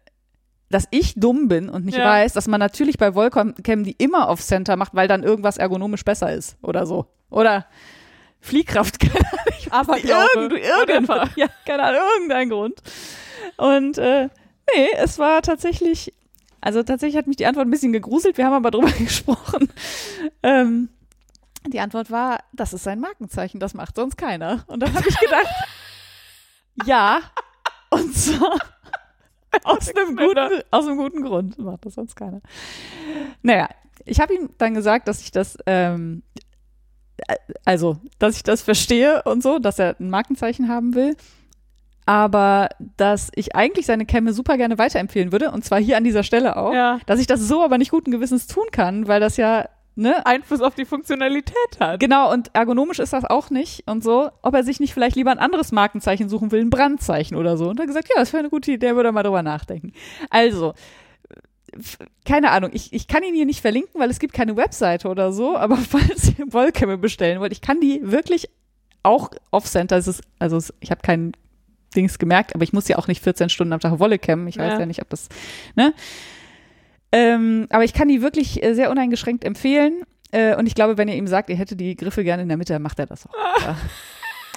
dass 0.70 0.86
ich 0.90 1.14
dumm 1.14 1.48
bin 1.48 1.68
und 1.68 1.84
nicht 1.84 1.98
Ja. 1.98 2.04
weiß, 2.04 2.32
dass 2.32 2.48
man 2.48 2.58
natürlich 2.60 2.98
bei 2.98 3.14
Volcom 3.14 3.54
die 3.56 3.92
immer 3.98 4.28
auf 4.28 4.40
Center 4.40 4.76
macht, 4.76 4.94
weil 4.94 5.08
dann 5.08 5.22
irgendwas 5.22 5.56
ergonomisch 5.56 6.04
besser 6.04 6.32
ist 6.32 6.56
oder 6.62 6.84
so. 6.86 7.06
Oder 7.30 7.66
Fliehkraft, 8.40 8.98
keine 9.00 9.14
Ahnung. 9.14 9.54
ich 9.58 9.66
weiß 9.70 9.72
Aber 9.72 9.98
irgend, 9.98 10.52
irgend, 10.52 11.08
ja, 11.36 11.46
keine 11.66 11.82
Ahnung, 11.84 12.00
irgendein 12.16 12.48
Grund. 12.50 12.80
Und 13.56 13.98
äh, 13.98 14.28
nee, 14.74 14.88
es 14.96 15.18
war 15.18 15.42
tatsächlich, 15.42 16.12
also 16.60 16.82
tatsächlich 16.82 17.16
hat 17.18 17.26
mich 17.26 17.36
die 17.36 17.46
Antwort 17.46 17.66
ein 17.66 17.70
bisschen 17.70 17.92
gegruselt, 17.92 18.36
wir 18.38 18.46
haben 18.46 18.54
aber 18.54 18.70
drüber 18.70 18.90
gesprochen. 18.98 19.68
Ähm, 20.42 20.88
die 21.66 21.80
Antwort 21.80 22.10
war, 22.10 22.40
das 22.52 22.72
ist 22.72 22.84
sein 22.84 23.00
Markenzeichen, 23.00 23.60
das 23.60 23.74
macht 23.74 23.96
sonst 23.96 24.16
keiner. 24.16 24.64
Und 24.66 24.80
dann 24.80 24.94
habe 24.94 25.08
ich 25.08 25.18
gedacht, 25.18 25.46
ja, 26.86 27.20
und 27.90 28.14
zwar 28.14 28.58
aus 29.64 29.94
einem, 29.94 30.16
guten, 30.16 30.62
aus 30.70 30.86
einem 30.86 30.96
guten 30.96 31.22
Grund 31.22 31.58
macht 31.58 31.84
das 31.86 31.94
sonst 31.94 32.16
keiner. 32.16 32.40
Naja, 33.42 33.68
ich 34.04 34.20
habe 34.20 34.34
ihm 34.34 34.50
dann 34.58 34.74
gesagt, 34.74 35.08
dass 35.08 35.20
ich 35.20 35.30
das 35.30 35.58
ähm, 35.66 36.22
also, 37.64 37.98
dass 38.18 38.36
ich 38.36 38.42
das 38.42 38.62
verstehe 38.62 39.22
und 39.24 39.42
so, 39.42 39.58
dass 39.58 39.78
er 39.78 39.96
ein 40.00 40.10
Markenzeichen 40.10 40.68
haben 40.68 40.94
will. 40.94 41.16
Aber 42.06 42.70
dass 42.96 43.30
ich 43.34 43.54
eigentlich 43.54 43.86
seine 43.86 44.06
Kämme 44.06 44.32
super 44.32 44.56
gerne 44.56 44.78
weiterempfehlen 44.78 45.30
würde, 45.30 45.50
und 45.52 45.64
zwar 45.64 45.78
hier 45.78 45.96
an 45.96 46.02
dieser 46.04 46.22
Stelle 46.22 46.56
auch, 46.56 46.72
Ja. 46.72 46.98
dass 47.06 47.20
ich 47.20 47.26
das 47.26 47.40
so 47.40 47.62
aber 47.62 47.78
nicht 47.78 47.90
guten 47.90 48.10
Gewissens 48.10 48.46
tun 48.46 48.64
kann, 48.72 49.06
weil 49.06 49.20
das 49.20 49.36
ja, 49.36 49.68
ne, 49.96 50.24
Einfluss 50.26 50.60
auf 50.60 50.74
die 50.74 50.84
Funktionalität 50.84 51.54
hat. 51.78 52.00
Genau, 52.00 52.32
und 52.32 52.50
ergonomisch 52.54 52.98
ist 52.98 53.12
das 53.12 53.24
auch 53.24 53.50
nicht 53.50 53.82
und 53.86 54.02
so. 54.02 54.30
Ob 54.42 54.54
er 54.54 54.64
sich 54.64 54.80
nicht 54.80 54.94
vielleicht 54.94 55.16
lieber 55.16 55.30
ein 55.30 55.38
anderes 55.38 55.72
Markenzeichen 55.72 56.28
suchen 56.28 56.52
will, 56.52 56.60
ein 56.60 56.70
Brandzeichen 56.70 57.36
oder 57.36 57.56
so. 57.56 57.68
Und 57.68 57.78
er 57.78 57.82
hat 57.82 57.88
gesagt, 57.88 58.08
ja, 58.08 58.16
das 58.16 58.32
wäre 58.32 58.40
eine 58.40 58.50
gute 58.50 58.72
Idee, 58.72 58.94
würde 58.94 59.08
er 59.10 59.12
mal 59.12 59.22
drüber 59.22 59.42
nachdenken. 59.42 59.92
Also, 60.30 60.74
keine 62.24 62.50
Ahnung, 62.50 62.70
ich, 62.72 62.92
ich 62.92 63.06
kann 63.06 63.22
ihn 63.22 63.34
hier 63.34 63.46
nicht 63.46 63.60
verlinken, 63.60 64.00
weil 64.00 64.10
es 64.10 64.18
gibt 64.18 64.34
keine 64.34 64.56
Webseite 64.56 65.08
oder 65.08 65.32
so, 65.32 65.56
aber 65.56 65.76
falls 65.76 66.32
ihr 66.38 66.52
Wollkämme 66.52 66.98
bestellen 66.98 67.40
wollt, 67.40 67.52
ich 67.52 67.60
kann 67.60 67.80
die 67.80 68.00
wirklich 68.02 68.48
auch 69.02 69.30
off-center, 69.50 69.96
also 69.96 70.56
es, 70.56 70.74
ich 70.80 70.90
habe 70.90 71.00
kein 71.02 71.32
Dings 71.96 72.18
gemerkt, 72.18 72.54
aber 72.54 72.64
ich 72.64 72.72
muss 72.72 72.88
ja 72.88 72.98
auch 72.98 73.08
nicht 73.08 73.22
14 73.22 73.48
Stunden 73.48 73.72
am 73.72 73.80
Tag 73.80 73.98
Wolle 73.98 74.18
kämmen. 74.18 74.46
Ich 74.46 74.58
weiß 74.58 74.74
Ja. 74.74 74.80
ja 74.80 74.86
nicht, 74.86 75.02
ob 75.02 75.08
das, 75.10 75.28
ne? 75.74 75.92
Ähm, 77.12 77.66
aber 77.70 77.84
ich 77.84 77.92
kann 77.92 78.08
die 78.08 78.22
wirklich 78.22 78.62
äh, 78.62 78.74
sehr 78.74 78.90
uneingeschränkt 78.90 79.44
empfehlen. 79.44 80.02
Äh, 80.32 80.56
und 80.56 80.66
ich 80.66 80.74
glaube, 80.74 80.96
wenn 80.96 81.08
ihr 81.08 81.16
ihm 81.16 81.26
sagt, 81.26 81.50
ihr 81.50 81.56
hättet 81.56 81.80
die 81.80 81.96
Griffe 81.96 82.22
gerne 82.22 82.42
in 82.42 82.48
der 82.48 82.56
Mitte, 82.56 82.78
macht 82.78 82.98
er 82.98 83.06
das 83.06 83.26
auch. 83.26 83.34
Ja. 83.62 83.76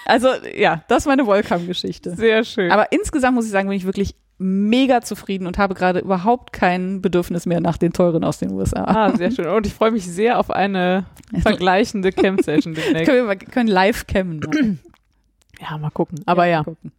Also, 0.06 0.30
ja, 0.56 0.84
das 0.88 1.00
ist 1.04 1.08
meine 1.08 1.26
Wollkamm-Geschichte. 1.26 2.16
Sehr 2.16 2.44
schön. 2.44 2.72
Aber 2.72 2.92
insgesamt 2.92 3.36
muss 3.36 3.46
ich 3.46 3.52
sagen, 3.52 3.70
bin 3.70 3.78
ich 3.78 3.86
wirklich 3.86 4.16
mega 4.38 5.02
zufrieden 5.02 5.48
und 5.48 5.58
habe 5.58 5.76
gerade 5.76 6.00
überhaupt 6.00 6.52
kein 6.52 7.02
Bedürfnis 7.02 7.46
mehr 7.46 7.62
nach 7.62 7.78
den 7.78 7.94
teuren 7.94 8.24
aus 8.24 8.40
den 8.40 8.52
USA. 8.52 8.84
ah, 8.84 9.16
sehr 9.16 9.32
schön. 9.32 9.48
Und 9.48 9.66
ich 9.66 9.74
freue 9.74 9.92
mich 9.92 10.06
sehr 10.06 10.40
auf 10.40 10.52
eine 10.52 11.06
vergleichende 11.42 12.12
Camp-Session 12.12 12.74
demnächst. 12.76 13.06
können 13.06 13.28
wir 13.28 13.36
können 13.36 13.70
live 13.70 14.06
cammen. 14.08 14.80
Ja, 15.62 15.78
mal 15.78 15.92
gucken. 15.92 16.20
Aber 16.26 16.46
ja. 16.46 16.58
mal 16.58 16.64
gucken. 16.66 16.92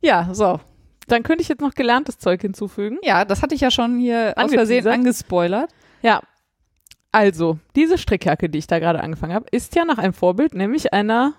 Ja, 0.00 0.28
so. 0.32 0.60
Dann 1.08 1.22
könnte 1.22 1.42
ich 1.42 1.48
jetzt 1.48 1.60
noch 1.60 1.74
gelerntes 1.74 2.18
Zeug 2.18 2.40
hinzufügen. 2.40 2.98
Ja, 3.02 3.24
das 3.24 3.42
hatte 3.42 3.54
ich 3.54 3.60
ja 3.60 3.70
schon 3.70 3.98
hier 3.98 4.34
aus 4.36 4.52
Versehen 4.52 4.86
angespoilert. 4.86 5.70
Ja. 6.02 6.22
Also, 7.12 7.58
diese 7.76 7.96
Strickjacke, 7.98 8.48
die 8.48 8.58
ich 8.58 8.66
da 8.66 8.78
gerade 8.78 9.00
angefangen 9.00 9.34
habe, 9.34 9.46
ist 9.52 9.74
ja 9.76 9.84
nach 9.84 9.98
einem 9.98 10.12
Vorbild, 10.14 10.54
nämlich 10.54 10.92
einer 10.92 11.34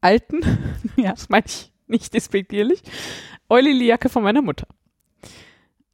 alten, 0.00 0.40
Ja. 0.96 1.12
das 1.12 1.28
meine 1.28 1.46
ich 1.46 1.72
nicht 1.86 2.12
despektierlich, 2.14 2.82
Eulili-Jacke 3.48 4.08
von 4.08 4.22
meiner 4.22 4.42
Mutter. 4.42 4.66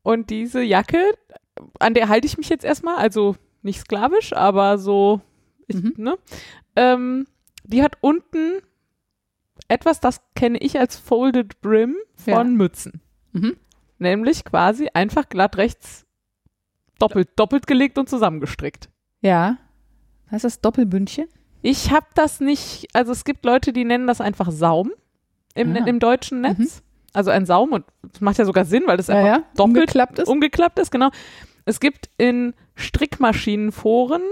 Und 0.03 0.30
diese 0.30 0.62
Jacke, 0.62 0.99
an 1.78 1.95
der 1.95 2.09
halte 2.09 2.26
ich 2.26 2.37
mich 2.37 2.49
jetzt 2.49 2.64
erstmal, 2.64 2.97
also 2.97 3.37
nicht 3.62 3.80
sklavisch, 3.80 4.32
aber 4.32 4.78
so, 4.78 5.20
ich, 5.68 5.76
Mhm. 5.76 5.95
ne? 5.97 6.18
Ähm, 6.76 7.26
die 7.62 7.82
hat 7.82 7.97
unten 8.01 8.61
etwas, 9.69 10.01
das 10.01 10.21
kenne 10.35 10.59
ich 10.59 10.79
als 10.79 10.97
Folded 10.97 11.61
Brim 11.61 11.97
von 12.17 12.33
Ja. 12.35 12.45
Mützen. 12.45 13.01
Mhm. 13.33 13.57
Nämlich 13.99 14.45
quasi 14.45 14.89
einfach 14.93 15.29
glatt 15.29 15.57
rechts 15.57 16.05
doppelt, 16.99 17.29
doppelt 17.37 17.67
gelegt 17.67 17.99
und 17.99 18.09
zusammengestrickt. 18.09 18.89
Ja. 19.21 19.57
Heißt 20.31 20.45
das 20.45 20.61
Doppelbündchen? 20.61 21.27
Ich 21.62 21.91
habe 21.91 22.07
das 22.15 22.41
nicht, 22.41 22.89
also 22.93 23.12
es 23.12 23.25
gibt 23.25 23.45
Leute, 23.45 23.73
die 23.73 23.85
nennen 23.85 24.07
das 24.07 24.21
einfach 24.21 24.51
Saum 24.51 24.93
im, 25.55 25.75
Ah. 25.75 25.87
im 25.87 25.99
deutschen 25.99 26.43
Netz. 26.43 26.83
Also 27.12 27.31
ein 27.31 27.47
Saum 27.47 27.73
und 27.73 27.85
das 28.03 28.21
macht 28.21 28.39
ja 28.39 28.45
sogar 28.45 28.65
Sinn, 28.65 28.83
weil 28.87 28.97
das 28.97 29.09
einfach 29.09 29.39
doppelt 29.57 29.61
Umgeklappt 29.61 30.19
ist. 30.19 30.29
umgeklappt 30.29 30.79
ist, 30.81 30.91
genau. 30.91 31.11
Es 31.65 31.81
gibt 31.81 32.11
in 32.19 32.55
Strickmaschinenforen 32.75 34.23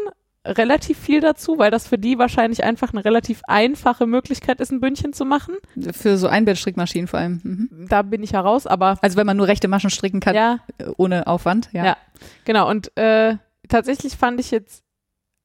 relativ 0.44 0.98
viel 0.98 1.20
dazu, 1.20 1.58
weil 1.58 1.70
das 1.70 1.86
für 1.86 1.98
die 1.98 2.18
wahrscheinlich 2.18 2.64
einfach 2.64 2.92
eine 2.92 3.04
relativ 3.04 3.42
einfache 3.46 4.06
Möglichkeit 4.06 4.60
ist, 4.60 4.72
ein 4.72 4.80
Bündchen 4.80 5.12
zu 5.12 5.24
machen. 5.24 5.56
Für 5.92 6.16
so 6.16 6.26
Einbettstrickmaschinen 6.28 7.06
vor 7.06 7.20
allem. 7.20 7.40
Mhm. 7.42 7.86
Da 7.88 8.02
bin 8.02 8.22
ich 8.22 8.32
heraus, 8.32 8.66
aber 8.66 8.98
Also 9.02 9.16
wenn 9.16 9.26
man 9.26 9.36
nur 9.36 9.46
rechte 9.46 9.68
Maschen 9.68 9.90
stricken 9.90 10.20
kann, 10.20 10.34
ja, 10.34 10.58
äh, 10.78 10.86
ohne 10.96 11.26
Aufwand. 11.26 11.68
Ja. 11.72 11.84
Ja. 11.84 11.96
Genau, 12.44 12.68
und 12.68 12.96
äh, 12.96 13.36
tatsächlich 13.68 14.16
fand 14.16 14.40
ich 14.40 14.50
jetzt, 14.50 14.82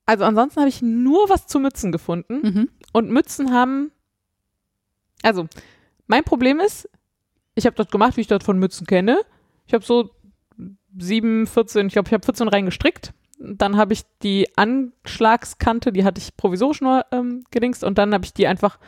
also 0.06 0.24
ansonsten 0.24 0.60
habe 0.60 0.70
ich 0.70 0.82
nur 0.82 1.30
was 1.30 1.46
zu 1.48 1.60
Mützen 1.60 1.92
gefunden. 1.92 2.40
Mhm. 2.42 2.70
Und 2.94 3.12
Mützen 3.12 3.54
haben, 3.54 3.92
also 5.22 5.48
mein 6.08 6.24
Problem 6.24 6.60
ist, 6.60 6.90
ich 7.54 7.66
habe 7.66 7.76
das 7.76 7.90
gemacht, 7.90 8.18
wie 8.18 8.22
ich 8.22 8.28
das 8.28 8.44
von 8.44 8.58
Mützen 8.58 8.88
kenne. 8.88 9.20
Ich 9.68 9.74
habe 9.74 9.84
so 9.84 10.10
sieben, 10.98 11.46
14, 11.46 11.88
ich 11.88 11.94
glaube, 11.94 12.08
ich 12.08 12.14
habe 12.14 12.26
14 12.26 12.48
reingestrickt. 12.48 13.14
Dann 13.40 13.78
habe 13.78 13.94
ich 13.94 14.02
die 14.24 14.48
Anschlagskante, 14.58 15.92
die 15.92 16.04
hatte 16.04 16.20
ich 16.20 16.36
provisorisch 16.38 16.82
nur 16.82 17.06
ähm, 17.12 17.44
gedingst 17.52 17.84
und 17.84 17.98
dann 17.98 18.14
habe 18.14 18.26
ich 18.26 18.34
die 18.34 18.48
einfach 18.48 18.80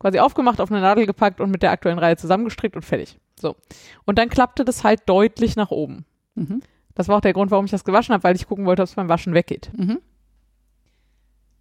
quasi 0.00 0.18
aufgemacht, 0.18 0.60
auf 0.60 0.70
eine 0.70 0.80
Nadel 0.80 1.06
gepackt 1.06 1.40
und 1.40 1.50
mit 1.50 1.62
der 1.62 1.70
aktuellen 1.70 1.98
Reihe 1.98 2.16
zusammengestrickt 2.16 2.76
und 2.76 2.82
fertig. 2.82 3.18
So. 3.40 3.54
Und 4.04 4.18
dann 4.18 4.28
klappte 4.28 4.64
das 4.64 4.84
halt 4.84 5.02
deutlich 5.06 5.56
nach 5.56 5.70
oben. 5.70 6.04
Mhm. 6.34 6.60
Das 6.94 7.08
war 7.08 7.16
auch 7.16 7.20
der 7.20 7.32
Grund, 7.32 7.50
warum 7.50 7.64
ich 7.64 7.70
das 7.70 7.84
gewaschen 7.84 8.12
habe, 8.12 8.24
weil 8.24 8.36
ich 8.36 8.46
gucken 8.46 8.66
wollte, 8.66 8.82
ob 8.82 8.88
es 8.88 8.94
beim 8.94 9.08
Waschen 9.08 9.34
weggeht. 9.34 9.70
Mhm. 9.76 9.98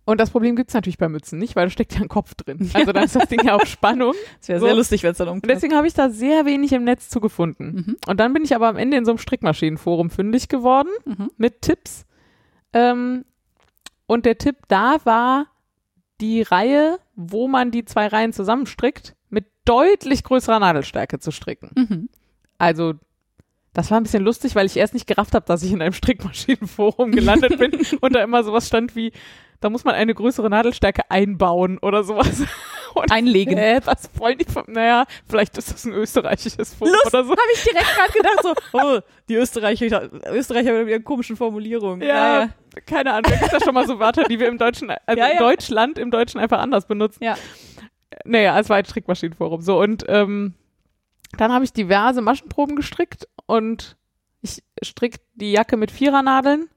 Und 0.06 0.20
das 0.20 0.32
Problem 0.32 0.58
gibt 0.58 0.70
es 0.70 0.74
natürlich 0.74 0.98
bei 0.98 1.08
Mützen 1.08 1.40
nicht, 1.40 1.56
weil 1.56 1.66
da 1.68 1.70
steckt 1.70 1.94
ja 1.96 2.02
ein 2.02 2.10
Kopf 2.10 2.36
drin. 2.36 2.70
Also 2.74 2.92
dann 2.92 3.06
ist 3.06 3.16
das 3.16 3.30
Ding 3.30 3.40
ja 3.46 3.56
auf 3.56 3.66
Spannung. 3.66 4.14
Das 4.40 4.50
wäre 4.50 4.60
So. 4.60 4.66
sehr 4.66 4.76
lustig, 4.76 5.02
wenn 5.04 5.12
es 5.12 5.18
dann 5.18 5.30
Und 5.30 5.36
umklappt. 5.36 5.56
deswegen 5.56 5.76
habe 5.76 5.88
ich 5.88 5.94
da 5.94 6.10
sehr 6.10 6.46
wenig 6.46 6.74
im 6.74 6.84
Netz 6.84 7.08
zu 7.10 7.22
gefunden. 7.22 7.86
Mhm. 7.88 7.98
Und 8.08 8.20
dann 8.20 8.34
bin 8.34 8.44
ich 8.44 8.54
aber 8.54 8.68
am 8.68 8.76
Ende 8.76 8.98
in 8.98 9.06
so 9.06 9.12
einem 9.12 9.18
Strickmaschinenforum 9.20 10.10
fündig 10.10 10.50
geworden 10.50 10.90
Mhm. 11.06 11.30
mit 11.38 11.62
Tipps. 11.62 12.06
Ähm, 12.74 13.26
und 14.08 14.26
der 14.26 14.38
Tipp 14.38 14.58
da 14.68 14.98
war, 15.06 15.48
die 16.22 16.42
Reihe, 16.42 17.00
wo 17.16 17.48
man 17.48 17.72
die 17.72 17.86
zwei 17.86 18.08
Reihen 18.08 18.34
zusammenstrickt, 18.34 19.16
mit 19.30 19.46
deutlich 19.66 20.24
größerer 20.24 20.60
Nadelstärke 20.60 21.20
zu 21.20 21.32
stricken. 21.32 21.72
Mhm. 21.76 22.10
Also 22.58 22.94
das 23.74 23.90
war 23.90 24.00
ein 24.00 24.04
bisschen 24.04 24.24
lustig, 24.24 24.56
weil 24.56 24.68
ich 24.68 24.78
erst 24.78 24.94
nicht 24.94 25.08
gerafft 25.08 25.34
habe, 25.34 25.46
dass 25.46 25.64
ich 25.64 25.72
in 25.72 25.82
einem 25.82 25.94
Strickmaschinenforum 25.94 27.12
gelandet 27.12 27.58
bin 27.58 27.72
und 28.02 28.14
da 28.14 28.24
immer 28.24 28.44
sowas 28.44 28.68
stand 28.68 28.96
wie, 28.96 29.12
da 29.64 29.70
muss 29.70 29.86
man 29.86 29.96
eine 29.96 30.14
größere 30.14 30.50
Nadelstärke 30.50 31.10
einbauen 31.10 31.78
oder 31.78 32.04
sowas. 32.04 32.44
Und 32.96 33.12
Einlegen. 33.12 33.58
Äh, 33.58 33.82
was 33.86 34.08
wollen 34.18 34.38
die 34.38 34.46
von, 34.46 34.66
naja, 34.68 35.06
vielleicht 35.28 35.58
ist 35.58 35.74
das 35.74 35.84
ein 35.86 35.94
österreichisches 35.94 36.76
Forum 36.76 36.94
Lust, 36.94 37.08
oder 37.08 37.24
so. 37.24 37.32
habe 37.32 37.42
ich 37.56 37.64
direkt 37.64 37.88
gerade 37.96 38.14
gedacht, 38.14 38.40
so, 38.44 38.54
oh, 38.74 39.00
die 39.30 39.36
Österreicher, 39.36 40.10
Österreicher 40.28 40.74
mit 40.74 40.90
ihren 40.90 41.04
komischen 41.04 41.36
Formulierungen. 41.36 42.08
Ja, 42.08 42.50
keine 42.86 43.14
Ahnung, 43.14 43.32
da 43.32 43.38
gibt 43.38 43.52
es 43.52 43.64
schon 43.64 43.74
mal 43.74 43.88
so 43.88 43.98
Wörter, 43.98 44.26
die 44.26 44.40
wir 44.40 44.48
im 44.48 44.60
Deutschen, 44.60 44.92
also 44.92 45.20
Ja, 45.20 45.28
in 45.28 45.34
ja. 45.34 45.40
Deutschland 45.40 45.98
im 45.98 46.12
Deutschen 46.12 46.40
einfach 46.40 46.60
anders 46.60 46.86
benutzen. 46.86 47.24
Ja. 47.24 47.36
Naja, 48.26 48.60
es 48.60 48.70
war 48.70 48.78
ein 48.78 48.86
Strickmaschinenforum. 48.86 49.62
So, 49.62 49.80
und 49.80 50.06
ähm, 50.08 50.54
dann 51.38 51.52
habe 51.52 51.66
ich 51.66 51.74
diverse 51.74 52.22
Maschenproben 52.22 52.76
gestrickt 52.76 53.28
und 53.48 53.98
ich 54.42 54.62
strick 54.84 55.20
die 55.34 55.52
Jacke 55.52 55.78
mit 55.78 55.90
Vierernadeln 55.90 56.70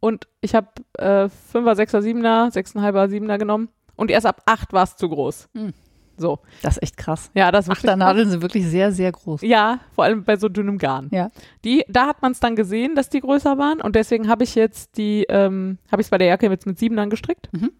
und 0.00 0.28
ich 0.40 0.54
habe 0.54 0.68
äh, 0.98 1.28
Fünfer, 1.28 1.76
Sechser, 1.76 2.02
Siebener, 2.02 2.50
Sechseinhalber, 2.50 3.08
Siebener 3.08 3.38
genommen 3.38 3.68
und 3.96 4.10
erst 4.10 4.26
ab 4.26 4.42
acht 4.46 4.72
war 4.72 4.84
es 4.84 4.96
zu 4.96 5.08
groß. 5.08 5.48
Hm. 5.54 5.72
So, 6.16 6.38
Das 6.60 6.76
ist 6.76 6.82
echt 6.82 6.96
krass. 6.98 7.30
ja, 7.34 7.50
das 7.50 7.64
ist 7.64 7.68
wirklich 7.68 7.84
Achternadeln 7.90 8.28
sind 8.28 8.42
wirklich 8.42 8.66
sehr, 8.66 8.92
sehr 8.92 9.10
groß. 9.10 9.40
Ja, 9.40 9.80
vor 9.94 10.04
allem 10.04 10.22
bei 10.24 10.36
so 10.36 10.50
dünnem 10.50 10.76
Garn. 10.76 11.08
Ja. 11.12 11.30
Die, 11.64 11.82
da 11.88 12.06
hat 12.08 12.20
man 12.20 12.32
es 12.32 12.40
dann 12.40 12.56
gesehen, 12.56 12.94
dass 12.94 13.08
die 13.08 13.20
größer 13.20 13.56
waren 13.56 13.80
und 13.80 13.96
deswegen 13.96 14.28
habe 14.28 14.44
ich 14.44 14.54
jetzt 14.54 14.98
die, 14.98 15.24
ähm, 15.30 15.78
habe 15.90 16.02
ich 16.02 16.06
es 16.06 16.10
bei 16.10 16.18
der 16.18 16.26
Jacke 16.28 16.46
jetzt 16.50 16.66
mit 16.66 16.78
Siebenern 16.78 17.08
gestrickt. 17.08 17.48
Mhm. 17.52 17.70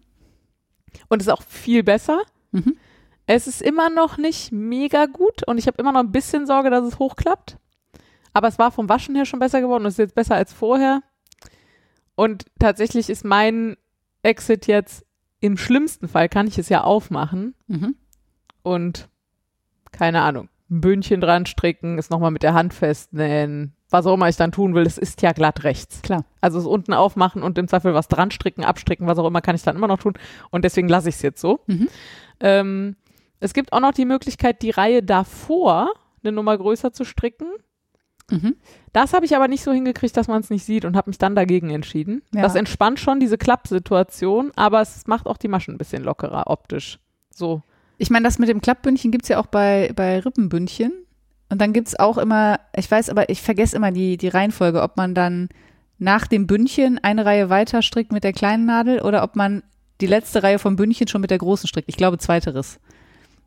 Und 1.07 1.21
es 1.21 1.27
ist 1.27 1.33
auch 1.33 1.43
viel 1.43 1.83
besser. 1.83 2.19
Mhm. 2.51 2.77
Es 3.27 3.45
ist 3.45 3.61
immer 3.61 3.89
noch 3.91 4.17
nicht 4.17 4.51
mega 4.51 5.05
gut 5.05 5.47
und 5.47 5.59
ich 5.59 5.67
habe 5.67 5.77
immer 5.77 5.91
noch 5.91 6.01
ein 6.01 6.11
bisschen 6.11 6.47
Sorge, 6.47 6.71
dass 6.71 6.83
es 6.83 6.97
hochklappt. 6.97 7.57
Aber 8.33 8.47
es 8.47 8.57
war 8.57 8.71
vom 8.71 8.89
Waschen 8.89 9.13
her 9.15 9.25
schon 9.25 9.39
besser 9.39 9.61
geworden 9.61 9.83
und 9.83 9.87
es 9.87 9.93
ist 9.93 9.99
jetzt 9.99 10.15
besser 10.15 10.35
als 10.35 10.51
vorher. 10.51 11.03
Und 12.21 12.45
tatsächlich 12.59 13.09
ist 13.09 13.25
mein 13.25 13.77
Exit 14.21 14.67
jetzt, 14.67 15.03
im 15.39 15.57
schlimmsten 15.57 16.07
Fall 16.07 16.29
kann 16.29 16.45
ich 16.45 16.59
es 16.59 16.69
ja 16.69 16.83
aufmachen 16.83 17.55
Mhm. 17.67 17.95
und 18.61 19.09
keine 19.91 20.21
Ahnung, 20.21 20.47
ein 20.69 20.81
Bündchen 20.81 21.19
dran 21.19 21.47
stricken, 21.47 21.97
es 21.97 22.11
nochmal 22.11 22.29
mit 22.29 22.43
der 22.43 22.53
Hand 22.53 22.75
festnähen, 22.75 23.73
was 23.89 24.05
auch 24.05 24.13
immer 24.13 24.29
ich 24.29 24.35
dann 24.35 24.51
tun 24.51 24.75
will, 24.75 24.85
es 24.85 24.99
ist 24.99 25.23
ja 25.23 25.31
glatt 25.31 25.63
rechts. 25.63 26.03
Klar. 26.03 26.23
Also 26.41 26.59
es 26.59 26.67
unten 26.67 26.93
aufmachen 26.93 27.41
und 27.41 27.57
im 27.57 27.67
Zweifel 27.67 27.95
was 27.95 28.07
dran 28.07 28.29
stricken, 28.29 28.63
abstricken, 28.63 29.07
was 29.07 29.17
auch 29.17 29.25
immer, 29.25 29.41
kann 29.41 29.55
ich 29.55 29.63
dann 29.63 29.75
immer 29.75 29.87
noch 29.87 29.97
tun 29.97 30.13
und 30.51 30.63
deswegen 30.63 30.89
lasse 30.89 31.09
ich 31.09 31.15
es 31.15 31.23
jetzt 31.23 31.41
so. 31.41 31.61
Mhm. 31.65 31.87
Ähm, 32.39 32.95
es 33.39 33.55
gibt 33.55 33.73
auch 33.73 33.79
noch 33.79 33.93
die 33.93 34.05
Möglichkeit, 34.05 34.61
die 34.61 34.69
Reihe 34.69 35.01
davor 35.01 35.91
eine 36.23 36.33
Nummer 36.33 36.55
größer 36.55 36.93
zu 36.93 37.03
stricken. 37.03 37.47
Mhm. 38.31 38.55
Das 38.93 39.13
habe 39.13 39.25
ich 39.25 39.35
aber 39.35 39.47
nicht 39.47 39.63
so 39.63 39.71
hingekriegt, 39.71 40.15
dass 40.17 40.27
man 40.27 40.41
es 40.41 40.49
nicht 40.49 40.63
sieht 40.65 40.85
und 40.85 40.95
habe 40.95 41.09
mich 41.09 41.17
dann 41.17 41.35
dagegen 41.35 41.69
entschieden. 41.69 42.21
Ja. 42.33 42.41
Das 42.41 42.55
entspannt 42.55 42.99
schon 42.99 43.19
diese 43.19 43.37
Klappsituation, 43.37 44.51
aber 44.55 44.81
es 44.81 45.07
macht 45.07 45.27
auch 45.27 45.37
die 45.37 45.47
Maschen 45.47 45.75
ein 45.75 45.77
bisschen 45.77 46.03
lockerer 46.03 46.47
optisch. 46.47 46.99
So. 47.33 47.61
Ich 47.97 48.09
meine, 48.09 48.23
das 48.23 48.39
mit 48.39 48.49
dem 48.49 48.61
Klappbündchen 48.61 49.11
gibt's 49.11 49.27
ja 49.27 49.39
auch 49.39 49.45
bei, 49.47 49.91
bei 49.95 50.19
Rippenbündchen. 50.19 50.91
Und 51.49 51.59
dann 51.61 51.73
gibt's 51.73 51.99
auch 51.99 52.17
immer, 52.17 52.59
ich 52.75 52.89
weiß 52.89 53.09
aber, 53.09 53.29
ich 53.29 53.41
vergesse 53.41 53.75
immer 53.75 53.91
die, 53.91 54.17
die 54.17 54.29
Reihenfolge, 54.29 54.81
ob 54.81 54.95
man 54.97 55.13
dann 55.13 55.49
nach 55.99 56.25
dem 56.25 56.47
Bündchen 56.47 56.97
eine 57.03 57.25
Reihe 57.25 57.49
weiter 57.49 57.81
strickt 57.81 58.11
mit 58.11 58.23
der 58.23 58.33
kleinen 58.33 58.65
Nadel 58.65 59.01
oder 59.01 59.21
ob 59.23 59.35
man 59.35 59.61
die 59.99 60.07
letzte 60.07 60.41
Reihe 60.41 60.57
vom 60.59 60.75
Bündchen 60.77 61.07
schon 61.07 61.21
mit 61.21 61.29
der 61.29 61.37
großen 61.37 61.67
strickt. 61.67 61.89
Ich 61.89 61.97
glaube 61.97 62.17
zweiteres. 62.17 62.79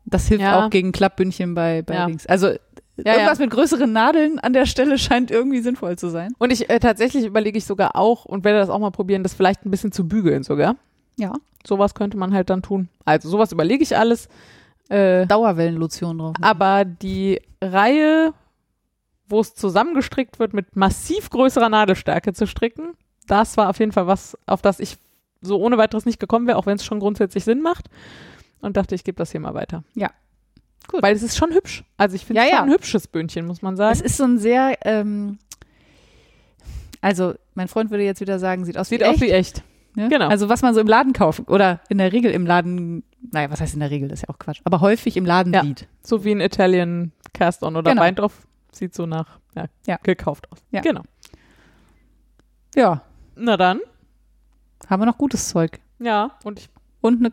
Das 0.05 0.27
hilft 0.27 0.43
Ja. 0.43 0.63
auch 0.63 0.69
gegen 0.69 0.91
Klappbündchen 0.91 1.55
bei, 1.55 1.81
bei 1.81 1.95
Ja. 1.95 2.05
Links. 2.05 2.27
Also 2.27 2.53
Ja, 2.97 3.13
irgendwas 3.13 3.39
ja. 3.39 3.45
mit 3.45 3.53
größeren 3.53 3.91
Nadeln 3.91 4.39
an 4.39 4.53
der 4.53 4.65
Stelle 4.65 4.97
scheint 4.97 5.31
irgendwie 5.31 5.59
sinnvoll 5.59 5.97
zu 5.97 6.09
sein. 6.09 6.33
Und 6.37 6.51
ich 6.51 6.69
äh, 6.69 6.79
tatsächlich 6.79 7.25
überlege 7.25 7.57
ich 7.57 7.65
sogar 7.65 7.95
auch 7.95 8.25
und 8.25 8.43
werde 8.43 8.59
das 8.59 8.69
auch 8.69 8.79
mal 8.79 8.91
probieren, 8.91 9.23
das 9.23 9.33
vielleicht 9.33 9.65
ein 9.65 9.71
bisschen 9.71 9.91
zu 9.91 10.07
bügeln 10.07 10.43
sogar. 10.43 10.75
Ja. 11.17 11.33
Sowas 11.65 11.93
könnte 11.93 12.17
man 12.17 12.33
halt 12.33 12.49
dann 12.49 12.61
tun. 12.61 12.89
Also 13.03 13.29
sowas 13.29 13.51
überlege 13.51 13.83
ich 13.83 13.97
alles. 13.97 14.29
Äh, 14.89 15.25
Dauerwellenlotion 15.25 16.19
drauf. 16.19 16.35
aber 16.41 16.85
die 16.85 17.41
Reihe, 17.59 18.33
wo 19.27 19.39
es 19.39 19.55
zusammengestrickt 19.55 20.37
wird, 20.37 20.53
mit 20.53 20.75
massiv 20.75 21.31
größerer 21.31 21.69
Nadelstärke 21.69 22.33
zu 22.33 22.45
stricken, 22.45 22.93
das 23.25 23.57
war 23.57 23.69
auf 23.69 23.79
jeden 23.79 23.93
Fall 23.93 24.05
was, 24.05 24.37
auf 24.45 24.61
das 24.61 24.79
ich 24.79 24.97
so 25.41 25.59
ohne 25.59 25.77
weiteres 25.77 26.05
nicht 26.05 26.19
gekommen 26.19 26.47
wäre, 26.47 26.57
auch 26.57 26.67
wenn 26.67 26.75
es 26.75 26.85
schon 26.85 26.99
grundsätzlich 26.99 27.43
Sinn 27.43 27.61
macht. 27.61 27.89
Und 28.61 28.77
dachte, 28.77 28.95
ich 28.95 29.03
gebe 29.03 29.17
das 29.17 29.31
hier 29.31 29.39
mal 29.39 29.53
weiter. 29.53 29.83
Ja. 29.93 30.09
Gut. 30.87 31.01
Weil 31.01 31.15
es 31.15 31.23
ist 31.23 31.35
schon 31.37 31.51
hübsch. 31.53 31.83
Also 31.97 32.15
ich 32.15 32.25
finde 32.25 32.41
Ja, 32.41 32.45
es 32.45 32.49
schon 32.51 32.57
ja. 32.59 32.63
ein 32.65 32.71
hübsches 32.71 33.07
Bündchen, 33.07 33.45
muss 33.47 33.61
man 33.61 33.75
sagen. 33.75 33.91
Es 33.93 34.01
ist 34.01 34.17
so 34.17 34.23
ein 34.23 34.37
sehr, 34.37 34.77
ähm, 34.85 35.37
also 37.01 37.33
mein 37.53 37.67
Freund 37.67 37.91
würde 37.91 38.03
jetzt 38.03 38.21
wieder 38.21 38.39
sagen, 38.39 38.65
sieht 38.65 38.77
aus 38.77 38.89
Sieht 38.89 39.01
wie 39.01 39.05
aus 39.05 39.13
echt. 39.15 39.21
wie 39.21 39.31
echt. 39.31 39.63
Ne? 39.95 40.09
Genau. 40.09 40.27
Also 40.27 40.49
was 40.49 40.61
man 40.61 40.73
so 40.73 40.81
im 40.81 40.87
Laden 40.87 41.13
kauft 41.13 41.47
oder 41.49 41.79
in 41.89 41.97
der 41.97 42.11
Regel 42.11 42.31
im 42.31 42.45
Laden, 42.45 43.03
naja, 43.31 43.49
was 43.49 43.61
heißt 43.61 43.73
in 43.75 43.79
der 43.79 43.89
Regel, 43.91 44.09
das 44.09 44.19
ist 44.19 44.27
ja 44.27 44.33
auch 44.33 44.39
Quatsch, 44.39 44.59
aber 44.65 44.81
häufig 44.81 45.15
im 45.15 45.25
Laden 45.25 45.53
Ja. 45.53 45.61
sieht. 45.63 45.87
So 46.03 46.23
wie 46.25 46.31
ein 46.31 46.41
Italian 46.41 47.11
Cast-On 47.33 47.75
oder 47.75 47.91
Genau. 47.91 48.01
Weindorf. 48.03 48.45
Sieht 48.73 48.93
so 48.93 49.05
nach 49.05 49.39
ja, 49.55 49.65
Ja. 49.87 49.97
gekauft 50.03 50.51
aus. 50.51 50.59
Ja. 50.71 50.81
Genau. 50.81 51.01
Ja, 52.75 53.01
Na 53.35 53.55
dann. 53.55 53.79
haben 54.89 55.01
wir 55.01 55.05
noch 55.05 55.17
gutes 55.17 55.47
Zeug. 55.49 55.79
Ja. 55.99 56.31
Und 56.43 56.59
ich 56.59 56.69
Und 56.99 57.19
eine, 57.19 57.31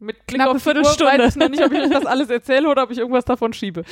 mit 0.00 0.26
Blick 0.26 0.40
auf 0.40 0.48
die 0.48 0.54
Uhr 0.54 0.60
Viertelstunde. 0.60 1.18
weiß 1.18 1.30
ich 1.30 1.36
noch 1.36 1.48
nicht, 1.48 1.64
ob 1.64 1.72
ich 1.72 1.80
euch 1.80 1.90
das 1.90 2.06
alles 2.06 2.30
erzähle 2.30 2.68
oder 2.68 2.82
ob 2.82 2.90
ich 2.90 2.98
irgendwas 2.98 3.24
davon 3.24 3.52
schiebe. 3.52 3.84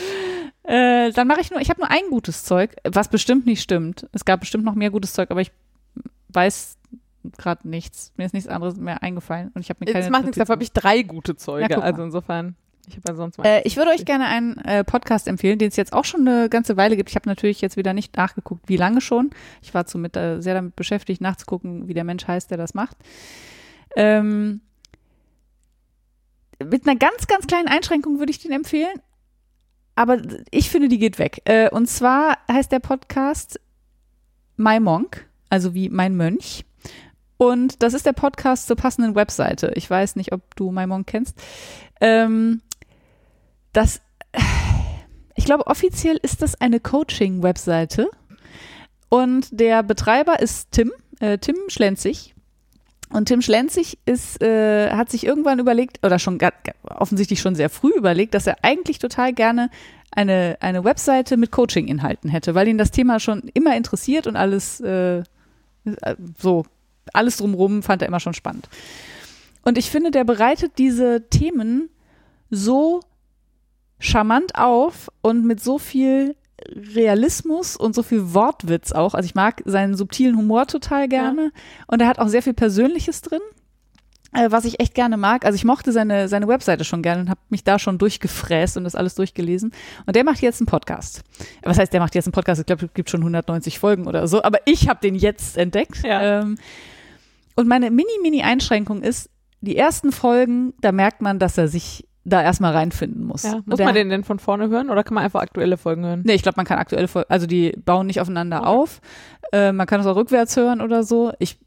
äh, 0.64 1.12
dann 1.12 1.26
mache 1.26 1.40
ich 1.40 1.50
nur, 1.50 1.60
ich 1.60 1.70
habe 1.70 1.80
nur 1.80 1.90
ein 1.90 2.10
gutes 2.10 2.44
Zeug, 2.44 2.76
was 2.84 3.08
bestimmt 3.08 3.46
nicht 3.46 3.62
stimmt. 3.62 4.06
Es 4.12 4.24
gab 4.24 4.40
bestimmt 4.40 4.64
noch 4.64 4.74
mehr 4.74 4.90
gutes 4.90 5.12
Zeug, 5.12 5.30
aber 5.30 5.40
ich 5.40 5.52
weiß 6.30 6.78
gerade 7.36 7.68
nichts. 7.68 8.12
Mir 8.16 8.26
ist 8.26 8.34
nichts 8.34 8.48
anderes 8.48 8.76
mehr 8.76 9.02
eingefallen 9.02 9.50
und 9.54 9.60
ich 9.60 9.70
habe 9.70 9.78
mir 9.80 9.92
keine 9.92 10.04
Das 10.04 10.10
macht 10.10 10.24
nichts, 10.24 10.38
dafür 10.38 10.54
habe 10.54 10.62
ich 10.62 10.72
drei 10.72 11.02
gute 11.02 11.36
Zeuge. 11.36 11.68
Ja, 11.70 11.80
also 11.80 12.02
insofern, 12.02 12.56
ich 12.86 12.96
habe 12.96 13.08
ja 13.08 13.14
sonst. 13.14 13.38
Äh, 13.44 13.62
ich 13.64 13.76
würde 13.76 13.90
euch 13.90 14.04
gerne 14.04 14.26
einen 14.26 14.56
äh, 14.58 14.84
Podcast 14.84 15.28
empfehlen, 15.28 15.58
den 15.58 15.68
es 15.68 15.76
jetzt 15.76 15.92
auch 15.92 16.04
schon 16.04 16.26
eine 16.26 16.48
ganze 16.48 16.76
Weile 16.76 16.96
gibt. 16.96 17.10
Ich 17.10 17.16
habe 17.16 17.28
natürlich 17.28 17.60
jetzt 17.60 17.76
wieder 17.76 17.92
nicht 17.92 18.16
nachgeguckt, 18.16 18.68
wie 18.68 18.76
lange 18.76 19.00
schon. 19.00 19.30
Ich 19.62 19.74
war 19.74 19.86
zu 19.86 19.98
mit, 19.98 20.16
äh, 20.16 20.40
sehr 20.40 20.54
damit 20.54 20.76
beschäftigt, 20.76 21.20
nachzugucken, 21.20 21.88
wie 21.88 21.94
der 21.94 22.04
Mensch 22.04 22.26
heißt, 22.26 22.50
der 22.50 22.58
das 22.58 22.74
macht. 22.74 22.96
Ähm, 23.96 24.60
mit 26.64 26.86
einer 26.86 26.98
ganz, 26.98 27.26
ganz 27.26 27.46
kleinen 27.46 27.68
Einschränkung 27.68 28.18
würde 28.18 28.30
ich 28.30 28.40
den 28.40 28.52
empfehlen. 28.52 29.00
Aber 29.94 30.22
ich 30.50 30.70
finde, 30.70 30.88
die 30.88 30.98
geht 30.98 31.18
weg. 31.18 31.42
Äh, 31.44 31.70
und 31.70 31.88
zwar 31.88 32.38
heißt 32.50 32.70
der 32.70 32.78
Podcast 32.78 33.60
My 34.56 34.80
Monk, 34.80 35.28
also 35.50 35.74
wie 35.74 35.88
mein 35.88 36.16
Mönch. 36.16 36.64
Und 37.36 37.82
das 37.82 37.94
ist 37.94 38.06
der 38.06 38.12
Podcast 38.12 38.66
zur 38.66 38.76
passenden 38.76 39.14
Webseite. 39.14 39.72
Ich 39.74 39.88
weiß 39.88 40.16
nicht, 40.16 40.32
ob 40.32 40.54
du 40.56 40.70
My 40.70 40.86
Monk 40.86 41.06
kennst. 41.06 41.36
Ähm, 42.00 42.60
das, 43.72 44.00
ich 45.36 45.44
glaube, 45.44 45.66
offiziell 45.66 46.18
ist 46.22 46.42
das 46.42 46.60
eine 46.60 46.80
Coaching-Webseite. 46.80 48.10
Und 49.08 49.48
der 49.52 49.82
Betreiber 49.82 50.40
ist 50.40 50.72
Tim, 50.72 50.92
äh, 51.20 51.38
Tim 51.38 51.56
Schlenzig. 51.68 52.34
Und 53.10 53.26
Tim 53.26 53.40
Schlenzig 53.40 53.98
ist, 54.04 54.42
äh, 54.42 54.90
hat 54.90 55.10
sich 55.10 55.24
irgendwann 55.24 55.58
überlegt, 55.58 56.04
oder 56.04 56.18
schon 56.18 56.38
offensichtlich 56.84 57.40
schon 57.40 57.54
sehr 57.54 57.70
früh 57.70 57.92
überlegt, 57.96 58.34
dass 58.34 58.46
er 58.46 58.58
eigentlich 58.62 58.98
total 58.98 59.32
gerne 59.32 59.70
eine, 60.10 60.58
eine 60.60 60.84
Webseite 60.84 61.36
mit 61.36 61.50
Coaching-Inhalten 61.50 62.28
hätte, 62.30 62.54
weil 62.54 62.68
ihn 62.68 62.78
das 62.78 62.90
Thema 62.90 63.20
schon 63.20 63.50
immer 63.54 63.76
interessiert 63.76 64.26
und 64.26 64.36
alles 64.36 64.80
äh, 64.80 65.22
so, 66.38 66.66
alles 67.12 67.38
drumrum 67.38 67.82
fand 67.82 68.02
er 68.02 68.08
immer 68.08 68.20
schon 68.20 68.34
spannend. 68.34 68.68
Und 69.62 69.78
ich 69.78 69.90
finde, 69.90 70.10
der 70.10 70.24
bereitet 70.24 70.72
diese 70.78 71.28
Themen 71.28 71.88
so 72.50 73.00
charmant 73.98 74.54
auf 74.54 75.10
und 75.22 75.44
mit 75.44 75.62
so 75.62 75.78
viel 75.78 76.36
Realismus 76.66 77.76
und 77.76 77.94
so 77.94 78.02
viel 78.02 78.34
Wortwitz 78.34 78.92
auch. 78.92 79.14
Also 79.14 79.26
ich 79.26 79.34
mag 79.34 79.62
seinen 79.64 79.94
subtilen 79.94 80.36
Humor 80.36 80.66
total 80.66 81.08
gerne 81.08 81.52
und 81.86 82.00
er 82.00 82.08
hat 82.08 82.18
auch 82.18 82.28
sehr 82.28 82.42
viel 82.42 82.54
Persönliches 82.54 83.22
drin, 83.22 83.40
äh, 84.32 84.50
was 84.50 84.64
ich 84.64 84.80
echt 84.80 84.94
gerne 84.94 85.16
mag. 85.16 85.44
Also 85.44 85.56
ich 85.56 85.64
mochte 85.64 85.92
seine, 85.92 86.28
seine 86.28 86.48
Webseite 86.48 86.84
schon 86.84 87.02
gerne 87.02 87.22
und 87.22 87.30
habe 87.30 87.40
mich 87.48 87.64
da 87.64 87.78
schon 87.78 87.98
durchgefräst 87.98 88.76
und 88.76 88.84
das 88.84 88.94
alles 88.94 89.14
durchgelesen. 89.14 89.72
Und 90.06 90.16
der 90.16 90.24
macht 90.24 90.40
jetzt 90.40 90.60
einen 90.60 90.66
Podcast. 90.66 91.22
Was 91.62 91.78
heißt, 91.78 91.92
der 91.92 92.00
macht 92.00 92.14
jetzt 92.14 92.26
einen 92.26 92.32
Podcast? 92.32 92.60
Ich 92.60 92.66
glaube, 92.66 92.86
es 92.86 92.94
gibt 92.94 93.10
schon 93.10 93.20
190 93.20 93.78
Folgen 93.78 94.06
oder 94.06 94.26
so, 94.28 94.42
aber 94.42 94.58
ich 94.64 94.88
habe 94.88 95.00
den 95.00 95.14
jetzt 95.14 95.56
entdeckt. 95.56 96.02
Ja. 96.02 96.40
Ähm, 96.40 96.58
und 97.54 97.66
meine 97.66 97.90
mini-mini-Einschränkung 97.90 99.02
ist, 99.02 99.30
die 99.60 99.76
ersten 99.76 100.12
Folgen, 100.12 100.74
da 100.80 100.92
merkt 100.92 101.22
man, 101.22 101.38
dass 101.38 101.58
er 101.58 101.66
sich 101.66 102.06
da 102.28 102.42
erstmal 102.42 102.72
reinfinden 102.72 103.24
muss. 103.24 103.42
ja. 103.42 103.60
Muss 103.66 103.76
der- 103.76 103.86
man 103.86 103.94
den 103.94 104.08
denn 104.10 104.24
von 104.24 104.38
vorne 104.38 104.68
hören 104.68 104.90
oder 104.90 105.04
kann 105.04 105.14
man 105.14 105.24
einfach 105.24 105.40
aktuelle 105.40 105.76
Folgen 105.76 106.04
hören? 106.04 106.22
Nee, 106.24 106.34
ich 106.34 106.42
glaube, 106.42 106.56
man 106.56 106.66
kann 106.66 106.78
aktuelle 106.78 107.08
Folgen, 107.08 107.30
also 107.30 107.46
die 107.46 107.72
bauen 107.84 108.06
nicht 108.06 108.20
aufeinander 108.20 108.60
Okay. 108.60 108.68
auf. 108.68 109.00
Äh, 109.52 109.72
man 109.72 109.86
kann 109.86 110.00
es 110.00 110.06
auch 110.06 110.16
rückwärts 110.16 110.56
hören 110.56 110.80
oder 110.80 111.02
so. 111.04 111.32
Ich, 111.38 111.58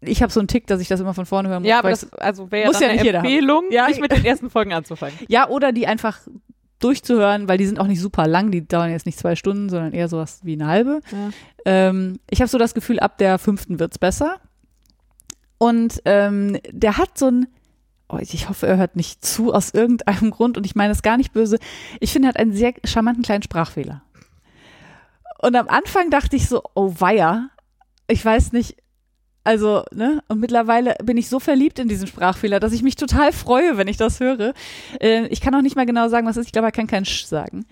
ich 0.00 0.22
habe 0.22 0.32
so 0.32 0.40
einen 0.40 0.48
Tick, 0.48 0.66
dass 0.66 0.80
ich 0.80 0.88
das 0.88 1.00
immer 1.00 1.14
von 1.14 1.26
vorne 1.26 1.48
hören 1.48 1.62
muss. 1.62 1.68
Ja, 1.68 1.78
aber 1.80 1.90
das 1.90 2.12
also 2.14 2.50
wäre 2.50 2.68
Muss 2.68 2.80
ja 2.80 2.86
ja 2.88 2.92
eine. 3.00 3.12
Empfehlung, 3.18 3.64
Ja. 3.70 3.86
nicht 3.88 4.00
mit 4.00 4.12
den 4.12 4.24
ersten 4.24 4.50
Folgen 4.50 4.72
anzufangen. 4.72 5.14
ja, 5.28 5.48
oder 5.48 5.72
die 5.72 5.86
einfach 5.86 6.18
durchzuhören, 6.80 7.48
weil 7.48 7.58
die 7.58 7.66
sind 7.66 7.80
auch 7.80 7.88
nicht 7.88 8.00
super 8.00 8.28
lang. 8.28 8.52
Die 8.52 8.66
dauern 8.66 8.90
jetzt 8.92 9.04
nicht 9.04 9.18
zwei 9.18 9.34
Stunden, 9.34 9.68
sondern 9.68 9.92
eher 9.92 10.06
sowas 10.08 10.40
wie 10.44 10.52
eine 10.52 10.68
halbe. 10.68 11.00
Ja. 11.10 11.30
Ähm, 11.64 12.20
ich 12.30 12.40
habe 12.40 12.48
so 12.48 12.56
das 12.56 12.72
Gefühl, 12.72 13.00
ab 13.00 13.18
der 13.18 13.38
fünften 13.38 13.80
wird's 13.80 13.98
besser. 13.98 14.36
Und 15.58 16.00
ähm, 16.04 16.58
der 16.70 16.98
hat 16.98 17.18
so 17.18 17.26
ein, 17.26 17.46
oh, 18.08 18.18
ich 18.20 18.48
hoffe, 18.48 18.66
er 18.66 18.76
hört 18.76 18.96
nicht 18.96 19.24
zu 19.24 19.52
aus 19.52 19.74
irgendeinem 19.74 20.30
Grund 20.30 20.56
und 20.56 20.66
ich 20.66 20.74
meine 20.74 20.92
es 20.92 21.02
gar 21.02 21.16
nicht 21.16 21.32
böse. 21.32 21.58
Ich 22.00 22.12
finde, 22.12 22.28
er 22.28 22.30
hat 22.30 22.38
einen 22.38 22.52
sehr 22.52 22.74
charmanten 22.84 23.22
kleinen 23.22 23.42
Sprachfehler. 23.42 24.02
Und 25.40 25.54
am 25.54 25.68
Anfang 25.68 26.10
dachte 26.10 26.36
ich 26.36 26.48
so, 26.48 26.62
oh 26.74 26.94
weia, 26.98 27.50
ich 28.08 28.24
weiß 28.24 28.52
nicht, 28.52 28.76
also, 29.44 29.84
ne, 29.92 30.22
und 30.28 30.40
mittlerweile 30.40 30.96
bin 31.02 31.16
ich 31.16 31.28
so 31.28 31.40
verliebt 31.40 31.78
in 31.78 31.88
diesen 31.88 32.06
Sprachfehler, 32.06 32.60
dass 32.60 32.72
ich 32.72 32.82
mich 32.82 32.96
total 32.96 33.32
freue, 33.32 33.78
wenn 33.78 33.88
ich 33.88 33.96
das 33.96 34.20
höre. 34.20 34.52
Äh, 35.00 35.26
ich 35.28 35.40
kann 35.40 35.54
auch 35.54 35.62
nicht 35.62 35.76
mal 35.76 35.86
genau 35.86 36.08
sagen, 36.08 36.26
was 36.26 36.36
ist. 36.36 36.46
Ich 36.46 36.52
glaube, 36.52 36.68
er 36.68 36.72
kann 36.72 36.86
kein 36.86 37.06
Sch 37.06 37.24
sagen 37.24 37.64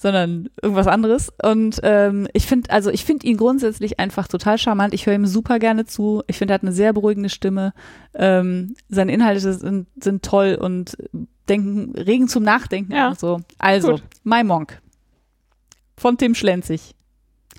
sondern 0.00 0.48
irgendwas 0.62 0.86
anderes. 0.86 1.30
Und 1.42 1.80
ähm, 1.82 2.28
ich 2.32 2.46
finde, 2.46 2.70
also 2.70 2.88
ich 2.90 3.04
finde 3.04 3.26
ihn 3.26 3.36
grundsätzlich 3.36 3.98
einfach 4.00 4.28
total 4.28 4.56
charmant. 4.56 4.94
Ich 4.94 5.04
höre 5.06 5.14
ihm 5.14 5.26
super 5.26 5.58
gerne 5.58 5.84
zu. 5.84 6.22
Ich 6.28 6.38
finde, 6.38 6.52
er 6.52 6.56
hat 6.56 6.62
eine 6.62 6.72
sehr 6.72 6.92
beruhigende 6.92 7.28
Stimme. 7.28 7.74
Ähm, 8.14 8.76
seine 8.88 9.12
Inhalte 9.12 9.52
sind, 9.52 9.88
sind 10.02 10.24
toll 10.24 10.56
und 10.60 10.96
denken, 11.48 11.94
regen 11.96 12.28
zum 12.28 12.44
Nachdenken 12.44 12.92
Ja. 12.92 13.08
und 13.08 13.18
so. 13.18 13.40
Also, 13.58 13.92
Gut. 13.92 14.02
My 14.22 14.44
Monk 14.44 14.80
von 15.96 16.16
Tim 16.16 16.34
Schlenzig. 16.36 16.94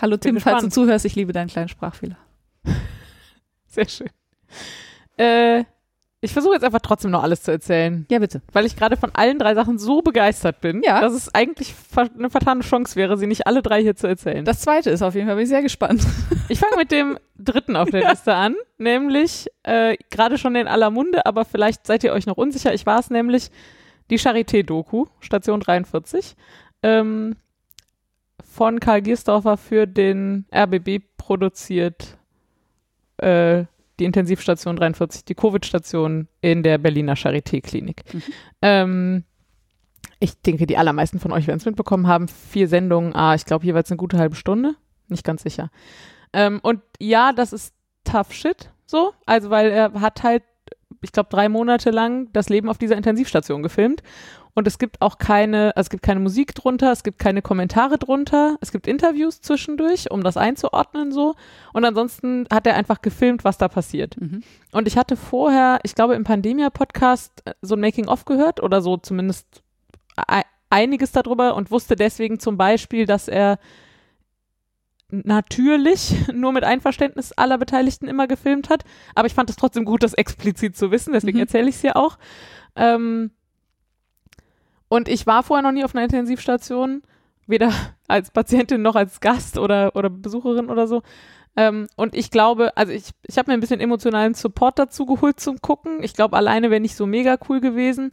Hallo 0.01 0.15
Tim, 0.15 0.35
Bin 0.35 0.41
falls 0.41 0.61
du 0.61 0.67
gespannt. 0.67 0.73
zuhörst, 0.73 1.05
ich 1.05 1.15
liebe 1.15 1.33
deinen 1.33 1.49
kleinen 1.49 1.67
Sprachfehler. 1.67 2.17
Sehr 3.67 3.87
schön. 3.89 4.09
Äh, 5.17 5.65
ich 6.21 6.33
versuche 6.33 6.53
jetzt 6.53 6.63
einfach 6.65 6.81
trotzdem 6.81 7.11
noch 7.11 7.23
alles 7.23 7.43
zu 7.43 7.51
erzählen, 7.51 8.05
Ja, 8.11 8.19
bitte. 8.19 8.41
weil 8.51 8.65
ich 8.65 8.75
gerade 8.75 8.97
von 8.97 9.11
allen 9.15 9.39
drei 9.39 9.55
Sachen 9.55 9.77
so 9.79 10.01
begeistert 10.01 10.59
bin, 10.61 10.81
Ja. 10.83 10.99
dass 11.01 11.13
es 11.13 11.33
eigentlich 11.33 11.73
eine 11.95 12.29
vertane 12.29 12.61
Chance 12.61 12.95
wäre, 12.97 13.17
sie 13.17 13.27
nicht 13.27 13.47
alle 13.47 13.61
drei 13.61 13.81
hier 13.81 13.95
zu 13.95 14.07
erzählen. 14.07 14.43
Das 14.43 14.59
zweite 14.59 14.89
ist 14.89 15.01
auf 15.01 15.15
jeden 15.15 15.27
Fall, 15.27 15.35
bin 15.35 15.43
ich 15.43 15.49
sehr 15.49 15.61
gespannt. 15.61 16.05
Ich 16.49 16.59
fange 16.59 16.75
mit 16.77 16.91
dem 16.91 17.17
dritten 17.37 17.75
auf 17.75 17.89
der 17.89 18.01
Liste 18.09 18.33
an, 18.35 18.55
nämlich 18.77 19.47
äh, 19.63 19.95
gerade 20.09 20.37
schon 20.37 20.55
in 20.55 20.67
aller 20.67 20.89
Munde, 20.89 21.25
aber 21.25 21.45
vielleicht 21.45 21.87
seid 21.87 22.03
ihr 22.03 22.11
euch 22.13 22.25
noch 22.25 22.37
unsicher. 22.37 22.73
Ich 22.73 22.85
war 22.85 22.99
es 22.99 23.09
nämlich 23.09 23.49
die 24.09 24.17
Charité-Doku, 24.17 25.05
Station 25.21 25.59
43, 25.61 26.35
ähm, 26.83 27.35
von 28.51 28.79
Karl 28.79 29.01
Giersdorfer 29.03 29.55
für 29.57 29.85
den 29.87 30.45
RBB 30.53 31.01
produziert, 31.17 32.17
äh, 33.17 33.65
die 33.99 34.05
Intensivstation 34.05 34.75
43, 34.75 35.25
die 35.25 35.35
Covid-Station 35.35 36.27
in 36.41 36.63
der 36.63 36.77
Berliner 36.77 37.15
Charité-Klinik. 37.15 38.03
Mhm. 38.13 38.23
Ähm, 38.61 39.23
ich 40.19 40.41
denke, 40.41 40.65
die 40.65 40.77
allermeisten 40.77 41.19
von 41.19 41.31
euch 41.31 41.47
werden 41.47 41.59
es 41.59 41.65
mitbekommen 41.65 42.07
haben. 42.07 42.27
Vier 42.27 42.67
Sendungen, 42.67 43.15
ah, 43.15 43.35
ich 43.35 43.45
glaube 43.45 43.65
jeweils 43.65 43.89
eine 43.91 43.97
gute 43.97 44.17
halbe 44.17 44.35
Stunde. 44.35 44.75
Nicht 45.07 45.23
ganz 45.23 45.43
sicher. 45.43 45.69
Ähm, 46.33 46.59
und 46.61 46.81
ja, 46.99 47.31
das 47.33 47.53
ist 47.53 47.73
tough 48.03 48.33
shit, 48.33 48.71
so. 48.85 49.13
Also, 49.25 49.49
weil 49.49 49.71
er 49.71 49.93
hat 49.93 50.23
halt 50.23 50.43
ich 51.01 51.11
glaube, 51.11 51.29
drei 51.29 51.49
Monate 51.49 51.91
lang 51.91 52.31
das 52.33 52.49
Leben 52.49 52.69
auf 52.69 52.77
dieser 52.77 52.97
Intensivstation 52.97 53.63
gefilmt. 53.63 54.03
Und 54.59 54.67
es 54.67 54.77
gibt 54.77 55.01
auch 55.01 55.19
keine, 55.19 55.71
also 55.77 55.87
es 55.87 55.89
gibt 55.89 56.03
keine 56.03 56.19
Musik 56.19 56.53
drunter, 56.53 56.91
es 56.91 57.03
gibt 57.03 57.17
keine 57.17 57.41
Kommentare 57.41 57.97
drunter, 57.97 58.57
es 58.59 58.73
gibt 58.73 58.87
Interviews 58.87 59.39
zwischendurch, 59.39 60.11
um 60.11 60.21
das 60.21 60.35
einzuordnen 60.35 61.13
so. 61.13 61.35
Und 61.71 61.85
ansonsten 61.85 62.45
hat 62.51 62.67
er 62.67 62.75
einfach 62.75 63.01
gefilmt, 63.01 63.45
was 63.45 63.57
da 63.57 63.69
passiert. 63.69 64.19
Mhm. 64.19 64.43
Und 64.73 64.85
ich 64.89 64.97
hatte 64.97 65.15
vorher, 65.15 65.79
ich 65.83 65.95
glaube, 65.95 66.15
im 66.15 66.25
Pandemia-Podcast 66.25 67.41
äh, 67.45 67.53
so 67.61 67.75
ein 67.75 67.79
Making-of 67.79 68.25
gehört 68.25 68.61
oder 68.61 68.81
so 68.81 68.97
zumindest 68.97 69.47
ei- 70.17 70.43
einiges 70.69 71.13
darüber 71.13 71.55
und 71.55 71.71
wusste 71.71 71.95
deswegen 71.95 72.37
zum 72.41 72.57
Beispiel, 72.57 73.05
dass 73.05 73.29
er 73.29 73.59
natürlich 75.09 76.13
nur 76.33 76.51
mit 76.51 76.65
Einverständnis 76.65 77.31
aller 77.31 77.57
Beteiligten 77.57 78.09
immer 78.09 78.27
gefilmt 78.27 78.69
hat. 78.69 78.83
Aber 79.15 79.25
ich 79.27 79.33
fand 79.33 79.49
es 79.49 79.55
trotzdem 79.55 79.85
gut, 79.85 80.03
das 80.03 80.13
explizit 80.15 80.75
zu 80.75 80.91
wissen, 80.91 81.13
deswegen 81.13 81.37
Mhm. 81.37 81.43
erzähle 81.43 81.69
ich 81.69 81.75
es 81.75 81.81
hier 81.81 81.95
auch. 81.95 82.17
Ähm, 82.75 83.31
und 84.89 85.07
ich 85.07 85.25
war 85.27 85.43
vorher 85.43 85.63
noch 85.63 85.71
nie 85.71 85.83
auf 85.83 85.95
einer 85.95 86.03
Intensivstation, 86.03 87.03
weder 87.47 87.71
als 88.07 88.31
Patientin 88.31 88.81
noch 88.81 88.95
als 88.95 89.21
Gast 89.21 89.57
oder, 89.57 89.95
oder 89.95 90.09
Besucherin 90.09 90.69
oder 90.69 90.87
so. 90.87 91.01
Ähm, 91.55 91.87
und 91.95 92.15
ich 92.15 92.31
glaube, 92.31 92.75
also 92.75 92.91
ich, 92.91 93.11
ich 93.27 93.37
habe 93.37 93.49
mir 93.49 93.53
ein 93.53 93.59
bisschen 93.59 93.79
emotionalen 93.79 94.33
Support 94.33 94.79
dazu 94.79 95.05
geholt 95.05 95.39
zum 95.39 95.61
Gucken. 95.61 96.03
Ich 96.03 96.13
glaube, 96.13 96.37
alleine 96.37 96.69
wäre 96.69 96.81
nicht 96.81 96.95
so 96.95 97.05
mega 97.05 97.37
cool 97.47 97.59
gewesen, 97.59 98.11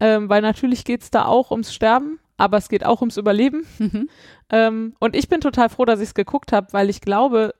ähm, 0.00 0.28
weil 0.28 0.42
natürlich 0.42 0.84
geht 0.84 1.02
es 1.02 1.10
da 1.10 1.26
auch 1.26 1.50
ums 1.50 1.74
Sterben, 1.74 2.18
aber 2.36 2.56
es 2.56 2.68
geht 2.68 2.84
auch 2.84 3.00
ums 3.00 3.16
Überleben. 3.16 3.66
Mhm. 3.78 4.08
Ähm, 4.50 4.96
und 4.98 5.14
ich 5.14 5.28
bin 5.28 5.40
total 5.40 5.68
froh, 5.68 5.84
dass 5.84 6.00
ich 6.00 6.08
es 6.08 6.14
geguckt 6.14 6.52
habe, 6.52 6.72
weil 6.72 6.90
ich 6.90 7.00
glaube, 7.00 7.54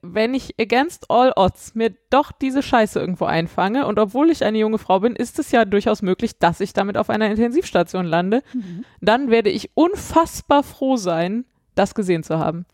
wenn 0.00 0.32
ich 0.34 0.54
against 0.58 1.10
all 1.10 1.32
odds 1.36 1.74
mir 1.74 1.94
doch 2.10 2.32
diese 2.32 2.62
Scheiße 2.62 2.98
irgendwo 2.98 3.26
einfange 3.26 3.86
und 3.86 3.98
obwohl 3.98 4.30
ich 4.30 4.44
eine 4.44 4.58
junge 4.58 4.78
Frau 4.78 5.00
bin, 5.00 5.14
ist 5.14 5.38
es 5.38 5.52
ja 5.52 5.64
durchaus 5.64 6.00
möglich, 6.02 6.38
dass 6.38 6.60
ich 6.60 6.72
damit 6.72 6.96
auf 6.96 7.10
einer 7.10 7.30
Intensivstation 7.30 8.06
lande, 8.06 8.42
Mhm. 8.54 8.84
dann 9.00 9.30
werde 9.30 9.50
ich 9.50 9.70
unfassbar 9.74 10.62
froh 10.62 10.96
sein, 10.96 11.44
das 11.74 11.94
gesehen 11.94 12.22
zu 12.22 12.38
haben, 12.38 12.64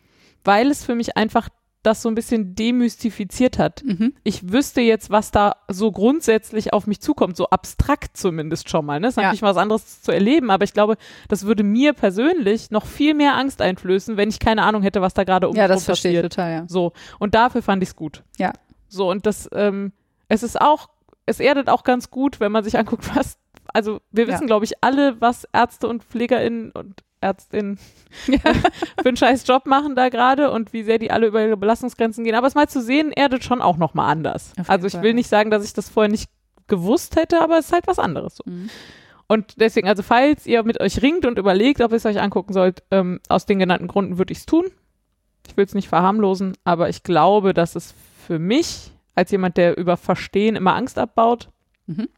weil 0.45 0.70
es 0.70 0.85
für 0.85 0.95
mich 0.95 1.16
einfach 1.16 1.49
das 1.83 2.03
so 2.03 2.09
ein 2.09 2.15
bisschen 2.15 2.55
demystifiziert 2.55 3.59
hat. 3.59 3.83
Mhm. 3.85 4.15
Ich 4.25 4.53
wüsste 4.53 4.81
jetzt, 4.81 5.11
was 5.11 5.31
da 5.31 5.57
so 5.69 5.93
grundsätzlich 5.93 6.73
auf 6.73 6.87
mich 6.87 7.01
zukommt, 7.01 7.37
so 7.37 7.49
abstrakt 7.51 8.17
zumindest 8.17 8.69
schon 8.69 8.85
mal. 8.85 8.99
Ne? 9.01 9.07
Das 9.07 9.13
ist 9.13 9.17
Ja. 9.17 9.23
natürlich 9.25 9.43
was 9.43 9.57
anderes 9.57 10.03
zu 10.03 10.13
erleben, 10.13 10.51
aber 10.51 10.65
ich 10.65 10.73
glaube, 10.73 10.97
das 11.29 11.45
würde 11.47 11.63
mir 11.63 11.93
persönlich 11.93 12.71
noch 12.71 12.87
viel 12.87 13.15
mehr 13.15 13.37
Angst 13.37 13.63
einflößen, 13.63 14.17
wenn 14.17 14.29
ich 14.29 14.39
keine 14.41 14.63
Ahnung 14.65 14.83
hätte, 14.83 15.01
was 15.01 15.15
da 15.15 15.25
gerade 15.25 15.49
um 15.49 15.55
Ja, 15.57 15.63
mich 15.65 15.69
das 15.69 15.81
rum 15.83 15.85
verstehe 15.87 16.11
ich 16.13 16.17
passiert. 16.19 16.33
total, 16.33 16.53
ja. 16.53 16.65
So, 16.69 16.93
und 17.19 17.35
dafür 17.35 17.63
fand 17.63 17.83
ich 17.83 17.91
es 17.91 17.97
gut. 17.97 18.23
Ja. 18.39 18.53
So, 18.89 19.09
und 19.11 19.25
das, 19.27 19.49
ähm, 19.53 19.93
es 20.29 20.43
ist 20.43 20.61
auch, 20.61 20.89
es 21.27 21.41
erdet 21.41 21.69
auch 21.69 21.85
ganz 21.85 22.11
gut, 22.11 22.41
wenn 22.41 22.51
man 22.53 22.65
sich 22.65 22.79
anguckt, 22.79 23.05
was, 23.17 23.39
also 23.73 24.01
wir 24.11 24.27
Ja. 24.27 24.35
wissen, 24.35 24.47
glaube 24.47 24.65
ich, 24.65 24.83
alle, 24.83 25.21
was 25.21 25.47
Ärzte 25.53 25.89
und 25.89 26.03
PflegerInnen 26.05 26.73
und 26.73 27.03
Ärztinnen 27.20 27.78
Ja. 28.27 28.39
für 29.03 29.09
einen 29.09 29.16
scheiß 29.16 29.47
Job 29.47 29.66
machen 29.66 29.97
da 29.97 30.09
gerade 30.09 30.51
und 30.51 30.73
wie 30.73 30.82
sehr 30.82 30.99
die 30.99 31.11
alle 31.11 31.27
über 31.27 31.45
ihre 31.45 31.57
Belastungsgrenzen 31.57 32.24
gehen. 32.24 32.35
Aber 32.35 32.47
es 32.47 32.55
mal 32.55 32.69
zu 32.69 32.81
sehen, 32.82 33.12
erdet 33.12 33.45
schon 33.45 33.61
auch 33.62 33.77
nochmal 33.77 34.11
anders. 34.11 34.53
Also 34.66 34.86
ich 34.86 34.95
Fall, 34.95 35.03
will 35.03 35.15
nicht 35.15 35.28
sagen, 35.28 35.51
dass 35.51 35.65
ich 35.65 35.73
das 35.73 35.89
vorher 35.89 36.11
nicht 36.11 36.31
gewusst 36.66 37.16
hätte, 37.16 37.40
aber 37.40 37.59
es 37.59 37.66
ist 37.66 37.73
halt 37.73 37.86
was 37.86 37.99
anderes 37.99 38.36
so. 38.36 38.45
Mhm. 38.47 38.69
Und 39.27 39.61
deswegen, 39.61 39.89
also 39.89 40.03
falls 40.03 40.47
ihr 40.47 40.62
mit 40.62 40.81
euch 40.81 41.03
ringt 41.03 41.27
und 41.27 41.39
überlegt, 41.39 41.81
ob 41.82 41.90
ihr 41.93 41.97
es 41.97 42.07
euch 42.07 42.20
angucken 42.20 42.55
sollt, 42.55 42.82
ähm, 42.90 43.20
aus 43.28 43.45
den 43.47 43.59
genannten 43.59 43.86
Gründen 43.89 44.16
würde 44.19 44.32
ich 44.32 44.39
es 44.39 44.47
tun. 44.47 44.65
Ich 45.47 45.57
will 45.57 45.65
es 45.66 45.74
nicht 45.74 45.89
verharmlosen, 45.89 46.57
aber 46.65 46.89
ich 46.89 47.03
glaube, 47.03 47.53
dass 47.55 47.74
es 47.74 47.95
für 48.27 48.39
mich, 48.39 48.90
als 49.15 49.31
jemand, 49.31 49.57
der 49.57 49.77
über 49.77 49.97
Verstehen 49.97 50.57
immer 50.57 50.74
Angst 50.74 50.99
abbaut, 50.99 51.49
Mhm. 51.86 52.09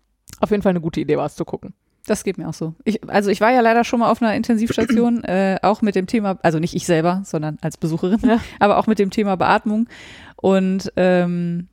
auf 0.40 0.50
jeden 0.50 0.62
Fall 0.62 0.70
eine 0.70 0.80
gute 0.80 1.00
Idee 1.00 1.16
war, 1.16 1.26
es 1.26 1.36
zu 1.36 1.44
gucken. 1.44 1.74
Das 2.10 2.24
geht 2.24 2.38
mir 2.38 2.48
auch 2.48 2.54
so. 2.54 2.74
Ich, 2.82 3.08
also 3.08 3.30
ich 3.30 3.40
war 3.40 3.52
ja 3.52 3.60
leider 3.60 3.84
schon 3.84 4.00
mal 4.00 4.10
auf 4.10 4.20
einer 4.20 4.34
Intensivstation, 4.34 5.22
äh, 5.24 5.58
auch 5.62 5.80
mit 5.80 5.94
dem 5.94 6.08
Thema, 6.08 6.40
also 6.42 6.58
nicht 6.58 6.74
ich 6.74 6.84
selber, 6.84 7.22
sondern 7.24 7.56
als 7.60 7.76
Besucherin, 7.76 8.18
Ja. 8.24 8.40
aber 8.58 8.78
auch 8.78 8.88
mit 8.88 8.98
dem 8.98 9.10
Thema 9.10 9.36
Beatmung. 9.36 9.88
Und 10.34 10.92
ähm, 10.96 11.68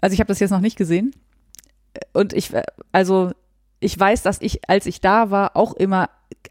also 0.00 0.14
ich 0.14 0.20
habe 0.20 0.28
das 0.28 0.38
jetzt 0.38 0.52
noch 0.52 0.60
nicht 0.60 0.76
gesehen. 0.78 1.12
Und 2.12 2.34
ich, 2.34 2.54
äh, 2.54 2.62
also 2.92 3.32
ich 3.80 3.98
weiß, 3.98 4.22
dass 4.22 4.40
ich, 4.40 4.60
als 4.70 4.86
ich 4.86 5.00
da 5.00 5.32
war, 5.32 5.56
auch 5.56 5.74
immer 5.74 6.08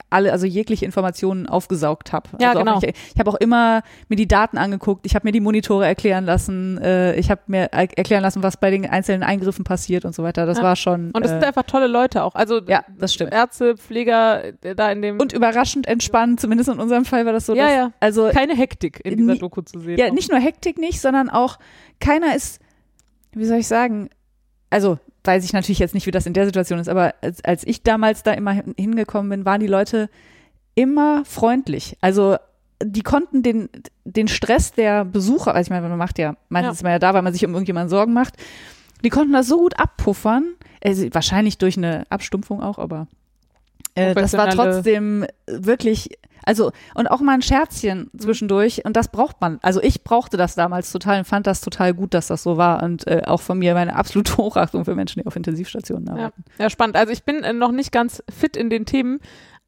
alle, 0.10 0.32
also 0.32 0.46
jegliche 0.46 0.86
Informationen 0.86 1.48
aufgesaugt 1.48 2.14
habe. 2.14 2.30
Ja, 2.40 2.50
also 2.50 2.60
genau. 2.60 2.76
Auch, 2.78 2.84
ich 2.84 3.20
habe 3.20 3.30
auch 3.30 3.36
immer 3.36 3.82
mir 4.10 4.16
die 4.16 4.28
Daten 4.28 4.58
angeguckt, 4.58 5.06
ich 5.06 5.16
habe 5.16 5.28
mir 5.28 5.32
die 5.32 5.40
Monitore 5.40 5.86
erklären 5.86 6.26
lassen, 6.26 6.78
äh, 6.80 7.16
ich 7.16 7.30
habe 7.32 7.42
mir 7.48 7.70
er 7.72 7.98
erklären 7.98 8.22
lassen, 8.22 8.44
was 8.44 8.58
bei 8.58 8.70
den 8.72 8.86
einzelnen 8.90 9.24
Eingriffen 9.24 9.64
passiert 9.64 10.06
und 10.06 10.14
so 10.16 10.24
weiter. 10.24 10.46
Das 10.46 10.58
Ja. 10.60 10.64
war 10.64 10.76
schon. 10.76 11.12
Und 11.12 11.24
es 11.26 11.32
äh, 11.32 11.36
sind 11.36 11.44
einfach 11.44 11.64
tolle 11.64 11.88
Leute 11.88 12.24
auch. 12.24 12.36
Also 12.36 12.62
ja, 12.68 12.84
das 12.98 13.14
stimmt. 13.14 13.34
Ärzte, 13.34 13.76
Pfleger, 13.78 14.44
äh, 14.64 14.76
da 14.76 14.92
in 14.92 15.02
dem. 15.02 15.20
Und 15.20 15.34
überraschend 15.34 15.88
entspannt, 15.88 16.40
zumindest 16.40 16.70
in 16.70 16.80
unserem 16.80 17.06
Fall 17.06 17.26
war 17.26 17.34
das 17.34 17.46
so. 17.46 17.56
ja, 17.56 17.66
dass, 17.66 17.76
ja. 17.76 17.92
Also 18.00 18.30
Keine 18.34 18.56
Hektik 18.56 19.02
in 19.04 19.18
dieser 19.18 19.36
Doku 19.36 19.62
zu 19.62 19.80
sehen. 19.80 19.98
ja, 19.98 20.12
nicht 20.12 20.32
nur 20.32 20.40
Hektik 20.40 20.78
nicht, 20.78 21.02
sondern 21.02 21.30
auch 21.30 21.58
keiner 22.00 22.36
ist, 22.36 22.60
wie 23.34 23.46
soll 23.46 23.58
ich 23.58 23.68
sagen, 23.68 24.10
also 24.70 24.98
weiß 25.24 25.44
ich 25.46 25.54
natürlich 25.54 25.80
jetzt 25.80 25.94
nicht, 25.94 26.06
wie 26.06 26.12
das 26.12 26.26
in 26.26 26.34
der 26.34 26.46
Situation 26.46 26.80
ist, 26.80 26.90
aber 26.90 27.14
als, 27.22 27.44
als 27.46 27.66
ich 27.66 27.84
damals 27.84 28.24
da 28.24 28.32
immer 28.34 28.52
hin- 28.52 28.76
hingekommen 28.78 29.30
bin, 29.30 29.46
waren 29.46 29.62
die 29.62 29.68
Leute 29.68 30.10
immer 30.76 31.24
freundlich. 31.26 31.98
Also 32.02 32.38
die 32.84 33.02
konnten 33.04 33.44
den, 33.44 33.70
den 34.04 34.28
Stress 34.28 34.74
der 34.74 35.06
Besucher, 35.06 35.56
also 35.56 35.68
ich 35.68 35.70
meine, 35.70 35.88
man 35.88 35.98
macht 35.98 36.20
ja, 36.20 36.36
meistens 36.50 36.68
Ja. 36.68 36.72
ist 36.74 36.84
man 36.84 36.92
ja 36.92 37.00
da, 37.00 37.14
weil 37.14 37.22
man 37.22 37.32
sich 37.32 37.46
um 37.46 37.52
irgendjemanden 37.54 37.90
Sorgen 37.90 38.12
macht, 38.14 38.34
die 39.06 39.10
konnten 39.10 39.32
das 39.34 39.48
so 39.48 39.58
gut 39.58 39.80
abpuffern, 39.80 40.56
also 40.84 41.08
wahrscheinlich 41.14 41.58
durch 41.58 41.78
eine 41.78 42.04
Abstumpfung 42.10 42.62
auch, 42.62 42.78
aber 42.80 43.08
äh, 43.96 44.14
das 44.16 44.34
war 44.34 44.50
trotzdem 44.50 45.26
wirklich, 45.48 46.10
also 46.46 46.72
und 46.96 47.08
auch 47.08 47.22
mal 47.22 47.34
ein 47.34 47.42
Scherzchen 47.42 48.10
zwischendurch 48.18 48.86
und 48.86 48.96
das 48.96 49.08
braucht 49.10 49.40
man. 49.42 49.60
Also 49.62 49.82
ich 49.82 50.04
brauchte 50.04 50.38
das 50.38 50.56
damals 50.56 50.92
total 50.92 51.20
und 51.20 51.26
fand 51.26 51.48
das 51.48 51.62
total 51.62 51.94
gut, 51.94 52.14
dass 52.14 52.28
das 52.28 52.44
so 52.44 52.58
war 52.58 52.84
und 52.84 53.08
äh, 53.08 53.22
auch 53.26 53.42
von 53.42 53.58
mir 53.60 53.74
meine 53.74 53.96
absolute 53.96 54.38
Hochachtung 54.38 54.86
für 54.86 54.96
Menschen, 54.96 55.22
die 55.22 55.26
auf 55.28 55.36
Intensivstationen 55.36 56.06
Ja, 56.08 56.14
arbeiten. 56.14 56.44
ja, 56.58 56.70
spannend. 56.70 56.96
Also 56.98 57.12
ich 57.14 57.24
bin 57.24 57.44
äh, 57.44 57.54
noch 57.54 57.72
nicht 57.72 57.92
ganz 57.92 58.24
fit 58.30 58.56
in 58.58 58.70
den 58.70 58.86
Themen, 58.86 59.20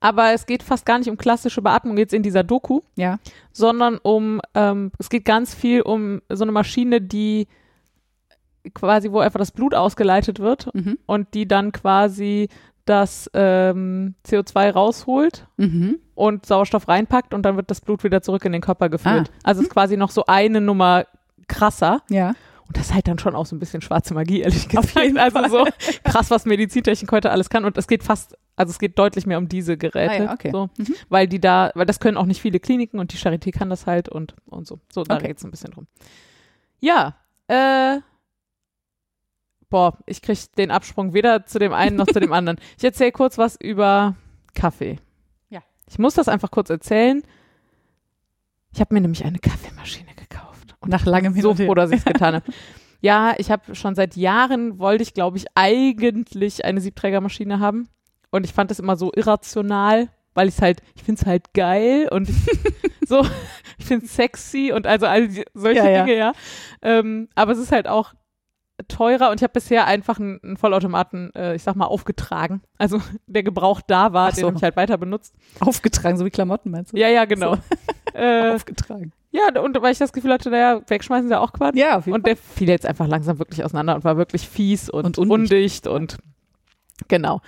aber 0.01 0.33
es 0.33 0.45
geht 0.45 0.61
fast 0.63 0.85
gar 0.85 0.99
nicht 0.99 1.09
um 1.09 1.17
klassische 1.17 1.61
Beatmung 1.61 1.97
jetzt 1.97 2.13
in 2.13 2.21
dieser 2.23 2.43
Doku, 2.43 2.81
Ja. 2.95 3.17
sondern 3.53 3.97
um, 3.97 4.41
ähm, 4.53 4.91
es 4.99 5.09
geht 5.09 5.25
ganz 5.25 5.55
viel 5.55 5.81
um 5.81 6.21
so 6.29 6.43
eine 6.43 6.51
Maschine, 6.51 7.01
die 7.01 7.47
quasi, 8.73 9.11
wo 9.11 9.19
einfach 9.19 9.39
das 9.39 9.51
Blut 9.51 9.75
ausgeleitet 9.75 10.39
wird 10.39 10.73
Mhm. 10.73 10.97
und 11.05 11.33
die 11.33 11.47
dann 11.47 11.71
quasi 11.71 12.49
das 12.85 13.29
ähm, 13.33 14.15
CO2 14.27 14.71
rausholt 14.71 15.47
Mhm. 15.57 15.97
und 16.13 16.45
Sauerstoff 16.45 16.87
reinpackt 16.87 17.33
und 17.33 17.43
dann 17.43 17.55
wird 17.57 17.71
das 17.71 17.81
Blut 17.81 18.03
wieder 18.03 18.21
zurück 18.21 18.45
in 18.45 18.51
den 18.51 18.61
Körper 18.61 18.89
geführt. 18.89 19.31
Ah. 19.33 19.39
Also 19.43 19.61
es 19.61 19.67
ist 19.67 19.73
quasi 19.73 19.97
noch 19.97 20.11
so 20.11 20.25
eine 20.27 20.61
Nummer 20.61 21.05
krasser. 21.47 22.01
Ja. 22.09 22.33
Und 22.67 22.77
das 22.77 22.87
ist 22.87 22.93
halt 22.95 23.07
dann 23.07 23.19
schon 23.19 23.35
auch 23.35 23.45
so 23.45 23.55
ein 23.55 23.59
bisschen 23.59 23.81
schwarze 23.81 24.15
Magie, 24.15 24.41
ehrlich 24.41 24.67
gesagt. 24.67 24.95
Auf 24.97 25.03
jeden 25.03 25.19
also 25.19 25.37
Fall. 25.37 25.49
so 25.51 25.65
krass, 26.03 26.31
was 26.31 26.45
Medizintechnik 26.45 27.11
heute 27.11 27.29
alles 27.29 27.49
kann. 27.51 27.63
Und 27.63 27.77
es 27.77 27.85
geht 27.87 28.03
fast, 28.03 28.35
also 28.55 28.71
es 28.71 28.79
geht 28.79 28.97
deutlich 28.97 29.27
mehr 29.27 29.37
um 29.37 29.47
diese 29.47 29.77
Geräte. 29.77 30.13
Ah 30.13 30.23
ja, 30.25 30.33
okay. 30.33 30.49
so, 30.51 30.69
Mhm. 30.77 30.95
Weil 31.09 31.27
die 31.27 31.39
da, 31.39 31.71
weil 31.75 31.85
das 31.85 31.99
können 31.99 32.17
auch 32.17 32.25
nicht 32.25 32.41
viele 32.41 32.59
Kliniken 32.59 32.99
und 32.99 33.13
die 33.13 33.17
Charité 33.17 33.51
kann 33.51 33.69
das 33.69 33.85
halt 33.85 34.09
und, 34.09 34.35
und 34.47 34.65
so. 34.65 34.79
So, 34.91 35.03
da 35.03 35.15
Okay. 35.17 35.27
geht's 35.27 35.43
ein 35.45 35.51
bisschen 35.51 35.71
drum. 35.71 35.85
Ja, 36.79 37.15
äh, 37.47 37.97
boah, 39.69 39.97
ich 40.05 40.21
krieg 40.21 40.37
den 40.57 40.71
Absprung 40.71 41.13
weder 41.13 41.45
zu 41.45 41.59
dem 41.59 41.73
einen 41.73 41.95
noch 41.95 42.07
zu 42.07 42.19
dem 42.19 42.33
anderen. 42.33 42.59
Ich 42.77 42.83
erzähle 42.83 43.11
kurz 43.11 43.37
was 43.37 43.55
über 43.55 44.15
Kaffee. 44.53 44.97
Ja. 45.49 45.61
Ich 45.89 45.99
muss 45.99 46.13
das 46.15 46.27
einfach 46.27 46.51
kurz 46.51 46.69
erzählen. 46.69 47.23
Ich 48.73 48.79
habe 48.79 48.93
mir 48.93 49.01
nämlich 49.01 49.23
eine 49.23 49.39
Kaffeemaschine 49.39 50.13
gekauft. 50.15 50.75
Und 50.81 50.89
Nach 50.89 51.05
langem 51.05 51.33
Hin 51.33 51.41
so 51.43 51.55
froh, 51.55 51.73
dass 51.73 51.91
ich 51.91 51.99
es 51.99 52.05
getan 52.05 52.35
habe. 52.35 52.45
Ja, 53.01 53.35
ich 53.37 53.51
habe 53.51 53.75
schon 53.75 53.93
seit 53.93 54.15
Jahren 54.15 54.79
wollte 54.79 55.03
ich, 55.03 55.13
glaube 55.13 55.37
ich, 55.37 55.45
eigentlich 55.53 56.65
eine 56.65 56.81
Siebträgermaschine 56.81 57.59
haben. 57.59 57.87
Und 58.31 58.45
ich 58.45 58.53
fand 58.53 58.71
das 58.71 58.79
immer 58.79 58.95
so 58.95 59.11
irrational, 59.15 60.09
weil 60.33 60.47
ich 60.47 60.55
es 60.55 60.61
halt, 60.61 60.81
ich 60.95 61.03
finde 61.03 61.21
es 61.21 61.27
halt 61.27 61.53
geil 61.53 62.07
und 62.09 62.29
ich, 62.29 62.35
so, 63.07 63.23
ich 63.77 63.85
finde 63.85 64.05
es 64.07 64.15
sexy 64.15 64.71
und 64.73 64.87
also 64.87 65.05
all 65.05 65.29
solche 65.53 65.79
Ja, 65.81 65.89
ja. 65.89 66.03
Dinge, 66.03 66.17
ja. 66.17 66.33
Ähm, 66.81 67.29
aber 67.35 67.51
es 67.51 67.59
ist 67.59 67.71
halt 67.71 67.87
auch 67.87 68.13
teurer 68.87 69.29
und 69.29 69.39
ich 69.39 69.43
habe 69.43 69.53
bisher 69.53 69.85
einfach 69.87 70.19
einen, 70.19 70.39
einen 70.43 70.57
Vollautomaten, 70.57 71.33
äh, 71.35 71.55
ich 71.55 71.63
sag 71.63 71.75
mal, 71.75 71.85
aufgetragen. 71.85 72.61
Also 72.77 73.01
der 73.27 73.43
gebraucht 73.43 73.85
da 73.87 74.13
war, 74.13 74.31
so. 74.31 74.37
den 74.41 74.45
habe 74.47 74.57
ich 74.57 74.63
halt 74.63 74.75
weiter 74.75 74.97
benutzt. 74.97 75.33
Aufgetragen, 75.59 76.17
so 76.17 76.25
wie 76.25 76.29
Klamotten 76.29 76.71
meinst 76.71 76.93
du? 76.93 76.97
Ja, 76.97 77.07
ja, 77.07 77.25
genau. 77.25 77.57
Äh, 78.13 78.51
Aufgetragen. 78.55 79.13
ja, 79.31 79.61
und 79.61 79.81
weil 79.81 79.91
ich 79.93 79.97
das 79.97 80.13
Gefühl 80.13 80.33
hatte, 80.33 80.49
naja, 80.49 80.81
wegschmeißen 80.87 81.29
sie 81.29 81.39
auch 81.39 81.53
Quatsch. 81.53 81.75
Ja, 81.75 81.97
auf 81.97 82.05
jeden 82.05 82.15
Und 82.15 82.27
der 82.27 82.35
fiel 82.35 82.69
jetzt 82.69 82.85
einfach 82.85 83.07
langsam 83.07 83.39
wirklich 83.39 83.63
auseinander 83.63 83.95
und 83.95 84.03
war 84.03 84.17
wirklich 84.17 84.47
fies 84.47 84.89
und, 84.89 85.05
Und 85.05 85.17
undicht, 85.17 85.87
undicht. 85.87 85.87
und 85.87 86.17
genau. 87.07 87.41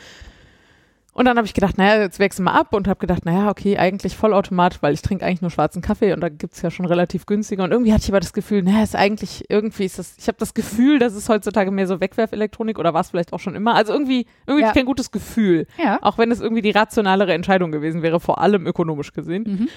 Und 1.18 1.26
dann 1.26 1.35
habe 1.35 1.48
ich 1.48 1.56
gedacht, 1.56 1.80
naja, 1.80 1.99
jetzt 1.99 2.19
wechseln 2.19 2.45
wir 2.45 2.53
ab 2.53 2.76
und 2.76 2.88
habe 2.88 2.99
gedacht, 2.99 3.26
naja, 3.26 3.49
okay, 3.49 3.76
eigentlich 3.80 4.15
Vollautomat, 4.15 4.84
weil 4.84 4.94
ich 4.94 5.02
trinke 5.02 5.26
eigentlich 5.26 5.41
nur 5.41 5.49
schwarzen 5.49 5.81
Kaffee 5.81 6.14
und 6.14 6.22
da 6.22 6.30
gibt's 6.30 6.61
ja 6.61 6.69
schon 6.69 6.85
relativ 6.85 7.26
günstiger. 7.26 7.64
Und 7.64 7.72
irgendwie 7.72 7.91
hatte 7.91 8.03
ich 8.03 8.10
aber 8.10 8.19
das 8.19 8.34
Gefühl, 8.34 8.61
naja, 8.61 8.84
ist 8.84 8.95
eigentlich, 8.95 9.45
irgendwie 9.49 9.85
ist 9.85 9.98
das, 9.98 10.15
ich 10.19 10.27
habe 10.27 10.38
das 10.38 10.53
Gefühl, 10.53 10.99
dass 10.99 11.15
es 11.15 11.27
heutzutage 11.27 11.72
mehr 11.72 11.88
so 11.88 11.99
Wegwerfelektronik 11.99 12.77
oder 12.77 12.94
war 12.94 13.02
es 13.02 13.10
vielleicht 13.10 13.34
auch 13.34 13.39
schon 13.39 13.56
immer. 13.56 13.73
Also 13.73 13.94
irgendwie, 13.94 14.27
irgendwie 14.45 14.65
Ja. 14.68 14.73
kein 14.73 14.85
gutes 14.85 15.10
Gefühl. 15.11 15.65
Ja. 15.84 15.98
Auch 16.03 16.19
wenn 16.19 16.30
es 16.30 16.39
irgendwie 16.39 16.61
die 16.61 16.69
rationalere 16.69 17.34
Entscheidung 17.34 17.72
gewesen 17.72 18.03
wäre, 18.03 18.19
vor 18.19 18.39
allem 18.39 18.68
ökonomisch 18.68 19.11
gesehen. 19.11 19.44
Mhm. 19.48 19.69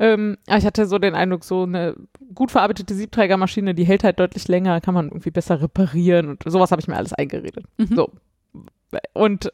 Ähm, 0.00 0.36
aber 0.48 0.58
ich 0.58 0.66
hatte 0.66 0.86
so 0.86 0.98
den 0.98 1.14
Eindruck, 1.14 1.44
so 1.44 1.62
eine 1.62 1.94
gut 2.34 2.50
verarbeitete 2.50 2.94
Siebträgermaschine, 2.94 3.72
die 3.72 3.84
hält 3.84 4.02
halt 4.02 4.18
deutlich 4.18 4.48
länger, 4.48 4.80
kann 4.80 4.94
man 4.94 5.06
irgendwie 5.06 5.30
besser 5.30 5.62
reparieren 5.62 6.28
und 6.28 6.42
sowas 6.44 6.72
habe 6.72 6.80
ich 6.80 6.88
mir 6.88 6.96
alles 6.96 7.12
eingeredet. 7.12 7.66
Mhm. 7.76 7.94
So. 7.94 8.10
Und 9.12 9.52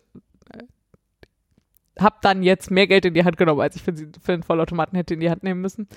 habe 1.98 2.16
dann 2.22 2.42
jetzt 2.42 2.70
mehr 2.70 2.86
Geld 2.86 3.04
in 3.04 3.14
die 3.14 3.24
Hand 3.24 3.36
genommen, 3.36 3.60
als 3.60 3.76
ich 3.76 3.82
für, 3.82 3.94
für 3.94 4.32
einen 4.32 4.42
Vollautomaten 4.42 4.96
hätte 4.96 5.14
in 5.14 5.20
die 5.20 5.30
Hand 5.30 5.42
nehmen 5.42 5.60
müssen. 5.60 5.88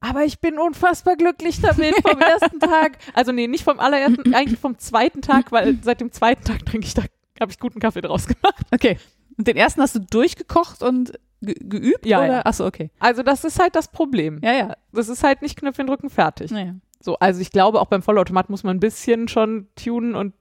Aber 0.00 0.24
ich 0.24 0.40
bin 0.40 0.58
unfassbar 0.58 1.16
glücklich 1.16 1.60
damit 1.60 1.94
vom 2.08 2.20
ersten 2.20 2.60
Tag. 2.60 2.98
Also 3.14 3.32
nee, 3.32 3.48
nicht 3.48 3.64
vom 3.64 3.80
allerersten, 3.80 4.34
eigentlich 4.34 4.60
vom 4.60 4.78
zweiten 4.78 5.22
Tag, 5.22 5.50
weil 5.50 5.78
seit 5.82 6.00
dem 6.00 6.12
zweiten 6.12 6.44
Tag 6.44 6.64
trinke 6.64 6.86
ich 6.86 6.94
da, 6.94 7.02
habe 7.40 7.50
ich 7.50 7.58
guten 7.58 7.80
Kaffee 7.80 8.00
draus 8.00 8.26
gemacht. 8.26 8.64
Okay. 8.72 8.98
Und 9.36 9.46
den 9.46 9.56
ersten 9.56 9.80
hast 9.80 9.94
du 9.94 10.00
durchgekocht 10.00 10.82
und 10.82 11.12
ge 11.40 11.54
geübt? 11.60 12.06
Ja, 12.06 12.18
oder? 12.18 12.26
ja. 12.28 12.46
Achso, 12.46 12.66
okay. 12.66 12.90
Also 12.98 13.22
das 13.22 13.44
ist 13.44 13.60
halt 13.60 13.74
das 13.74 13.88
Problem. 13.88 14.40
Ja, 14.42 14.52
ja. 14.52 14.76
Das 14.92 15.08
ist 15.08 15.24
halt 15.24 15.42
nicht 15.42 15.58
Knöpfchen 15.58 15.86
drücken 15.86 16.10
fertig. 16.10 16.50
Naja. 16.50 16.74
So, 17.00 17.16
also 17.18 17.40
ich 17.40 17.50
glaube, 17.50 17.80
auch 17.80 17.86
beim 17.86 18.02
Vollautomat 18.02 18.50
muss 18.50 18.64
man 18.64 18.76
ein 18.76 18.80
bisschen 18.80 19.28
schon 19.28 19.68
tunen 19.76 20.14
und 20.14 20.34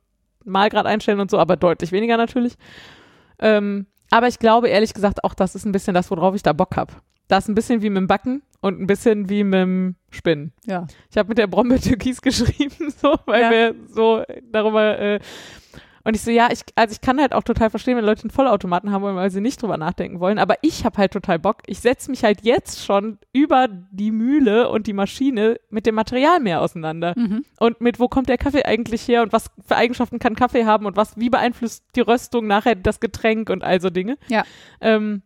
Malgrad 0.44 0.86
einstellen 0.86 1.20
und 1.20 1.30
so, 1.30 1.38
aber 1.40 1.58
deutlich 1.58 1.92
weniger 1.92 2.18
natürlich. 2.18 2.58
Ähm, 3.40 3.86
aber 4.12 4.28
ich 4.28 4.40
glaube 4.40 4.70
ehrlich 4.70 4.94
gesagt 4.94 5.24
auch, 5.24 5.34
das 5.34 5.56
ist 5.56 5.66
ein 5.66 5.72
bisschen 5.72 5.94
das, 5.94 6.10
worauf 6.12 6.36
ich 6.36 6.44
da 6.44 6.54
Bock 6.54 6.76
habe. 6.78 6.94
Das 7.28 7.44
ist 7.44 7.50
ein 7.50 7.56
bisschen 7.56 7.82
wie 7.82 7.90
mit 7.90 7.98
dem 7.98 8.08
Backen 8.08 8.42
und 8.62 8.80
ein 8.80 8.88
bisschen 8.88 9.30
wie 9.30 9.44
mit 9.44 9.60
dem 9.60 9.96
Spinnen. 10.12 10.54
Ja. 10.66 10.88
Ich 11.12 11.18
habe 11.18 11.28
mit 11.30 11.38
der 11.38 11.48
Brombeer 11.48 11.80
Türkis 11.82 12.22
geschrieben, 12.22 12.94
so, 13.02 13.16
weil 13.26 13.42
Ja. 13.42 13.52
wir 13.52 13.76
so 13.90 14.24
darüber 14.52 14.98
äh, 14.98 15.20
und 16.08 16.16
ich 16.16 16.22
so, 16.22 16.32
ja, 16.32 16.48
ich, 16.54 16.62
also 16.76 16.94
ich 16.94 17.02
kann 17.02 17.20
halt 17.20 17.34
auch 17.34 17.44
total 17.44 17.70
verstehen, 17.70 17.98
wenn 17.98 18.06
Leute 18.06 18.24
einen 18.24 18.32
Vollautomaten 18.32 18.92
haben 18.92 19.02
wollen, 19.02 19.18
weil 19.18 19.30
sie 19.30 19.42
nicht 19.42 19.62
drüber 19.62 19.76
nachdenken 19.76 20.22
wollen. 20.22 20.40
Aber 20.40 20.56
ich 20.62 20.86
habe 20.86 20.98
halt 21.00 21.12
total 21.12 21.38
Bock. 21.38 21.58
Ich 21.66 21.82
setze 21.82 22.10
mich 22.10 22.24
halt 22.24 22.46
jetzt 22.46 22.86
schon 22.86 23.20
über 23.34 23.68
die 23.68 24.12
Mühle 24.12 24.70
und 24.70 24.88
die 24.88 24.94
Maschine 24.94 25.60
mit 25.70 25.86
dem 25.86 25.96
Material 25.96 26.40
mehr 26.40 26.62
auseinander. 26.62 27.14
Mhm. 27.18 27.44
Und 27.60 27.82
mit 27.82 28.00
wo 28.00 28.08
kommt 28.08 28.30
der 28.30 28.38
Kaffee 28.38 28.64
eigentlich 28.64 29.06
her 29.06 29.22
und 29.22 29.34
was 29.34 29.52
für 29.68 29.76
Eigenschaften 29.76 30.18
kann 30.18 30.38
Kaffee 30.38 30.64
haben 30.64 30.86
und 30.86 30.96
was, 30.96 31.18
wie 31.18 31.30
beeinflusst 31.30 31.84
die 31.98 32.00
Röstung 32.00 32.48
nachher 32.48 32.76
das 32.76 33.02
Getränk 33.02 33.50
und 33.50 33.66
all 33.66 33.82
so 33.82 33.90
Dinge. 33.90 34.18
Ja. 34.30 34.46
Ähm, 34.80 35.24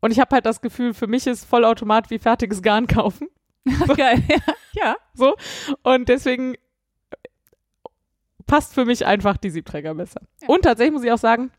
und 0.00 0.10
ich 0.10 0.18
habe 0.18 0.34
halt 0.34 0.46
das 0.46 0.60
Gefühl, 0.60 0.94
für 0.94 1.06
mich 1.06 1.28
ist 1.28 1.44
Vollautomat 1.44 2.10
wie 2.10 2.18
fertiges 2.18 2.60
Garn 2.60 2.88
kaufen. 2.88 3.28
Geil. 3.96 4.20
Ja. 4.76 4.96
So. 5.14 5.36
Und 5.84 6.08
deswegen 6.08 6.56
passt 8.46 8.74
für 8.74 8.84
mich 8.84 9.06
einfach 9.06 9.36
die 9.36 9.50
Siebträger 9.50 9.94
besser. 9.94 10.20
Ja. 10.42 10.48
Und 10.48 10.62
tatsächlich 10.62 10.92
muss 10.94 11.04
ich 11.04 11.12
auch 11.12 11.18
sagen, 11.18 11.50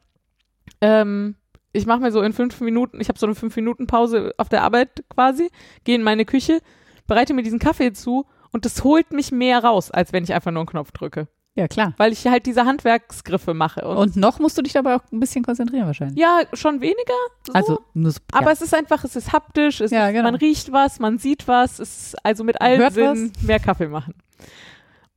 ähm, 0.81 1.35
ich 1.73 1.85
mache 1.85 1.99
mir 1.99 2.11
so 2.11 2.21
in 2.21 2.33
fünf 2.33 2.59
Minuten, 2.61 3.01
ich 3.01 3.09
habe 3.09 3.19
so 3.19 3.25
eine 3.25 3.35
fünf 3.35 3.55
Minuten 3.55 3.87
Pause 3.87 4.33
auf 4.37 4.49
der 4.49 4.63
Arbeit 4.63 5.03
quasi, 5.09 5.49
gehe 5.83 5.95
in 5.95 6.03
meine 6.03 6.25
Küche, 6.25 6.61
bereite 7.07 7.33
mir 7.33 7.43
diesen 7.43 7.59
Kaffee 7.59 7.91
zu 7.93 8.25
und 8.51 8.65
das 8.65 8.83
holt 8.83 9.11
mich 9.11 9.31
mehr 9.31 9.63
raus, 9.63 9.91
als 9.91 10.13
wenn 10.13 10.23
ich 10.23 10.33
einfach 10.33 10.51
nur 10.51 10.61
einen 10.61 10.67
Knopf 10.69 10.91
drücke. 10.91 11.27
Ja, 11.57 11.69
klar. 11.69 11.93
Weil 11.95 12.11
ich 12.11 12.27
halt 12.27 12.45
diese 12.47 12.65
Handwerksgriffe 12.65 13.53
mache. 13.53 13.87
Und, 13.87 13.95
Und 13.97 14.15
noch 14.17 14.39
musst 14.39 14.57
du 14.57 14.61
dich 14.61 14.73
dabei 14.73 14.95
auch 14.95 15.03
ein 15.13 15.21
bisschen 15.21 15.43
konzentrieren 15.43 15.85
wahrscheinlich. 15.85 16.19
ja, 16.19 16.41
schon 16.51 16.81
weniger. 16.81 17.13
So. 17.47 17.53
Also, 17.53 17.79
nur 17.93 18.11
so, 18.11 18.19
aber 18.33 18.47
ja. 18.47 18.51
es 18.51 18.61
ist 18.61 18.73
einfach, 18.73 19.05
es 19.05 19.15
ist 19.15 19.31
haptisch, 19.31 19.79
es 19.79 19.91
Ja, 19.91 20.07
ist, 20.07 20.13
genau. 20.13 20.25
man 20.25 20.35
riecht 20.35 20.73
was, 20.73 20.99
man 20.99 21.17
sieht 21.17 21.47
was, 21.47 21.79
es 21.79 22.07
ist 22.07 22.25
also 22.25 22.43
mit 22.43 22.59
allen 22.61 22.79
Hört 22.79 22.93
Sinnen 22.93 23.31
mehr 23.41 23.59
Kaffee 23.61 23.87
machen. 23.87 24.15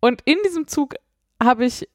Und 0.00 0.22
in 0.26 0.36
diesem 0.44 0.68
Zug 0.68 0.94
habe 1.42 1.64
ich 1.64 1.88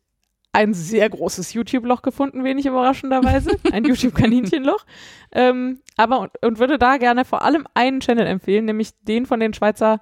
ein 0.56 0.74
sehr 0.76 1.10
großes 1.10 1.54
YouTube-Loch 1.54 2.04
gefunden, 2.04 2.44
wenig 2.44 2.68
überraschenderweise. 2.68 3.58
Ein 3.72 3.86
YouTube-Kaninchenloch. 3.86 4.86
Ähm, 5.32 5.80
aber 5.98 6.20
und, 6.20 6.32
und 6.44 6.60
würde 6.60 6.78
da 6.78 6.98
gerne 6.98 7.26
vor 7.26 7.42
allem 7.42 7.66
einen 7.74 8.02
Channel 8.02 8.28
empfehlen, 8.28 8.66
nämlich 8.66 8.92
den 9.02 9.26
von 9.26 9.40
den 9.40 9.56
Schweizer 9.56 10.00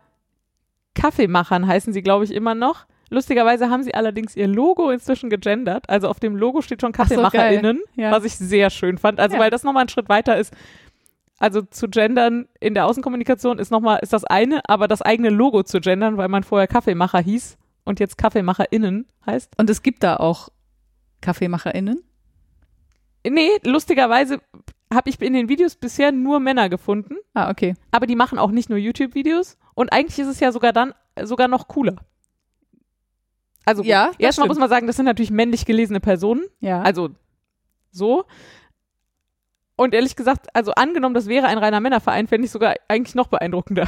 Kaffeemachern, 0.94 1.68
heißen 1.68 1.94
sie, 1.94 2.02
glaube 2.02 2.26
ich, 2.26 2.32
immer 2.34 2.54
noch. 2.54 2.86
Lustigerweise 3.10 3.70
haben 3.70 3.84
sie 3.84 3.94
allerdings 3.94 4.36
ihr 4.36 4.48
Logo 4.48 4.90
inzwischen 4.90 5.30
gegendert. 5.30 5.90
Also 5.90 6.10
auf 6.10 6.20
dem 6.20 6.36
Logo 6.36 6.62
steht 6.62 6.82
schon 6.82 6.92
Ach 6.98 7.08
so. 7.08 7.16
KaffeemacherInnen, 7.16 7.82
Ja. 7.96 8.12
was 8.12 8.26
ich 8.26 8.36
sehr 8.38 8.70
schön 8.70 8.98
fand. 8.98 9.20
Also 9.22 9.36
Ja. 9.38 9.42
weil 9.42 9.50
das 9.52 9.64
nochmal 9.64 9.84
ein 9.86 9.90
Schritt 9.90 10.10
weiter 10.10 10.38
ist. 10.38 10.54
Also 11.40 11.62
zu 11.62 11.88
gendern 11.88 12.48
in 12.60 12.74
der 12.74 12.86
Außenkommunikation 12.86 13.58
ist 13.58 13.72
nochmal, 13.72 14.00
ist 14.02 14.14
das 14.14 14.26
eine, 14.26 14.62
aber 14.70 14.88
das 14.88 15.02
eigene 15.02 15.30
Logo 15.30 15.64
zu 15.64 15.80
gendern, 15.80 16.18
weil 16.18 16.28
man 16.28 16.44
vorher 16.44 16.68
Kaffeemacher 16.68 17.20
hieß 17.20 17.58
und 17.92 18.00
jetzt 18.00 18.18
KaffeemacherInnen 18.18 19.06
heißt. 19.26 19.54
Und 19.60 19.70
es 19.70 19.84
gibt 19.84 20.02
da 20.04 20.16
auch 20.18 20.50
KaffeemacherInnen? 21.22 22.02
Nee, 23.28 23.50
lustigerweise 23.64 24.42
habe 24.92 25.10
ich 25.10 25.22
in 25.22 25.34
den 25.34 25.48
Videos 25.50 25.76
bisher 25.76 26.12
nur 26.12 26.40
Männer 26.40 26.68
gefunden, 26.70 27.16
Ah, 27.36 27.52
okay. 27.52 27.76
aber 27.92 28.08
die 28.08 28.16
machen 28.16 28.40
auch 28.40 28.50
nicht 28.52 28.70
nur 28.70 28.80
YouTube-Videos 28.80 29.58
und 29.76 29.94
eigentlich 29.94 30.18
ist 30.20 30.28
es 30.28 30.40
ja 30.40 30.52
sogar 30.52 30.74
dann 30.74 30.94
sogar 31.22 31.48
noch 31.48 31.68
cooler. 31.68 31.98
Also 33.66 33.84
Ja, 33.84 34.12
erstmal 34.18 34.48
muss 34.48 34.58
man 34.58 34.70
sagen, 34.70 34.88
das 34.88 34.96
sind 34.96 35.06
natürlich 35.06 35.30
männlich 35.32 35.66
gelesene 35.66 36.00
Personen, 36.00 36.44
Ja. 36.60 36.82
also 36.82 37.10
so. 37.92 38.26
Und 39.76 39.94
ehrlich 39.94 40.16
gesagt, 40.16 40.48
also 40.56 40.72
angenommen, 40.74 41.14
das 41.16 41.28
wäre 41.28 41.48
ein 41.48 41.58
reiner 41.58 41.80
Männerverein, 41.80 42.28
fände 42.28 42.46
ich 42.46 42.52
sogar 42.52 42.76
eigentlich 42.88 43.16
noch 43.16 43.28
beeindruckender. 43.28 43.88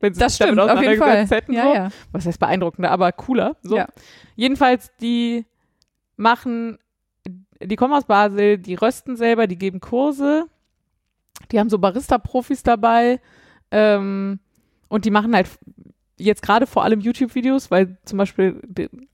Wenn 0.00 0.14
sie 0.14 0.20
das 0.20 0.36
sich 0.36 0.46
damit 0.46 0.60
stimmt, 0.60 0.70
auf 0.70 0.82
jeden 0.82 0.98
Fall. 0.98 1.08
auseinandergesetzt 1.08 1.42
hätten. 1.42 1.52
Ja, 1.52 1.62
so. 1.64 1.74
ja. 1.74 1.88
Was 2.12 2.26
heißt 2.26 2.38
beeindruckender, 2.38 2.90
aber 2.90 3.12
cooler. 3.12 3.56
So. 3.62 3.76
Ja. 3.76 3.88
Jedenfalls, 4.36 4.90
die 5.00 5.44
machen, 6.16 6.78
die 7.60 7.76
kommen 7.76 7.94
aus 7.94 8.04
Basel, 8.04 8.58
die 8.58 8.74
rösten 8.74 9.16
selber, 9.16 9.46
die 9.46 9.58
geben 9.58 9.80
Kurse, 9.80 10.46
die 11.50 11.58
haben 11.58 11.70
so 11.70 11.78
Barista-Profis 11.78 12.62
dabei 12.62 13.20
ähm, 13.70 14.40
und 14.88 15.04
die 15.04 15.10
machen 15.10 15.34
halt 15.34 15.48
jetzt 16.16 16.42
gerade 16.42 16.66
vor 16.66 16.84
allem 16.84 17.00
YouTube-Videos, 17.00 17.70
weil 17.70 17.96
zum 18.04 18.18
Beispiel 18.18 18.60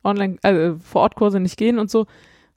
Online, 0.02 0.38
also 0.42 0.78
Vor-Ort-Kurse 0.78 1.40
nicht 1.40 1.56
gehen 1.56 1.78
und 1.78 1.90
so, 1.90 2.06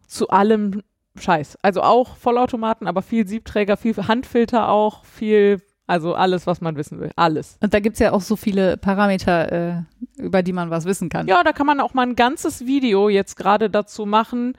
zu 0.07 0.29
allem 0.29 0.83
Scheiß. 1.19 1.57
Also 1.61 1.81
auch 1.81 2.15
Vollautomaten, 2.15 2.87
aber 2.87 3.01
viel 3.01 3.27
Siebträger, 3.27 3.77
viel 3.77 3.95
Handfilter 3.95 4.69
auch, 4.69 5.03
viel, 5.03 5.61
also 5.87 6.13
alles, 6.13 6.45
was 6.45 6.59
man 6.59 6.75
wissen 6.75 6.99
will. 6.99 7.11
Alles. 7.15 7.57
Und 7.61 7.73
da 7.73 7.79
gibt's 7.79 7.99
ja 7.99 8.11
auch 8.11 8.21
so 8.21 8.35
viele 8.35 8.75
Parameter, 8.75 9.51
äh, 9.51 9.81
über 10.17 10.43
die 10.43 10.51
man 10.51 10.69
was 10.69 10.83
wissen 10.85 11.07
kann. 11.07 11.27
Ja, 11.27 11.41
da 11.43 11.53
kann 11.53 11.65
man 11.65 11.79
auch 11.79 11.93
mal 11.93 12.03
ein 12.03 12.15
ganzes 12.15 12.65
Video 12.65 13.07
jetzt 13.07 13.37
gerade 13.37 13.69
dazu 13.69 14.05
machen, 14.05 14.53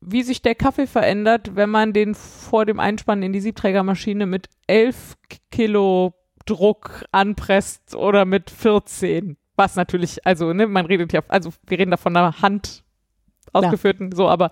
wie 0.00 0.22
sich 0.22 0.40
der 0.40 0.54
Kaffee 0.54 0.86
verändert, 0.86 1.56
wenn 1.56 1.68
man 1.68 1.92
den 1.92 2.14
vor 2.14 2.64
dem 2.64 2.80
Einspannen 2.80 3.22
in 3.22 3.32
die 3.32 3.40
Siebträgermaschine 3.40 4.24
mit 4.24 4.48
11 4.66 5.14
Kilo 5.50 6.14
Druck 6.46 7.04
anpresst 7.12 7.94
oder 7.94 8.24
mit 8.24 8.50
14. 8.50 9.36
Was 9.56 9.76
natürlich, 9.76 10.26
also, 10.26 10.52
ne, 10.52 10.66
man 10.66 10.86
redet 10.86 11.12
ja, 11.12 11.20
also 11.28 11.52
wir 11.66 11.78
reden 11.78 11.90
da 11.90 11.96
von 11.96 12.16
einer 12.16 12.40
Hand 12.40 12.82
ausgeführten, 13.52 14.10
so, 14.12 14.28
aber 14.28 14.50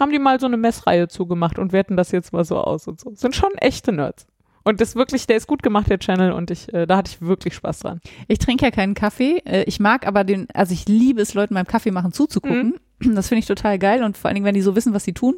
haben 0.00 0.10
die 0.10 0.18
mal 0.18 0.40
so 0.40 0.46
eine 0.46 0.56
Messreihe 0.56 1.08
zugemacht 1.08 1.58
und 1.58 1.72
werten 1.72 1.96
das 1.96 2.12
jetzt 2.12 2.32
mal 2.32 2.44
so 2.44 2.58
aus 2.58 2.88
und 2.88 3.00
so. 3.00 3.14
Sind 3.14 3.34
schon 3.34 3.52
echte 3.58 3.92
Nerds. 3.92 4.26
Und 4.66 4.80
das 4.80 4.96
wirklich, 4.96 5.26
der 5.28 5.36
ist 5.36 5.46
gut 5.46 5.62
gemacht, 5.62 5.88
der 5.88 5.98
Channel, 6.00 6.32
und 6.32 6.50
ich, 6.50 6.72
äh, 6.74 6.86
da 6.86 6.96
hatte 6.96 7.12
ich 7.12 7.22
wirklich 7.26 7.54
Spaß 7.54 7.78
dran. 7.80 8.00
Ich 8.26 8.40
trinke 8.40 8.64
ja 8.64 8.72
keinen 8.72 8.94
Kaffee. 8.94 9.38
Äh, 9.44 9.62
Ich 9.64 9.78
mag 9.78 10.06
aber 10.06 10.24
den, 10.24 10.48
also 10.52 10.72
ich 10.74 10.86
liebe 10.88 11.22
es, 11.22 11.34
Leuten 11.34 11.54
beim 11.54 11.66
Kaffee 11.66 11.92
machen 11.92 12.12
zuzugucken. 12.12 12.74
Das 13.00 13.28
finde 13.28 13.40
ich 13.40 13.46
total 13.46 13.78
geil 13.78 14.02
und 14.02 14.16
vor 14.16 14.28
allen 14.28 14.34
Dingen, 14.34 14.46
wenn 14.46 14.54
die 14.54 14.62
so 14.62 14.74
wissen, 14.74 14.92
was 14.92 15.04
sie 15.04 15.12
tun. 15.12 15.36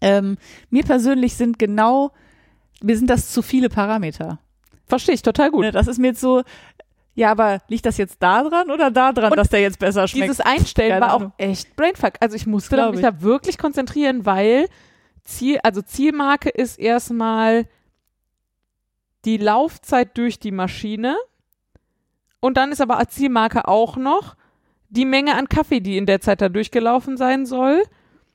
Ähm, 0.00 0.36
mir 0.70 0.84
persönlich 0.84 1.34
sind 1.34 1.58
genau, 1.58 2.12
mir 2.82 2.96
sind 2.96 3.08
das 3.10 3.32
zu 3.32 3.42
viele 3.42 3.68
Parameter. 3.68 4.38
Verstehe 4.86 5.14
ich 5.14 5.22
total 5.22 5.50
gut. 5.50 5.62
Ne, 5.62 5.72
Das 5.72 5.88
ist 5.88 5.98
mir 5.98 6.08
jetzt 6.08 6.20
so, 6.20 6.42
ja, 7.14 7.30
aber 7.32 7.62
liegt 7.68 7.86
das 7.86 7.96
jetzt 7.96 8.18
da 8.22 8.44
dran 8.44 8.70
oder 8.70 8.90
da 8.90 9.12
dran, 9.12 9.32
Und 9.32 9.38
dass 9.38 9.48
der 9.48 9.60
jetzt 9.62 9.78
besser 9.78 10.06
schmeckt? 10.06 10.24
Dieses 10.24 10.40
Einstellen 10.40 10.90
Keine 10.90 11.00
war 11.00 11.14
auch 11.14 11.20
Ahnung. 11.20 11.32
echt 11.38 11.74
Brainfuck. 11.76 12.12
Also 12.20 12.36
ich 12.36 12.46
musste 12.46 12.76
mich 12.90 12.96
ich. 12.96 13.00
da 13.06 13.22
wirklich 13.22 13.58
konzentrieren, 13.58 14.24
weil 14.26 14.66
Ziel, 15.24 15.58
also 15.64 15.82
Zielmarke 15.82 16.50
ist 16.50 16.78
erstmal 16.78 17.66
die 19.26 19.36
Laufzeit 19.36 20.16
durch 20.16 20.38
die 20.38 20.52
Maschine 20.52 21.16
und 22.40 22.56
dann 22.56 22.72
ist 22.72 22.80
aber 22.80 22.96
als 22.98 23.14
Zielmarke 23.14 23.68
auch 23.68 23.96
noch 23.96 24.36
die 24.88 25.04
Menge 25.04 25.34
an 25.34 25.48
Kaffee, 25.48 25.80
die 25.80 25.96
in 25.98 26.06
der 26.06 26.20
Zeit 26.20 26.40
da 26.40 26.48
durchgelaufen 26.48 27.16
sein 27.16 27.44
soll. 27.44 27.82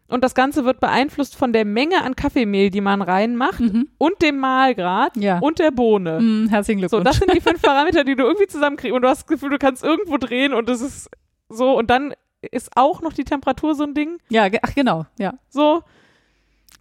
Und 0.10 0.26
das 0.26 0.36
Ganze 0.36 0.66
wird 0.66 0.82
beeinflusst 0.82 1.38
von 1.38 1.54
der 1.54 1.64
Menge 1.64 2.04
an 2.04 2.18
Kaffeemehl, 2.18 2.70
die 2.70 2.82
man 2.82 3.02
reinmacht 3.02 3.62
Mhm. 3.62 3.88
und 3.98 4.22
dem 4.22 4.38
Mahlgrad 4.40 5.16
Ja. 5.16 5.40
und 5.40 5.60
der 5.60 5.72
Bohne. 5.72 6.20
Mm, 6.20 6.50
herzlichen 6.50 6.82
So, 6.82 6.98
Glückwunsch. 6.98 7.06
das 7.06 7.18
sind 7.26 7.34
die 7.34 7.40
fünf 7.40 7.62
Parameter, 7.62 8.04
die 8.04 8.16
du 8.18 8.24
irgendwie 8.24 8.48
zusammenkriegst 8.48 8.94
und 8.94 9.02
du 9.04 9.08
hast 9.08 9.20
das 9.20 9.28
Gefühl, 9.28 9.52
du 9.52 9.58
kannst 9.58 9.82
irgendwo 9.86 10.18
drehen 10.18 10.54
und 10.54 10.70
es 10.70 10.82
ist 10.82 11.10
so 11.48 11.78
und 11.78 11.90
dann 11.90 12.14
ist 12.42 12.72
auch 12.76 13.02
noch 13.02 13.14
die 13.14 13.24
Temperatur 13.24 13.74
so 13.76 13.84
ein 13.84 13.94
Ding. 13.94 14.18
ja, 14.28 14.48
ach 14.62 14.76
genau, 14.76 15.06
ja. 15.18 15.34
So. 15.50 15.84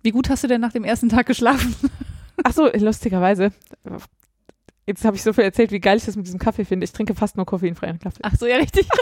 Wie 0.03 0.11
gut 0.11 0.29
hast 0.31 0.43
du 0.43 0.49
denn 0.49 0.61
nach 0.61 0.73
dem 0.73 0.83
ersten 0.83 1.09
Tag 1.09 1.27
geschlafen? 1.27 1.77
Ach 2.45 2.53
so, 2.53 2.71
lustigerweise. 2.73 3.53
Jetzt 4.87 5.05
habe 5.05 5.17
ich 5.17 5.23
so 5.23 5.33
viel 5.33 5.45
erzählt, 5.45 5.71
wie 5.71 5.81
geil 5.81 5.97
ich 5.97 6.05
das 6.05 6.17
mit 6.17 6.27
diesem 6.27 6.41
Kaffee 6.41 6.65
finde. 6.65 6.85
Ich 6.85 6.93
trinke 6.93 7.15
fast 7.15 7.37
nur 7.37 7.47
koffeinfreien 7.47 7.99
Kaffee. 7.99 8.21
Ach 8.23 8.35
so, 8.37 8.47
ja, 8.47 8.57
richtig. 8.57 8.89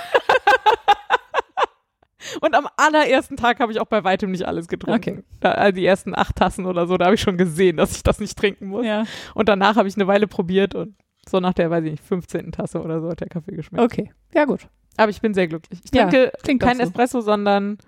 Und 2.40 2.54
am 2.54 2.68
allerersten 2.76 3.36
Tag 3.36 3.60
habe 3.60 3.72
ich 3.72 3.80
auch 3.80 3.86
bei 3.86 4.04
weitem 4.04 4.30
nicht 4.30 4.46
alles 4.46 4.68
getrunken. 4.68 4.98
Okay. 4.98 5.22
Da, 5.40 5.72
die 5.72 5.86
ersten 5.86 6.14
acht 6.14 6.36
Tassen 6.36 6.66
oder 6.66 6.86
so, 6.86 6.96
da 6.96 7.06
habe 7.06 7.14
ich 7.14 7.20
schon 7.20 7.38
gesehen, 7.38 7.78
dass 7.78 7.96
ich 7.96 8.02
das 8.02 8.20
nicht 8.20 8.36
trinken 8.36 8.66
muss. 8.66 8.84
Ja. 8.84 9.04
Und 9.34 9.48
danach 9.48 9.76
habe 9.76 9.88
ich 9.88 9.96
eine 9.96 10.06
Weile 10.06 10.26
probiert 10.26 10.74
und 10.74 10.94
so 11.28 11.40
nach 11.40 11.54
der, 11.54 11.70
weiß 11.70 11.84
ich 11.84 11.92
nicht, 11.92 12.04
15. 12.04 12.52
Tasse 12.52 12.82
oder 12.82 13.00
so 13.00 13.08
hat 13.08 13.20
der 13.20 13.28
Kaffee 13.28 13.54
geschmeckt. 13.54 13.82
Okay. 13.82 14.12
Ja, 14.34 14.44
gut. 14.44 14.68
Aber 14.96 15.10
ich 15.10 15.20
bin 15.20 15.32
sehr 15.32 15.46
glücklich. 15.48 15.80
Ich 15.84 15.94
Ja, 15.94 16.08
trinke 16.08 16.32
klingt 16.42 16.62
kein 16.62 16.76
auch 16.76 16.82
so. 16.82 16.82
Espresso, 16.82 17.20
sondern 17.20 17.78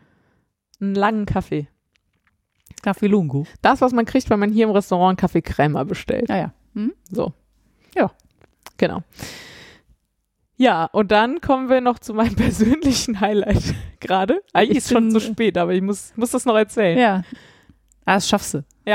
einen 0.81 0.95
langen 0.95 1.27
Kaffee. 1.27 1.69
Kaffee 2.83 3.07
Lungu. 3.07 3.45
Das, 3.63 3.81
was 3.81 3.93
man 3.93 4.05
kriegt, 4.07 4.31
wenn 4.31 4.39
man 4.39 4.51
hier 4.51 4.65
im 4.67 4.71
Restaurant 4.73 5.19
Kaffee 5.19 5.43
Crema 5.43 5.85
bestellt. 5.85 6.29
Ja, 6.29 6.37
ja. 6.37 6.53
Hm? 6.75 6.93
So. 7.11 7.33
Ja. 7.95 8.11
Genau. 8.77 9.03
Ja, 10.57 10.85
und 10.87 11.11
dann 11.11 11.41
kommen 11.41 11.69
wir 11.71 11.81
noch 11.81 11.99
zu 11.99 12.13
meinem 12.15 12.37
persönlichen 12.37 13.21
Highlight 13.21 13.75
gerade. 14.01 14.43
Eigentlich 14.53 14.71
Ich 14.71 14.77
ist 14.79 14.93
schon 14.93 15.05
bin- 15.05 15.13
zu 15.13 15.21
spät, 15.21 15.57
aber 15.59 15.73
ich 15.73 15.83
muss, 15.83 16.13
muss 16.17 16.31
das 16.31 16.45
noch 16.45 16.57
erzählen. 16.57 16.99
Ja. 16.99 17.23
Ah, 18.05 18.15
das 18.15 18.29
schaffst 18.29 18.55
du. 18.55 18.65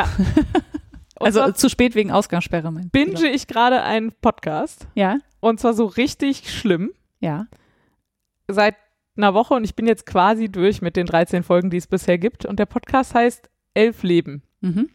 Und 1.18 1.26
Also 1.28 1.50
zu 1.54 1.70
spät 1.70 1.96
wegen 1.96 2.12
Ausgangssperre, 2.12 2.72
mein 2.74 2.90
binge 2.90 3.30
ich 3.30 3.48
gerade 3.48 3.82
einen 3.84 4.12
Podcast. 4.12 4.88
Ja, 4.96 5.18
Und 5.40 5.60
zwar 5.62 5.74
so 5.74 5.86
richtig 5.86 6.52
schlimm. 6.52 6.92
ja. 7.20 7.48
Seit 8.48 8.76
einer 9.18 9.34
Woche 9.34 9.54
und 9.56 9.64
ich 9.64 9.76
bin 9.76 9.88
jetzt 9.88 10.06
quasi 10.06 10.50
durch 10.50 10.82
mit 10.82 10.96
den 10.98 11.06
13 11.08 11.42
Folgen, 11.42 11.70
die 11.72 11.78
es 11.78 11.88
bisher 11.88 12.18
gibt. 12.20 12.46
Und 12.46 12.60
der 12.60 12.66
Podcast 12.68 13.16
heißt 13.16 13.50
Elf 13.76 14.02
Leben. 14.04 14.42
Mhm. 14.62 14.90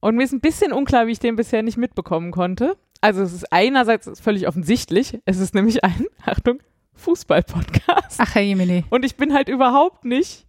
Und 0.00 0.16
mir 0.16 0.24
ist 0.24 0.32
ein 0.32 0.40
bisschen 0.40 0.72
unklar, 0.72 1.06
wie 1.06 1.12
ich 1.12 1.18
den 1.18 1.36
bisher 1.36 1.62
nicht 1.62 1.78
mitbekommen 1.78 2.30
konnte. 2.30 2.76
Also 3.00 3.22
es 3.22 3.32
ist 3.32 3.52
einerseits 3.52 4.20
völlig 4.20 4.48
offensichtlich. 4.48 5.18
Es 5.24 5.38
ist 5.38 5.54
nämlich 5.54 5.84
ein, 5.84 6.06
Achtung, 6.26 6.58
Fußball-Podcast. 6.94 8.18
Ach, 8.18 8.34
Herr 8.34 8.42
Jemine. 8.42 8.84
Und 8.90 9.04
ich 9.04 9.16
bin 9.16 9.32
halt 9.32 9.48
überhaupt 9.48 10.04
nicht 10.04 10.46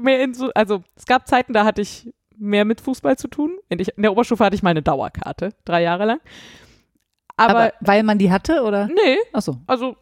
mehr 0.00 0.22
in 0.22 0.34
so, 0.34 0.50
also 0.54 0.82
es 0.94 1.06
gab 1.06 1.26
Zeiten, 1.26 1.52
da 1.52 1.64
hatte 1.64 1.80
ich 1.80 2.12
mehr 2.36 2.64
mit 2.64 2.80
Fußball 2.80 3.16
zu 3.16 3.28
tun. 3.28 3.58
In 3.68 3.84
der 3.96 4.12
Oberstufe 4.12 4.44
hatte 4.44 4.54
ich 4.56 4.62
meine 4.62 4.82
Dauerkarte, 4.82 5.50
drei 5.64 5.82
Jahre 5.82 6.04
lang. 6.04 6.20
Aber, 7.36 7.50
Aber, 7.56 7.72
weil 7.80 8.02
man 8.02 8.18
die 8.18 8.30
hatte, 8.30 8.62
oder? 8.62 8.86
nee, 8.88 9.18
Ach 9.32 9.42
so. 9.42 9.56
also, 9.66 9.96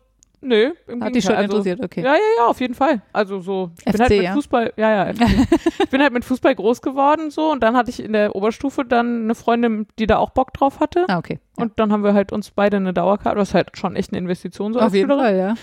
nee. 0.45 0.71
Im 0.87 1.03
Hat 1.03 1.15
dich 1.15 1.25
schon 1.25 1.35
Gegenteil. 1.35 1.37
also, 1.37 1.57
interessiert, 1.57 1.81
okay. 1.85 2.03
Ja, 2.03 2.13
ja, 2.15 2.21
ja, 2.39 2.47
auf 2.47 2.61
jeden 2.61 2.75
Fall. 2.75 3.03
Also 3.13 3.41
so, 3.41 3.71
ich 3.79 3.85
bin 3.85 3.95
FC, 3.95 4.01
halt 4.01 4.11
mit 4.11 4.23
ja? 4.23 4.33
Fußball, 4.35 4.73
ja, 4.77 4.91
ja, 5.07 5.11
ich 5.83 5.91
bin 5.91 6.01
halt 6.03 6.13
mit 6.13 6.25
Fußball 6.25 6.55
groß 6.55 6.83
geworden 6.83 7.31
so 7.31 7.51
und 7.51 7.63
dann 7.63 7.77
hatte 7.77 7.91
ich 7.91 8.03
in 8.03 8.13
der 8.13 8.35
Oberstufe 8.37 8.85
dann 8.85 9.25
eine 9.25 9.35
Freundin, 9.35 9.87
die 9.99 10.07
da 10.07 10.19
auch 10.19 10.31
Bock 10.31 10.53
drauf 10.53 10.81
hatte. 10.81 11.05
Ah, 11.09 11.19
okay. 11.19 11.41
Ja. 11.59 11.65
Und 11.65 11.79
dann 11.79 11.93
haben 11.93 12.05
wir 12.05 12.15
halt 12.15 12.33
uns 12.33 12.51
beide 12.51 12.77
eine 12.77 12.93
Dauerkarte, 12.95 13.39
was 13.39 13.55
halt 13.55 13.77
schon 13.77 13.97
echt 13.97 14.13
eine 14.13 14.19
Investition 14.19 14.73
so 14.73 14.81
Auf 14.81 14.95
jeden 14.95 15.11
Schülerin. 15.11 15.25
Fall, 15.25 15.37
ja. 15.37 15.55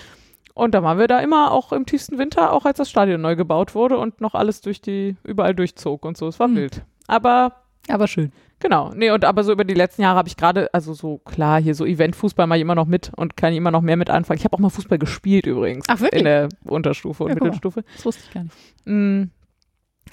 Und 0.54 0.74
da 0.74 0.82
waren 0.82 0.98
wir 0.98 1.08
da 1.08 1.20
immer 1.20 1.50
auch 1.52 1.72
im 1.72 1.86
tiefsten 1.86 2.18
Winter, 2.18 2.52
auch 2.52 2.66
als 2.66 2.76
das 2.76 2.90
Stadion 2.90 3.22
neu 3.22 3.36
gebaut 3.36 3.74
wurde 3.74 3.96
und 3.96 4.20
noch 4.20 4.34
alles 4.34 4.60
durch 4.60 4.82
die, 4.82 5.16
überall 5.24 5.54
durchzog 5.54 6.04
und 6.04 6.16
so. 6.18 6.28
Es 6.28 6.38
war 6.38 6.48
Hm. 6.48 6.56
wild. 6.56 6.82
Aber 7.06 7.52
Aber 7.88 8.06
schön. 8.06 8.32
Genau, 8.62 8.92
nee, 8.94 9.10
und 9.10 9.24
aber 9.24 9.44
so 9.44 9.52
über 9.52 9.64
die 9.64 9.74
letzten 9.74 10.02
Jahre 10.02 10.16
habe 10.16 10.28
ich 10.28 10.36
gerade, 10.36 10.72
also 10.72 10.94
so 10.94 11.18
klar, 11.18 11.60
hier 11.60 11.74
so 11.74 11.84
Eventfußball 11.84 12.50
ich 12.54 12.62
immer 12.62 12.74
noch 12.74 12.86
mit 12.86 13.12
und 13.16 13.36
kann 13.36 13.52
immer 13.52 13.70
noch 13.70 13.82
mehr 13.82 13.96
mit 13.96 14.08
anfangen. 14.08 14.38
Ich 14.38 14.44
habe 14.44 14.54
auch 14.54 14.60
mal 14.60 14.70
Fußball 14.70 14.98
gespielt 14.98 15.46
übrigens. 15.46 15.84
Ach, 15.88 16.00
wirklich? 16.00 16.20
In 16.20 16.24
der 16.24 16.48
Unterstufe 16.64 17.24
und 17.24 17.30
Ja, 17.30 17.36
mal. 17.36 17.44
Mittelstufe. 17.46 17.84
Das 17.94 18.04
wusste 18.04 18.22
ich 18.26 18.32
gar 18.32 18.44
nicht. 18.44 18.56
Mm. 18.84 19.24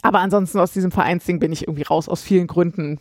Aber 0.01 0.19
ansonsten 0.19 0.59
aus 0.59 0.71
diesem 0.71 0.91
Vereinsding 0.91 1.39
bin 1.39 1.51
ich 1.51 1.63
irgendwie 1.63 1.83
raus, 1.83 2.09
aus 2.09 2.21
vielen 2.21 2.47
Gründen. 2.47 2.99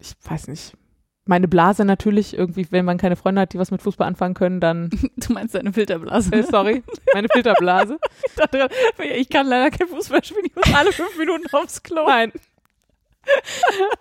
Ich 0.00 0.14
weiß 0.24 0.48
nicht. 0.48 0.74
Meine 1.24 1.46
Blase 1.46 1.84
natürlich, 1.84 2.36
irgendwie, 2.36 2.66
wenn 2.70 2.84
man 2.84 2.98
keine 2.98 3.14
Freunde 3.14 3.42
hat, 3.42 3.52
die 3.52 3.58
was 3.58 3.70
mit 3.70 3.80
Fußball 3.80 4.08
anfangen 4.08 4.34
können, 4.34 4.58
dann, 4.58 4.90
Du 5.16 5.32
meinst 5.32 5.54
deine 5.54 5.72
Filterblase. 5.72 6.32
äh, 6.32 6.42
sorry, 6.42 6.82
meine 7.14 7.28
Filterblase. 7.28 7.98
ich 9.16 9.28
kann 9.28 9.46
leider 9.46 9.70
kein 9.70 9.86
Fußball 9.86 10.24
spielen. 10.24 10.46
Ich 10.46 10.56
muss 10.56 10.74
alle 10.74 10.92
fünf 10.92 11.16
Minuten 11.16 11.46
aufs 11.52 11.82
Klo. 11.82 12.06
Nein. 12.06 12.32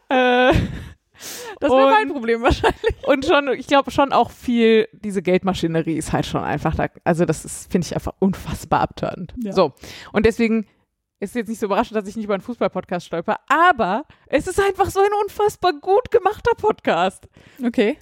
Äh, 0.10 0.54
Das 1.60 1.70
wäre 1.72 1.92
mein 1.92 2.10
Problem 2.10 2.42
wahrscheinlich. 2.42 2.96
und 3.06 3.26
schon, 3.26 3.50
ich 3.50 3.68
glaube 3.68 3.92
schon 3.92 4.12
auch 4.12 4.32
viel, 4.32 4.88
diese 4.92 5.22
Geldmaschinerie 5.22 5.96
ist 5.96 6.12
halt 6.14 6.26
schon 6.26 6.44
einfach 6.44 6.76
da, 6.76 6.88
also 7.04 7.26
das 7.26 7.46
ist, 7.46 7.72
finde 7.72 7.86
ich 7.86 7.94
einfach 7.94 8.14
unfassbar 8.20 8.82
abtörend. 8.82 9.34
Ja. 9.44 9.52
So. 9.52 9.74
Und 10.12 10.26
deswegen 10.26 10.68
ist 11.20 11.36
jetzt 11.36 11.50
nicht 11.50 11.60
so 11.60 11.68
überraschend, 11.68 11.96
dass 11.96 12.08
ich 12.08 12.16
nicht 12.16 12.26
über 12.26 12.34
einen 12.34 12.42
Fußball-Podcast 12.42 13.06
stolper, 13.06 13.38
aber 13.48 14.06
es 14.26 14.48
ist 14.48 14.60
einfach 14.60 14.90
so 14.90 15.00
ein 15.00 15.10
unfassbar 15.24 15.74
gut 15.74 16.10
gemachter 16.10 16.56
Podcast. 16.56 17.28
Okay. 17.64 17.98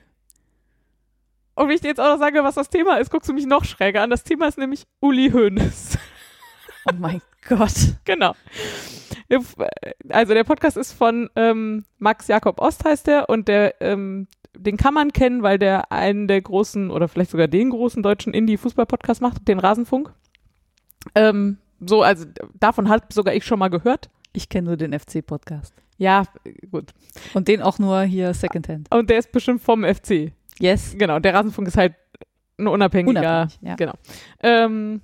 Und 1.56 1.68
wenn 1.68 1.76
ich 1.76 1.82
dir 1.82 1.90
jetzt 1.90 2.00
auch 2.00 2.14
noch 2.14 2.20
sage, 2.20 2.42
was 2.42 2.56
das 2.56 2.70
Thema 2.70 2.96
ist, 2.98 3.12
guckst 3.12 3.28
du 3.28 3.34
mich 3.34 3.46
noch 3.46 3.66
schräger 3.66 4.02
an. 4.02 4.10
Das 4.10 4.24
Thema 4.24 4.48
ist 4.48 4.58
nämlich 4.58 4.86
Uli 5.02 5.32
Hoeneß. 5.32 5.98
Oh 6.86 6.96
mein 6.98 7.22
Gott. 7.48 7.96
genau. 8.06 8.34
Also 10.10 10.34
der 10.34 10.44
Podcast 10.44 10.78
ist 10.78 10.94
von 10.94 11.30
ähm, 11.36 11.86
Max 11.98 12.28
Jakob 12.28 12.60
Ost 12.60 12.84
heißt 12.84 13.08
der 13.08 13.30
und 13.30 13.48
der 13.48 13.80
ähm, 13.82 14.28
den 14.56 14.78
kann 14.78 14.94
man 14.94 15.14
kennen, 15.14 15.44
weil 15.44 15.60
der 15.60 15.92
einen 15.92 16.28
der 16.28 16.42
großen 16.42 16.92
oder 16.92 17.08
vielleicht 17.08 17.32
sogar 17.32 17.48
den 17.48 17.70
großen 17.70 18.04
deutschen 18.04 18.34
Indie-Fußball-Podcast 18.34 19.22
macht, 19.22 19.48
den 19.48 19.60
Rasenfunk. 19.60 20.14
Ähm, 21.16 21.58
so, 21.80 22.02
also 22.02 22.26
davon 22.60 22.90
habe 22.90 23.06
sogar 23.12 23.34
ich 23.34 23.46
schon 23.46 23.60
mal 23.60 23.70
gehört. 23.70 24.10
Ich 24.34 24.50
kenne 24.50 24.68
nur 24.68 24.78
den 24.78 24.98
FC-Podcast. 24.98 25.74
Ja, 25.98 26.24
gut. 26.72 26.94
Und 27.34 27.48
den 27.48 27.62
auch 27.62 27.80
nur 27.80 28.02
hier 28.02 28.34
Secondhand. 28.34 28.94
Und 28.94 29.10
der 29.10 29.20
ist 29.20 29.32
bestimmt 29.32 29.62
vom 29.62 29.84
FC. 29.84 30.34
Yes. 30.60 30.96
Genau, 30.98 31.20
der 31.20 31.34
Rasenfunk 31.34 31.68
ist 31.68 31.78
halt 31.78 31.96
ein 32.58 32.68
unabhängiger. 32.68 33.20
Unabhängig, 33.20 33.60
ja. 33.62 33.76
Genau. 33.76 33.94
Ähm, 34.42 35.02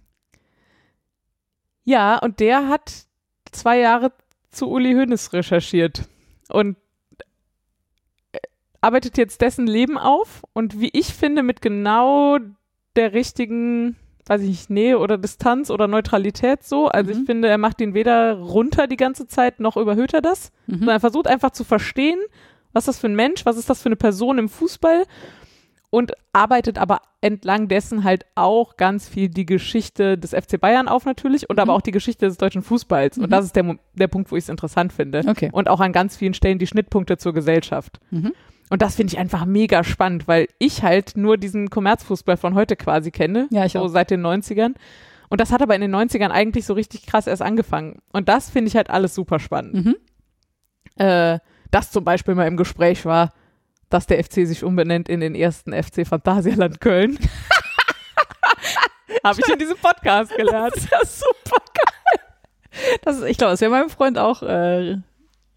ja, 1.86 2.18
und 2.18 2.40
der 2.40 2.68
hat 2.68 2.92
zwei 3.52 3.80
Jahre 3.80 4.12
zu 4.52 4.70
Uli 4.70 4.94
Hoeneß 4.94 5.32
recherchiert 5.34 6.04
und 6.50 6.76
äh, 8.32 8.38
arbeitet 8.82 9.18
jetzt 9.18 9.42
dessen 9.42 9.68
Leben 9.68 9.98
auf 9.98 10.44
und 10.54 10.80
wie 10.80 10.90
ich 10.94 11.14
finde, 11.14 11.44
mit 11.44 11.62
genau 11.62 12.38
der 12.96 13.14
richtigen, 13.14 13.96
weiß 14.26 14.42
ich 14.42 14.48
nicht, 14.48 14.70
Nähe 14.70 15.00
oder 15.00 15.18
Distanz 15.18 15.70
oder 15.70 15.88
Neutralität 15.88 16.64
so. 16.64 16.88
Also 16.88 17.14
Mhm. 17.14 17.20
ich 17.20 17.26
finde, 17.26 17.48
er 17.50 17.58
macht 17.58 17.82
ihn 17.82 17.94
weder 17.94 18.34
runter 18.34 18.88
die 18.88 18.98
ganze 18.98 19.28
Zeit, 19.28 19.60
noch 19.60 19.78
überhöht 19.78 20.14
er 20.14 20.22
das 20.22 20.52
Mhm. 20.68 20.80
sondern 20.80 20.96
er 20.98 21.00
versucht 21.02 21.28
einfach 21.28 21.52
zu 21.52 21.64
verstehen, 21.64 22.20
was 22.74 22.84
ist 22.84 22.88
das 22.96 23.00
für 23.00 23.08
ein 23.08 23.16
Mensch, 23.16 23.46
was 23.46 23.58
ist 23.58 23.70
das 23.70 23.82
für 23.82 23.88
eine 23.88 23.96
Person 23.96 24.38
im 24.38 24.50
Fußball 24.50 25.06
und 25.96 26.12
arbeitet 26.34 26.78
aber 26.78 27.00
entlang 27.22 27.68
dessen 27.70 28.04
halt 28.04 28.26
auch 28.36 28.76
ganz 28.78 29.08
viel 29.08 29.30
die 29.30 29.46
Geschichte 29.46 30.18
des 30.18 30.32
FC 30.32 30.60
Bayern 30.60 30.88
auf 30.88 31.06
natürlich 31.06 31.50
und 31.50 31.58
aber 31.60 31.72
Mhm. 31.72 31.78
auch 31.78 31.82
die 31.82 31.92
Geschichte 31.92 32.26
des 32.28 32.38
deutschen 32.38 32.62
Fußballs. 32.64 33.18
Mhm. 33.18 33.24
Und 33.24 33.30
das 33.32 33.46
ist 33.46 33.56
der, 33.56 33.78
der 33.94 34.08
Punkt, 34.08 34.32
wo 34.32 34.36
ich 34.36 34.44
es 34.44 34.50
interessant 34.50 34.92
finde. 34.94 35.22
Okay. 35.28 35.50
Und 35.54 35.70
auch 35.70 35.80
an 35.80 35.94
ganz 35.94 36.18
vielen 36.18 36.34
Stellen 36.34 36.60
die 36.60 36.68
Schnittpunkte 36.68 37.18
zur 37.18 37.34
Gesellschaft. 37.34 38.00
Mhm. 38.12 38.34
Und 38.70 38.82
das 38.82 38.96
finde 38.96 39.14
ich 39.14 39.20
einfach 39.20 39.46
mega 39.46 39.84
spannend, 39.84 40.28
weil 40.28 40.48
ich 40.60 40.84
halt 40.84 41.16
nur 41.16 41.38
diesen 41.38 41.70
Kommerzfußball 41.70 42.36
von 42.36 42.56
heute 42.56 42.76
quasi 42.76 43.12
kenne, 43.12 43.48
Ja, 43.52 43.64
ich 43.66 43.74
so 43.74 43.80
auch. 43.80 43.88
seit 43.88 44.10
den 44.12 44.22
90ern. 44.22 44.74
Und 45.30 45.40
das 45.42 45.52
hat 45.52 45.62
aber 45.62 45.76
in 45.76 45.82
den 45.82 45.92
90ern 45.96 46.30
eigentlich 46.32 46.66
so 46.66 46.74
richtig 46.74 47.06
krass 47.06 47.28
erst 47.28 47.42
angefangen. 47.42 48.00
Und 48.12 48.28
das 48.28 48.50
finde 48.50 48.68
ich 48.68 48.76
halt 48.76 48.90
alles 48.90 49.16
super 49.16 49.40
spannend 49.40 49.74
Mhm. 49.86 49.96
äh, 50.98 51.40
das 51.72 51.92
zum 51.92 52.04
Beispiel 52.04 52.36
mal 52.36 52.48
im 52.48 52.58
Gespräch 52.58 53.06
war, 53.06 53.34
dass 53.96 54.08
der 54.08 54.22
FC 54.22 54.46
sich 54.46 54.66
umbenennt 54.66 55.08
in 55.08 55.22
den 55.22 55.36
ersten 55.36 55.72
FC 55.72 56.06
Phantasialand 56.06 56.82
Köln. 56.82 57.18
Habe 59.24 59.40
ich 59.40 59.48
in 59.48 59.58
diesem 59.58 59.78
Podcast 59.78 60.36
gelernt. 60.36 60.76
Das 60.76 60.84
ist 60.84 60.92
ja 60.92 61.00
super 61.06 61.64
geil. 61.74 62.20
Das 63.04 63.18
ist, 63.18 63.24
ich 63.24 63.38
glaube, 63.38 63.52
das 63.52 63.62
wäre 63.62 63.72
meinem 63.72 63.90
Freund 63.90 64.18
auch 64.18 64.44
äh, 64.44 64.98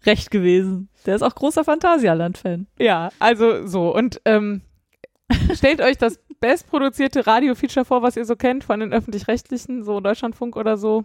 recht 0.05 0.31
gewesen. 0.31 0.87
Der 1.05 1.15
ist 1.15 1.21
auch 1.21 1.35
großer 1.35 1.65
Phantasialand-Fan. 1.65 2.67
Ja, 2.79 3.09
also 3.19 3.67
so. 3.67 3.93
Und 3.93 4.21
ähm, 4.23 4.61
stellt 5.53 5.81
euch 5.81 5.97
das 5.97 6.17
bestproduzierte 6.39 7.27
Radio-Feature 7.27 7.83
vor, 7.83 8.03
was 8.03 8.15
ihr 8.15 8.23
so 8.23 8.37
kennt 8.37 8.63
von 8.63 8.79
den 8.79 8.93
öffentlich-rechtlichen, 8.93 9.83
so 9.83 9.99
Deutschlandfunk 9.99 10.55
oder 10.55 10.77
so. 10.77 11.03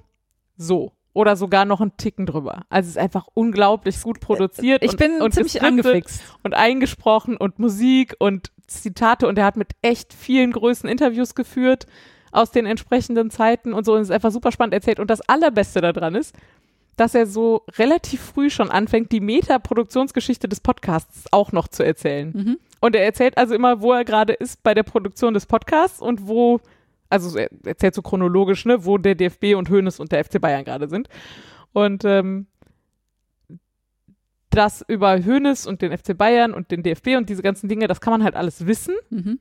So. 0.57 0.93
Oder 1.15 1.37
sogar 1.37 1.65
noch 1.65 1.81
einen 1.81 1.97
Ticken 1.97 2.27
drüber. 2.27 2.67
Also 2.69 2.89
es 2.89 2.97
ist 2.97 2.99
einfach 2.99 3.27
unglaublich 3.33 4.03
gut 4.03 4.21
produziert. 4.21 4.83
Ich 4.83 4.91
und, 4.91 4.99
bin 4.99 5.23
und 5.23 5.33
ziemlich 5.33 5.63
angefixt. 5.63 6.23
und 6.43 6.55
eingesprochen 6.55 7.37
und 7.37 7.59
Musik 7.59 8.17
und 8.19 8.51
Zitate 8.67 9.27
und 9.27 9.39
er 9.39 9.45
hat 9.45 9.57
mit 9.57 9.73
echt 9.81 10.13
vielen 10.13 10.53
Größen 10.53 10.89
Interviews 10.89 11.35
geführt 11.35 11.87
aus 12.33 12.51
den 12.51 12.67
entsprechenden 12.67 13.31
Zeiten 13.31 13.73
und 13.73 13.87
so 13.87 13.95
und 13.95 14.01
es 14.01 14.09
ist 14.09 14.15
einfach 14.15 14.33
super 14.33 14.51
spannend 14.51 14.75
erzählt 14.75 14.99
und 14.99 15.09
das 15.09 15.21
allerbeste 15.21 15.81
daran 15.81 16.17
ist, 16.17 16.35
dass 16.97 17.15
er 17.15 17.27
so 17.27 17.63
relativ 17.79 18.21
früh 18.21 18.51
schon 18.51 18.71
anfängt, 18.71 19.13
die 19.13 19.21
Meta-Produktionsgeschichte 19.21 20.49
des 20.49 20.61
Podcasts 20.61 21.25
auch 21.33 21.53
noch 21.53 21.69
zu 21.69 21.85
erzählen. 21.85 22.33
Mhm. 22.35 22.59
Und 22.81 22.95
er 22.95 23.05
erzählt 23.05 23.39
also 23.39 23.55
immer, 23.55 23.81
wo 23.81 23.93
er 23.93 24.05
gerade 24.05 24.33
ist 24.33 24.63
bei 24.63 24.75
der 24.75 24.83
Produktion 24.83 25.35
des 25.35 25.47
Podcasts 25.47 26.01
und 26.01 26.29
wo, 26.29 26.61
also 27.11 27.37
er 27.39 27.49
erzählt 27.65 27.95
so 27.95 28.03
chronologisch, 28.03 28.65
ne, 28.65 28.85
wo 28.85 28.99
der 28.99 29.15
DFB 29.15 29.55
und 29.57 29.71
Hoeneß 29.71 30.01
und 30.01 30.13
der 30.13 30.25
FC 30.25 30.41
Bayern 30.41 30.65
gerade 30.65 30.89
sind. 30.89 31.09
Und 31.73 32.05
ähm, 32.05 32.47
das 34.51 34.85
über 34.87 35.19
Hoeneß 35.25 35.67
und 35.67 35.83
den 35.83 35.97
FC 35.97 36.17
Bayern 36.17 36.55
und 36.55 36.71
den 36.71 36.83
DFB 36.83 37.17
und 37.17 37.29
diese 37.29 37.43
ganzen 37.43 37.69
Dinge, 37.69 37.87
das 37.89 38.01
kann 38.01 38.13
man 38.13 38.23
halt 38.25 38.37
alles 38.37 38.67
wissen, 38.67 38.95
Mhm. 39.11 39.41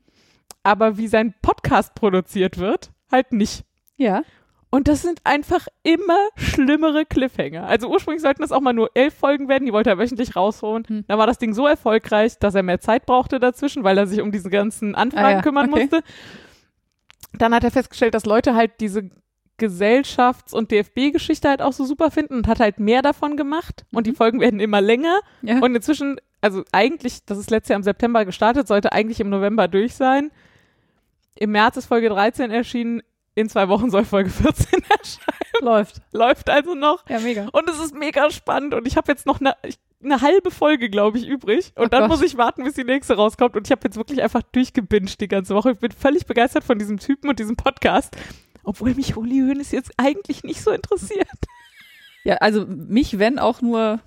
aber 0.62 0.96
wie 0.98 1.06
sein 1.08 1.34
Podcast 1.40 1.94
produziert 1.94 2.58
wird, 2.58 2.90
halt 3.12 3.32
nicht. 3.32 3.64
Ja. 3.96 4.22
Und 4.70 4.88
das 4.88 5.02
sind 5.02 5.20
einfach 5.22 5.68
immer 5.84 6.18
schlimmere 6.34 7.04
Cliffhanger. 7.04 7.64
Also 7.64 7.88
ursprünglich 7.88 8.22
sollten 8.22 8.42
das 8.42 8.50
auch 8.50 8.60
mal 8.60 8.72
nur 8.72 8.90
elf 8.94 9.14
Folgen 9.14 9.48
werden, 9.48 9.66
die 9.66 9.72
wollte 9.72 9.88
er 9.90 9.98
wöchentlich 9.98 10.34
rausholen. 10.34 10.82
Hm. 10.88 11.04
Dann 11.06 11.16
war 11.16 11.28
das 11.28 11.38
Ding 11.38 11.54
so 11.54 11.64
erfolgreich, 11.68 12.40
dass 12.40 12.56
er 12.56 12.64
mehr 12.64 12.80
Zeit 12.80 13.06
brauchte 13.06 13.38
dazwischen, 13.38 13.84
weil 13.84 13.96
er 13.96 14.08
sich 14.08 14.20
um 14.20 14.32
diese 14.32 14.50
ganzen 14.50 14.96
Anfragen 14.96 15.26
Ah 15.26 15.30
ja, 15.30 15.42
kümmern 15.42 15.72
okay. 15.72 15.82
musste. 15.82 16.00
Dann 17.38 17.54
hat 17.54 17.64
er 17.64 17.70
festgestellt, 17.70 18.14
dass 18.14 18.26
Leute 18.26 18.54
halt 18.54 18.72
diese 18.80 19.10
Gesellschafts- 19.58 20.52
und 20.52 20.70
DFB-Geschichte 20.70 21.48
halt 21.48 21.62
auch 21.62 21.72
so 21.72 21.84
super 21.84 22.10
finden 22.10 22.34
und 22.34 22.48
hat 22.48 22.60
halt 22.60 22.80
mehr 22.80 23.02
davon 23.02 23.36
gemacht. 23.36 23.84
Und 23.92 24.06
die 24.06 24.10
Mhm. 24.12 24.16
Folgen 24.16 24.40
werden 24.40 24.60
immer 24.60 24.80
länger. 24.80 25.20
Ja. 25.42 25.58
Und 25.60 25.74
inzwischen, 25.76 26.16
also 26.40 26.64
eigentlich, 26.72 27.24
das 27.24 27.38
ist 27.38 27.50
letztes 27.50 27.70
Jahr 27.70 27.76
im 27.78 27.82
September 27.84 28.24
gestartet, 28.24 28.66
sollte 28.66 28.92
eigentlich 28.92 29.20
im 29.20 29.30
November 29.30 29.68
durch 29.68 29.94
sein. 29.94 30.30
Im 31.36 31.50
März 31.52 31.76
ist 31.76 31.86
Folge 31.86 32.08
13 32.08 32.50
erschienen. 32.50 33.02
In 33.36 33.48
zwei 33.48 33.68
Wochen 33.68 33.90
soll 33.90 34.04
Folge 34.04 34.30
14 34.30 34.82
erscheinen. 34.88 35.60
Läuft. 35.60 35.96
Läuft 36.12 36.50
also 36.50 36.74
noch. 36.74 37.08
Ja, 37.08 37.18
mega. 37.20 37.48
Und 37.52 37.68
es 37.68 37.78
ist 37.80 37.94
mega 37.94 38.30
spannend. 38.30 38.74
Und 38.74 38.86
ich 38.86 38.96
habe 38.96 39.10
jetzt 39.10 39.26
noch 39.26 39.40
eine, 39.40 39.54
ich- 39.64 39.78
eine 40.04 40.20
halbe 40.20 40.50
Folge, 40.50 40.88
glaube 40.90 41.18
ich, 41.18 41.26
übrig. 41.26 41.72
Und 41.76 41.86
Oh 41.86 41.88
dann 41.88 42.02
Gott. 42.02 42.10
muss 42.10 42.22
ich 42.22 42.36
warten, 42.36 42.64
bis 42.64 42.74
die 42.74 42.84
nächste 42.84 43.14
rauskommt. 43.14 43.56
Und 43.56 43.66
ich 43.66 43.70
habe 43.72 43.80
jetzt 43.84 43.96
wirklich 43.96 44.22
einfach 44.22 44.42
durchgebinged 44.52 45.20
die 45.20 45.28
ganze 45.28 45.54
Woche. 45.54 45.72
Ich 45.72 45.78
bin 45.78 45.90
völlig 45.92 46.26
begeistert 46.26 46.64
von 46.64 46.78
diesem 46.78 46.98
Typen 46.98 47.28
und 47.30 47.38
diesem 47.38 47.56
Podcast. 47.56 48.16
Obwohl 48.62 48.94
mich 48.94 49.16
Uli 49.16 49.40
Hoeneß 49.40 49.72
jetzt 49.72 49.92
eigentlich 49.96 50.42
nicht 50.44 50.62
so 50.62 50.70
interessiert. 50.70 51.28
Ja, 52.24 52.36
also 52.36 52.64
mich, 52.66 53.18
wenn 53.18 53.38
auch 53.38 53.60
nur, 53.60 54.00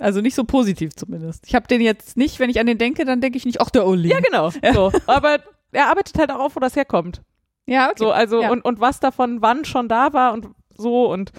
also 0.00 0.20
nicht 0.22 0.34
so 0.34 0.44
positiv 0.44 0.94
zumindest. 0.94 1.44
Ich 1.46 1.54
habe 1.54 1.66
den 1.66 1.80
jetzt 1.82 2.16
nicht, 2.16 2.38
wenn 2.40 2.48
ich 2.48 2.58
an 2.60 2.66
den 2.66 2.78
denke, 2.78 3.04
dann 3.04 3.20
denke 3.20 3.36
ich 3.36 3.44
nicht, 3.44 3.60
ach, 3.60 3.68
der 3.70 3.86
Uli. 3.86 4.08
Ja, 4.08 4.20
genau. 4.20 4.50
So. 4.72 4.92
Aber 5.06 5.38
er 5.72 5.88
arbeitet 5.90 6.16
halt 6.18 6.30
auch 6.30 6.40
auf, 6.40 6.56
wo 6.56 6.60
das 6.60 6.76
herkommt. 6.76 7.20
Ja, 7.66 7.86
okay. 7.90 7.96
So, 7.98 8.10
also, 8.12 8.40
Ja. 8.40 8.50
und, 8.50 8.64
und 8.64 8.80
was 8.80 9.00
davon 9.00 9.42
wann 9.42 9.66
schon 9.66 9.88
da 9.88 10.14
war 10.14 10.32
und 10.32 10.48
so 10.74 11.10
und 11.12 11.32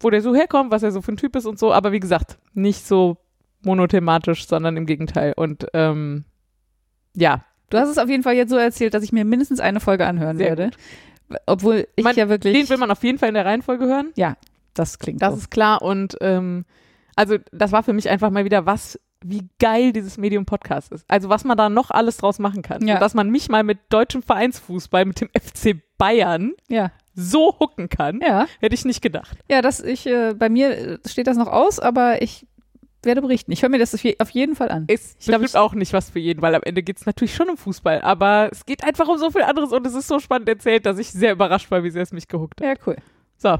wo 0.00 0.10
der 0.10 0.20
so 0.20 0.34
herkommt, 0.34 0.70
was 0.70 0.82
er 0.82 0.92
so 0.92 1.00
für 1.00 1.12
ein 1.12 1.16
Typ 1.16 1.34
ist 1.36 1.46
und 1.46 1.58
so. 1.58 1.72
Aber 1.72 1.92
wie 1.92 2.00
gesagt, 2.00 2.38
nicht 2.52 2.84
so 2.86 3.16
monothematisch, 3.64 4.46
sondern 4.46 4.76
im 4.76 4.86
Gegenteil. 4.86 5.32
Und 5.36 5.66
ähm, 5.74 6.24
ja, 7.14 7.44
Du 7.70 7.78
hast 7.78 7.88
es 7.88 7.96
auf 7.96 8.10
jeden 8.10 8.22
Fall 8.22 8.34
jetzt 8.34 8.50
so 8.50 8.56
erzählt, 8.58 8.92
dass 8.92 9.02
ich 9.02 9.12
mir 9.12 9.24
mindestens 9.24 9.58
eine 9.58 9.80
Folge 9.80 10.06
anhören 10.06 10.36
Sehr 10.36 10.48
werde. 10.48 10.70
Obwohl 11.46 11.88
ich 11.96 12.04
Man- 12.04 12.14
ja 12.16 12.28
wirklich. 12.28 12.52
den 12.52 12.68
will 12.68 12.76
man 12.76 12.90
auf 12.90 13.02
jeden 13.02 13.18
Fall 13.18 13.28
in 13.30 13.34
der 13.34 13.46
Reihenfolge 13.46 13.86
hören. 13.86 14.12
das 14.74 14.98
klingt 14.98 15.22
Das 15.22 15.30
so. 15.32 15.38
ist 15.38 15.50
klar. 15.50 15.80
Und 15.80 16.16
ähm, 16.20 16.66
also 17.16 17.38
das 17.50 17.72
war 17.72 17.82
für 17.82 17.94
mich 17.94 18.10
einfach 18.10 18.28
mal 18.30 18.44
wieder 18.44 18.66
was, 18.66 19.00
wie 19.24 19.48
geil 19.58 19.94
dieses 19.94 20.18
Medium 20.18 20.44
Podcast 20.44 20.92
ist. 20.92 21.06
Also 21.08 21.30
was 21.30 21.44
man 21.44 21.56
da 21.56 21.70
noch 21.70 21.90
alles 21.90 22.18
draus 22.18 22.38
machen 22.38 22.60
kann. 22.60 22.86
Ja. 22.86 22.94
Und 22.96 23.00
dass 23.00 23.14
man 23.14 23.30
mich 23.30 23.48
mal 23.48 23.62
mit 23.62 23.78
deutschem 23.88 24.22
Vereinsfußball, 24.22 25.06
mit 25.06 25.20
dem 25.22 25.30
FC 25.30 25.80
Bayern 25.96 26.52
Ja. 26.68 26.90
so 27.14 27.56
hucken 27.58 27.88
kann, 27.88 28.20
Ja. 28.20 28.46
hätte 28.60 28.74
ich 28.74 28.84
nicht 28.84 29.00
gedacht. 29.00 29.38
Ja, 29.48 29.62
das 29.62 29.80
ich, 29.80 30.06
äh, 30.06 30.34
bei 30.34 30.50
mir 30.50 30.76
äh, 30.76 30.98
steht 31.06 31.26
das 31.26 31.38
noch 31.38 31.48
aus, 31.48 31.78
aber 31.80 32.20
ich 32.20 32.46
werde 33.04 33.20
berichten. 33.22 33.52
Ich 33.52 33.62
höre 33.62 33.68
mir 33.68 33.78
das 33.78 33.94
auf 33.94 34.02
je- 34.02 34.16
auf 34.18 34.30
jeden 34.30 34.54
Fall 34.56 34.70
an. 34.70 34.84
Ist 34.88 35.16
Ich 35.20 35.26
glaub, 35.26 35.40
bestimmt 35.40 35.60
auch 35.62 35.74
nicht 35.74 35.92
was 35.92 36.10
für 36.10 36.18
jeden, 36.18 36.42
weil 36.42 36.54
am 36.54 36.62
Ende 36.62 36.82
geht 36.82 36.98
es 36.98 37.06
natürlich 37.06 37.34
schon 37.34 37.48
um 37.50 37.56
Fußball, 37.56 38.00
aber 38.02 38.48
es 38.52 38.64
geht 38.66 38.84
einfach 38.84 39.08
um 39.08 39.18
so 39.18 39.30
viel 39.30 39.42
anderes 39.42 39.72
und 39.72 39.86
es 39.86 39.94
ist 39.94 40.08
so 40.08 40.18
spannend 40.20 40.48
erzählt, 40.48 40.86
dass 40.86 40.98
ich 40.98 41.10
sehr 41.10 41.32
überrascht 41.32 41.70
war, 41.70 41.82
wie 41.84 41.90
sehr 41.90 42.02
es 42.02 42.12
mich 42.12 42.28
gehuckt 42.28 42.60
hat. 42.60 42.66
Ja, 42.66 42.74
cool. 42.86 42.96
So, 43.38 43.58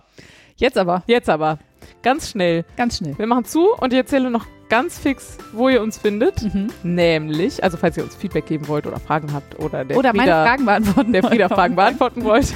Jetzt 0.57 0.77
aber, 0.79 1.03
jetzt 1.07 1.29
aber 1.31 1.59
ganz 2.03 2.31
schnell. 2.31 2.65
ganz 2.77 2.99
schnell. 2.99 3.17
Wir 3.19 3.27
machen 3.27 3.45
zu 3.47 3.73
und 3.75 3.93
ich 3.93 3.99
erzähle 3.99 4.31
noch 4.31 4.47
ganz 4.69 4.99
fix, 4.99 5.39
wo 5.53 5.69
ihr 5.71 5.83
uns 5.83 5.99
findet. 5.99 6.43
Mhm. 6.43 6.69
Nämlich, 6.83 7.65
also 7.65 7.77
falls 7.79 7.97
ihr 7.97 8.05
uns 8.05 8.15
Feedback 8.15 8.47
geben 8.47 8.69
wollt 8.69 8.87
oder 8.87 9.01
Fragen 9.01 9.33
habt 9.33 9.59
oder 9.59 9.85
der 9.85 9.97
Oder 9.97 10.13
meine 10.13 10.31
Frieda, 10.31 10.45
Fragen 10.45 10.65
beantworten. 10.67 11.13
der 11.13 11.23
Frieda. 11.25 11.49
Fragen 11.49 11.75
beantworten 11.75 12.23
wollt, 12.25 12.53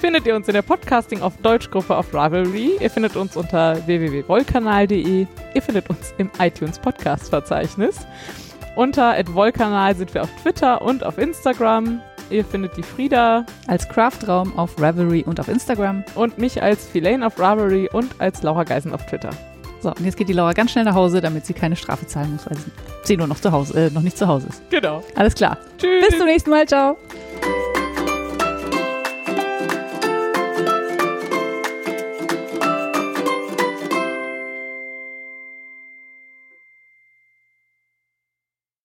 findet 0.00 0.26
ihr 0.26 0.34
uns 0.36 0.48
in 0.48 0.54
der 0.54 0.62
Podcasting 0.62 1.22
auf 1.22 1.36
Deutschgruppe 1.42 1.96
auf 1.96 2.12
Ravelry. 2.14 2.72
Ihr 2.80 2.90
findet 2.90 3.16
uns 3.16 3.36
unter 3.36 3.76
www.wollkanal.de. 3.86 5.26
Ihr 5.54 5.62
findet 5.62 5.88
uns 5.90 6.14
im 6.18 6.30
iTunes 6.38 6.78
Podcast 6.78 7.30
Verzeichnis. 7.30 8.06
Unter 8.76 9.16
@wollkanal 9.34 9.94
sind 9.96 10.14
wir 10.14 10.22
auf 10.22 10.30
Twitter 10.42 10.80
und 10.82 11.04
auf 11.04 11.18
Instagram. 11.18 12.00
Ihr 12.30 12.44
findet 12.44 12.76
die 12.76 12.82
Frieda 12.84 13.44
Als 13.66 13.88
Craftraum 13.88 14.56
auf 14.56 14.80
Ravelry 14.80 15.24
und 15.26 15.40
auf 15.40 15.48
Instagram. 15.48 16.04
und 16.14 16.38
mich 16.38 16.62
als 16.62 16.86
Filane 16.86 17.26
auf 17.26 17.38
Ravelry 17.40 17.88
und 17.92 18.08
als 18.20 18.42
Laura 18.44 18.62
Geisen 18.64 18.92
auf 18.94 19.04
Twitter. 19.06 19.30
So, 19.82 19.88
und 19.88 20.04
jetzt 20.04 20.16
geht 20.16 20.28
die 20.28 20.34
Laura 20.34 20.52
ganz 20.52 20.70
schnell 20.72 20.84
nach 20.84 20.94
Hause, 20.94 21.20
damit 21.22 21.46
sie 21.46 21.54
keine 21.54 21.74
Strafe 21.74 22.06
zahlen 22.06 22.32
muss, 22.34 22.46
weil 22.48 22.56
sie 22.58 22.70
10 23.04 23.20
Uhr 23.20 23.26
noch 23.26 23.40
zu 23.40 23.50
Hause, 23.50 23.86
äh, 23.86 23.90
noch 23.90 24.02
nicht 24.02 24.16
zu 24.16 24.28
Hause 24.28 24.48
ist. 24.50 24.62
Genau. 24.70 25.02
Alles 25.16 25.34
klar. 25.34 25.56
Tschüss. 25.78 26.06
Bis 26.08 26.18
zum 26.18 26.26
nächsten 26.26 26.50
Mal. 26.50 26.66
Ciao. 26.68 26.96